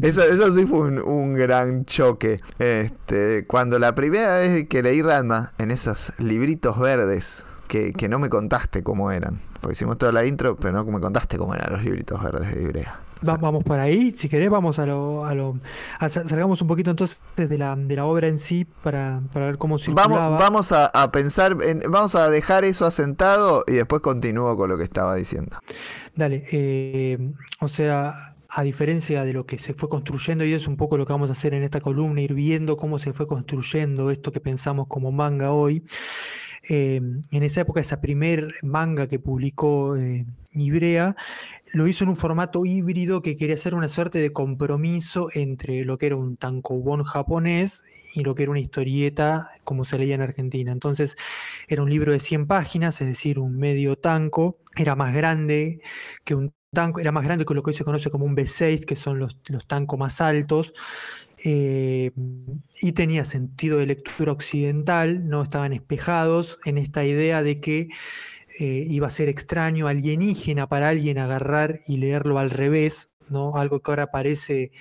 Eso, 0.00 0.22
eso 0.22 0.52
sí 0.52 0.66
fue 0.66 1.02
un, 1.02 1.34
gran 1.34 1.84
choque. 1.84 2.40
Este, 2.58 3.46
cuando 3.46 3.78
la 3.78 3.94
primera 3.94 4.38
vez 4.38 4.66
que 4.68 4.82
leí 4.82 5.02
Ranma 5.02 5.52
en 5.58 5.70
esos 5.70 6.18
libritos 6.18 6.78
verdes, 6.78 7.44
que, 7.68 8.08
no 8.08 8.18
me 8.18 8.28
contaste 8.28 8.82
cómo 8.82 9.10
eran. 9.10 9.38
Porque 9.60 9.72
hicimos 9.72 9.98
toda 9.98 10.12
la 10.12 10.24
intro, 10.24 10.56
pero 10.56 10.72
no 10.72 10.84
me 10.84 11.00
contaste 11.00 11.38
cómo 11.38 11.54
eran 11.54 11.72
los 11.72 11.82
libritos 11.82 12.22
verdes 12.22 12.54
de 12.54 12.62
Ibrea 12.62 13.00
vamos 13.22 13.64
por 13.64 13.78
ahí, 13.78 14.12
si 14.12 14.28
querés 14.28 14.50
vamos 14.50 14.78
a 14.78 14.86
lo, 14.86 15.24
a 15.24 15.34
lo 15.34 15.56
salgamos 16.08 16.60
un 16.62 16.68
poquito 16.68 16.90
entonces 16.90 17.20
de 17.36 17.58
la, 17.58 17.76
de 17.76 17.96
la 17.96 18.04
obra 18.06 18.28
en 18.28 18.38
sí 18.38 18.66
para, 18.82 19.22
ver 19.34 19.58
cómo 19.58 19.78
circulaba. 19.78 20.28
Vamos, 20.38 20.70
vamos 20.70 20.72
a, 20.72 21.12
pensar, 21.12 21.56
en, 21.62 21.80
vamos 21.90 22.14
a 22.14 22.30
dejar 22.30 22.64
eso 22.64 22.86
asentado 22.86 23.64
y 23.66 23.72
después 23.72 24.02
continúo 24.02 24.56
con 24.56 24.68
lo 24.68 24.76
que 24.76 24.84
estaba 24.84 25.14
diciendo. 25.14 25.56
Dale, 26.14 26.44
eh, 26.52 27.32
o 27.60 27.68
sea, 27.68 28.34
a 28.54 28.62
diferencia 28.62 29.24
de 29.24 29.32
lo 29.32 29.46
que 29.46 29.58
se 29.58 29.72
fue 29.74 29.88
construyendo, 29.88 30.44
y 30.44 30.52
es 30.52 30.68
un 30.68 30.76
poco 30.76 30.98
lo 30.98 31.06
que 31.06 31.12
vamos 31.12 31.30
a 31.30 31.32
hacer 31.32 31.54
en 31.54 31.62
esta 31.62 31.80
columna, 31.80 32.20
ir 32.20 32.34
viendo 32.34 32.76
cómo 32.76 32.98
se 32.98 33.12
fue 33.12 33.26
construyendo 33.26 34.10
esto 34.10 34.30
que 34.30 34.40
pensamos 34.40 34.86
como 34.88 35.10
manga 35.10 35.52
hoy. 35.52 35.82
Eh, 36.68 37.00
en 37.30 37.42
esa 37.42 37.62
época, 37.62 37.80
esa 37.80 38.00
primer 38.00 38.52
manga 38.62 39.08
que 39.08 39.18
publicó 39.18 39.96
eh, 39.96 40.26
Ibrea, 40.52 41.16
lo 41.72 41.86
hizo 41.86 42.04
en 42.04 42.10
un 42.10 42.16
formato 42.16 42.64
híbrido 42.64 43.22
que 43.22 43.36
quería 43.36 43.54
hacer 43.54 43.74
una 43.74 43.88
suerte 43.88 44.18
de 44.18 44.32
compromiso 44.32 45.28
entre 45.34 45.84
lo 45.84 45.98
que 45.98 46.06
era 46.06 46.16
un 46.16 46.36
tankobon 46.36 47.04
japonés 47.04 47.84
y 48.14 48.22
lo 48.24 48.34
que 48.34 48.42
era 48.42 48.50
una 48.50 48.60
historieta 48.60 49.50
como 49.64 49.84
se 49.84 49.98
leía 49.98 50.14
en 50.14 50.20
Argentina. 50.22 50.72
Entonces 50.72 51.16
era 51.68 51.82
un 51.82 51.90
libro 51.90 52.12
de 52.12 52.20
100 52.20 52.46
páginas, 52.46 53.00
es 53.00 53.08
decir, 53.08 53.38
un 53.38 53.56
medio 53.56 53.96
tanco, 53.96 54.58
era 54.76 54.94
más 54.96 55.14
grande 55.14 55.80
que 56.24 56.34
un 56.34 56.52
tanco, 56.72 57.00
era 57.00 57.12
más 57.12 57.24
grande 57.24 57.44
que 57.44 57.54
lo 57.54 57.62
que 57.62 57.70
hoy 57.70 57.76
se 57.76 57.84
conoce 57.84 58.10
como 58.10 58.24
un 58.26 58.36
B6, 58.36 58.84
que 58.84 58.96
son 58.96 59.18
los, 59.18 59.38
los 59.48 59.66
tancos 59.66 59.98
más 59.98 60.20
altos, 60.20 60.72
eh, 61.44 62.12
y 62.80 62.92
tenía 62.92 63.24
sentido 63.24 63.78
de 63.78 63.86
lectura 63.86 64.32
occidental, 64.32 65.28
no 65.28 65.42
estaban 65.42 65.72
espejados 65.72 66.58
en 66.64 66.78
esta 66.78 67.04
idea 67.04 67.42
de 67.42 67.60
que 67.60 67.88
eh, 68.58 68.84
iba 68.88 69.06
a 69.06 69.10
ser 69.10 69.28
extraño, 69.28 69.88
alienígena 69.88 70.68
para 70.68 70.88
alguien 70.88 71.18
agarrar 71.18 71.80
y 71.86 71.96
leerlo 71.96 72.38
al 72.38 72.50
revés, 72.50 73.10
¿no? 73.28 73.56
Algo 73.56 73.80
que 73.80 73.90
ahora 73.90 74.10
parece 74.10 74.72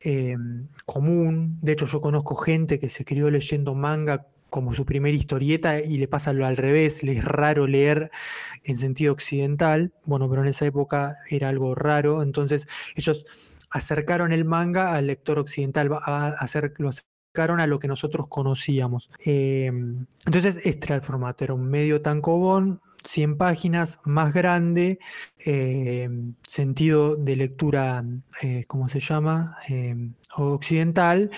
em, 0.00 0.68
común. 0.86 1.58
De 1.62 1.72
hecho, 1.72 1.86
yo 1.86 2.00
conozco 2.00 2.34
gente 2.36 2.78
que 2.78 2.88
se 2.88 3.04
crió 3.04 3.30
leyendo 3.30 3.74
manga 3.74 4.26
como 4.50 4.74
su 4.74 4.86
primera 4.86 5.16
historieta 5.16 5.80
y 5.80 5.98
le 5.98 6.08
pasa 6.08 6.32
lo 6.32 6.46
al 6.46 6.56
revés, 6.56 7.02
le 7.02 7.18
es 7.18 7.24
raro 7.24 7.66
leer 7.66 8.10
en 8.64 8.78
sentido 8.78 9.12
occidental. 9.12 9.92
Bueno, 10.04 10.28
pero 10.28 10.42
en 10.42 10.48
esa 10.48 10.66
época 10.66 11.16
era 11.30 11.48
algo 11.48 11.74
raro. 11.74 12.22
Entonces, 12.22 12.66
ellos 12.96 13.24
acercaron 13.70 14.32
el 14.32 14.44
manga 14.44 14.94
al 14.94 15.08
lector 15.08 15.38
occidental, 15.38 15.90
a 15.92 16.28
hacer, 16.38 16.74
lo 16.78 16.88
acercaron 16.88 17.60
a 17.60 17.66
lo 17.66 17.78
que 17.78 17.88
nosotros 17.88 18.26
conocíamos. 18.28 19.10
Em, 19.24 20.06
entonces, 20.24 20.60
este 20.64 20.86
era 20.86 20.96
el 20.96 21.02
formato, 21.02 21.44
era 21.44 21.54
un 21.54 21.68
medio 21.68 22.00
tancobón 22.02 22.80
100 23.06 23.36
páginas, 23.36 24.00
más 24.04 24.32
grande, 24.32 24.98
eh, 25.44 26.08
sentido 26.46 27.16
de 27.16 27.36
lectura, 27.36 28.04
eh, 28.42 28.64
¿cómo 28.66 28.88
se 28.88 29.00
llama? 29.00 29.56
Eh, 29.68 30.10
occidental. 30.36 31.30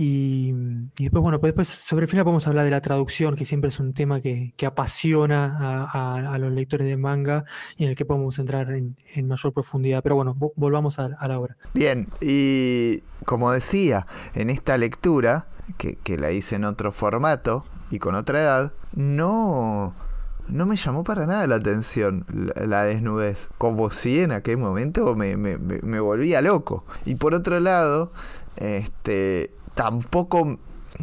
Y, 0.00 0.52
después, 0.96 1.22
bueno, 1.22 1.40
pues 1.40 1.50
después 1.50 1.68
sobre 1.68 2.04
el 2.04 2.08
final 2.08 2.24
vamos 2.24 2.46
a 2.46 2.50
hablar 2.50 2.64
de 2.64 2.70
la 2.70 2.80
traducción, 2.80 3.34
que 3.34 3.44
siempre 3.44 3.70
es 3.70 3.80
un 3.80 3.94
tema 3.94 4.20
que, 4.20 4.54
apasiona 4.64 5.88
a, 5.92 6.38
los 6.38 6.52
lectores 6.52 6.86
de 6.86 6.96
manga 6.96 7.44
y 7.76 7.84
en 7.84 7.90
el 7.90 7.96
que 7.96 8.04
podemos 8.04 8.38
entrar 8.38 8.70
en, 8.70 8.96
mayor 9.26 9.52
profundidad. 9.52 10.00
Pero 10.04 10.14
bueno, 10.14 10.36
volvamos 10.54 11.00
a, 11.00 11.08
la 11.08 11.40
obra. 11.40 11.56
Bien, 11.74 12.08
y 12.20 13.00
como 13.24 13.50
decía, 13.50 14.06
en 14.34 14.50
esta 14.50 14.78
lectura, 14.78 15.48
que, 15.78 15.96
que 15.96 16.16
la 16.16 16.30
hice 16.30 16.54
en 16.56 16.64
otro 16.64 16.92
formato 16.92 17.64
y 17.90 17.98
con 17.98 18.14
otra 18.14 18.40
edad, 18.40 18.72
no 18.94 19.94
no 20.48 20.66
me 20.66 20.76
llamó 20.76 21.04
para 21.04 21.26
nada 21.26 21.46
la 21.46 21.56
atención 21.56 22.24
la, 22.28 22.84
desnudez. 22.84 23.48
Como 23.58 23.90
si 23.90 24.20
en 24.20 24.32
aquel 24.32 24.58
momento 24.58 25.14
me, 25.14 25.34
volvía 26.00 26.42
loco. 26.42 26.84
Y 27.04 27.16
por 27.16 27.34
otro 27.34 27.60
lado, 27.60 28.12
este, 28.56 29.52
tampoco 29.74 30.58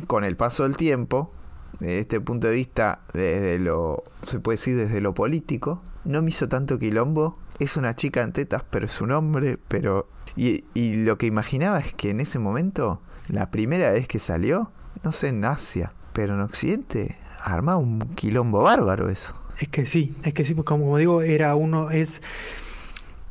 con 0.08 0.24
el 0.24 0.36
paso 0.36 0.64
del 0.64 0.76
tiempo, 0.76 1.32
desde 1.80 2.00
este 2.00 2.22
punto 2.22 2.48
de 2.48 2.54
vista, 2.54 3.02
desde 3.14 3.60
lo, 3.60 4.04
se 4.26 4.40
puede 4.40 4.58
decir 4.58 4.78
desde 4.78 5.02
lo 5.02 5.14
político, 5.14 5.82
no 6.04 6.22
me 6.22 6.30
hizo 6.30 6.48
tanto 6.48 6.80
quilombo. 6.80 7.38
Es 7.60 7.78
una 7.78 7.96
chica 7.96 8.22
en 8.22 8.34
tetas, 8.34 8.64
pero 8.70 8.86
es 8.86 9.02
un 9.02 9.12
hombre, 9.12 9.58
pero... 9.68 10.08
Y, 10.36 10.66
y 10.74 11.06
lo 11.06 11.18
que 11.18 11.28
imaginaba 11.28 11.80
es 11.80 11.94
que 11.94 12.10
en 12.10 12.20
ese 12.20 12.40
momento, 12.40 13.02
la 13.30 13.52
primera 13.52 13.92
vez 13.92 14.08
que 14.08 14.20
salió, 14.20 14.72
no 15.04 15.14
sé 15.14 15.28
en 15.28 15.46
Asia, 15.46 15.94
pero 16.12 16.34
en 16.34 16.42
Occidente, 16.42 17.16
armaba 17.46 17.78
un 17.78 18.00
quilombo 18.16 18.64
bárbaro 18.64 19.10
eso. 19.10 19.36
Es 19.60 19.70
que 19.70 19.86
sí, 19.86 20.14
es 20.24 20.34
que 20.34 20.44
sí, 20.44 20.54
pues 20.54 20.66
como, 20.66 20.98
digo, 20.98 21.22
era 21.22 21.56
uno, 21.56 21.90
es 21.92 22.22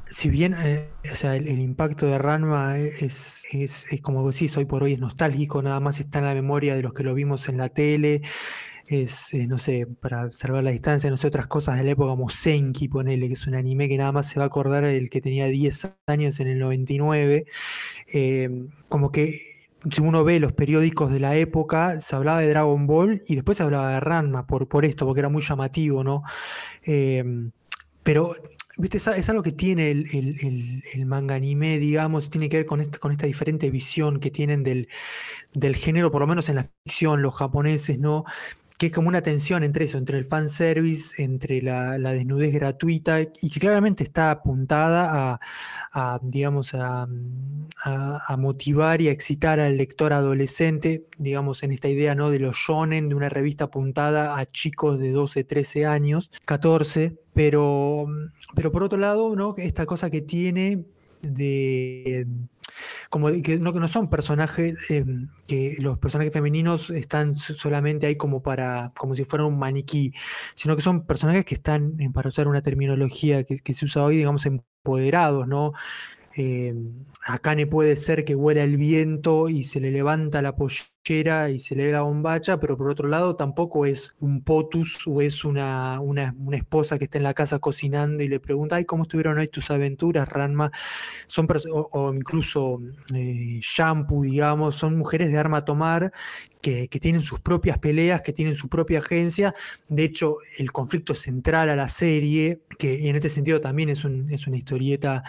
si 0.06 0.30
bien 0.30 0.54
eh, 0.56 0.88
o 1.10 1.14
sea, 1.14 1.36
el, 1.36 1.48
el 1.48 1.60
impacto 1.60 2.06
de 2.06 2.18
Ranma 2.18 2.78
es, 2.78 3.44
es, 3.52 3.86
es 3.92 4.00
como 4.00 4.28
decís, 4.30 4.56
hoy 4.56 4.64
por 4.64 4.82
hoy 4.82 4.92
es 4.92 4.98
nostálgico, 4.98 5.62
nada 5.62 5.80
más 5.80 6.00
está 6.00 6.20
en 6.20 6.26
la 6.26 6.34
memoria 6.34 6.74
de 6.74 6.82
los 6.82 6.92
que 6.92 7.02
lo 7.02 7.14
vimos 7.14 7.48
en 7.48 7.56
la 7.58 7.68
tele, 7.68 8.22
es, 8.86 9.34
eh, 9.34 9.46
no 9.46 9.58
sé, 9.58 9.86
para 9.86 10.30
salvar 10.32 10.62
la 10.64 10.70
distancia, 10.70 11.10
no 11.10 11.16
sé, 11.16 11.26
otras 11.26 11.46
cosas 11.46 11.78
de 11.78 11.84
la 11.84 11.92
época 11.92 12.10
como 12.10 12.28
Senki, 12.28 12.88
ponele, 12.88 13.28
que 13.28 13.34
es 13.34 13.46
un 13.46 13.54
anime 13.54 13.88
que 13.88 13.96
nada 13.98 14.12
más 14.12 14.28
se 14.28 14.38
va 14.38 14.44
a 14.44 14.48
acordar 14.48 14.84
el 14.84 15.10
que 15.10 15.20
tenía 15.20 15.46
10 15.46 15.92
años 16.06 16.40
en 16.40 16.48
el 16.48 16.58
99, 16.58 17.46
eh, 18.12 18.50
como 18.88 19.10
que 19.10 19.38
si 19.90 20.00
uno 20.02 20.24
ve 20.24 20.40
los 20.40 20.52
periódicos 20.52 21.12
de 21.12 21.20
la 21.20 21.36
época, 21.36 22.00
se 22.00 22.16
hablaba 22.16 22.40
de 22.40 22.48
Dragon 22.48 22.86
Ball 22.86 23.22
y 23.26 23.34
después 23.36 23.58
se 23.58 23.64
hablaba 23.64 23.90
de 23.94 24.00
Ranma 24.00 24.46
por, 24.46 24.68
por 24.68 24.84
esto, 24.84 25.06
porque 25.06 25.20
era 25.20 25.28
muy 25.28 25.42
llamativo, 25.42 26.04
¿no? 26.04 26.22
Eh, 26.84 27.24
pero, 28.02 28.32
viste, 28.78 28.98
es, 28.98 29.28
algo 29.30 29.42
que 29.42 29.52
tiene 29.52 29.90
el, 29.90 30.06
el- 30.14 30.36
el- 30.46 30.84
el 30.92 31.06
manga 31.06 31.34
anime, 31.36 31.78
digamos, 31.78 32.28
tiene 32.30 32.48
que 32.50 32.58
ver 32.58 32.66
con, 32.66 32.80
este- 32.82 32.98
con 32.98 33.12
esta 33.12 33.26
diferente 33.26 33.70
visión 33.70 34.20
que 34.20 34.30
tienen 34.30 34.62
del, 34.62 34.88
del 35.54 35.76
género, 35.76 36.10
por 36.12 36.20
lo 36.22 36.26
menos 36.26 36.48
en 36.48 36.56
la 36.56 36.70
ficción, 36.84 37.22
los 37.22 37.34
japoneses, 37.36 37.98
¿no? 38.00 38.24
Que 38.84 38.88
es 38.88 38.92
como 38.92 39.08
una 39.08 39.22
tensión 39.22 39.64
entre 39.64 39.86
eso, 39.86 39.96
entre 39.96 40.18
el 40.18 40.26
fanservice, 40.26 41.22
entre 41.22 41.62
la, 41.62 41.96
desnudez 41.96 42.52
gratuita, 42.52 43.22
y 43.22 43.48
que 43.48 43.58
claramente 43.58 44.04
está 44.04 44.30
apuntada 44.30 45.40
a, 45.90 46.20
digamos, 46.22 46.74
a 46.74 47.06
motivar 48.36 49.00
y 49.00 49.08
a 49.08 49.10
excitar 49.10 49.58
al 49.58 49.78
lector 49.78 50.12
adolescente, 50.12 51.06
digamos, 51.16 51.62
en 51.62 51.72
esta 51.72 51.88
idea, 51.88 52.14
¿no? 52.14 52.28
De 52.28 52.38
los 52.38 52.56
shonen, 52.56 53.08
de 53.08 53.14
una 53.14 53.30
revista 53.30 53.64
apuntada 53.64 54.38
a 54.38 54.44
chicos 54.50 54.98
de 54.98 55.12
12, 55.12 55.44
13 55.44 55.86
años, 55.86 56.30
14, 56.44 57.16
pero, 57.32 58.04
pero 58.54 58.70
por 58.70 58.82
otro 58.82 58.98
lado, 58.98 59.34
¿no? 59.34 59.54
Esta 59.56 59.86
cosa 59.86 60.10
que 60.10 60.20
tiene 60.20 60.84
de 61.22 62.26
como 63.10 63.28
que 63.42 63.58
no, 63.58 63.72
no 63.72 63.88
son 63.88 64.10
personajes 64.10 64.90
eh, 64.90 65.04
que 65.46 65.76
los 65.80 65.98
personajes 65.98 66.32
femeninos 66.32 66.90
están 66.90 67.34
so- 67.34 67.54
solamente 67.54 68.06
ahí 68.06 68.16
como 68.16 68.42
para 68.42 68.92
como 68.96 69.14
si 69.16 69.24
fueran 69.24 69.48
un 69.48 69.58
maniquí, 69.58 70.12
sino 70.54 70.76
que 70.76 70.82
son 70.82 71.06
personajes 71.06 71.44
que 71.44 71.54
están, 71.54 71.96
para 72.12 72.28
usar 72.28 72.48
una 72.48 72.62
terminología 72.62 73.44
que, 73.44 73.58
que 73.58 73.74
se 73.74 73.84
usa 73.86 74.04
hoy, 74.04 74.16
digamos, 74.18 74.46
empoderados, 74.46 75.46
¿no? 75.48 75.72
Eh, 76.36 76.74
a 77.26 77.38
Kane 77.38 77.66
puede 77.66 77.96
ser 77.96 78.24
que 78.24 78.34
huela 78.34 78.64
el 78.64 78.76
viento 78.76 79.48
y 79.48 79.62
se 79.64 79.80
le 79.80 79.90
levanta 79.90 80.42
la 80.42 80.56
pollera 80.56 81.50
y 81.50 81.58
se 81.58 81.76
le 81.76 81.86
ve 81.86 81.92
la 81.92 82.02
bombacha, 82.02 82.58
pero 82.58 82.76
por 82.76 82.90
otro 82.90 83.08
lado 83.08 83.36
tampoco 83.36 83.86
es 83.86 84.14
un 84.20 84.42
potus 84.42 85.06
o 85.06 85.20
es 85.20 85.44
una, 85.44 86.00
una, 86.00 86.34
esposa 86.52 86.98
que 86.98 87.04
está 87.04 87.18
en 87.18 87.24
la 87.24 87.34
casa 87.34 87.60
cocinando 87.60 88.22
y 88.22 88.28
le 88.28 88.40
pregunta, 88.40 88.76
ay, 88.76 88.84
¿cómo 88.84 89.04
estuvieron 89.04 89.38
hoy 89.38 89.48
tus 89.48 89.70
aventuras, 89.70 90.28
Ranma? 90.28 90.70
Son 91.26 91.46
o, 91.72 91.88
o 91.92 92.14
incluso 92.14 92.80
eh, 93.14 93.60
Shampoo, 93.62 94.22
digamos, 94.22 94.74
son 94.74 94.98
mujeres 94.98 95.30
de 95.30 95.38
arma 95.38 95.58
a 95.58 95.64
tomar 95.64 96.12
que, 96.64 96.98
tienen 96.98 97.22
sus 97.22 97.40
propias 97.40 97.78
peleas, 97.78 98.22
que 98.22 98.32
tienen 98.32 98.54
su 98.54 98.68
propia 98.68 99.00
agencia. 99.00 99.54
De 99.88 100.04
hecho, 100.04 100.38
el 100.58 100.72
conflicto 100.72 101.14
central 101.14 101.68
a 101.68 101.76
la 101.76 101.88
serie, 101.88 102.60
que 102.78 103.08
en 103.08 103.16
este 103.16 103.28
sentido 103.28 103.60
también 103.60 103.90
es 103.90 104.04
una 104.04 104.56
historieta 104.56 105.22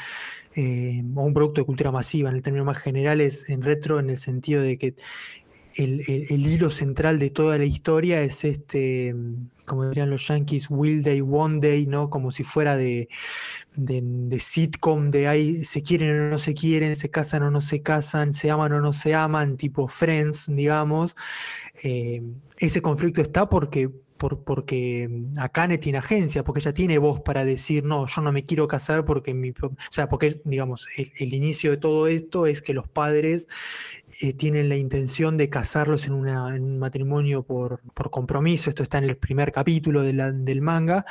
eh, 0.55 1.03
o 1.15 1.25
un 1.25 1.33
producto 1.33 1.59
de 1.59 1.65
cultura 1.65 1.91
masiva, 1.91 2.29
en 2.29 2.35
el 2.37 2.41
término 2.41 2.63
más 2.63 2.77
general 2.77 3.19
es 3.19 3.49
en 3.49 3.61
retro, 3.61 3.99
en 3.99 4.09
el 4.09 4.17
sentido 4.17 4.61
de 4.61 4.77
que 4.77 4.95
el, 5.75 6.47
hilo 6.47 6.69
central 6.69 7.19
de 7.19 7.29
toda 7.29 7.57
la 7.57 7.65
historia 7.65 8.21
es 8.21 8.43
este, 8.43 9.13
como 9.65 9.87
dirían 9.87 10.09
los 10.09 10.27
yankees, 10.27 10.67
Will 10.69 11.03
Day, 11.03 11.21
One 11.21 11.59
Day, 11.59 11.85
¿no? 11.85 12.09
Como 12.09 12.31
si 12.31 12.43
fuera 12.43 12.77
de, 12.77 13.09
de, 13.75 14.39
sitcom, 14.39 15.11
de 15.11 15.27
ahí 15.27 15.63
se 15.65 15.81
quieren 15.81 16.21
o 16.21 16.29
no 16.29 16.37
se 16.37 16.53
quieren, 16.53 16.95
se 16.95 17.09
casan 17.09 17.43
o 17.43 17.51
no 17.51 17.61
se 17.61 17.81
casan, 17.81 18.33
se 18.33 18.49
aman 18.51 18.73
o 18.73 18.81
no 18.81 18.93
se 18.93 19.15
aman, 19.15 19.57
tipo 19.57 19.87
Friends, 19.87 20.47
digamos. 20.49 21.15
Eh, 21.83 22.23
ese 22.57 22.81
conflicto 22.81 23.21
está 23.21 23.49
porque, 23.49 23.89
por, 24.17 24.43
porque 24.43 25.09
mm, 25.09 25.39
Akane 25.39 25.77
tiene 25.77 25.97
agencia, 25.97 26.43
porque 26.43 26.59
ella 26.59 26.73
tiene 26.73 26.97
voz 26.99 27.19
para 27.19 27.43
decir, 27.43 27.83
no, 27.83 28.07
yo 28.07 28.21
no 28.21 28.31
me 28.31 28.45
quiero 28.45 28.67
casar 28.67 29.03
porque 29.03 29.33
mi... 29.33 29.51
pro-". 29.51 29.69
O 29.69 29.91
sea, 29.91 30.07
porque, 30.07 30.41
digamos, 30.45 30.87
el 30.97 31.33
inicio 31.33 31.71
de 31.71 31.77
todo 31.77 32.07
esto 32.07 32.45
es 32.47 32.61
que 32.61 32.73
los 32.73 32.87
padres 32.87 33.47
eh, 34.21 34.33
tienen 34.33 34.69
la 34.69 34.77
intención 34.77 35.35
de 35.37 35.49
casarlos 35.49 36.07
en, 36.07 36.13
un 36.13 36.79
matrimonio 36.79 37.43
por, 37.43 37.81
compromiso. 38.11 38.69
Esto 38.69 38.83
está 38.83 38.97
en 38.97 39.05
el 39.05 39.17
primer 39.17 39.51
capítulo 39.51 40.03
del 40.03 40.61
manga. 40.61 41.05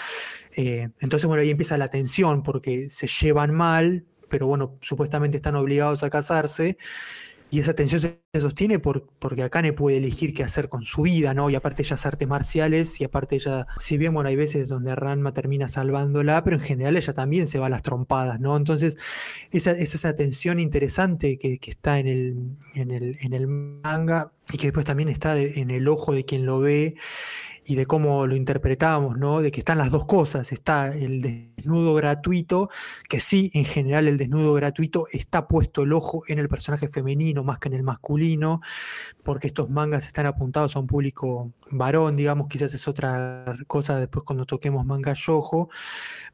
Eh, 0.57 0.89
entonces, 1.01 1.27
bueno, 1.27 1.43
ahí 1.43 1.51
empieza 1.51 1.77
la 1.77 1.89
tensión 1.89 2.43
porque 2.43 2.89
se 2.89 3.07
llevan 3.07 3.55
mal, 3.55 4.05
pero 4.29 4.47
bueno, 4.47 4.79
supuestamente 4.81 5.37
están 5.37 5.57
obligados 5.57 6.03
a 6.03 6.11
casarse. 6.11 6.79
Y 7.55 7.61
esa 7.61 7.75
tensión 7.75 8.01
se 8.01 8.21
sostiene 8.41 8.79
por- 8.81 9.07
porque 9.19 9.43
Akane 9.43 9.73
puede 9.73 9.99
elegir 9.99 10.35
qué 10.35 10.43
hacer 10.43 10.69
con 10.69 10.83
su 10.83 11.03
vida, 11.03 11.35
¿no? 11.35 11.51
Y 11.51 11.55
aparte 11.55 11.83
ella 11.83 11.95
hace 11.95 12.09
artes 12.09 12.27
marciales 12.29 13.01
y 13.01 13.05
aparte 13.05 13.37
ella, 13.37 13.67
si 13.79 13.97
bien, 13.99 14.13
bueno, 14.15 14.29
hay 14.29 14.37
veces 14.37 14.69
donde 14.69 14.95
Ranma 14.97 15.33
termina 15.35 15.69
salvándola, 15.69 16.43
pero 16.45 16.57
en 16.57 16.63
general 16.63 16.97
ella 16.97 17.13
también 17.15 17.47
se 17.47 17.59
va 17.59 17.67
a 17.67 17.71
las 17.71 17.83
trompadas, 17.83 18.41
¿no? 18.41 18.57
Entonces, 18.57 18.97
esa, 19.51 19.73
es 19.73 19.95
esa 19.95 20.15
tensión 20.15 20.59
interesante 20.61 21.39
que, 21.39 21.59
que 21.59 21.71
está 21.71 21.99
en 21.99 22.07
el, 22.09 22.37
en, 22.75 22.91
el, 22.91 23.17
en 23.21 23.33
el 23.35 23.47
manga 23.47 24.33
y 24.53 24.57
que 24.59 24.67
después 24.69 24.85
también 24.87 25.09
está 25.09 25.39
en 25.39 25.71
el 25.71 25.89
ojo 25.89 26.13
de 26.13 26.25
quien 26.25 26.47
lo 26.47 26.61
ve 26.61 26.97
y 27.66 27.74
de 27.74 27.86
cómo 27.86 28.27
lo 28.27 28.36
interpretamos, 28.36 29.19
¿no? 29.19 29.41
De 29.41 29.51
que 29.51 29.61
están 29.61 29.78
las 29.78 29.91
dos 29.91 30.07
cosas, 30.07 30.53
está 30.53 30.95
el 30.95 31.20
desnudo 31.57 31.95
gratuito, 31.95 32.69
que 33.09 33.20
sí, 33.20 33.51
en 33.55 33.65
general 33.65 34.09
el 34.09 34.16
desnudo 34.16 34.55
gratuito 34.55 35.07
está 35.12 35.49
puesto 35.49 35.82
el 35.82 35.93
ojo 35.93 36.23
en 36.28 36.39
el 36.39 36.49
personaje 36.49 36.89
femenino 36.89 37.45
más 37.45 37.59
que 37.59 37.69
en 37.69 37.74
el 37.74 37.82
masculino, 37.82 38.61
porque 39.23 39.47
estos 39.47 39.70
mangas 39.70 40.07
están 40.07 40.27
apuntados 40.27 40.77
a 40.77 40.81
un 40.81 40.86
público 40.86 41.53
varón, 41.70 42.16
digamos, 42.16 42.49
quizás 42.49 42.74
es 42.74 42.86
otra 42.89 43.57
cosa 43.66 43.99
después 43.99 44.24
cuando 44.24 44.45
toquemos 44.45 44.85
manga 44.85 45.15
yojo, 45.15 45.70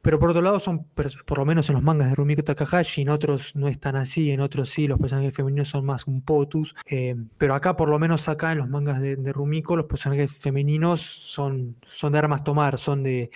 pero 0.01 0.19
por 0.19 0.29
otro 0.29 0.41
lado 0.41 0.59
son, 0.59 0.85
por 1.25 1.37
lo 1.37 1.45
menos 1.45 1.69
en 1.69 1.75
los 1.75 1.83
mangas 1.83 2.09
de 2.09 2.15
Rumiko 2.15 2.43
Takahashi, 2.43 3.01
en 3.01 3.09
otros 3.09 3.55
no 3.55 3.67
es 3.67 3.79
tan 3.79 3.95
así, 3.95 4.31
en 4.31 4.41
otros 4.41 4.69
sí, 4.69 4.87
los 4.87 4.99
personajes 4.99 5.33
femeninos 5.33 5.69
son 5.69 5.85
más 5.85 6.07
un 6.07 6.21
potus, 6.21 6.75
eh, 6.87 7.15
pero 7.37 7.55
acá, 7.55 7.75
por 7.75 7.89
lo 7.89 7.99
menos 7.99 8.27
acá 8.27 8.51
en 8.51 8.59
los 8.59 8.69
mangas 8.69 9.01
de, 9.01 9.15
de 9.15 9.33
Rumiko, 9.33 9.75
los 9.75 9.85
personajes 9.85 10.37
femeninos 10.39 11.20
son, 11.21 11.75
son 11.85 12.13
de 12.13 12.19
armas 12.19 12.43
tomar, 12.43 12.79
son 12.79 13.03
de, 13.03 13.31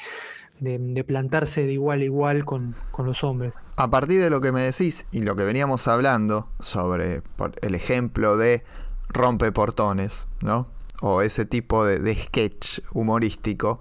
de- 0.59 1.03
plantarse 1.03 1.65
de 1.65 1.73
igual 1.73 2.01
a 2.01 2.05
igual 2.05 2.45
con, 2.45 2.75
con 2.91 3.05
los 3.05 3.23
hombres. 3.23 3.55
A 3.77 3.89
partir 3.89 4.21
de 4.21 4.29
lo 4.29 4.41
que 4.41 4.51
me 4.51 4.63
decís 4.63 5.05
y 5.11 5.21
lo 5.21 5.35
que 5.35 5.43
veníamos 5.43 5.87
hablando 5.87 6.49
sobre 6.59 7.21
el 7.61 7.75
ejemplo 7.75 8.37
de 8.37 8.63
rompeportones, 9.09 10.27
¿no? 10.41 10.67
O 11.01 11.21
ese 11.21 11.45
tipo 11.45 11.85
de, 11.85 11.99
de 11.99 12.15
sketch 12.15 12.79
humorístico, 12.91 13.79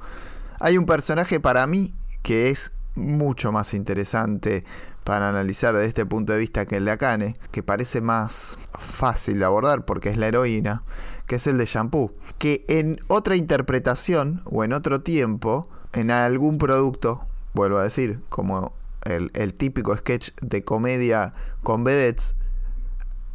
hay 0.61 0.77
un 0.79 0.87
personaje 0.87 1.41
para 1.41 1.67
mí 1.67 1.95
que 2.23 2.51
es 2.51 2.73
mucho 2.95 3.53
más 3.53 3.75
interesante 3.75 4.65
para 5.05 5.29
analizar 5.29 5.75
desde 5.75 5.89
este 5.89 6.07
punto 6.07 6.33
de 6.33 6.39
vista 6.39 6.67
que 6.67 6.77
el 6.77 6.85
de 6.87 6.93
Akane, 6.93 7.37
que 7.51 7.63
parece 7.63 8.01
más 8.01 8.57
fácil 8.79 9.39
de 9.39 9.45
abordar 9.45 9.85
porque 9.85 10.09
es 10.09 10.17
la 10.17 10.29
heroína, 10.29 10.83
que 11.27 11.37
es 11.37 11.47
el 11.47 11.59
de 11.59 11.67
Shampoo, 11.67 12.13
que 12.39 12.65
en 12.69 12.99
otra 13.09 13.37
interpretación 13.37 14.43
o 14.45 14.65
en 14.65 14.73
otro 14.73 15.01
tiempo, 15.01 15.69
en 15.93 16.11
algún 16.11 16.59
producto, 16.59 17.23
vuelvo 17.55 17.79
a 17.79 17.85
decir, 17.85 18.21
como 18.29 18.73
el, 19.05 19.55
típico 19.55 19.97
sketch 19.97 20.31
de 20.41 20.65
comedia 20.65 21.33
con 21.63 21.85
vedettes, 21.85 22.37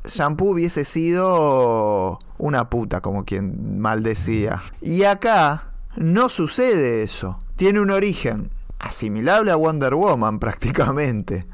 Shampoo 0.05 0.51
hubiese 0.51 0.85
sido 0.85 2.19
una 2.37 2.69
puta, 2.69 3.01
como 3.01 3.25
quien 3.25 3.79
maldecía. 3.79 4.61
Y 4.81 5.03
acá 5.03 5.73
no 5.97 6.29
sucede 6.29 7.03
eso. 7.03 7.37
Tiene 7.55 7.81
un 7.81 7.91
origen 7.91 8.49
asimilable 8.79 9.51
a 9.51 9.55
Wonder 9.55 9.95
Woman 9.95 10.39
prácticamente, 10.39 11.45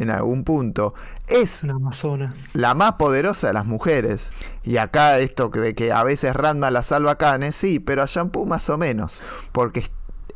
en 0.00 0.10
algún 0.10 0.44
punto. 0.44 0.94
Es 1.28 1.64
Una 1.64 1.74
amazona. 1.74 2.34
la 2.54 2.74
más 2.74 2.94
poderosa 2.94 3.48
de 3.48 3.52
las 3.54 3.66
mujeres. 3.66 4.30
Y 4.62 4.76
acá 4.76 5.18
esto 5.18 5.48
de 5.48 5.74
que 5.74 5.92
a 5.92 6.02
veces 6.02 6.34
Ranma 6.34 6.70
la 6.70 6.82
salva 6.82 7.12
a 7.12 7.18
Kane, 7.18 7.52
sí, 7.52 7.80
pero 7.80 8.02
a 8.02 8.06
Shampoo 8.06 8.46
más 8.46 8.68
o 8.70 8.78
menos. 8.78 9.22
Porque 9.52 9.84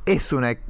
es 0.07 0.33
una, 0.33 0.51
eh, 0.51 0.61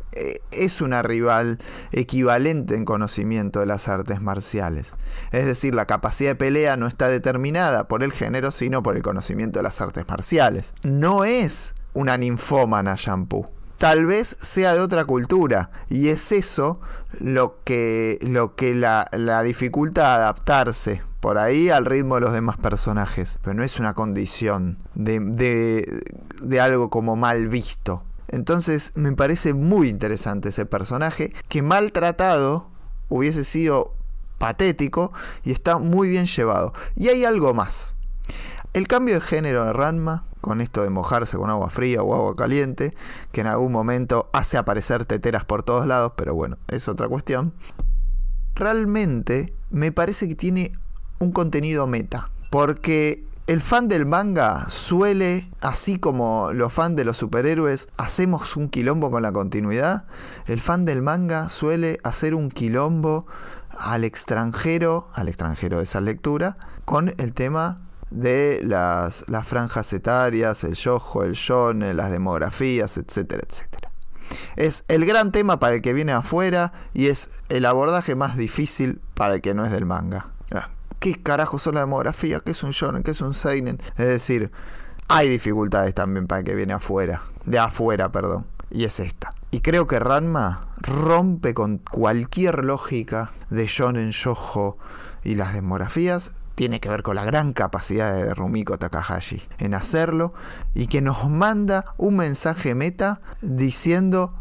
es 0.53 0.81
una 0.81 1.03
rival 1.03 1.59
equivalente 1.93 2.77
en 2.77 2.85
conocimiento 2.85 3.61
de 3.61 3.67
las 3.67 3.89
artes 3.89 4.21
marciales. 4.21 4.95
Es 5.33 5.47
decir, 5.47 5.75
la 5.75 5.87
capacidad 5.87 6.31
de 6.31 6.37
pelea 6.37 6.77
no 6.77 6.87
está 6.87 7.09
determinada 7.09 7.89
por 7.89 8.03
el 8.03 8.13
género, 8.13 8.51
sino 8.51 8.83
por 8.83 8.97
el 8.97 9.03
conocimiento 9.03 9.59
de 9.59 9.65
las 9.65 9.81
artes 9.81 10.05
marciales. 10.09 10.75
No 10.83 11.25
es 11.25 11.75
una 11.95 12.17
ninfómana 12.19 12.95
Shampoo. 12.97 13.51
Tal 13.79 14.07
vez 14.07 14.37
sea 14.41 14.75
de 14.75 14.81
otra 14.81 15.05
cultura. 15.05 15.71
Y 15.89 16.09
es 16.09 16.33
eso 16.33 16.81
lo 17.21 17.59
que, 17.65 18.19
lo 18.23 18.55
que 18.55 18.75
la, 18.75 19.09
dificulta 19.43 20.15
adaptarse 20.15 21.03
por 21.21 21.39
ahí 21.39 21.71
al 21.71 21.87
ritmo 21.87 22.17
de 22.17 22.23
los 22.23 22.33
demás 22.33 22.57
personajes. 22.59 23.39
Pero 23.43 23.55
no 23.55 23.65
es 23.65 23.79
una 23.79 23.95
condición 23.95 24.79
de, 24.95 25.21
de, 25.21 26.03
de 26.43 26.61
algo 26.61 26.91
como 26.91 27.17
mal 27.17 27.49
visto. 27.49 28.03
Entonces 28.29 28.93
me 28.97 29.13
parece 29.13 29.55
muy 29.55 29.89
interesante 29.89 30.49
ese 30.49 30.67
personaje 30.67 31.33
que 31.49 31.63
maltratado 31.63 32.69
hubiese 33.09 33.45
sido 33.45 33.95
patético 34.39 35.13
y 35.45 35.53
está 35.53 35.79
muy 35.79 36.09
bien 36.09 36.27
llevado. 36.27 36.73
Y 36.97 37.09
hay 37.09 37.25
algo 37.25 37.55
más. 37.55 37.97
El 38.75 38.89
cambio 38.89 39.15
de 39.15 39.21
género 39.21 39.65
de 39.65 39.73
Ranma, 39.73 40.25
con 40.41 40.61
esto 40.61 40.83
de 40.83 40.91
mojarse 40.91 41.37
con 41.37 41.49
agua 41.49 41.71
fría 41.71 42.03
o 42.03 42.13
agua 42.13 42.35
caliente, 42.35 42.93
que 43.31 43.43
en 43.43 43.47
algún 43.47 43.71
momento 43.71 44.29
hace 44.33 44.59
aparecer 44.59 45.05
teteras 45.05 45.45
por 45.45 45.63
todos 45.63 45.87
lados, 45.87 46.15
pero 46.17 46.35
bueno, 46.35 46.59
es 46.67 46.89
otra 46.89 47.09
cuestión. 47.09 47.55
Realmente 48.57 49.55
me 49.71 49.93
parece 49.93 50.27
que 50.27 50.35
tiene 50.35 50.77
un 51.21 51.31
contenido 51.31 51.87
meta, 51.87 52.33
porque 52.51 53.25
el 53.47 53.61
fan 53.61 53.87
del 53.87 54.07
manga 54.07 54.69
suele, 54.69 55.45
así 55.61 56.01
como 56.01 56.53
los 56.53 56.73
fans 56.73 56.97
de 56.97 57.05
los 57.05 57.17
superhéroes, 57.17 57.89
hacemos 57.97 58.57
un 58.57 58.69
quilombo 58.69 59.13
con 59.13 59.23
la 59.23 59.31
continuidad, 59.31 60.07
el 60.49 60.61
fan 60.61 60.85
del 60.85 61.01
manga 61.01 61.49
suele 61.49 62.01
hacer 62.03 62.35
un 62.35 62.51
quilombo 62.51 63.29
al 63.79 64.03
extranjero, 64.03 65.07
al 65.15 65.29
extranjero 65.29 65.77
de 65.77 65.85
esa 65.85 66.01
lectura, 66.01 66.57
con 66.85 67.15
el 67.19 67.33
tema 67.35 67.84
de 68.15 68.61
las, 68.63 69.29
las 69.29 69.47
franjas 69.47 69.93
etarias, 69.93 70.65
el 70.65 70.75
yojo, 70.75 71.25
el 71.25 71.33
shonen, 71.33 71.97
las 71.97 72.11
demografías, 72.11 72.97
etcétera, 72.97 73.43
etcétera. 73.47 73.91
Es 74.57 74.85
el 74.89 75.05
gran 75.05 75.33
tema 75.33 75.59
para 75.59 75.75
el 75.75 75.83
que 75.83 75.93
viene 75.93 76.13
afuera 76.13 76.73
y 76.93 77.09
es 77.09 77.43
el 77.49 77.67
abordaje 77.67 78.15
más 78.15 78.37
difícil 78.37 79.01
para 79.15 79.35
el 79.35 79.41
que 79.41 79.53
no 79.53 79.65
es 79.65 79.73
del 79.73 79.85
manga. 79.85 80.31
Ah, 80.55 80.71
¿Qué 81.01 81.21
carajo 81.21 81.59
son 81.59 81.75
la 81.75 81.81
demografía? 81.81 82.41
¿Qué 82.41 82.53
es 82.53 82.63
un 82.63 82.71
shonen? 82.71 83.03
¿Qué 83.03 83.11
es 83.11 83.21
un 83.21 83.35
seinen? 83.35 83.81
Es 83.97 84.07
decir, 84.07 84.53
hay 85.09 85.29
dificultades 85.29 85.93
también 85.95 86.27
para 86.27 86.41
el 86.41 86.45
que 86.47 86.55
viene 86.55 86.73
afuera, 86.73 87.23
de 87.45 87.59
afuera, 87.59 88.13
perdón, 88.13 88.47
y 88.71 88.85
es 88.85 89.01
esta. 89.01 89.35
Y 89.51 89.61
creo 89.61 89.87
que 89.87 89.99
Ranma 89.99 90.69
rompe 90.79 91.53
con 91.53 91.79
cualquier 91.79 92.65
lógica 92.65 93.33
de 93.51 93.67
shonen, 93.67 94.13
yojo 94.13 94.79
y 95.23 95.35
las 95.35 95.53
demografías 95.53 96.44
tiene 96.55 96.81
que 96.81 96.89
ver 96.89 97.03
con 97.03 97.17
la 97.17 97.25
gran 97.25 97.53
capacidad 97.53 98.15
de 98.15 98.33
Rumiko 98.35 98.79
Takahashi 98.79 99.43
en 99.59 99.75
hacerlo 99.75 100.35
y 100.75 100.87
que 100.87 101.03
nos 101.03 101.29
manda 101.29 101.95
un 101.97 102.17
mensaje 102.17 102.75
meta 102.75 103.21
diciendo 103.43 104.35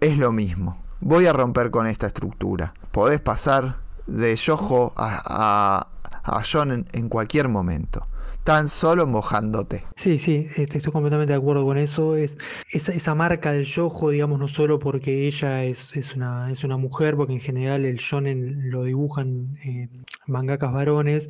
es 0.00 0.18
lo 0.18 0.32
mismo. 0.32 0.82
Voy 1.00 1.26
a 1.26 1.32
romper 1.32 1.70
con 1.70 1.86
esta 1.86 2.06
estructura. 2.06 2.74
Podés 2.90 3.20
pasar 3.20 3.76
de 4.06 4.34
yojo 4.36 4.92
a, 4.96 5.88
a, 6.24 6.42
shonen 6.42 6.86
en 6.92 7.08
cualquier 7.08 7.48
momento 7.48 8.06
tan 8.46 8.68
solo 8.68 9.08
mojándote. 9.08 9.82
Sí, 9.96 10.20
sí, 10.20 10.46
este, 10.56 10.78
estoy 10.78 10.92
completamente 10.92 11.32
de 11.32 11.36
acuerdo 11.36 11.64
con 11.64 11.78
eso. 11.78 12.14
Es, 12.14 12.38
esa, 12.70 13.14
marca 13.16 13.50
del 13.50 13.64
yojo, 13.64 14.10
digamos, 14.10 14.38
no 14.38 14.46
solo 14.46 14.78
porque 14.78 15.26
ella 15.26 15.64
es, 15.64 16.14
una, 16.14 16.52
es 16.52 16.62
una 16.62 16.76
mujer, 16.76 17.16
porque 17.16 17.32
en 17.32 17.40
general 17.40 17.84
el 17.84 17.96
shonen 17.96 18.70
lo 18.70 18.84
dibujan 18.84 19.56
eh, 19.64 19.88
mangakas 20.28 20.72
varones, 20.72 21.28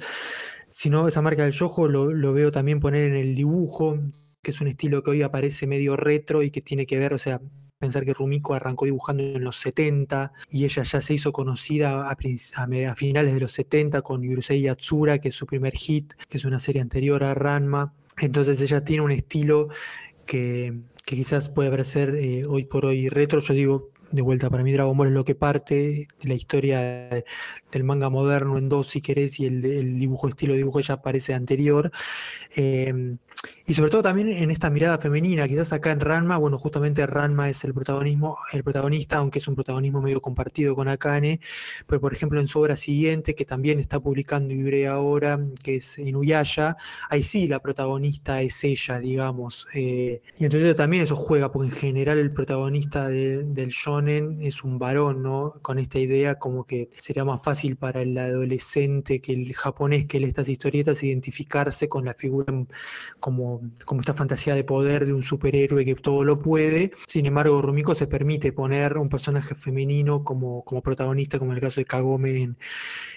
sino 0.69 1.09
esa 1.09 1.23
marca 1.23 1.45
del 1.45 1.53
yojo 1.53 1.89
lo 1.89 2.33
veo 2.35 2.53
también 2.53 2.81
poner 2.81 3.11
en 3.11 3.17
el 3.17 3.35
dibujo, 3.35 3.99
que 4.43 4.51
es 4.51 4.61
un 4.61 4.69
estilo 4.69 5.03
que 5.03 5.13
hoy 5.13 5.23
aparece 5.23 5.67
medio 5.67 5.97
retro 5.97 6.43
y 6.43 6.51
que 6.51 6.61
tiene 6.61 6.85
que 6.85 6.99
ver, 6.99 7.15
o 7.15 7.19
sea, 7.19 7.41
pensar 7.79 8.05
que 8.05 8.15
Rumiko 8.15 8.55
arrancó 8.55 8.87
dibujando 8.87 9.23
en 9.23 9.45
los 9.45 9.57
70 9.57 10.33
y 10.51 10.65
ella 10.65 10.83
ya 10.83 11.01
se 11.01 11.15
hizo 11.15 11.33
conocida 11.33 12.03
a, 12.03 12.11
a, 12.11 12.91
a 12.91 12.97
finales 12.97 13.35
de 13.35 13.41
los 13.41 13.53
70 13.53 14.03
con 14.03 14.23
Yurusei 14.23 14.63
Yatsura, 14.63 15.19
que 15.19 15.29
es 15.29 15.35
su 15.35 15.47
primer 15.47 15.75
hit, 15.75 16.15
que 16.29 16.39
es 16.39 16.45
una 16.45 16.59
serie 16.59 16.81
anterior 16.81 17.23
a 17.25 17.35
Ranma. 17.35 17.93
Entonces 18.19 18.61
ella 18.61 18.83
tiene 18.83 19.03
un 19.03 19.13
estilo 19.13 19.69
que, 20.25 20.75
que 21.05 21.17
quizás 21.17 21.51
puede 21.51 21.71
parecer 21.71 22.15
eh, 22.15 22.45
hoy 22.49 22.65
por 22.65 22.87
hoy 22.87 23.09
retro. 23.11 23.41
Yo 23.41 23.53
digo, 23.53 23.91
de 24.11 24.23
vuelta, 24.23 24.49
para 24.49 24.63
mí 24.63 24.73
Dragon 24.73 24.97
Ball 24.97 25.09
es 25.09 25.15
lo 25.15 25.25
que 25.25 25.35
parte 25.35 26.09
la 26.23 26.35
historia 26.35 26.81
del 27.73 27.85
manga 27.85 28.09
moderno 28.09 28.57
en 28.57 28.71
dos, 28.71 28.89
si 28.89 29.03
querés, 29.03 29.39
y 29.41 29.47
el, 29.47 29.65
el 29.65 29.99
dibujo, 29.99 30.29
estilo 30.29 30.55
de 30.55 30.59
dibujo 30.59 30.81
ya 30.81 31.03
parece 31.03 31.35
anterior. 31.35 31.93
Eh, 32.57 33.17
y 33.69 33.75
sobre 33.75 33.91
todo 33.91 34.03
también 34.03 34.29
en 34.29 34.53
esta 34.53 34.71
mirada 34.71 34.97
femenina, 34.99 35.49
quizás 35.49 35.73
acá 35.73 35.91
en 35.91 35.99
Ranma, 35.99 36.37
bueno, 36.37 36.57
justamente 36.57 37.05
Ranma 37.05 37.49
es 37.49 37.65
el 37.65 37.75
protagonismo, 37.75 38.39
el 38.53 38.63
protagonista, 38.63 39.17
aunque 39.17 39.41
es 39.41 39.49
un 39.49 39.57
protagonismo 39.57 40.01
medio 40.01 40.21
compartido 40.21 40.77
con 40.77 40.87
Akane, 40.87 41.41
pero 41.87 42.01
por 42.01 42.13
ejemplo 42.13 42.41
en 42.41 42.47
su 42.47 42.61
obra 42.61 42.77
siguiente, 42.77 43.35
que 43.35 43.45
también 43.45 43.81
está 43.81 43.99
publicando 43.99 44.55
Ibre 44.55 44.87
ahora, 44.87 45.41
que 45.65 45.77
es 45.77 45.99
Inuyasha, 45.99 46.77
ahí 47.11 47.25
sí 47.25 47.49
la 47.49 47.59
protagonista 47.61 48.41
es 48.41 48.63
ella, 48.63 49.01
digamos. 49.01 49.67
Eh, 49.75 50.23
y 50.39 50.45
entonces 50.45 50.77
también 50.77 51.03
eso 51.03 51.17
juega, 51.17 51.51
porque 51.51 51.69
en 51.69 51.75
general 51.75 52.19
el 52.19 52.33
protagonista 52.33 53.09
de, 53.09 53.43
del 53.43 53.71
shonen 53.71 54.39
es 54.43 54.63
un 54.63 54.79
varón, 54.79 55.23
¿no? 55.25 55.55
Con 55.63 55.81
esta 55.81 55.99
idea 55.99 56.37
como 56.39 56.65
que 56.65 56.89
sería 56.99 57.25
más 57.25 57.43
fácil 57.43 57.77
para 57.77 58.03
el 58.03 58.17
adolescente 58.17 59.21
que 59.21 59.33
el 59.33 59.53
japonés 59.55 60.07
que 60.07 60.21
lee 60.21 60.29
estas 60.29 60.49
historietas 60.49 61.03
identificarse 61.03 61.89
con 61.89 62.05
la 62.05 62.15
figura 62.15 62.47
como, 63.27 63.61
como 63.85 64.03
esta 64.03 64.15
fantasía 64.15 64.55
de 64.55 64.63
poder 64.63 65.05
de 65.05 65.13
un 65.13 65.25
superhéroe 65.25 65.85
que 65.85 65.97
todo 65.97 66.23
lo 66.23 66.39
puede. 66.39 66.93
Sin 67.09 67.27
embargo, 67.27 67.61
Rumiko 67.61 67.97
se 67.97 68.07
permite 68.07 68.53
poner 68.53 68.99
un 68.99 69.09
personaje 69.09 69.57
femenino 69.57 70.23
como, 70.23 70.63
como 70.63 70.81
protagonista, 70.81 71.41
como 71.41 71.51
en 71.51 71.57
el 71.57 71.61
caso 71.61 71.81
de 71.81 71.87
Kagome 71.87 72.41
en, 72.41 72.57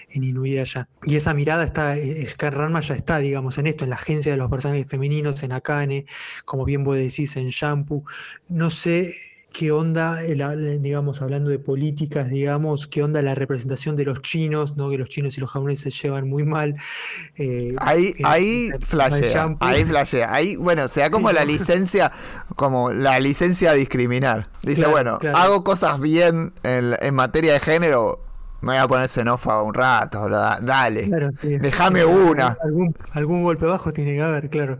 en 0.08 0.24
Inuyasha. 0.24 0.88
Y 1.04 1.14
esa 1.14 1.32
mirada 1.32 1.62
está, 1.62 1.94
Scar 2.26 2.56
Ranma 2.56 2.80
ya 2.80 2.96
está, 2.96 3.18
digamos, 3.18 3.58
en 3.58 3.68
esto, 3.68 3.84
en 3.84 3.90
la 3.90 3.96
agencia 3.96 4.32
de 4.32 4.38
los 4.38 4.50
personajes 4.50 4.88
femeninos, 4.88 5.44
en 5.44 5.52
Akane, 5.52 6.06
como 6.44 6.64
bien 6.64 6.82
vos 6.82 6.96
decís, 6.96 7.36
en 7.36 7.50
Shampoo. 7.50 8.02
No 8.48 8.70
sé 8.70 9.14
qué 9.52 9.72
onda, 9.72 10.22
el, 10.22 10.80
digamos, 10.80 11.22
hablando 11.22 11.50
de 11.50 11.58
políticas, 11.58 12.30
digamos, 12.30 12.86
qué 12.86 13.02
onda 13.02 13.22
la 13.22 13.34
representación 13.34 13.96
de 13.96 14.04
los 14.04 14.22
chinos, 14.22 14.76
¿no? 14.76 14.90
Que 14.90 14.98
los 14.98 15.08
chinos 15.08 15.36
y 15.36 15.40
los 15.40 15.50
japoneses 15.50 15.94
se 15.94 16.08
llevan 16.08 16.28
muy 16.28 16.44
mal. 16.44 16.76
Eh, 17.36 17.74
ahí, 17.78 18.14
ahí 18.24 18.70
flashea, 18.80 19.56
ahí 19.60 19.84
flashea. 19.84 20.32
Ahí, 20.32 20.56
bueno, 20.56 20.88
se 20.88 21.00
da 21.00 21.10
como 21.10 21.32
la 21.32 21.44
licencia, 21.46 22.10
como 22.56 22.92
la 22.92 23.18
licencia 23.20 23.70
a 23.70 23.74
discriminar. 23.74 24.48
Dice, 24.62 24.82
claro, 24.82 24.90
bueno, 24.92 25.18
claro. 25.18 25.38
hago 25.38 25.64
cosas 25.64 26.00
bien 26.00 26.52
en, 26.62 26.94
en, 27.00 27.14
materia 27.14 27.52
de 27.52 27.60
género, 27.60 28.20
me 28.60 28.74
voy 28.74 28.76
a 28.76 28.88
poner 28.88 29.08
xenófoba 29.08 29.62
un 29.62 29.74
rato, 29.74 30.28
dale, 30.28 31.08
claro, 31.08 31.30
déjame 31.42 32.04
una. 32.04 32.56
Algún, 32.62 32.94
algún, 33.12 33.42
golpe 33.42 33.66
bajo 33.66 33.92
tiene 33.92 34.14
que 34.14 34.22
haber, 34.22 34.50
claro. 34.50 34.78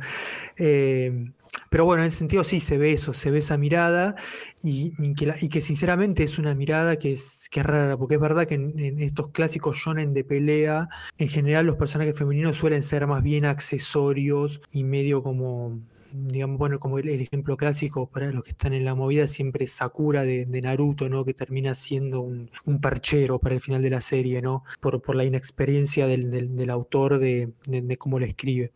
Eh, 0.56 1.32
pero 1.68 1.84
bueno, 1.84 2.02
en 2.02 2.08
ese 2.08 2.18
sentido 2.18 2.44
sí 2.44 2.60
se 2.60 2.78
ve 2.78 2.92
eso, 2.92 3.12
se 3.12 3.30
ve 3.30 3.38
esa 3.38 3.56
mirada 3.56 4.16
y, 4.62 5.14
que, 5.14 5.34
y 5.40 5.48
que, 5.48 5.60
sinceramente 5.60 6.22
es 6.24 6.38
una 6.38 6.54
mirada 6.54 6.96
que 6.96 7.12
es, 7.12 7.48
que 7.50 7.62
rara, 7.62 7.96
porque 7.96 8.16
es 8.16 8.20
verdad 8.20 8.46
que 8.46 8.54
en, 8.54 8.98
estos 9.00 9.28
clásicos 9.28 9.76
shonen 9.76 10.14
de 10.14 10.24
pelea, 10.24 10.88
en 11.18 11.28
general 11.28 11.66
los 11.66 11.76
personajes 11.76 12.18
femeninos 12.18 12.56
suelen 12.56 12.82
ser 12.82 13.06
más 13.06 13.22
bien 13.22 13.44
accesorios 13.44 14.60
y 14.72 14.84
medio 14.84 15.22
como 15.22 15.80
digamos, 16.12 16.58
bueno, 16.58 16.80
como 16.80 16.98
el, 16.98 17.08
ejemplo 17.08 17.56
clásico 17.56 18.08
para 18.08 18.32
los 18.32 18.42
que 18.42 18.50
están 18.50 18.72
en 18.72 18.84
la 18.84 18.94
movida, 18.94 19.28
siempre 19.28 19.66
Sakura 19.66 20.24
de, 20.24 20.46
Naruto, 20.60 21.08
¿no? 21.08 21.24
Que 21.24 21.34
termina 21.34 21.74
siendo 21.74 22.20
un, 22.20 22.50
un, 22.64 22.80
perchero 22.80 23.38
para 23.38 23.54
el 23.54 23.60
final 23.60 23.82
de 23.82 23.90
la 23.90 24.00
serie, 24.00 24.42
¿no? 24.42 24.64
Por, 24.80 25.00
por 25.02 25.14
la 25.14 25.24
inexperiencia 25.24 26.06
del, 26.06 26.30
del, 26.30 26.56
del 26.56 26.70
autor 26.70 27.18
de, 27.18 27.52
de, 27.66 27.82
de, 27.82 27.96
cómo 27.96 28.18
lo 28.18 28.26
escribe. 28.26 28.72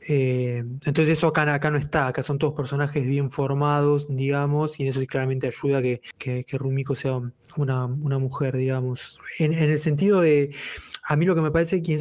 Eh, 0.00 0.64
entonces 0.84 1.18
eso 1.18 1.28
acá, 1.28 1.70
no 1.70 1.78
está, 1.78 2.06
acá 2.06 2.22
son 2.22 2.38
todos 2.38 2.54
personajes 2.54 3.04
bien 3.04 3.30
formados, 3.30 4.06
digamos, 4.08 4.78
y 4.78 4.84
en 4.84 4.90
eso 4.90 5.00
claramente 5.06 5.48
ayuda 5.48 5.82
que, 5.82 6.00
que, 6.18 6.44
Rumiko 6.58 6.94
sea 6.94 7.20
una, 7.56 7.86
una, 7.86 8.18
mujer, 8.18 8.56
digamos. 8.56 9.18
En, 9.40 9.52
en, 9.52 9.70
el 9.70 9.78
sentido 9.78 10.20
de, 10.20 10.54
a 11.04 11.16
mí 11.16 11.24
lo 11.24 11.34
que 11.34 11.40
me 11.40 11.50
parece, 11.50 11.82
que 11.82 11.96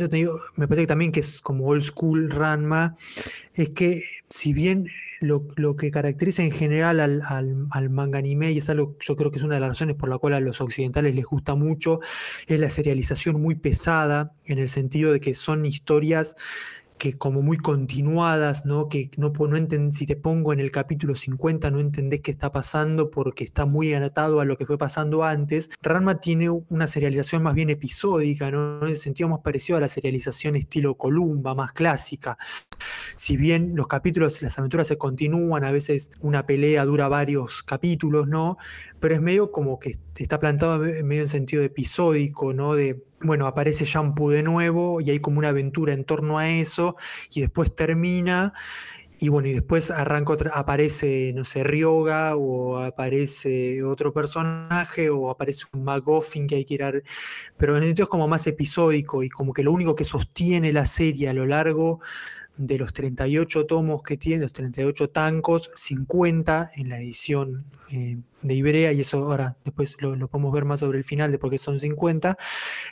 me 0.58 0.68
parece 0.68 0.84
que 0.84 0.88
también 0.88 1.12
que 1.12 1.22
es 1.22 1.42
como 1.42 1.66
old 1.66 1.82
school 1.82 2.30
Ranma, 2.30 2.96
es 3.56 3.70
que 3.70 4.04
si 4.30 4.54
bien 4.54 4.86
lo, 5.22 5.48
lo 5.56 5.76
que 5.76 5.90
caracteriza 5.90 6.44
en 6.44 6.52
general 6.52 7.00
al, 7.00 7.22
al, 7.26 7.68
al, 7.72 7.90
manga 7.90 8.20
anime, 8.20 8.52
y 8.52 8.60
es 8.60 8.70
algo 8.70 8.96
yo 9.00 9.16
creo 9.16 9.32
que 9.32 9.38
es 9.38 9.44
una 9.44 9.56
de 9.56 9.62
las 9.62 9.70
razones 9.70 9.96
por 9.96 10.10
la 10.10 10.18
cual 10.20 10.34
a 10.34 10.40
los 10.40 10.62
occidentales 10.62 11.16
les 11.16 11.26
gusta 11.26 11.56
mucho, 11.56 12.00
es 12.46 12.60
la 12.60 12.70
serialización 12.70 13.42
muy 13.42 13.56
pesada, 13.56 14.34
en 14.46 14.60
el 14.60 14.70
sentido 14.70 15.14
de 15.14 15.20
que 15.20 15.34
son 15.34 15.66
historias 15.66 16.36
que 16.98 17.18
como 17.18 17.42
muy 17.42 17.58
continuadas, 17.58 18.66
¿no? 18.66 18.90
Que 18.90 19.10
no, 19.18 19.32
no 19.32 19.92
si 19.92 20.06
te 20.06 20.16
pongo 20.16 20.54
en 20.54 20.60
el 20.60 20.72
capítulo 20.72 21.16
50 21.16 21.72
no 21.72 21.80
entendés 21.80 22.22
qué 22.22 22.32
está 22.32 22.52
pasando 22.52 23.10
porque 23.10 23.44
está 23.44 23.66
muy 23.66 23.94
anotado 23.94 24.40
a 24.40 24.46
lo 24.46 24.58
que 24.58 24.66
fue 24.66 24.78
pasando 24.78 25.24
antes. 25.24 25.70
Ranma 25.82 26.20
tiene 26.20 26.50
una 26.50 26.88
serialización 26.88 27.44
más 27.44 27.54
bien 27.56 27.70
episódica, 27.70 28.52
¿no? 28.52 28.82
En 28.82 28.90
ese 28.90 29.02
sentido 29.02 29.30
más 29.30 29.40
parecido 29.42 29.78
a 29.78 29.82
la 29.82 29.90
serialización 29.90 30.56
estilo 30.56 30.96
Columba, 30.96 31.56
más 31.56 31.72
clásica. 31.74 32.38
Si 33.16 33.38
bien 33.38 33.74
los 33.76 33.88
capítulos, 33.88 34.42
las 34.42 34.58
aventuras 34.60 34.88
se 34.88 34.98
continúan, 34.98 35.64
a 35.64 35.72
veces 35.72 36.12
una 36.20 36.46
pelea 36.46 36.86
dura 36.86 37.08
varios 37.08 37.64
capítulos, 37.64 38.28
¿no? 38.28 38.58
Pero 39.00 39.16
es 39.16 39.22
medio 39.22 39.52
como 39.52 39.80
que 39.80 39.96
está 40.16 40.40
plantado 40.40 40.80
medio 40.80 41.22
en 41.24 41.30
sentido 41.30 41.64
episódico, 41.64 42.54
¿no? 42.54 42.76
De 42.76 43.07
bueno, 43.22 43.48
aparece 43.48 43.86
Shampoo 43.86 44.30
de 44.30 44.44
nuevo 44.44 45.02
y 45.02 45.10
hay 45.10 45.20
como 45.20 45.40
una 45.40 45.50
aventura 45.50 45.94
en 45.94 46.04
torno 46.04 46.38
a 46.38 46.50
eso 46.50 46.96
y 47.32 47.42
después 47.42 47.76
termina 47.76 48.54
y 49.20 49.30
bueno, 49.30 49.48
y 49.48 49.54
después 49.54 49.90
arranca 49.90 50.34
otra, 50.34 50.52
aparece, 50.54 51.34
no 51.36 51.44
sé, 51.44 51.64
Ryoga 51.64 52.36
o 52.36 52.78
aparece 52.78 53.84
otro 53.84 54.14
personaje 54.14 55.10
o 55.10 55.30
aparece 55.30 55.66
un 55.74 55.84
McGuffin 55.84 56.48
que 56.48 56.56
hay 56.56 56.66
que 56.66 56.76
ir 56.76 56.84
a... 56.84 56.92
Pero 57.58 57.74
en 57.76 57.84
el 57.84 57.90
sentido 57.90 58.04
es 58.06 58.10
como 58.10 58.28
más 58.28 58.46
episódico 58.48 59.24
y 59.24 59.30
como 59.30 59.54
que 59.54 59.64
lo 59.64 59.72
único 59.72 59.96
que 59.96 60.04
sostiene 60.04 60.72
la 60.72 60.86
serie 60.86 61.30
a 61.30 61.34
lo 61.34 61.46
largo 61.46 62.00
de 62.58 62.78
los 62.78 62.94
38 62.94 63.66
tomos 63.66 64.02
que 64.04 64.18
tiene, 64.18 64.44
los 64.44 64.54
38 64.54 65.10
tancos, 65.10 65.72
50 65.76 66.72
en 66.76 66.90
la 66.90 67.00
edición 67.00 67.66
eh, 67.92 68.18
de 68.42 68.54
Ibrea, 68.54 68.92
y 68.92 69.02
eso 69.02 69.20
ahora 69.20 69.58
después 69.64 69.96
lo, 70.00 70.28
podemos 70.28 70.54
ver 70.54 70.66
más 70.66 70.80
sobre 70.80 70.98
el 70.98 71.04
final 71.04 71.32
de 71.32 71.40
por 71.40 71.52
qué 71.52 71.58
son 71.58 71.80
50, 71.80 72.38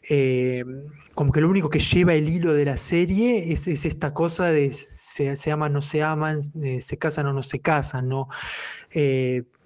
eh, 0.09 0.63
como 1.13 1.31
que 1.31 1.41
lo 1.41 1.49
único 1.49 1.69
que 1.69 1.79
lleva 1.79 2.13
el 2.13 2.29
hilo 2.29 2.53
de 2.53 2.65
la 2.65 2.77
serie 2.77 3.51
es, 3.51 3.67
esta 3.67 4.13
cosa 4.13 4.51
de 4.51 4.71
se, 4.71 5.35
se, 5.37 5.51
aman, 5.51 5.73
no 5.73 5.81
se 5.81 6.03
aman, 6.03 6.39
eh, 6.61 6.81
se 6.81 6.97
casan 6.97 7.27
o 7.27 7.33
no 7.33 7.43
se 7.43 7.59
casan, 7.59 8.07
¿no? 8.07 8.27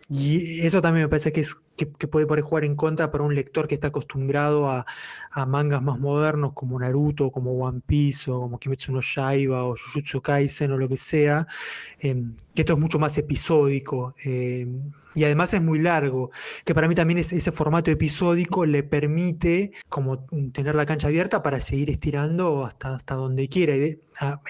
Y 0.10 0.66
eso 0.66 0.82
también 0.82 1.06
me 1.06 1.10
parece 1.10 1.32
que 1.32 1.42
es 1.42 1.56
que, 1.98 2.08
puede 2.08 2.42
jugar 2.42 2.66
en 2.66 2.76
contra 2.76 3.12
para 3.12 3.24
un 3.24 3.34
lector 3.36 3.68
que 3.68 3.76
está 3.76 3.88
acostumbrado 3.88 4.70
a, 4.70 4.86
mangas 5.48 5.82
más 5.82 6.00
modernos 6.00 6.52
como 6.54 6.78
Naruto, 6.80 7.32
como 7.32 7.54
One 7.54 7.82
Piece 7.86 8.30
o 8.30 8.42
como 8.42 8.60
Kimetsu 8.60 8.92
no 8.92 9.00
Yaiba 9.00 9.64
o 9.64 9.76
Jujutsu 9.78 10.22
Kaisen 10.22 10.72
o 10.72 10.78
lo 10.78 10.90
que 10.90 10.98
sea, 10.98 11.48
em, 12.00 12.34
que 12.54 12.64
esto 12.64 12.74
es 12.74 12.80
mucho 12.80 13.00
más 13.00 13.18
episódico 13.18 14.16
em, 14.26 14.92
y 15.16 15.24
además 15.24 15.54
es 15.54 15.62
muy 15.62 15.80
largo, 15.80 16.32
que 16.66 16.74
para 16.74 16.88
mí 16.88 16.96
también 16.96 17.20
ese 17.20 17.52
formato 17.52 17.92
episódico 17.92 18.66
le 18.66 18.84
permite 18.84 19.72
como 19.88 20.26
tener 20.52 20.76
la 20.76 20.86
cancha 20.86 21.08
abierta 21.08 21.42
para 21.42 21.60
seguir 21.60 21.90
estirando 21.90 22.66
hasta, 22.66 22.96
hasta 22.96 23.16
donde 23.16 23.48
quiera. 23.48 23.74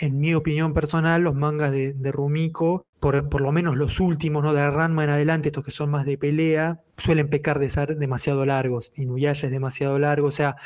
en 0.02 0.20
mi 0.20 0.34
opinión 0.34 0.74
personal, 0.74 1.22
los 1.22 1.36
mangas 1.36 1.72
de, 1.72 1.94
de 1.94 2.12
Rumiko 2.12 2.86
por, 3.00 3.40
lo 3.40 3.52
menos 3.52 3.78
los 3.78 4.00
últimos, 4.00 4.44
¿no? 4.44 4.54
De 4.54 4.70
Ranma 4.70 5.06
en 5.06 5.10
adelante, 5.10 5.50
estos 5.50 5.64
que 5.64 5.72
son 5.72 5.90
más 5.90 6.06
de 6.06 6.18
pelea, 6.18 6.82
suelen 6.98 7.30
pecar 7.30 7.58
de 7.58 7.70
ser 7.70 7.98
demasiado 7.98 8.46
largos. 8.46 8.92
Inuyasha 8.96 9.48
es 9.48 9.52
demasiado 9.52 9.98
largo. 10.00 10.28
O 10.28 10.32
sea, 10.32 10.58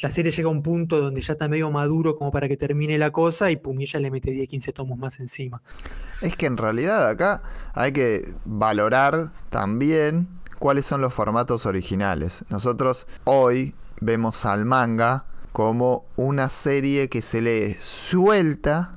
la 0.00 0.10
serie 0.10 0.32
llega 0.32 0.48
a 0.48 0.52
un 0.52 0.62
punto 0.62 1.00
donde 1.00 1.20
ya 1.20 1.34
está 1.34 1.48
medio 1.48 1.70
maduro 1.70 2.16
como 2.16 2.30
para 2.30 2.48
que 2.48 2.56
termine 2.56 2.96
la 2.96 3.10
cosa 3.10 3.50
y 3.50 3.56
pum, 3.56 3.78
le 3.78 4.10
mete 4.10 4.30
10, 4.30 4.48
15 4.48 4.72
tomos 4.72 4.98
más 4.98 5.20
encima. 5.20 5.60
Es 6.22 6.34
que 6.34 6.46
en 6.46 6.56
realidad 6.56 7.08
acá 7.08 7.42
hay 7.74 7.92
que 7.92 8.22
valorar 8.46 9.32
también 9.50 10.28
cuáles 10.58 10.86
son 10.86 11.02
los 11.02 11.12
formatos 11.12 11.66
originales. 11.66 12.46
Nosotros 12.48 13.06
hoy 13.24 13.74
vemos 14.00 14.46
al 14.46 14.64
manga 14.64 15.26
como 15.52 16.06
una 16.16 16.48
serie 16.48 17.10
que 17.10 17.20
se 17.20 17.42
lee 17.42 17.74
suelta 17.74 18.92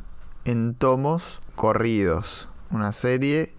en 0.45 0.75
tomos 0.75 1.41
corridos 1.55 2.47
una 2.75 2.91
serie 2.91 3.53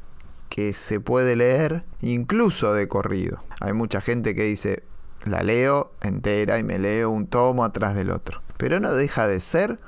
que 0.48 0.72
se 0.72 1.00
puede 1.00 1.36
leer 1.36 1.84
incluso 2.00 2.72
de 2.74 2.88
corrido. 2.88 3.42
Hay 3.60 3.72
mucha 3.72 4.00
gente 4.00 4.34
que 4.34 4.44
dice, 4.44 4.84
la 5.24 5.42
leo 5.42 5.92
entera 6.02 6.58
y 6.58 6.62
me 6.62 6.78
leo 6.78 7.10
un 7.10 7.26
tomo 7.26 7.64
atrás 7.64 7.94
del 7.94 8.10
otro. 8.10 8.40
Pero 8.56 8.80
no 8.80 8.94
deja 8.94 9.26
de 9.26 9.40
ser 9.40 9.80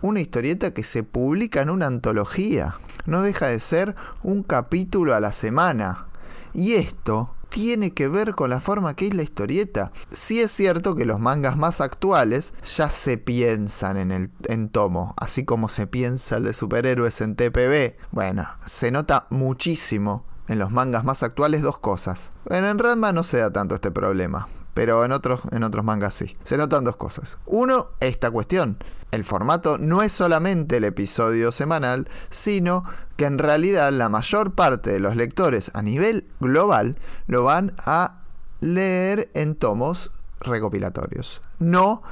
una 0.00 0.20
historieta 0.20 0.72
que 0.72 0.82
se 0.82 1.02
publica 1.02 1.60
en 1.60 1.70
una 1.70 1.86
antología. 1.86 2.76
No 3.06 3.22
deja 3.22 3.46
de 3.48 3.60
ser 3.60 3.94
un 4.22 4.42
capítulo 4.42 5.14
a 5.14 5.20
la 5.20 5.32
semana. 5.32 6.06
Y 6.54 6.74
esto 6.74 7.34
tiene 7.48 7.92
que 7.92 8.08
ver 8.08 8.34
con 8.34 8.50
la 8.50 8.60
forma 8.60 8.94
que 8.94 9.08
es 9.08 9.14
la 9.14 9.22
historieta. 9.22 9.92
Sí 10.10 10.40
es 10.40 10.50
cierto 10.50 10.94
que 10.94 11.04
los 11.04 11.20
mangas 11.20 11.56
más 11.56 11.80
actuales 11.80 12.54
ya 12.76 12.88
se 12.88 13.18
piensan 13.18 13.96
en 13.96 14.12
el 14.12 14.30
en 14.44 14.68
tomo, 14.68 15.14
así 15.16 15.44
como 15.44 15.68
se 15.68 15.86
piensa 15.86 16.36
el 16.36 16.44
de 16.44 16.52
superhéroes 16.52 17.20
en 17.20 17.36
TPB. 17.36 17.96
Bueno, 18.10 18.46
se 18.64 18.90
nota 18.90 19.26
muchísimo 19.30 20.24
en 20.48 20.58
los 20.58 20.70
mangas 20.70 21.04
más 21.04 21.22
actuales 21.22 21.62
dos 21.62 21.78
cosas. 21.78 22.32
En 22.46 22.78
Ranma 22.78 23.12
no 23.12 23.22
se 23.22 23.38
da 23.38 23.52
tanto 23.52 23.74
este 23.74 23.90
problema, 23.90 24.48
pero 24.78 25.04
en 25.04 25.10
otros, 25.10 25.40
en 25.50 25.64
otros 25.64 25.84
mangas 25.84 26.14
sí. 26.14 26.36
Se 26.44 26.56
notan 26.56 26.84
dos 26.84 26.94
cosas. 26.94 27.36
Uno, 27.46 27.88
esta 27.98 28.30
cuestión. 28.30 28.76
El 29.10 29.24
formato 29.24 29.76
no 29.76 30.04
es 30.04 30.12
solamente 30.12 30.76
el 30.76 30.84
episodio 30.84 31.50
semanal, 31.50 32.08
sino 32.30 32.84
que 33.16 33.24
en 33.24 33.38
realidad 33.38 33.90
la 33.90 34.08
mayor 34.08 34.52
parte 34.52 34.92
de 34.92 35.00
los 35.00 35.16
lectores 35.16 35.72
a 35.74 35.82
nivel 35.82 36.28
global 36.38 36.96
lo 37.26 37.42
van 37.42 37.74
a 37.86 38.20
leer 38.60 39.32
en 39.34 39.56
tomos 39.56 40.12
recopilatorios, 40.38 41.42
no 41.58 42.04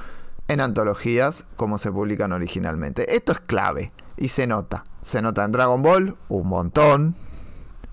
en 0.48 0.60
antologías 0.60 1.44
como 1.54 1.78
se 1.78 1.92
publican 1.92 2.32
originalmente. 2.32 3.14
Esto 3.14 3.30
es 3.30 3.38
clave 3.38 3.92
y 4.16 4.26
se 4.26 4.48
nota. 4.48 4.82
Se 5.02 5.22
nota 5.22 5.44
en 5.44 5.52
Dragon 5.52 5.82
Ball 5.82 6.16
un 6.28 6.48
montón 6.48 7.14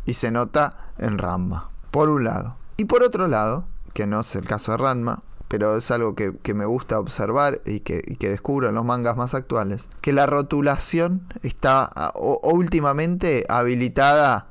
y 0.03 0.15
se 0.15 0.31
nota 0.31 0.77
en 0.97 1.19
Ranma, 1.19 1.69
por 1.91 2.09
un 2.09 2.23
lado. 2.23 2.57
Y 2.75 2.85
por 2.85 3.03
otro 3.03 3.27
lado, 3.27 3.67
que 3.93 4.07
no 4.07 4.21
es 4.21 4.35
el 4.35 4.45
caso 4.45 4.71
de 4.71 4.77
Ranma, 4.77 5.21
pero 5.47 5.77
es 5.77 5.91
algo 5.91 6.15
que, 6.15 6.53
me 6.55 6.65
gusta 6.65 6.99
observar 6.99 7.61
y 7.65 7.81
que, 7.81 8.01
descubro 8.19 8.69
en 8.69 8.75
los 8.75 8.83
mangas 8.85 9.15
más 9.15 9.35
actuales, 9.35 9.87
que 10.01 10.11
la 10.11 10.25
rotulación 10.25 11.27
está 11.43 11.91
últimamente 12.41 13.45
habilitada 13.47 14.47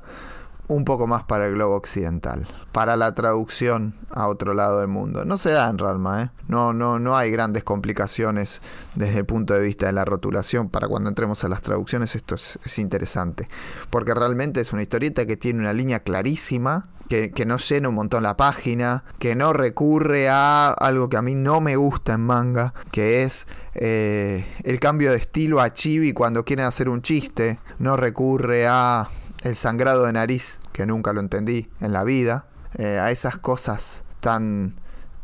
un 0.69 0.85
poco 0.85 1.05
más 1.07 1.23
para 1.23 1.47
el 1.47 1.55
globo 1.55 1.75
occidental, 1.75 2.47
para 2.71 2.95
la 2.95 3.13
traducción 3.13 3.95
a 4.11 4.27
otro 4.27 4.53
lado 4.53 4.79
del 4.79 4.87
mundo. 4.87 5.25
No 5.25 5.37
se 5.37 5.51
da 5.51 5.69
en 5.69 5.77
Ranma, 5.77 6.23
¿eh? 6.23 6.29
no, 6.47 6.71
no, 6.71 6.99
no 6.99 7.17
hay 7.17 7.31
grandes 7.31 7.65
complicaciones 7.65 8.61
desde 8.95 9.19
el 9.19 9.25
punto 9.25 9.53
de 9.53 9.59
vista 9.59 9.87
de 9.87 9.91
la 9.91 10.05
rotulación. 10.05 10.69
Para 10.69 10.87
cuando 10.87 11.09
entremos 11.09 11.43
a 11.43 11.49
las 11.49 11.61
traducciones 11.61 12.15
esto 12.15 12.35
es, 12.35 12.57
es 12.63 12.79
interesante, 12.79 13.49
porque 13.89 14.13
realmente 14.13 14.61
es 14.61 14.71
una 14.71 14.81
historieta 14.81 15.25
que 15.25 15.35
tiene 15.35 15.59
una 15.59 15.73
línea 15.73 15.99
clarísima 15.99 16.87
que, 17.09 17.45
no 17.45 17.57
llena 17.57 17.89
un 17.89 17.95
montón 17.95 18.23
la 18.23 18.37
página, 18.37 19.03
que 19.19 19.35
no 19.35 19.53
recurre 19.53 20.29
a 20.29 20.69
algo 20.71 21.09
que 21.09 21.17
a 21.17 21.21
mí 21.21 21.35
no 21.35 21.61
me 21.61 21.75
gusta 21.75 22.13
en 22.13 22.21
manga, 22.21 22.73
que 22.91 23.23
es 23.23 23.47
eh, 23.75 24.45
el 24.63 24.79
cambio 24.79 25.11
de 25.11 25.17
estilo 25.17 25.61
a 25.61 25.73
chibi 25.73 26.13
cuando 26.13 26.45
quieren 26.45 26.65
hacer 26.65 26.89
un 26.89 27.01
chiste, 27.01 27.59
no 27.79 27.97
recurre 27.97 28.67
a 28.67 29.09
el 29.43 29.55
sangrado 29.55 30.05
de 30.05 30.13
nariz, 30.13 30.59
que 30.71 30.85
nunca 30.85 31.13
lo 31.13 31.19
entendí 31.19 31.69
en 31.81 31.93
la 31.93 32.03
vida, 32.03 32.45
eh, 32.75 32.99
a 32.99 33.11
esas 33.11 33.37
cosas 33.37 34.05
tan 34.19 34.75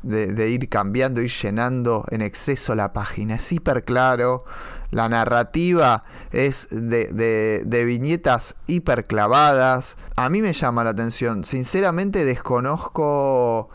de, 0.03 0.27
de, 0.27 0.49
ir 0.49 0.69
cambiando, 0.69 1.21
ir 1.21 1.31
llenando 1.31 2.05
en 2.11 2.21
exceso 2.21 2.75
la 2.75 2.93
página. 2.93 3.35
Es 3.35 3.51
hiper 3.51 3.83
claro, 3.85 4.45
la 4.91 5.07
narrativa 5.07 6.03
es 6.31 6.67
de, 6.71 7.63
de, 7.65 7.85
viñetas 7.85 8.57
hiperclavadas. 8.67 9.97
A 10.15 10.29
mí 10.29 10.41
me 10.41 10.53
llama 10.53 10.83
la 10.83 10.91
atención. 10.91 11.45
Sinceramente 11.45 12.25
desconozco 12.25 13.69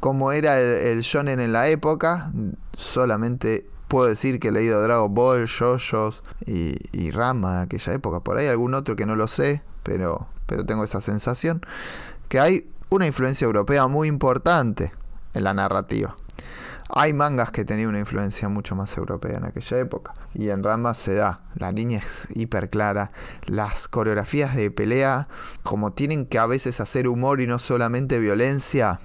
cómo 0.00 0.32
era 0.32 0.60
el, 0.60 1.00
shonen 1.00 1.40
en 1.40 1.52
la 1.52 1.68
época. 1.68 2.32
Solamente 2.76 3.66
puedo 3.88 4.08
decir 4.08 4.38
que 4.40 4.48
he 4.48 4.52
leído 4.52 4.82
Dragon 4.82 5.14
Ball, 5.14 5.46
JoJo's 5.48 6.22
y, 6.44 6.76
y 6.92 7.10
Rama 7.10 7.58
de 7.58 7.62
aquella 7.62 7.94
época. 7.94 8.20
Por 8.20 8.36
ahí 8.36 8.46
algún 8.46 8.74
otro 8.74 8.94
que 8.94 9.06
no 9.06 9.16
lo 9.16 9.26
sé, 9.26 9.62
pero, 9.82 10.28
pero 10.46 10.66
tengo 10.66 10.84
esa 10.84 11.00
sensación. 11.00 11.62
Que 12.28 12.40
hay 12.40 12.70
una 12.90 13.06
influencia 13.06 13.46
europea 13.46 13.86
muy 13.86 14.08
importante 14.08 14.92
en 15.32 15.44
la 15.44 15.54
narrativa. 15.54 16.16
Hay 17.00 17.14
mangas 17.14 17.52
que 17.52 17.64
tenían 17.64 17.90
una 17.90 18.00
influencia 18.00 18.48
mucho 18.48 18.74
más 18.74 18.96
europea 18.96 19.38
en 19.38 19.44
aquella 19.44 19.78
época. 19.78 20.14
Y 20.34 20.48
en 20.48 20.64
Rama 20.64 20.94
se 20.94 21.14
da. 21.14 21.42
La 21.54 21.70
línea 21.70 22.00
es 22.00 22.26
hiper 22.34 22.70
clara. 22.70 23.12
Las 23.46 23.86
coreografías 23.86 24.56
de 24.56 24.72
pelea, 24.72 25.28
como 25.62 25.92
tienen 25.92 26.26
que 26.26 26.40
a 26.40 26.46
veces 26.46 26.80
hacer 26.80 27.06
humor 27.06 27.40
y 27.40 27.46
no 27.46 27.60
solamente 27.60 28.18
violencia, 28.18 28.98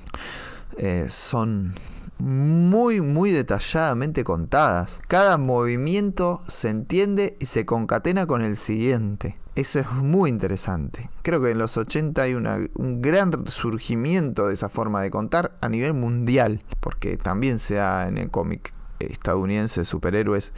eh, 0.79 1.05
son 1.07 1.75
muy, 2.17 2.99
muy 3.01 3.29
detalladamente 3.29 4.23
contadas. 4.23 4.99
Cada 5.07 5.37
movimiento 5.37 6.41
se 6.47 6.69
entiende 6.69 7.37
y 7.39 7.45
se 7.45 7.67
concatena 7.67 8.25
con 8.25 8.41
el 8.41 8.57
siguiente. 8.57 9.35
Eso 9.55 9.79
es 9.79 9.91
muy 9.91 10.31
interesante. 10.31 11.09
Creo 11.21 11.39
que 11.39 11.51
en 11.51 11.59
los 11.59 11.77
80 11.77 12.21
hay 12.23 12.33
un 12.33 13.01
gran 13.01 13.47
surgimiento 13.47 14.47
de 14.47 14.55
esa 14.55 14.67
forma 14.67 15.01
de 15.01 15.11
contar 15.11 15.55
a 15.61 15.69
nivel 15.69 15.93
mundial, 15.93 16.63
porque 16.79 17.17
también 17.17 17.59
se 17.59 17.75
da 17.75 18.07
en 18.07 18.17
el 18.17 18.31
cómic 18.31 18.73
estadounidense 18.99 19.85
superhéroes, 19.85 20.53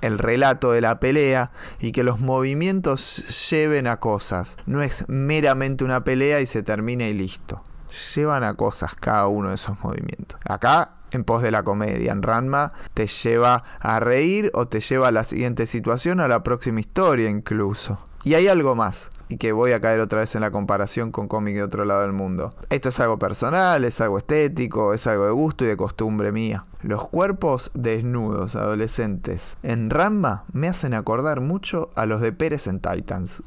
el 0.00 0.18
relato 0.18 0.72
de 0.72 0.80
la 0.80 0.98
pelea 1.00 1.52
y 1.78 1.92
que 1.92 2.02
los 2.02 2.20
movimientos 2.20 3.50
lleven 3.50 3.86
a 3.86 4.00
cosas. 4.00 4.56
No 4.66 4.82
es 4.82 5.08
meramente 5.08 5.84
una 5.84 6.02
pelea 6.02 6.40
y 6.40 6.46
se 6.46 6.62
termina 6.62 7.06
y 7.06 7.14
listo. 7.14 7.62
Llevan 8.16 8.42
a 8.42 8.54
cosas 8.54 8.96
cada 8.96 9.28
uno 9.28 9.50
de 9.50 9.54
esos 9.54 9.78
movimientos. 9.84 10.40
Acá 10.44 10.94
en 11.12 11.22
pos 11.22 11.42
de 11.42 11.52
la 11.52 11.62
comedia. 11.62 12.10
En 12.10 12.22
Ranma 12.22 12.72
te 12.92 13.06
lleva 13.06 13.62
a 13.78 14.00
reír 14.00 14.50
o 14.54 14.66
te 14.66 14.80
lleva 14.80 15.08
a 15.08 15.12
la 15.12 15.22
siguiente 15.22 15.66
situación 15.66 16.18
a 16.18 16.26
la 16.26 16.42
próxima 16.42 16.80
historia 16.80 17.30
incluso. 17.30 18.00
Y 18.26 18.32
hay 18.32 18.48
algo 18.48 18.74
más, 18.74 19.10
y 19.28 19.36
que 19.36 19.52
voy 19.52 19.72
a 19.72 19.82
caer 19.82 20.00
otra 20.00 20.20
vez 20.20 20.34
en 20.34 20.40
la 20.40 20.50
comparación 20.50 21.12
con 21.12 21.28
cómic 21.28 21.56
de 21.56 21.62
otro 21.62 21.84
lado 21.84 22.00
del 22.00 22.14
mundo. 22.14 22.54
Esto 22.70 22.88
es 22.88 22.98
algo 22.98 23.18
personal, 23.18 23.84
es 23.84 24.00
algo 24.00 24.16
estético, 24.16 24.94
es 24.94 25.06
algo 25.06 25.26
de 25.26 25.32
gusto 25.32 25.64
y 25.64 25.68
de 25.68 25.76
costumbre 25.76 26.32
mía. 26.32 26.64
Los 26.80 27.06
cuerpos 27.06 27.70
desnudos 27.74 28.56
adolescentes 28.56 29.58
en 29.62 29.90
Ramma 29.90 30.44
me 30.54 30.68
hacen 30.68 30.94
acordar 30.94 31.42
mucho 31.42 31.90
a 31.96 32.06
los 32.06 32.22
de 32.22 32.32
Pérez 32.32 32.66
en 32.66 32.80
Titans. 32.80 33.42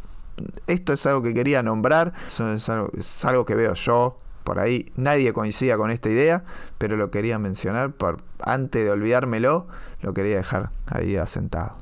Esto 0.67 0.93
es 0.93 1.03
algo 1.07 1.23
que 1.23 1.33
quería 1.33 1.63
nombrar, 1.63 2.13
es 2.27 2.69
algo, 2.69 2.91
es 2.95 3.25
algo 3.25 3.45
que 3.45 3.55
veo 3.55 3.73
yo, 3.73 4.17
por 4.43 4.59
ahí 4.59 4.91
nadie 4.95 5.33
coincida 5.33 5.75
con 5.75 5.89
esta 5.89 6.09
idea, 6.09 6.43
pero 6.77 6.97
lo 6.97 7.09
quería 7.09 7.39
mencionar 7.39 7.93
por 7.93 8.21
antes 8.39 8.83
de 8.83 8.91
olvidármelo, 8.91 9.67
lo 10.01 10.13
quería 10.13 10.37
dejar 10.37 10.71
ahí 10.85 11.15
asentado. 11.15 11.77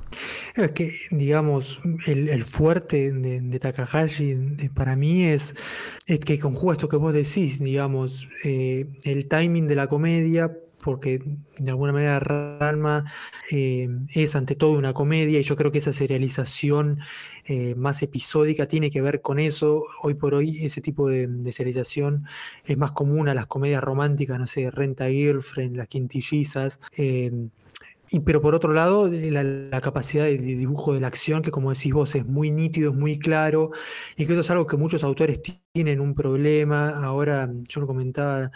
Es 0.56 0.72
que, 0.72 0.92
digamos, 1.12 1.80
el, 2.08 2.44
fuerte 2.44 3.12
de, 3.12 3.60
Takahashi 3.60 4.32
eh, 4.60 4.70
para 4.74 4.96
mí 4.96 5.26
es, 5.26 5.56
es, 6.08 6.20
que 6.20 6.40
conjuga 6.40 6.74
esto 6.74 6.90
que 6.90 6.98
vos 6.98 7.14
decís, 7.14 7.60
digamos, 7.60 8.28
eh, 8.44 8.88
el 9.04 9.28
timing 9.28 9.68
de 9.68 9.76
la 9.76 9.88
comedia 9.88 10.52
porque 10.86 11.20
de 11.58 11.72
alguna 11.72 11.94
manera 11.94 12.20
Ranma 12.20 13.12
eh, 13.52 13.90
es 14.14 14.36
ante 14.36 14.54
todo 14.54 14.78
una 14.78 14.94
comedia 14.94 15.40
y 15.40 15.44
yo 15.44 15.56
creo 15.56 15.72
que 15.72 15.80
esa 15.80 15.94
serialización 15.94 17.00
eh, 17.46 17.74
más 17.74 18.04
episódica 18.04 18.68
tiene 18.68 18.92
que 18.92 19.02
ver 19.02 19.22
con 19.22 19.40
eso. 19.40 19.82
Hoy 20.04 20.14
por 20.14 20.36
hoy 20.36 20.64
ese 20.64 20.82
tipo 20.82 21.10
de, 21.10 21.28
serialización 21.52 22.26
es 22.66 22.78
más 22.78 22.92
común 22.92 23.28
a 23.30 23.34
las 23.34 23.48
comedias 23.48 23.84
románticas, 23.84 24.38
no 24.40 24.46
sé, 24.46 24.70
Renta 24.70 25.08
Girlfriend, 25.08 25.76
Las 25.76 25.88
Quintillizas. 25.88 26.80
Y, 28.12 28.20
pero 28.22 28.42
por 28.42 28.56
otro 28.56 28.74
lado, 28.74 29.10
la, 29.10 29.82
capacidad 29.82 30.26
de, 30.26 30.38
dibujo 30.38 30.94
de 30.94 31.00
la 31.00 31.08
acción, 31.08 31.42
que 31.42 31.52
como 31.52 31.74
decís 31.74 31.94
vos, 31.94 32.16
es 32.16 32.26
muy 32.26 32.52
nítido, 32.52 32.92
es 32.92 32.98
muy 32.98 33.18
claro, 33.20 33.72
y 34.16 34.26
que 34.26 34.34
eso 34.34 34.42
es 34.42 34.52
algo 34.52 34.68
que 34.68 34.78
muchos 34.78 35.04
autores 35.04 35.42
tienen 35.74 36.00
un 36.02 36.16
problema. 36.16 36.90
Ahora, 37.04 37.52
yo 37.68 37.82
lo 37.82 37.88
comentaba 37.88 38.52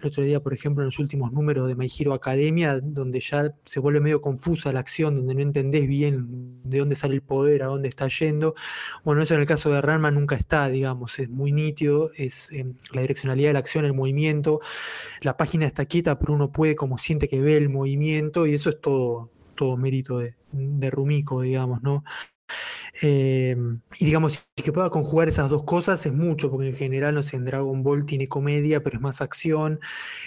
el 0.00 0.06
otro 0.06 0.22
día, 0.22 0.40
por 0.40 0.54
ejemplo, 0.54 0.82
en 0.82 0.86
los 0.86 0.98
últimos 0.98 1.32
números 1.32 1.66
de 1.68 1.74
My 1.74 1.88
Hero 1.88 2.14
Academia, 2.14 2.80
donde 2.80 3.20
ya 3.20 3.54
se 3.64 3.80
vuelve 3.80 4.00
medio 4.00 4.20
confusa 4.20 4.72
la 4.72 4.80
acción, 4.80 5.16
donde 5.16 5.34
no 5.34 5.40
entendés 5.40 5.86
bien 5.86 6.60
de 6.64 6.78
dónde 6.78 6.96
sale 6.96 7.14
el 7.14 7.22
poder, 7.22 7.62
a 7.62 7.66
dónde 7.66 7.88
está 7.88 8.08
yendo. 8.08 8.54
Bueno, 9.04 9.22
eso 9.22 9.34
en 9.34 9.40
el 9.40 9.46
caso 9.46 9.70
de 9.70 9.80
Ranma 9.80 10.10
nunca 10.10 10.36
está, 10.36 10.68
digamos, 10.68 11.18
es 11.18 11.28
muy 11.28 11.52
nítido, 11.52 12.10
es 12.16 12.52
eh, 12.52 12.66
la 12.92 13.00
direccionalidad 13.02 13.50
de 13.50 13.52
la 13.54 13.58
acción, 13.58 13.84
el 13.84 13.94
movimiento. 13.94 14.60
La 15.20 15.36
página 15.36 15.66
está 15.66 15.84
quieta, 15.86 16.18
pero 16.18 16.34
uno 16.34 16.52
puede 16.52 16.76
como 16.76 16.98
siente 16.98 17.28
que 17.28 17.40
ve 17.40 17.56
el 17.56 17.68
movimiento, 17.68 18.46
y 18.46 18.54
eso 18.54 18.70
es 18.70 18.80
todo, 18.80 19.30
todo 19.54 19.76
mérito 19.76 20.18
de, 20.18 20.36
de 20.52 20.90
Rumiko, 20.90 21.42
digamos, 21.42 21.82
¿no? 21.82 22.04
Em, 23.02 23.80
y 23.98 24.04
digamos, 24.06 24.48
que 24.56 24.72
pueda 24.72 24.90
conjugar 24.90 25.28
esas 25.28 25.50
dos 25.50 25.64
cosas 25.64 26.04
es 26.06 26.12
mucho, 26.12 26.50
porque 26.50 26.68
en 26.68 26.76
general, 26.76 27.14
no 27.14 27.22
sé, 27.22 27.36
en 27.36 27.44
Dragon 27.44 27.82
Ball 27.82 28.06
tiene 28.06 28.28
comedia, 28.28 28.82
pero 28.82 28.96
es 28.96 29.02
más 29.02 29.20
acción, 29.20 29.80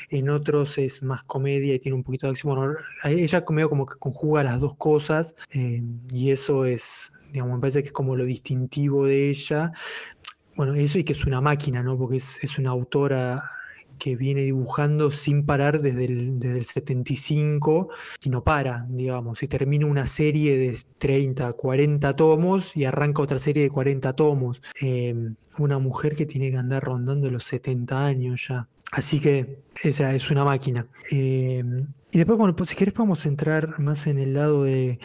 en 0.10 0.30
otros 0.30 0.78
es 0.78 1.04
más 1.04 1.24
comedia 1.24 1.74
y 1.76 1.80
tiene 1.80 1.96
un 1.96 2.04
poquito 2.04 2.28
de 2.28 2.32
acción. 2.32 2.56
Bueno, 2.56 2.74
ella 3.06 3.46
como 3.46 3.86
que 3.86 3.98
conjuga 4.00 4.44
las 4.44 4.60
dos 4.62 4.76
cosas, 4.78 5.36
em, 5.52 6.00
y 6.14 6.32
eso 6.32 6.66
es, 6.66 7.12
digamos, 7.32 7.56
me 7.56 7.62
parece 7.62 7.82
que 7.82 7.88
es 7.88 7.94
como 7.94 8.16
lo 8.16 8.26
distintivo 8.26 9.06
de 9.08 9.30
ella. 9.30 9.72
Bueno, 10.56 10.74
eso 10.76 11.00
y 11.00 11.04
que 11.04 11.14
es 11.14 11.26
una 11.26 11.42
máquina, 11.42 11.84
¿no? 11.84 11.98
Porque 11.98 12.18
es, 12.18 12.44
es 12.44 12.60
una 12.60 12.72
autora 12.72 13.44
que 14.02 14.16
viene 14.16 14.42
dibujando 14.42 15.12
sin 15.12 15.46
parar 15.46 15.80
desde 15.80 16.06
el, 16.06 16.40
desde 16.40 16.58
el 16.58 16.66
75 16.66 17.90
y 18.24 18.32
no 18.32 18.44
para, 18.44 18.88
digamos, 18.90 19.44
y 19.44 19.48
termina 19.48 19.86
una 19.86 20.08
serie 20.08 20.58
de 20.58 20.76
30, 20.98 21.54
40 21.54 22.16
tomos 22.16 22.76
y 22.76 22.86
arranca 22.86 23.22
otra 23.22 23.38
serie 23.38 23.62
de 23.62 23.70
40 23.70 24.14
tomos. 24.14 24.60
Em, 24.82 25.36
una 25.60 25.78
mujer 25.78 26.16
que 26.16 26.26
tiene 26.26 26.50
que 26.50 26.58
andar 26.58 26.84
rondando 26.84 27.30
los 27.30 27.44
70 27.44 28.04
años 28.04 28.48
ya. 28.50 28.68
Así 28.92 29.20
que 29.20 29.60
esa 29.84 30.16
es 30.16 30.32
una 30.32 30.44
máquina. 30.46 30.88
Em, 31.12 31.86
y 32.12 32.18
después, 32.18 32.40
bueno, 32.40 32.56
pues 32.56 32.72
si 32.72 32.76
querés 32.76 32.96
podemos 32.96 33.24
entrar 33.28 33.80
más 33.80 34.08
en 34.08 34.18
el 34.18 34.34
lado 34.34 34.64
de, 34.64 35.00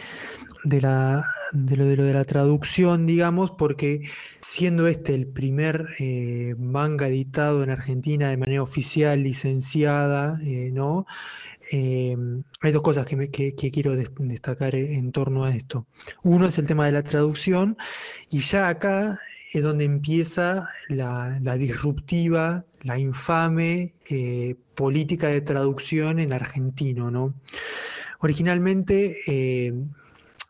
de, 0.63 0.81
la, 0.81 1.25
de, 1.51 1.75
lo, 1.75 1.85
de 1.85 1.95
lo 1.95 2.03
de 2.03 2.13
la 2.13 2.25
traducción, 2.25 3.05
digamos, 3.05 3.51
porque 3.51 4.01
siendo 4.41 4.87
este 4.87 5.15
el 5.15 5.27
primer 5.27 5.85
eh, 5.99 6.55
manga 6.57 7.07
editado 7.07 7.63
en 7.63 7.69
Argentina 7.69 8.29
de 8.29 8.37
manera 8.37 8.63
oficial, 8.63 9.21
licenciada, 9.23 10.39
eh, 10.43 10.71
¿no? 10.73 11.05
Em, 11.71 12.43
hay 12.61 12.71
dos 12.71 12.81
cosas 12.81 13.05
que, 13.05 13.29
que, 13.29 13.71
quiero 13.71 13.95
destacar 13.95 14.75
en 14.75 15.11
torno 15.11 15.43
a 15.43 15.53
esto. 15.55 15.85
Uno 16.23 16.47
es 16.47 16.57
el 16.57 16.65
tema 16.65 16.85
de 16.85 16.93
la 16.93 17.03
traducción, 17.03 17.77
y 18.29 18.39
ya 18.39 18.69
acá 18.69 19.19
es 19.53 19.63
donde 19.63 19.85
empieza 19.85 20.69
la, 20.89 21.57
disruptiva, 21.57 22.65
la 22.81 22.99
infame 22.99 23.95
eh, 24.09 24.55
política 24.75 25.27
de 25.27 25.41
traducción 25.41 26.19
en 26.19 26.33
argentino, 26.33 27.11
¿no? 27.11 27.33
Originalmente 28.19 29.15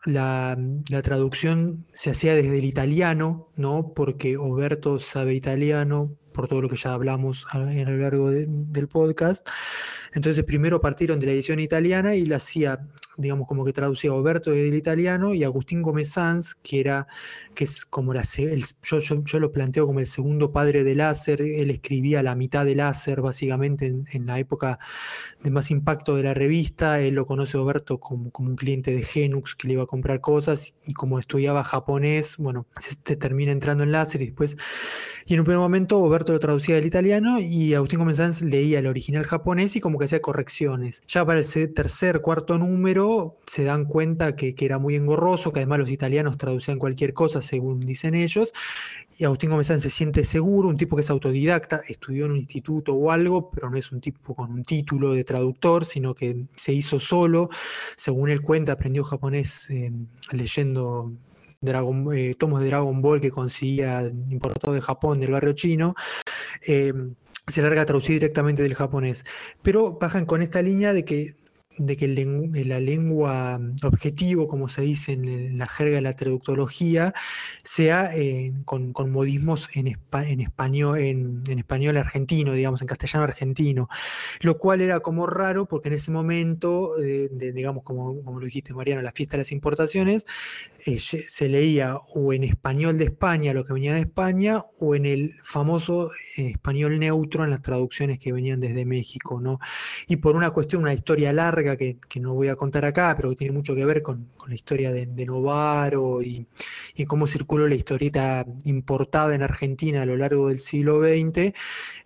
la, 0.04 0.56
traducción 1.02 1.86
se 1.92 2.10
hacía 2.10 2.34
desde 2.34 2.58
el 2.58 2.64
italiano, 2.64 3.50
¿no? 3.56 3.92
Porque 3.94 4.36
Oberto 4.36 4.98
sabe 4.98 5.34
italiano, 5.34 6.16
por 6.32 6.46
todo 6.46 6.62
lo 6.62 6.68
que 6.68 6.76
ya 6.76 6.92
hablamos 6.92 7.46
a, 7.50 7.58
lo 7.58 7.96
largo 7.96 8.30
del 8.30 8.88
podcast. 8.88 9.48
Entonces 10.12 10.44
primero 10.44 10.80
partieron 10.80 11.20
de 11.20 11.26
la 11.26 11.32
edición 11.32 11.60
italiana 11.60 12.14
y 12.14 12.26
la 12.26 12.36
hacía 12.36 12.80
digamos, 13.18 13.48
como 13.48 13.64
que 13.64 13.72
traducía 13.72 14.12
Oberto 14.12 14.52
del 14.52 14.74
italiano 14.74 15.34
y 15.34 15.42
Agustín 15.42 15.82
Gómez 15.82 16.12
Sanz, 16.12 16.54
que 16.54 16.78
era, 16.78 17.08
que 17.54 17.64
es 17.64 17.84
como 17.84 18.14
la, 18.14 18.22
el, 18.38 18.64
yo, 18.82 19.40
lo 19.40 19.52
planteo 19.52 19.86
como 19.86 19.98
el 19.98 20.06
segundo 20.06 20.52
padre 20.52 20.84
del 20.84 20.98
láser, 20.98 21.42
él 21.42 21.70
escribía 21.70 22.22
la 22.22 22.36
mitad 22.36 22.64
del 22.64 22.78
láser, 22.78 23.20
básicamente 23.20 23.86
en, 23.86 24.26
la 24.26 24.38
época 24.38 24.78
de 25.42 25.50
más 25.50 25.70
impacto 25.72 26.14
de 26.14 26.22
la 26.22 26.32
revista, 26.32 27.00
él 27.00 27.14
lo 27.14 27.26
conoce 27.26 27.58
Oberto 27.58 27.98
como, 27.98 28.30
como 28.30 28.50
un 28.50 28.56
cliente 28.56 28.94
de 28.94 29.02
Genux 29.02 29.56
que 29.56 29.66
le 29.66 29.74
iba 29.74 29.82
a 29.82 29.86
comprar 29.86 30.20
cosas 30.20 30.74
y 30.86 30.94
como 30.94 31.18
estudiaba 31.18 31.64
japonés, 31.64 32.36
bueno, 32.36 32.66
se 32.78 33.16
termina 33.16 33.50
entrando 33.50 33.82
en 33.82 33.90
láser 33.90 34.22
y 34.22 34.26
después, 34.26 34.56
y 35.26 35.34
en 35.34 35.40
un 35.40 35.44
primer 35.44 35.58
momento 35.58 35.98
Oberto 35.98 36.32
lo 36.32 36.38
traducía 36.38 36.76
del 36.76 36.86
italiano 36.86 37.40
y 37.40 37.74
Agustín 37.74 37.98
Gómez 37.98 38.18
Sanz 38.18 38.42
leía 38.42 38.78
el 38.78 38.86
original 38.86 39.24
japonés 39.24 39.74
y 39.74 39.80
como 39.80 39.97
que 39.98 40.06
hacía 40.06 40.20
correcciones. 40.20 41.02
Ya 41.06 41.24
para 41.24 41.40
el 41.40 41.74
tercer, 41.74 42.20
cuarto 42.20 42.58
número, 42.58 43.36
se 43.46 43.64
dan 43.64 43.84
cuenta 43.84 44.36
que, 44.36 44.54
era 44.58 44.78
muy 44.78 44.96
engorroso, 44.96 45.52
que 45.52 45.60
además 45.60 45.80
los 45.80 45.90
italianos 45.90 46.36
traducían 46.36 46.78
cualquier 46.78 47.14
cosa 47.14 47.40
según 47.42 47.80
dicen 47.80 48.14
ellos, 48.14 48.52
y 49.18 49.24
Agustín 49.24 49.50
Gómez 49.50 49.68
se 49.68 49.90
siente 49.90 50.24
seguro, 50.24 50.68
un 50.68 50.76
tipo 50.76 50.96
que 50.96 51.02
es 51.02 51.10
autodidacta, 51.10 51.80
estudió 51.88 52.26
en 52.26 52.32
un 52.32 52.36
instituto 52.38 52.94
o 52.94 53.10
algo, 53.10 53.50
pero 53.50 53.70
no 53.70 53.78
es 53.78 53.90
un 53.92 54.00
tipo 54.00 54.34
con 54.34 54.52
un 54.52 54.64
título 54.64 55.12
de 55.12 55.24
traductor, 55.24 55.84
sino 55.84 56.14
que 56.14 56.44
se 56.56 56.72
hizo 56.72 57.00
solo, 57.00 57.48
según 57.96 58.30
él 58.30 58.42
cuenta, 58.42 58.72
aprendió 58.72 59.04
japonés 59.04 59.70
eh, 59.70 59.92
leyendo 60.32 61.12
eh, 61.60 62.34
tomos 62.38 62.60
de 62.60 62.68
Dragon 62.68 63.02
Ball 63.02 63.20
que 63.20 63.30
conseguía 63.30 64.02
importado 64.30 64.74
de 64.74 64.80
Japón, 64.80 65.18
del 65.18 65.32
barrio 65.32 65.54
chino. 65.54 65.94
Eh, 66.66 66.92
se 67.48 67.62
larga 67.62 67.82
a 67.82 67.86
traducir 67.86 68.14
directamente 68.14 68.62
del 68.62 68.74
japonés. 68.74 69.24
Pero 69.62 69.98
bajan 69.98 70.26
con 70.26 70.42
esta 70.42 70.62
línea 70.62 70.92
de 70.92 71.04
que 71.04 71.34
de 71.78 71.96
que 71.96 72.08
la 72.08 72.80
lengua 72.80 73.58
mm, 73.58 73.76
objetivo, 73.84 74.48
como 74.48 74.68
se 74.68 74.82
dice 74.82 75.12
en 75.12 75.58
la 75.58 75.66
jerga 75.66 75.96
de 75.96 76.02
la 76.02 76.14
traductología, 76.14 77.14
sea 77.64 78.14
eh, 78.14 78.52
con, 78.64 78.92
modismos 79.10 79.68
en, 79.74 79.86
en 79.86 80.40
español, 80.40 80.98
en, 80.98 81.42
español 81.58 81.96
argentino, 81.96 82.52
digamos, 82.52 82.80
en 82.82 82.86
castellano 82.88 83.24
argentino, 83.24 83.88
lo 84.40 84.58
cual 84.58 84.80
era 84.80 85.00
como 85.00 85.26
raro 85.26 85.66
porque 85.66 85.88
en 85.88 85.94
ese 85.94 86.10
momento, 86.10 86.90
digamos, 86.98 87.82
como, 87.84 88.22
como, 88.22 88.40
lo 88.40 88.44
dijiste, 88.44 88.74
Mariano, 88.74 89.02
la 89.02 89.12
fiesta 89.12 89.36
de 89.36 89.38
las 89.38 89.52
importaciones, 89.52 90.24
eh, 90.86 90.98
se 90.98 91.48
leía 91.48 91.96
o 92.14 92.32
en 92.32 92.44
español 92.44 92.98
de 92.98 93.04
España, 93.04 93.52
lo 93.52 93.64
que 93.64 93.72
venía 93.72 93.94
de 93.94 94.00
España, 94.00 94.62
o 94.80 94.94
en 94.94 95.06
el 95.06 95.34
famoso 95.42 96.10
eh, 96.36 96.50
español 96.50 96.98
neutro 96.98 97.44
en 97.44 97.50
las 97.50 97.62
traducciones 97.62 98.18
que 98.18 98.32
venían 98.32 98.60
desde 98.60 98.84
México, 98.84 99.40
¿no? 99.40 99.58
Y 100.06 100.16
por 100.16 100.36
una 100.36 100.50
cuestión, 100.50 100.82
una 100.82 100.94
historia 100.94 101.32
larga, 101.32 101.67
que, 101.76 101.98
no 102.20 102.34
voy 102.34 102.48
a 102.48 102.56
contar 102.56 102.84
acá, 102.84 103.14
pero 103.16 103.30
que 103.30 103.36
tiene 103.36 103.52
mucho 103.52 103.74
que 103.74 103.84
ver 103.84 104.02
con, 104.02 104.28
la 104.46 104.54
historia 104.54 104.92
de, 104.92 105.06
Novaro 105.26 106.22
y, 106.22 106.46
cómo 107.06 107.26
circuló 107.26 107.68
la 107.68 107.74
historieta 107.74 108.46
importada 108.64 109.34
en 109.34 109.42
Argentina 109.42 110.02
a 110.02 110.06
lo 110.06 110.16
largo 110.16 110.48
del 110.48 110.60
siglo 110.60 111.00
XX, 111.00 111.52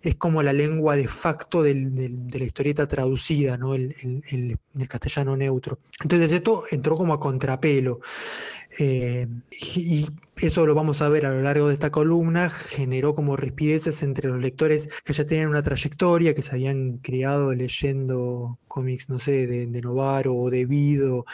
es 0.01 0.15
como 0.15 0.43
la 0.43 0.53
lengua 0.53 0.95
de 0.95 1.07
facto 1.07 1.63
de 1.63 1.73
la 1.73 2.43
historieta 2.43 2.87
traducida, 2.87 3.57
¿no? 3.57 3.73
el 3.75 4.59
castellano 4.87 5.37
neutro. 5.37 5.79
Entonces 6.01 6.31
esto 6.31 6.63
entró 6.71 6.97
como 6.97 7.13
a 7.13 7.19
contrapelo. 7.19 8.01
Eh, 8.79 9.27
y 9.51 10.07
eso 10.37 10.65
lo 10.65 10.73
vamos 10.73 11.01
a 11.01 11.09
ver 11.09 11.25
a 11.25 11.29
lo 11.31 11.41
largo 11.41 11.67
de 11.67 11.75
esta 11.75 11.91
columna, 11.91 12.49
generó 12.49 13.13
como 13.13 13.37
rispideces 13.37 14.01
entre 14.03 14.29
los 14.29 14.41
lectores 14.41 14.89
que 15.03 15.13
ya 15.13 15.25
tenían 15.25 15.49
una 15.49 15.61
trayectoria, 15.63 16.33
que 16.33 16.41
se 16.41 16.51
habían 16.53 16.97
criado 16.97 17.53
leyendo 17.53 18.59
cómics, 18.67 19.09
no 19.09 19.19
sé, 19.19 19.47
de, 19.47 19.81
Novaro 19.81 20.35
o 20.35 20.49
de 20.49 20.65
Vido 20.65 21.25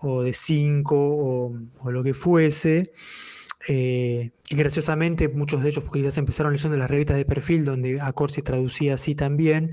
o 0.00 0.22
de 0.22 0.32
Cinco 0.32 0.96
o 1.78 1.90
lo 1.90 2.02
que 2.02 2.14
fuese. 2.14 2.92
Eh, 3.68 4.32
graciosamente 4.50 5.28
muchos 5.28 5.62
de 5.62 5.68
ellos 5.68 5.84
quizás 5.92 6.18
empezaron 6.18 6.52
leyendo 6.52 6.76
las 6.76 6.90
revistas 6.90 7.16
de 7.16 7.24
perfil 7.24 7.64
donde 7.64 8.00
a 8.00 8.12
Corsi 8.12 8.42
traducía 8.42 8.94
así 8.94 9.14
también, 9.14 9.70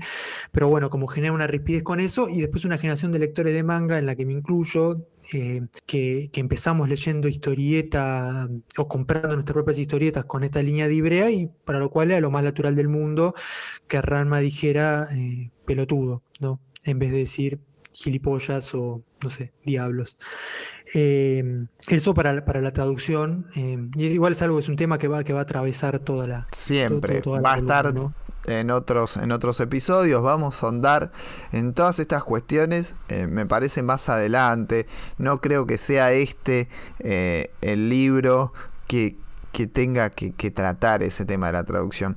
pero 0.52 0.68
bueno, 0.68 0.90
como 0.90 1.08
genera 1.08 1.32
una 1.32 1.46
rapidez 1.46 1.82
con 1.82 1.98
eso 2.00 2.28
y 2.28 2.40
después 2.40 2.64
una 2.64 2.78
generación 2.78 3.10
de 3.10 3.18
lectores 3.18 3.52
de 3.52 3.62
manga 3.62 3.98
en 3.98 4.06
la 4.06 4.14
que 4.14 4.24
me 4.24 4.32
incluyo, 4.32 5.06
eh, 5.32 5.62
que, 5.86 6.30
empezamos 6.34 6.88
leyendo 6.88 7.28
historieta 7.28 8.48
o 8.78 8.88
comprando 8.88 9.34
nuestras 9.34 9.54
propias 9.54 9.78
historietas 9.78 10.24
con 10.24 10.44
esta 10.44 10.62
línea 10.62 10.88
de 10.88 10.94
Ibrea 10.94 11.30
y 11.30 11.48
para 11.64 11.78
lo 11.78 11.90
cual 11.90 12.10
era 12.10 12.20
lo 12.20 12.30
más 12.30 12.44
natural 12.44 12.74
del 12.76 12.88
mundo 12.88 13.34
que 13.88 14.00
Ranma 14.00 14.40
dijera 14.40 15.08
eh, 15.12 15.50
pelotudo, 15.66 16.22
¿no? 16.40 16.60
En 16.84 16.98
vez 16.98 17.10
de 17.10 17.18
decir 17.18 17.60
gilipollas 17.92 18.74
o 18.74 19.02
no 19.22 19.30
sé, 19.30 19.52
diablos. 19.64 20.16
Eh, 20.94 21.66
eso 21.88 22.14
para, 22.14 22.44
para, 22.44 22.60
la 22.60 22.72
traducción, 22.72 23.46
eh, 23.56 23.78
y 23.96 24.06
igual 24.06 24.32
es 24.32 24.42
algo, 24.42 24.58
es 24.58 24.68
un 24.68 24.76
tema 24.76 24.98
que 24.98 25.08
va, 25.08 25.24
que 25.24 25.32
va 25.32 25.40
a 25.40 25.42
atravesar 25.42 25.98
toda 25.98 26.26
la... 26.26 26.48
Siempre, 26.52 27.20
va 27.20 27.54
a 27.54 27.58
estar 27.58 27.92
en, 28.46 28.70
otros, 28.70 29.16
en 29.18 29.32
otros 29.32 29.60
episodios, 29.60 30.22
vamos 30.22 30.62
a 30.62 30.66
ahondar 30.66 31.12
en 31.52 31.74
todas 31.74 31.98
estas 31.98 32.24
cuestiones, 32.24 32.96
eh, 33.08 33.26
me 33.26 33.44
parece 33.46 33.82
más 33.82 34.08
adelante, 34.08 34.86
no 35.18 35.40
creo 35.40 35.66
que 35.66 35.76
sea 35.76 36.12
este 36.12 36.68
el 37.00 37.88
libro 37.90 38.52
que, 38.88 39.16
que 39.52 39.66
tenga 39.66 40.10
que, 40.10 40.32
que 40.32 40.50
tratar 40.50 41.02
ese 41.02 41.24
tema 41.24 41.48
de 41.48 41.52
la 41.52 41.64
traducción. 41.64 42.16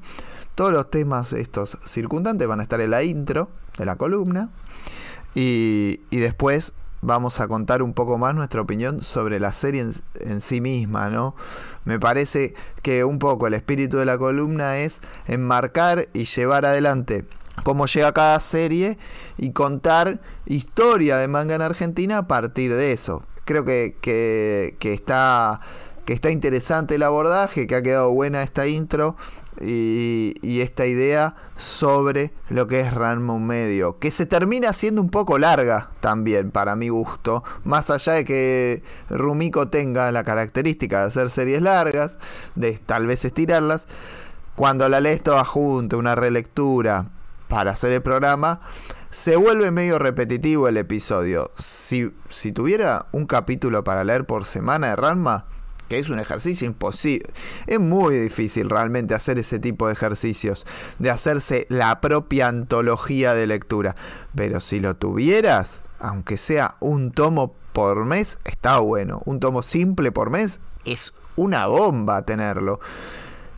Todos 0.55 0.71
los 0.71 0.91
temas 0.91 1.33
estos 1.33 1.79
circundantes 1.85 2.47
van 2.47 2.59
a 2.59 2.63
estar 2.63 2.79
en 2.79 2.91
la 2.91 3.03
intro 3.03 3.49
de 3.77 3.85
la 3.85 3.95
columna. 3.95 4.51
Y, 5.35 5.99
después 6.11 6.73
vamos 7.01 7.41
a 7.41 7.47
contar 7.49 7.81
un 7.81 7.93
poco 7.93 8.17
más 8.17 8.33
nuestra 8.33 8.61
opinión 8.61 9.01
sobre 9.01 9.39
la 9.39 9.51
serie 9.51 9.85
en, 10.21 10.41
sí 10.41 10.61
misma, 10.61 11.09
¿no? 11.09 11.35
Me 11.83 11.99
parece 11.99 12.53
que 12.81 13.03
un 13.03 13.19
poco 13.19 13.47
el 13.47 13.53
espíritu 13.55 13.97
de 13.97 14.05
la 14.05 14.17
columna 14.17 14.77
es 14.77 15.01
enmarcar 15.27 16.07
y 16.13 16.23
llevar 16.23 16.65
adelante 16.65 17.25
cómo 17.63 17.87
llega 17.87 18.13
cada 18.13 18.39
serie 18.39 18.97
y 19.37 19.51
contar 19.51 20.21
historia 20.45 21.17
de 21.17 21.27
manga 21.27 21.55
en 21.55 21.61
Argentina 21.61 22.19
a 22.19 22.27
partir 22.27 22.73
de 22.73 22.93
eso. 22.93 23.25
Creo 23.43 23.65
que, 23.65 23.97
que 24.01 24.93
está, 24.93 25.59
que 26.05 26.13
está 26.13 26.31
interesante 26.31 26.95
el 26.95 27.03
abordaje, 27.03 27.67
que 27.67 27.75
ha 27.75 27.81
quedado 27.81 28.11
buena 28.11 28.41
esta 28.41 28.67
intro 28.67 29.17
y, 29.61 30.61
esta 30.61 30.85
idea 30.85 31.35
sobre 31.57 32.31
lo 32.49 32.67
que 32.67 32.79
es 32.79 32.93
Ranma 32.93 33.37
medio, 33.37 33.99
que 33.99 34.11
se 34.11 34.25
termina 34.25 34.71
siendo 34.73 35.01
un 35.01 35.09
poco 35.09 35.37
larga 35.37 35.91
también 35.99 36.51
para 36.51 36.75
mi 36.75 36.89
gusto, 36.89 37.43
más 37.63 37.89
allá 37.89 38.13
de 38.13 38.25
que 38.25 38.83
Rumiko 39.09 39.67
tenga 39.67 40.11
la 40.11 40.23
característica 40.23 41.01
de 41.01 41.07
hacer 41.07 41.29
series 41.29 41.61
largas, 41.61 42.17
de 42.55 42.73
tal 42.73 43.07
vez 43.07 43.25
estirarlas, 43.25 43.87
cuando 44.55 44.87
la 44.87 45.01
lees 45.01 45.21
toda 45.21 45.43
junta, 45.43 45.97
una 45.97 46.15
relectura 46.15 47.09
para 47.47 47.71
hacer 47.71 47.91
el 47.91 48.01
programa, 48.01 48.61
se 49.09 49.35
vuelve 49.35 49.69
medio 49.71 49.99
repetitivo 49.99 50.67
el 50.67 50.77
episodio. 50.77 51.51
Si, 51.55 52.11
si 52.29 52.51
tuviera 52.51 53.07
un 53.11 53.25
capítulo 53.25 53.83
para 53.83 54.03
leer 54.03 54.25
por 54.25 54.45
semana 54.45 54.87
de 54.87 54.95
Ranma, 54.95 55.45
que 55.93 55.99
es 55.99 56.09
un 56.09 56.19
ejercicio 56.19 56.65
imposible. 56.65 57.29
Es 57.67 57.79
muy 57.79 58.17
difícil 58.17 58.67
realmente 58.67 59.13
hacer 59.13 59.37
ese 59.37 59.59
tipo 59.59 59.85
de 59.85 59.93
ejercicios, 59.93 60.65
de 60.97 61.11
hacerse 61.11 61.67
la 61.69 62.01
propia 62.01 62.47
antología 62.47 63.35
de 63.35 63.45
lectura. 63.45 63.93
Pero 64.33 64.59
si 64.59 64.79
lo 64.79 64.95
tuvieras, 64.95 65.83
aunque 65.99 66.37
sea 66.37 66.77
un 66.79 67.11
tomo 67.11 67.53
por 67.73 68.05
mes, 68.05 68.39
está 68.43 68.79
bueno. 68.79 69.21
Un 69.25 69.39
tomo 69.39 69.61
simple 69.61 70.11
por 70.11 70.31
mes 70.31 70.61
es 70.83 71.13
una 71.35 71.67
bomba 71.67 72.23
tenerlo. 72.23 72.79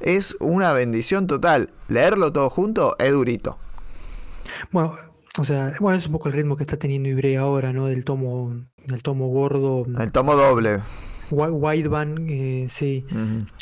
Es 0.01 0.35
una 0.41 0.73
bendición 0.73 1.27
total. 1.27 1.69
Leerlo 1.87 2.33
todo 2.33 2.49
junto 2.49 2.97
es 2.99 3.13
durito. 3.13 3.57
Bueno, 4.73 4.93
o 5.37 5.45
sea, 5.45 5.73
bueno, 5.79 5.97
es 5.97 6.05
un 6.07 6.11
poco 6.11 6.27
el 6.27 6.33
ritmo 6.33 6.57
que 6.57 6.63
está 6.63 6.75
teniendo 6.75 7.07
Ibre 7.07 7.37
ahora, 7.37 7.71
¿no? 7.71 7.85
Del 7.85 8.03
tomo, 8.03 8.53
del 8.85 9.03
tomo 9.03 9.29
gordo. 9.29 9.85
El 9.97 10.11
tomo 10.11 10.35
doble. 10.35 10.81
Wideband, 11.31 12.29
eh, 12.29 12.67
sí. 12.69 13.05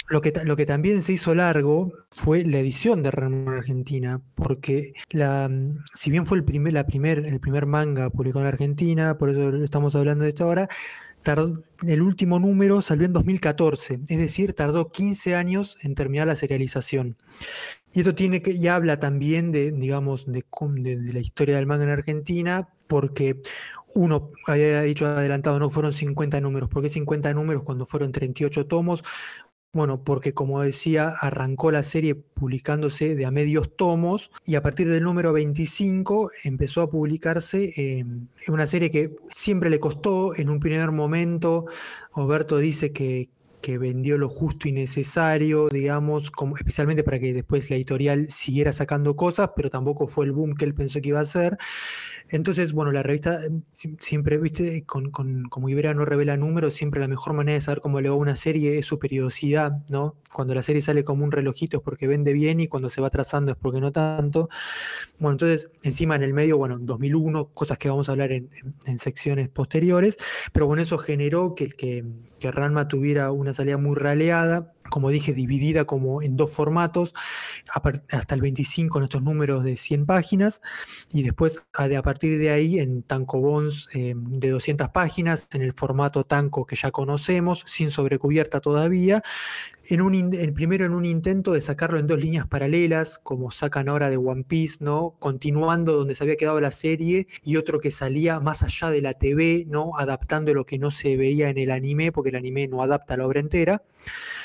lo, 0.10 0.22
que, 0.22 0.34
lo 0.44 0.56
que 0.56 0.66
también 0.66 1.02
se 1.02 1.14
hizo 1.14 1.36
largo 1.36 1.92
fue 2.12 2.44
la 2.44 2.60
edición 2.60 3.04
de 3.04 3.12
Ramón 3.12 3.54
Argentina, 3.54 4.22
porque 4.36 4.94
la, 5.10 5.50
si 5.94 6.12
bien 6.12 6.26
fue 6.26 6.38
el 6.38 6.44
primer, 6.44 6.74
la 6.74 6.86
primer, 6.86 7.20
el 7.20 7.40
primer 7.40 7.66
manga 7.66 8.10
publicado 8.10 8.42
en 8.42 8.48
Argentina, 8.48 9.18
por 9.18 9.30
eso 9.30 9.64
estamos 9.64 9.96
hablando 9.96 10.24
de 10.24 10.30
esto 10.30 10.46
ahora, 10.46 10.68
el 11.88 12.02
último 12.02 12.40
número 12.40 12.82
salió 12.82 13.06
en 13.06 13.14
2014, 13.14 14.00
es 14.08 14.18
decir, 14.18 14.54
tardó 14.54 14.92
15 14.92 15.36
años 15.36 15.78
en 15.82 15.96
terminar 15.96 16.28
la 16.28 16.36
serialización. 16.36 17.16
Y 17.94 18.00
esto 18.00 18.16
tiene 18.16 18.42
que, 18.42 18.52
y 18.52 18.68
habla 18.68 19.00
también 19.00 19.52
de, 19.52 19.72
digamos, 19.72 20.26
de, 20.26 20.44
de, 20.44 21.14
la 21.14 21.20
historia 21.20 21.56
del 21.56 21.68
manga 21.68 21.84
en 21.84 21.92
Argentina, 21.92 22.68
porque 22.88 23.42
uno 23.96 24.32
había 24.48 24.82
dicho 24.82 25.06
adelantado, 25.06 25.60
no 25.60 25.70
fueron 25.70 25.94
50 25.94 26.42
números. 26.42 26.70
¿Por 26.70 26.82
qué 26.82 26.90
50 26.90 27.34
números 27.34 27.64
cuando 27.64 27.86
fueron 27.86 28.12
38 28.12 28.66
tomos? 28.66 29.04
Bueno, 29.74 30.04
porque 30.04 30.36
como 30.36 30.62
decía, 30.62 31.10
arrancó 31.20 31.72
la 31.72 31.82
serie 31.82 32.14
publicándose 32.14 33.16
de 33.16 33.26
a 33.26 33.32
medios 33.32 33.76
tomos 33.76 34.30
y 34.46 34.54
a 34.54 34.62
partir 34.62 34.88
del 34.88 35.04
número 35.04 35.34
25 35.34 36.30
empezó 36.44 36.84
a 36.84 36.92
publicarse 36.92 37.74
en 37.76 38.30
una 38.48 38.68
serie 38.68 38.92
que 38.92 39.16
siempre 39.32 39.72
le 39.72 39.80
costó 39.80 40.36
en 40.36 40.52
un 40.52 40.60
primer 40.60 40.92
momento. 40.92 41.66
Oberto 42.14 42.58
dice 42.58 42.92
que, 42.94 43.30
que 43.64 43.78
vendió 43.78 44.18
lo 44.18 44.28
justo 44.28 44.68
y 44.68 44.74
necesario, 44.74 45.70
digamos, 45.70 46.30
como, 46.30 46.58
especialmente 46.58 47.04
para 47.04 47.18
que 47.18 47.34
después 47.34 47.70
la 47.70 47.78
editorial 47.78 48.28
siguiera 48.30 48.74
sacando 48.74 49.16
cosas, 49.16 49.52
pero 49.56 49.70
tampoco 49.70 50.06
fue 50.06 50.26
el 50.26 50.34
boom 50.34 50.54
que 50.54 50.66
él 50.66 50.76
pensó 50.76 51.02
que 51.02 51.10
iba 51.10 51.22
a 51.22 51.26
ser. 51.26 51.58
Entonces, 52.30 52.74
bueno, 52.74 52.92
la 52.92 53.04
revista 53.04 53.40
eh, 53.44 53.50
siempre, 54.00 54.38
viste, 54.38 54.86
con, 54.86 55.12
como 55.12 55.70
Ibera 55.70 55.94
no 55.94 56.06
revela 56.06 56.38
números, 56.38 56.74
siempre 56.74 57.00
la 57.00 57.08
mejor 57.08 57.34
manera 57.34 57.56
de 57.56 57.62
saber 57.62 57.82
cómo 57.82 58.02
le 58.02 58.10
va 58.10 58.16
una 58.16 58.36
serie 58.36 58.78
es 58.78 58.86
su 58.86 59.00
periodicidad, 59.00 59.84
¿no? 59.90 60.16
Cuando 60.32 60.56
la 60.56 60.64
serie 60.64 60.82
sale 60.82 61.04
como 61.04 61.24
un 61.24 61.32
relojito 61.32 61.78
es 61.78 61.84
porque 61.84 62.08
vende 62.08 62.34
bien 62.34 62.60
y 62.60 62.68
cuando 62.68 62.90
se 62.90 63.02
va 63.02 63.10
trazando 63.10 63.52
es 63.52 63.58
porque 63.58 63.80
no 63.80 63.92
tanto. 63.92 64.50
Bueno, 65.20 65.34
entonces, 65.34 65.70
encima 65.84 66.16
en 66.16 66.24
el 66.24 66.34
medio, 66.34 66.58
bueno, 66.58 66.78
2001, 66.80 67.50
cosas 67.50 67.78
que 67.78 67.90
vamos 67.90 68.10
a 68.10 68.14
hablar 68.14 68.32
en, 68.32 68.50
secciones 68.98 69.50
posteriores, 69.50 70.18
pero 70.52 70.68
bueno, 70.68 70.82
eso 70.82 70.98
generó 70.98 71.56
que, 71.56 71.68
que, 71.68 72.06
que 72.40 72.52
Ranma 72.52 72.88
tuviera 72.88 73.32
una 73.32 73.54
salida 73.54 73.78
muy 73.78 73.96
raleada, 73.96 74.74
como 74.90 75.10
dije, 75.10 75.34
dividida 75.34 75.86
como 75.86 76.22
en 76.22 76.36
dos 76.36 76.52
formatos, 76.52 77.14
hasta 78.12 78.36
el 78.36 78.42
25 78.42 78.98
en 78.98 79.04
estos 79.06 79.22
números 79.22 79.64
de 79.64 79.78
100 79.78 80.06
páginas, 80.06 80.62
y 81.12 81.24
después 81.24 81.64
a 81.74 81.88
partir 82.14 82.38
de 82.38 82.52
ahí 82.52 82.78
en 82.78 83.02
Tanco 83.02 83.40
Bonds 83.40 83.90
eh, 83.96 84.14
de 84.16 84.50
200 84.52 84.90
páginas, 84.90 85.48
en 85.52 85.64
el 85.64 85.74
formato 85.74 86.26
Tanco 86.26 86.64
que 86.68 86.76
ya 86.76 86.92
conocemos, 86.92 87.64
sin 87.66 87.90
sobrecubierta 87.90 88.60
todavía, 88.60 89.24
en 89.90 90.02
un, 90.02 90.32
primero 90.54 90.86
en 90.86 90.94
un 90.94 91.06
intento 91.06 91.54
de 91.54 91.62
sacarlo 91.62 91.98
en 91.98 92.06
dos 92.06 92.20
líneas 92.20 92.48
paralelas, 92.48 93.18
como 93.18 93.50
sacan 93.50 93.90
ahora 93.90 94.12
de 94.12 94.18
One 94.18 94.44
Piece, 94.44 94.78
¿no? 94.82 95.16
continuando 95.18 95.94
donde 95.94 96.14
se 96.14 96.24
había 96.24 96.38
quedado 96.38 96.62
la 96.62 96.70
serie, 96.70 97.28
y 97.44 97.58
otro 97.58 97.80
que 97.80 97.90
salía 97.90 98.40
más 98.40 98.62
allá 98.62 98.92
de 98.92 99.02
la 99.02 99.16
TV, 99.16 99.66
¿no? 99.68 99.98
adaptando 99.98 100.54
lo 100.54 100.66
que 100.66 100.78
no 100.78 100.92
se 100.92 101.18
veía 101.18 101.50
en 101.50 101.58
el 101.58 101.72
anime, 101.72 102.12
porque 102.12 102.30
el 102.30 102.36
anime 102.36 102.68
no 102.68 102.84
adapta 102.84 103.18
la 103.18 103.26
obra 103.26 103.40
entera. 103.40 103.82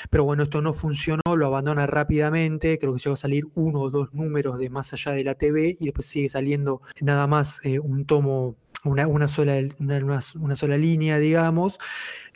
Pero 0.09 0.23
bueno, 0.23 0.43
esto 0.43 0.61
no 0.61 0.73
funcionó, 0.73 1.21
lo 1.35 1.45
abandona 1.45 1.85
rápidamente, 1.85 2.77
creo 2.77 2.93
que 2.93 2.99
llegó 2.99 3.13
a 3.13 3.17
salir 3.17 3.45
uno 3.55 3.81
o 3.81 3.89
dos 3.89 4.13
números 4.13 4.57
de 4.57 4.69
más 4.69 4.93
allá 4.93 5.11
de 5.11 5.23
la 5.23 5.35
TV 5.35 5.75
y 5.79 5.85
después 5.85 6.05
sigue 6.05 6.29
saliendo 6.29 6.81
nada 7.01 7.27
más 7.27 7.58
eh, 7.63 7.79
un 7.79 8.05
tomo 8.05 8.55
una, 8.85 9.27
sola, 9.27 9.59
una, 9.79 10.55
sola 10.55 10.77
línea, 10.77 11.19
digamos. 11.19 11.79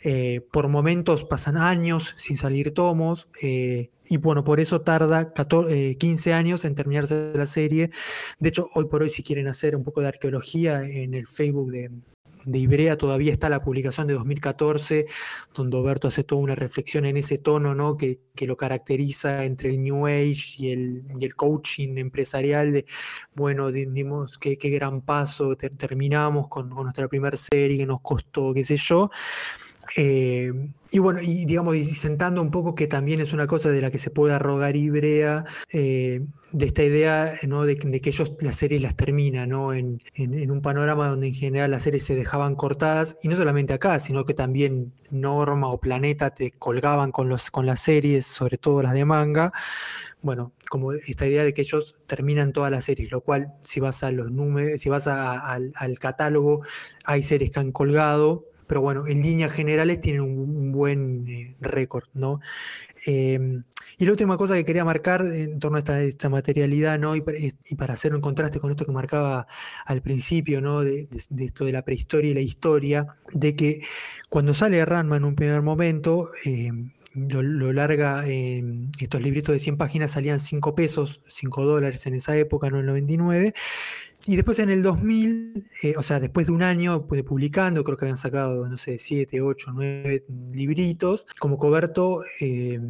Eh, 0.02 0.42
por 0.52 0.68
momentos 0.68 1.24
pasan 1.24 1.56
años 1.56 2.14
sin 2.18 2.36
salir 2.36 2.72
tomos. 2.74 3.28
Eh, 3.42 3.90
y 4.06 4.18
bueno, 4.18 4.44
por 4.44 4.60
eso 4.60 4.82
tarda 4.82 5.32
15 5.32 6.34
años 6.34 6.64
en 6.64 6.74
terminarse 6.74 7.32
la 7.34 7.46
serie. 7.46 7.90
De 8.38 8.50
hecho, 8.50 8.68
hoy 8.74 8.86
por 8.86 9.02
hoy, 9.02 9.10
si 9.10 9.22
quieren 9.22 9.48
hacer 9.48 9.74
un 9.76 9.84
poco 9.84 10.02
de 10.02 10.08
arqueología 10.08 10.82
en 10.82 11.14
el 11.14 11.26
Facebook 11.26 11.70
de, 11.70 11.90
Ibrea 12.52 12.96
todavía 12.96 13.32
está 13.32 13.48
la 13.48 13.62
publicación 13.62 14.06
de 14.06 14.14
2014, 14.14 15.06
donde 15.54 15.76
Oberto 15.76 16.08
hace 16.08 16.24
toda 16.24 16.42
una 16.42 16.54
reflexión 16.54 17.06
en 17.06 17.16
ese 17.16 17.38
tono 17.38 17.74
¿no? 17.74 17.96
que, 17.96 18.20
lo 18.40 18.56
caracteriza 18.56 19.44
entre 19.44 19.70
el 19.70 19.82
New 19.82 20.06
Age 20.06 20.56
y 20.58 20.72
el, 20.72 21.04
el 21.18 21.34
coaching 21.34 21.96
empresarial 21.96 22.72
de, 22.72 22.84
bueno, 23.34 23.72
dimos 23.72 24.38
qué, 24.38 24.56
gran 24.56 25.00
paso, 25.00 25.56
terminamos 25.56 26.48
con, 26.48 26.68
con 26.70 26.84
nuestra 26.84 27.08
primera 27.08 27.36
serie 27.36 27.78
que 27.78 27.86
nos 27.86 28.00
costó, 28.02 28.52
qué 28.52 28.64
sé 28.64 28.76
yo. 28.76 29.10
Eh, 29.96 30.52
y 30.90 30.98
bueno, 31.00 31.20
y 31.20 31.44
digamos, 31.44 31.74
y 31.74 31.84
sentando 31.86 32.40
un 32.40 32.52
poco 32.52 32.74
que 32.76 32.86
también 32.86 33.20
es 33.20 33.32
una 33.32 33.48
cosa 33.48 33.70
de 33.70 33.80
la 33.80 33.90
que 33.90 33.98
se 33.98 34.10
puede 34.10 34.32
arrogar 34.34 34.76
Ibrea, 34.76 35.44
eh, 35.72 36.24
de 36.52 36.66
esta 36.66 36.84
idea 36.84 37.32
¿no? 37.48 37.64
de, 37.64 37.76
que 37.76 38.10
ellos 38.10 38.32
las 38.40 38.54
series 38.54 38.80
las 38.80 38.94
terminan, 38.94 39.48
¿no? 39.48 39.74
En, 39.74 40.00
un 40.16 40.62
panorama 40.62 41.08
donde 41.08 41.26
en 41.26 41.34
general 41.34 41.72
las 41.72 41.82
series 41.82 42.04
se 42.04 42.14
dejaban 42.14 42.54
cortadas, 42.54 43.18
y 43.22 43.28
no 43.28 43.34
solamente 43.34 43.72
acá, 43.72 43.98
sino 43.98 44.24
que 44.24 44.34
también 44.34 44.92
Norma 45.10 45.68
o 45.68 45.80
Planeta 45.80 46.30
te 46.30 46.52
colgaban 46.52 47.10
con, 47.10 47.28
los, 47.28 47.50
con 47.50 47.66
las 47.66 47.80
series, 47.80 48.24
sobre 48.24 48.56
todo 48.56 48.80
las 48.80 48.92
de 48.92 49.04
manga. 49.04 49.52
Bueno, 50.22 50.52
como 50.68 50.92
esta 50.92 51.26
idea 51.26 51.42
de 51.42 51.52
que 51.54 51.62
ellos 51.62 51.96
terminan 52.06 52.52
todas 52.52 52.70
las 52.70 52.84
series, 52.84 53.10
lo 53.10 53.20
cual 53.20 53.52
si 53.62 53.80
vas 53.80 54.04
a 54.04 54.12
los 54.12 54.30
números, 54.30 54.80
si 54.80 54.88
vas 54.88 55.08
al, 55.08 55.72
al 55.74 55.98
catálogo, 55.98 56.62
hay 57.04 57.24
series 57.24 57.50
que 57.50 57.60
han 57.60 57.72
colgado, 57.72 58.44
pero 58.66 58.80
bueno, 58.80 59.06
en 59.06 59.22
líneas 59.22 59.52
generales 59.52 60.00
tienen 60.00 60.22
un, 60.22 60.72
buen 60.72 61.28
eh, 61.28 61.56
récord, 61.60 62.04
¿no? 62.14 62.40
Em, 63.06 63.64
y 63.98 64.04
la 64.06 64.10
última 64.10 64.36
cosa 64.36 64.54
que 64.54 64.64
quería 64.64 64.84
marcar 64.84 65.24
en 65.26 65.58
torno 65.58 65.78
a 65.78 66.00
esta, 66.02 66.28
materialidad, 66.28 66.98
¿no? 66.98 67.14
Y, 67.16 67.22
para 67.76 67.94
hacer 67.94 68.14
un 68.14 68.20
contraste 68.20 68.60
con 68.60 68.70
esto 68.70 68.84
que 68.86 68.92
marcaba 68.92 69.46
al 69.86 70.02
principio, 70.02 70.60
¿no? 70.60 70.82
De, 70.82 71.08
esto 71.38 71.64
de 71.64 71.72
la 71.72 71.82
prehistoria 71.82 72.30
y 72.30 72.34
la 72.34 72.40
historia, 72.40 73.06
de 73.32 73.54
que 73.54 73.82
cuando 74.28 74.54
sale 74.54 74.84
Ranma 74.84 75.16
en 75.16 75.24
un 75.24 75.34
primer 75.36 75.62
momento, 75.62 76.30
em, 76.44 76.90
lo, 77.14 77.72
larga, 77.72 78.26
en 78.26 78.90
estos 78.98 79.20
libritos 79.22 79.52
de 79.52 79.60
100 79.60 79.76
páginas 79.76 80.12
salían 80.12 80.40
5 80.40 80.74
pesos, 80.74 81.20
5 81.28 81.64
dólares 81.64 82.06
en 82.06 82.14
esa 82.14 82.36
época, 82.36 82.70
no 82.70 82.76
en 82.76 82.80
el 82.80 82.86
99, 82.86 83.54
y 84.26 84.36
después 84.36 84.58
en 84.58 84.70
el 84.70 84.82
2000, 84.82 85.68
eh, 85.82 85.94
o 85.96 86.02
sea, 86.02 86.18
después 86.18 86.46
de 86.46 86.52
un 86.52 86.62
año 86.62 87.06
de 87.10 87.24
publicando, 87.24 87.84
creo 87.84 87.96
que 87.96 88.06
habían 88.06 88.16
sacado, 88.16 88.68
no 88.68 88.76
sé, 88.76 88.98
7, 88.98 89.40
8, 89.42 89.72
9 89.74 90.24
libritos, 90.52 91.26
como 91.38 91.58
Coberto, 91.58 92.22
eh, 92.40 92.80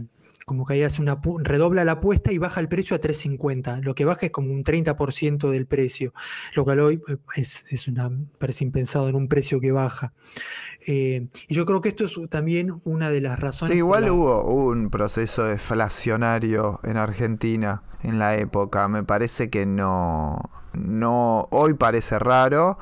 como 0.45 0.65
que 0.65 0.75
ahí 0.75 0.83
hace 0.83 1.03
una 1.03 1.21
redobla 1.43 1.85
la 1.85 1.93
apuesta 1.93 2.33
y 2.33 2.39
baja 2.39 2.61
el 2.61 2.69
precio 2.69 2.97
a 2.97 3.01
3.50. 3.01 3.83
Lo 3.83 3.95
que 3.95 4.05
baja 4.05 4.27
es 4.27 4.33
como 4.33 4.53
un 4.53 4.65
30% 4.65 5.51
del 5.51 5.67
precio, 5.67 6.13
lo 6.55 6.65
cual 6.65 6.81
hoy 6.81 7.03
eh, 7.09 7.17
es, 7.37 7.89
una, 7.89 8.11
parece 8.39 8.65
impensado 8.65 9.09
en 9.09 9.15
un 9.15 9.29
precio 9.29 9.61
que 9.61 9.73
baja. 9.73 10.13
y 10.87 11.29
yo 11.49 11.65
creo 11.65 11.81
que 11.81 11.91
esto 11.91 12.05
es 12.05 12.19
también 12.29 12.71
una 12.85 13.11
de 13.11 13.21
las 13.21 13.39
razones. 13.39 13.73
Sí, 13.73 13.79
igual 13.79 14.11
hubo 14.11 14.45
un 14.45 14.91
proceso 14.91 15.45
deflacionario 15.45 16.81
en 16.83 16.97
Argentina 16.97 17.83
en 18.03 18.19
la 18.19 18.37
época. 18.37 18.87
Me 18.89 19.03
parece 19.03 19.51
que 19.51 19.67
no, 19.67 20.39
no, 20.73 21.49
hoy 21.51 21.75
parece 21.75 22.19
raro, 22.19 22.79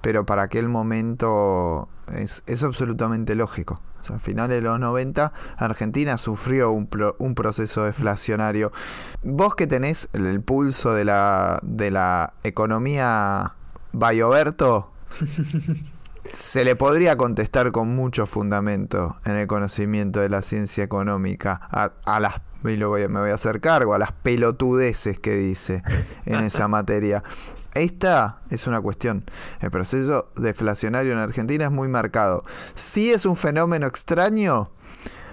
pero 0.00 0.26
para 0.26 0.42
aquel 0.42 0.68
momento 0.68 1.88
es, 2.12 2.42
absolutamente 2.64 3.34
lógico. 3.34 3.80
O 4.00 4.04
sea, 4.04 4.16
a 4.16 4.18
finales 4.18 4.56
de 4.56 4.62
los 4.62 4.78
90, 4.78 5.32
Argentina 5.56 6.18
sufrió 6.18 6.70
un, 6.70 6.88
un, 7.18 7.34
proceso 7.34 7.84
deflacionario. 7.84 8.72
Vos 9.22 9.54
que 9.54 9.66
tenés 9.66 10.08
el, 10.12 10.40
pulso 10.40 10.94
de 10.94 11.04
la, 11.04 11.58
de 11.62 11.90
la 11.90 12.34
economía 12.44 13.54
Bayoberto, 13.92 14.92
se 16.32 16.64
le 16.64 16.76
podría 16.76 17.16
contestar 17.16 17.72
con 17.72 17.88
mucho 17.94 18.26
fundamento 18.26 19.16
en 19.24 19.36
el 19.36 19.46
conocimiento 19.46 20.20
de 20.20 20.28
la 20.28 20.42
ciencia 20.42 20.84
económica 20.84 21.60
a, 21.70 21.92
a 22.04 22.20
las 22.20 22.34
y 22.64 22.76
lo 22.76 22.88
voy, 22.88 23.06
me 23.08 23.20
voy 23.20 23.30
a 23.30 23.34
hacer 23.34 23.60
cargo 23.60 23.94
a 23.94 23.98
las 23.98 24.12
pelotudeces 24.12 25.20
que 25.20 25.34
dice 25.34 25.82
en 26.26 26.40
esa 26.40 26.66
materia. 26.66 27.22
Esta 27.78 28.40
es 28.50 28.66
una 28.66 28.80
cuestión. 28.80 29.24
El 29.60 29.70
proceso 29.70 30.30
deflacionario 30.36 31.12
en 31.12 31.18
Argentina 31.18 31.64
es 31.64 31.70
muy 31.70 31.88
marcado. 31.88 32.44
Si 32.74 33.10
es 33.10 33.24
un 33.24 33.36
fenómeno 33.36 33.86
extraño, 33.86 34.70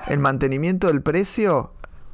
el 0.07 0.19
mantenimiento 0.19 0.87
del 0.87 1.01
precio 1.01 1.71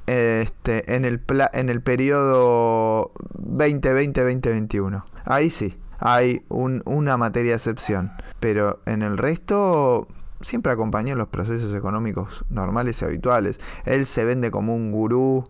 este, 0.07 0.95
en, 0.95 1.03
el 1.03 1.21
en 1.53 1.69
el 1.69 1.81
periodo 1.81 3.11
2020-2021. 3.39 5.03
Ahí 5.25 5.49
sí, 5.49 5.77
hay 5.99 6.43
una 6.49 7.17
materia 7.17 7.55
excepción. 7.55 8.11
Pero 8.39 8.81
en 8.85 9.01
el 9.01 9.17
resto 9.17 10.07
siempre 10.39 10.71
acompañó 10.71 11.15
los 11.15 11.27
procesos 11.27 11.73
económicos 11.75 12.45
normales 12.49 13.01
y 13.01 13.05
habituales. 13.05 13.59
Él 13.85 14.05
se 14.05 14.23
vende 14.23 14.49
como 14.49 14.75
un 14.75 14.91
gurú 14.91 15.49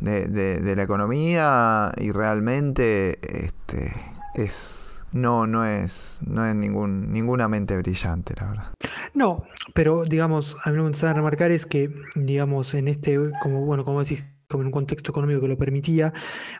de, 0.00 0.74
la 0.76 0.82
economía 0.82 1.92
y 1.98 2.12
realmente 2.12 3.18
este, 3.44 3.92
es 4.34 5.04
no, 5.12 5.46
no 5.46 5.64
es, 5.64 6.20
no 6.24 6.46
es 6.46 6.54
ningún, 6.54 7.12
ninguna 7.12 7.48
mente 7.48 7.76
brillante, 7.76 8.34
la 8.38 8.46
verdad. 8.46 8.74
No, 9.14 9.42
pero 9.74 10.04
digamos, 10.04 10.56
a 10.64 10.70
mí 10.70 10.76
lo 10.76 10.88
que 10.88 10.96
me 11.02 11.08
a 11.08 11.14
remarcar 11.14 11.50
es 11.50 11.66
que, 11.66 11.92
digamos, 12.14 12.74
en 12.74 12.88
este, 12.88 13.18
como 13.42 13.64
bueno, 13.64 13.84
como 13.84 14.00
decís, 14.00 14.36
como 14.48 14.62
en 14.62 14.66
un 14.66 14.72
contexto 14.72 15.12
económico 15.12 15.40
que 15.40 15.48
lo 15.48 15.56
permitía, 15.56 16.12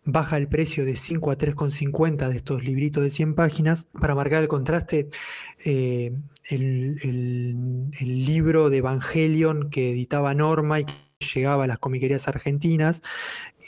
baja 0.05 0.37
el 0.37 0.49
precio 0.49 0.85
de 0.85 0.97
5 0.97 1.31
a 1.31 1.39
3,50 1.39 2.29
de 2.29 2.37
estos 2.37 2.63
libritos 2.63 3.03
de 3.03 3.11
100 3.11 3.35
páginas. 3.35 3.87
Para 4.01 4.15
marcar 4.15 4.43
el 4.43 4.49
contraste, 4.49 5.09
eh, 5.65 6.13
el, 6.49 7.91
libro 8.01 8.71
de 8.71 8.79
Evangelion 8.79 9.71
que 9.71 9.91
editaba 9.91 10.35
Norma 10.35 10.81
y 10.81 10.85
que 10.85 10.93
llegaba 11.21 11.65
a 11.65 11.67
las 11.67 11.79
comiquerías 11.79 12.29
argentinas. 12.29 13.03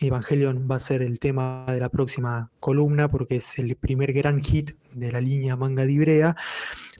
Evangelion 0.00 0.66
va 0.70 0.76
a 0.76 0.80
ser 0.80 1.02
el 1.02 1.20
tema 1.20 1.66
de 1.68 1.78
la 1.78 1.90
próxima 1.90 2.50
columna 2.60 3.08
porque 3.08 3.36
es 3.36 3.58
el 3.58 3.76
primer 3.76 4.12
gran 4.12 4.42
hit 4.42 4.72
de 4.92 5.12
la 5.12 5.20
línea 5.20 5.54
manga 5.54 5.84
de 5.84 5.92
Ibrea. 5.92 6.36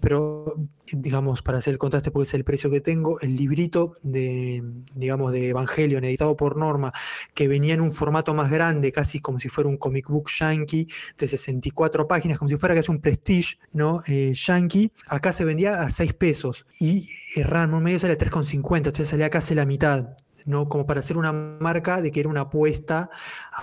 Pero, 0.01 0.57
digamos, 0.93 1.43
para 1.43 1.59
hacer 1.59 1.73
el 1.73 1.79
contraste, 1.79 2.11
porque 2.11 2.27
es 2.27 2.35
el 2.35 2.45
precio 2.45 2.70
que 2.70 2.81
tengo, 2.81 3.20
el 3.20 3.37
librito 3.37 3.97
de, 4.03 4.62
digamos, 4.95 5.31
de 5.33 5.51
Evangelion, 5.51 6.05
editado 6.05 6.37
por 6.37 6.57
Norma, 6.57 6.93
que 7.35 7.47
venía 7.47 7.74
en 7.74 7.81
un 7.81 7.93
formato 7.93 8.35
más 8.35 8.51
grande, 8.51 8.91
casi 8.91 9.20
como 9.20 9.39
si 9.39 9.49
fuera 9.49 9.70
un 9.70 9.77
comic 9.77 10.09
book 10.09 10.29
yankee, 10.29 10.89
de 11.16 11.29
64 11.29 12.09
páginas, 12.09 12.39
como 12.39 12.49
si 12.49 12.57
fuera 12.57 12.74
casi 12.74 12.91
un 12.91 13.01
prestige, 13.01 13.59
¿no? 13.73 14.03
Eh, 14.09 14.33
yankee, 14.35 14.91
acá 15.09 15.33
se 15.33 15.45
vendía 15.45 15.83
a 15.83 15.89
6 15.89 16.15
pesos 16.15 16.66
y 16.81 17.09
Ranma 17.37 17.79
medio 17.79 18.01
sale 18.01 18.15
a 18.15 18.19
3,50, 18.19 18.77
entonces 18.79 19.09
salía 19.09 19.31
casi 19.31 19.55
la 19.55 19.66
mitad. 19.66 20.16
¿No? 20.47 20.69
como 20.69 20.86
para 20.86 21.01
hacer 21.01 21.16
una 21.16 21.32
marca 21.32 22.01
de 22.01 22.10
que 22.10 22.20
era 22.20 22.28
una 22.28 22.43
apuesta 22.43 23.10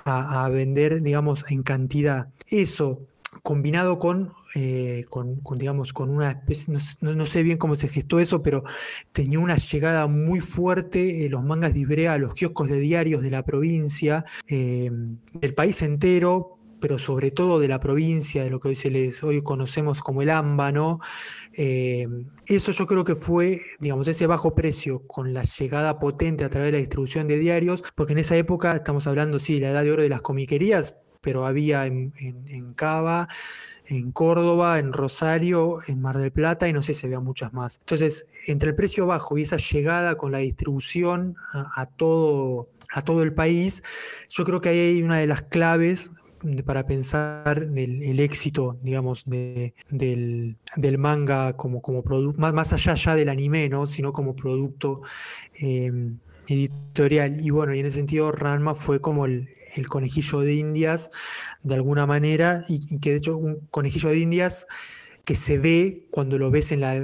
a, 0.06 0.50
vender, 0.50 1.02
digamos, 1.02 1.46
en 1.50 1.64
cantidad. 1.64 2.28
Eso 2.48 3.02
combinado 3.44 4.00
eh, 4.56 5.06
con, 5.10 5.36
con, 5.38 5.58
digamos, 5.58 5.94
con 5.94 6.10
una 6.10 6.32
especie, 6.32 6.74
no, 7.02 7.26
sé 7.26 7.44
bien 7.44 7.58
cómo 7.58 7.76
se 7.76 7.88
gestó 7.88 8.20
eso, 8.20 8.42
pero 8.42 8.64
tenía 9.12 9.40
una 9.40 9.56
llegada 9.58 10.08
muy 10.08 10.40
fuerte 10.40 11.26
eh, 11.26 11.30
los 11.30 11.44
mangas 11.44 11.74
de 11.74 11.82
Ibrea 11.82 12.18
los 12.18 12.34
kioscos 12.34 12.70
de 12.70 12.80
diarios 12.80 13.22
de 13.22 13.30
la 13.30 13.44
provincia, 13.44 14.26
eh, 14.48 14.92
del 15.34 15.54
país 15.54 15.82
entero, 15.82 16.59
pero 16.80 16.98
sobre 16.98 17.32
todo 17.32 17.60
de 17.60 17.68
la 17.68 17.80
provincia, 17.80 18.44
de 18.44 18.50
lo 18.50 18.60
que 18.60 18.70
hoy, 18.70 18.76
se 18.76 18.90
les, 18.90 19.24
hoy 19.24 19.42
conocemos 19.42 20.02
como 20.02 20.22
el 20.22 20.30
AMBA, 20.30 20.72
¿no? 20.72 21.00
eso 21.54 22.72
yo 22.72 22.86
creo 22.86 23.04
que 23.04 23.16
fue, 23.16 23.62
digamos, 23.80 24.08
ese 24.08 24.28
bajo 24.28 24.56
precio 24.56 25.06
con 25.08 25.34
la 25.34 25.44
llegada 25.44 26.00
potente 26.00 26.44
a 26.44 26.50
través 26.50 26.68
de 26.68 26.72
la 26.74 26.78
distribución 26.80 27.28
de 27.28 27.38
diarios, 27.38 27.84
porque 27.96 28.14
en 28.14 28.20
esa 28.20 28.38
época, 28.38 28.76
estamos 28.76 29.08
hablando, 29.08 29.40
sí, 29.40 29.56
de 29.56 29.62
la 29.62 29.72
edad 29.72 29.84
de 29.84 29.92
oro 29.92 30.04
de 30.04 30.10
las 30.10 30.22
comiquerías, 30.22 30.96
pero 31.22 31.46
había 31.46 31.86
en, 31.86 32.74
Cava, 32.76 33.28
en 33.86 34.12
Córdoba, 34.12 34.80
en 34.80 34.94
Rosario, 34.94 35.80
en 35.88 36.02
Mar 36.02 36.18
del 36.18 36.32
Plata 36.32 36.68
y 36.68 36.74
no 36.74 36.82
sé 36.82 36.94
si 36.94 37.06
había 37.06 37.20
muchas 37.20 37.54
más. 37.54 37.80
Entonces, 37.80 38.26
entre 38.48 38.70
el 38.70 38.76
precio 38.76 39.06
bajo 39.06 39.38
y 39.38 39.42
esa 39.42 39.58
llegada 39.58 40.16
con 40.16 40.32
la 40.32 40.38
distribución 40.40 41.36
a, 41.54 41.86
todo, 41.88 42.70
a 42.94 43.02
todo 43.02 43.24
el 43.24 43.34
país, 43.34 43.84
yo 44.30 44.46
creo 44.46 44.62
que 44.62 44.70
ahí 44.70 44.80
hay 44.80 45.04
una 45.04 45.18
de 45.18 45.28
las 45.28 45.44
claves 45.44 46.12
para 46.66 46.86
pensar 46.86 47.68
el, 47.76 48.20
éxito, 48.20 48.78
digamos, 48.82 49.24
de, 49.26 49.74
del, 49.90 50.58
manga 50.98 51.54
como, 51.54 51.82
producto, 51.82 52.40
más, 52.40 52.54
más, 52.54 52.74
allá 52.74 52.96
ya 52.96 53.16
del 53.16 53.30
anime, 53.30 53.70
¿no? 53.70 53.88
sino 53.88 54.14
como 54.14 54.36
producto 54.36 55.02
eh, 55.62 55.92
editorial. 56.48 57.40
Y 57.40 57.50
bueno, 57.50 57.74
y 57.74 57.80
en 57.80 57.86
ese 57.86 57.98
sentido 57.98 58.32
Ranma 58.32 58.76
fue 58.76 59.02
como 59.02 59.26
el, 59.26 59.50
el 59.76 59.88
conejillo 59.88 60.40
de 60.42 60.56
Indias 60.56 61.10
de 61.64 61.76
alguna 61.76 62.06
manera, 62.06 62.64
y, 62.68 63.00
que 63.00 63.12
de 63.12 63.18
hecho 63.18 63.38
un 63.38 63.68
conejillo 63.72 64.10
de 64.10 64.20
Indias 64.20 64.68
que 65.26 65.36
se 65.36 65.60
ve 65.60 66.08
cuando 66.10 66.40
lo 66.40 66.50
ves 66.50 66.72
en 66.72 66.82
la, 66.82 66.96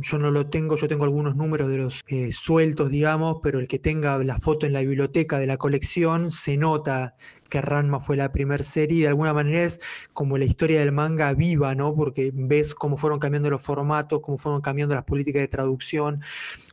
yo 0.00 0.18
no 0.18 0.30
lo 0.30 0.46
tengo, 0.48 0.76
yo 0.76 0.86
tengo 0.86 1.02
algunos 1.02 1.34
números 1.34 1.68
de 1.68 1.78
los 1.78 2.04
eh, 2.06 2.30
sueltos, 2.30 2.90
digamos, 2.92 3.38
pero 3.42 3.58
el 3.58 3.66
que 3.66 3.80
tenga 3.80 4.18
la 4.18 4.38
foto 4.38 4.66
en 4.66 4.72
la 4.72 4.82
biblioteca 4.82 5.40
de 5.40 5.48
la 5.48 5.56
colección 5.56 6.30
se 6.30 6.56
nota 6.56 7.16
que 7.48 7.60
Ranma 7.60 8.00
fue 8.00 8.16
la 8.16 8.32
primera 8.32 8.62
serie, 8.62 9.02
de 9.02 9.08
alguna 9.08 9.32
manera 9.32 9.62
es 9.62 9.80
como 10.12 10.38
la 10.38 10.44
historia 10.44 10.80
del 10.80 10.92
manga 10.92 11.32
viva, 11.34 11.74
¿no? 11.74 11.94
Porque 11.94 12.30
ves 12.34 12.74
cómo 12.74 12.96
fueron 12.96 13.18
cambiando 13.18 13.50
los 13.50 13.62
formatos, 13.62 14.20
cómo 14.20 14.38
fueron 14.38 14.60
cambiando 14.60 14.94
las 14.94 15.04
políticas 15.04 15.40
de 15.40 15.48
traducción. 15.48 16.20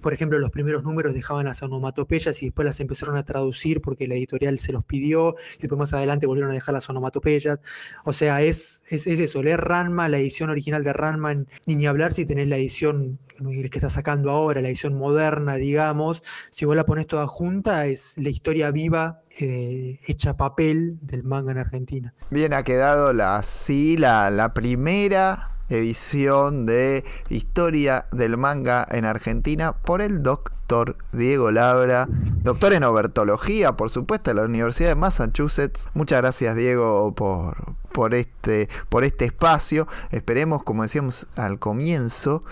Por 0.04 0.14
ejemplo, 0.14 0.38
los 0.38 0.52
primeros 0.52 0.84
números 0.84 1.14
dejaban 1.14 1.46
las 1.46 1.64
onomatopeyas 1.64 2.44
y 2.44 2.48
después 2.48 2.66
las 2.66 2.82
empezaron 2.82 3.16
a 3.16 3.24
traducir 3.24 3.82
porque 3.82 4.06
la 4.06 4.16
editorial 4.16 4.60
se 4.60 4.74
los 4.74 4.84
pidió, 4.84 5.36
y 5.58 5.62
después 5.62 5.80
más 5.80 5.94
adelante 5.94 6.28
volvieron 6.28 6.52
a 6.52 6.54
dejar 6.54 6.74
las 6.74 6.90
onomatopeyas. 6.90 7.60
O 8.04 8.12
sea, 8.12 8.42
es, 8.42 8.84
es, 8.88 9.08
eso, 9.08 9.42
leer 9.42 9.62
Ranma, 9.62 10.10
la 10.10 10.20
edición 10.20 10.50
original 10.50 10.84
de 10.84 10.92
Ranma, 10.92 11.34
ni, 11.34 11.46
ni 11.76 11.86
hablar 11.88 12.12
si 12.12 12.26
tenés 12.26 12.50
la 12.50 12.58
edición 12.58 13.18
que 13.34 13.78
está 13.78 13.90
sacando 13.90 14.30
ahora, 14.30 14.62
la 14.62 14.68
edición 14.68 14.94
moderna, 14.94 15.56
digamos, 15.56 16.22
si 16.52 16.66
vos 16.66 16.76
la 16.76 16.86
pones 16.86 17.08
toda 17.08 17.26
junta, 17.28 17.88
es 17.88 18.18
la 18.18 18.30
historia 18.30 18.72
viva 18.72 19.22
eh, 19.40 20.00
hecha 20.06 20.36
papel 20.36 21.00
del 21.02 21.24
manga 21.24 21.54
en 21.54 21.58
Argentina. 21.58 22.14
Bien, 22.30 22.54
ha 22.54 22.64
quedado 22.64 23.14
la, 23.14 23.42
sí, 23.42 23.98
la 23.98 24.52
primera 24.54 25.53
edición 25.78 26.66
de 26.66 27.04
Historia 27.30 28.06
del 28.12 28.38
Manga 28.38 28.86
en 28.90 29.06
Argentina 29.06 29.74
por 29.74 30.02
el 30.02 30.24
doctor 30.24 30.96
Diego 31.12 31.52
Labra, 31.52 32.08
doctor 32.42 32.74
en 32.74 32.84
obertología, 32.84 33.74
por 33.74 33.90
supuesto, 33.90 34.32
de 34.32 34.36
la 34.36 34.44
Universidad 34.44 34.90
de 34.90 34.96
Massachusetts. 34.96 35.90
Muchas 35.94 36.22
gracias, 36.22 36.56
Diego, 36.56 37.14
por, 37.14 38.14
este, 38.14 38.70
por 38.90 39.04
este 39.04 39.26
espacio. 39.26 39.88
Esperemos, 40.12 40.64
como 40.64 40.84
decíamos 40.84 41.30
al 41.36 41.60
comienzo, 41.60 42.44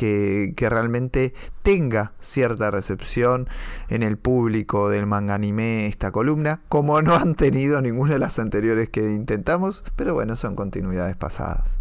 que, 0.00 0.54
realmente 0.70 1.34
tenga 1.62 2.12
cierta 2.20 2.70
recepción 2.70 3.46
en 3.88 4.02
el 4.02 4.16
público 4.16 4.88
del 4.88 5.06
manga 5.06 5.34
anime 5.34 5.86
esta 5.86 6.10
columna, 6.10 6.62
como 6.68 7.02
no 7.02 7.14
han 7.16 7.34
tenido 7.34 7.82
ninguna 7.82 8.14
de 8.14 8.18
las 8.18 8.38
anteriores 8.38 8.88
que 8.88 9.12
intentamos, 9.12 9.84
pero 9.96 10.14
bueno, 10.14 10.36
son 10.36 10.56
continuidades 10.56 11.16
pasadas. 11.16 11.80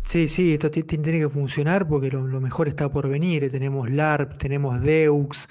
Sí, 0.00 0.28
sí, 0.28 0.54
esto 0.54 0.70
tiene 0.70 1.20
que 1.20 1.28
funcionar 1.28 1.86
porque 1.86 2.10
lo, 2.10 2.40
mejor 2.40 2.68
está 2.68 2.88
por 2.88 3.08
venir. 3.08 3.50
Tenemos 3.50 3.90
LARP, 3.90 4.38
tenemos 4.38 4.82
Deux, 4.82 5.48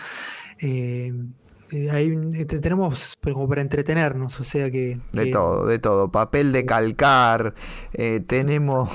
eh, 0.59 1.13
eh, 1.71 2.45
tenemos 2.45 3.17
como 3.21 3.47
para 3.47 3.61
entretenernos, 3.61 4.39
o 4.39 4.43
sea 4.43 4.71
que... 4.71 4.99
De 5.13 5.27
todo, 5.27 5.67
de 5.67 5.77
todo. 5.77 6.11
Papel 6.11 6.51
de 6.51 6.65
calcar, 6.65 7.53
eh, 7.93 8.21
tenemos 8.25 8.89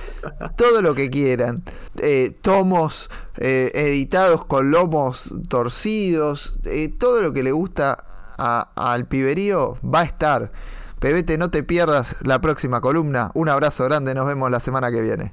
todo 0.56 0.80
lo 0.80 0.94
que 0.94 1.10
quieran. 1.10 1.64
Eh, 2.00 2.32
tomos 2.40 3.10
editados 3.36 4.44
con 4.44 4.70
lomos 4.70 5.34
torcidos, 5.48 6.58
todo 6.98 7.22
lo 7.22 7.32
que 7.32 7.42
le 7.42 7.52
gusta 7.52 7.98
al 8.36 9.06
piberío 9.06 9.78
va 9.82 10.00
a 10.00 10.04
estar. 10.04 10.52
Pebete, 11.00 11.38
no 11.38 11.50
te 11.50 11.62
pierdas 11.62 12.16
la 12.26 12.40
próxima 12.40 12.80
columna. 12.80 13.30
Un 13.34 13.48
abrazo 13.48 13.84
grande, 13.84 14.14
nos 14.14 14.26
vemos 14.26 14.50
la 14.50 14.58
semana 14.58 14.90
que 14.90 15.00
viene. 15.00 15.32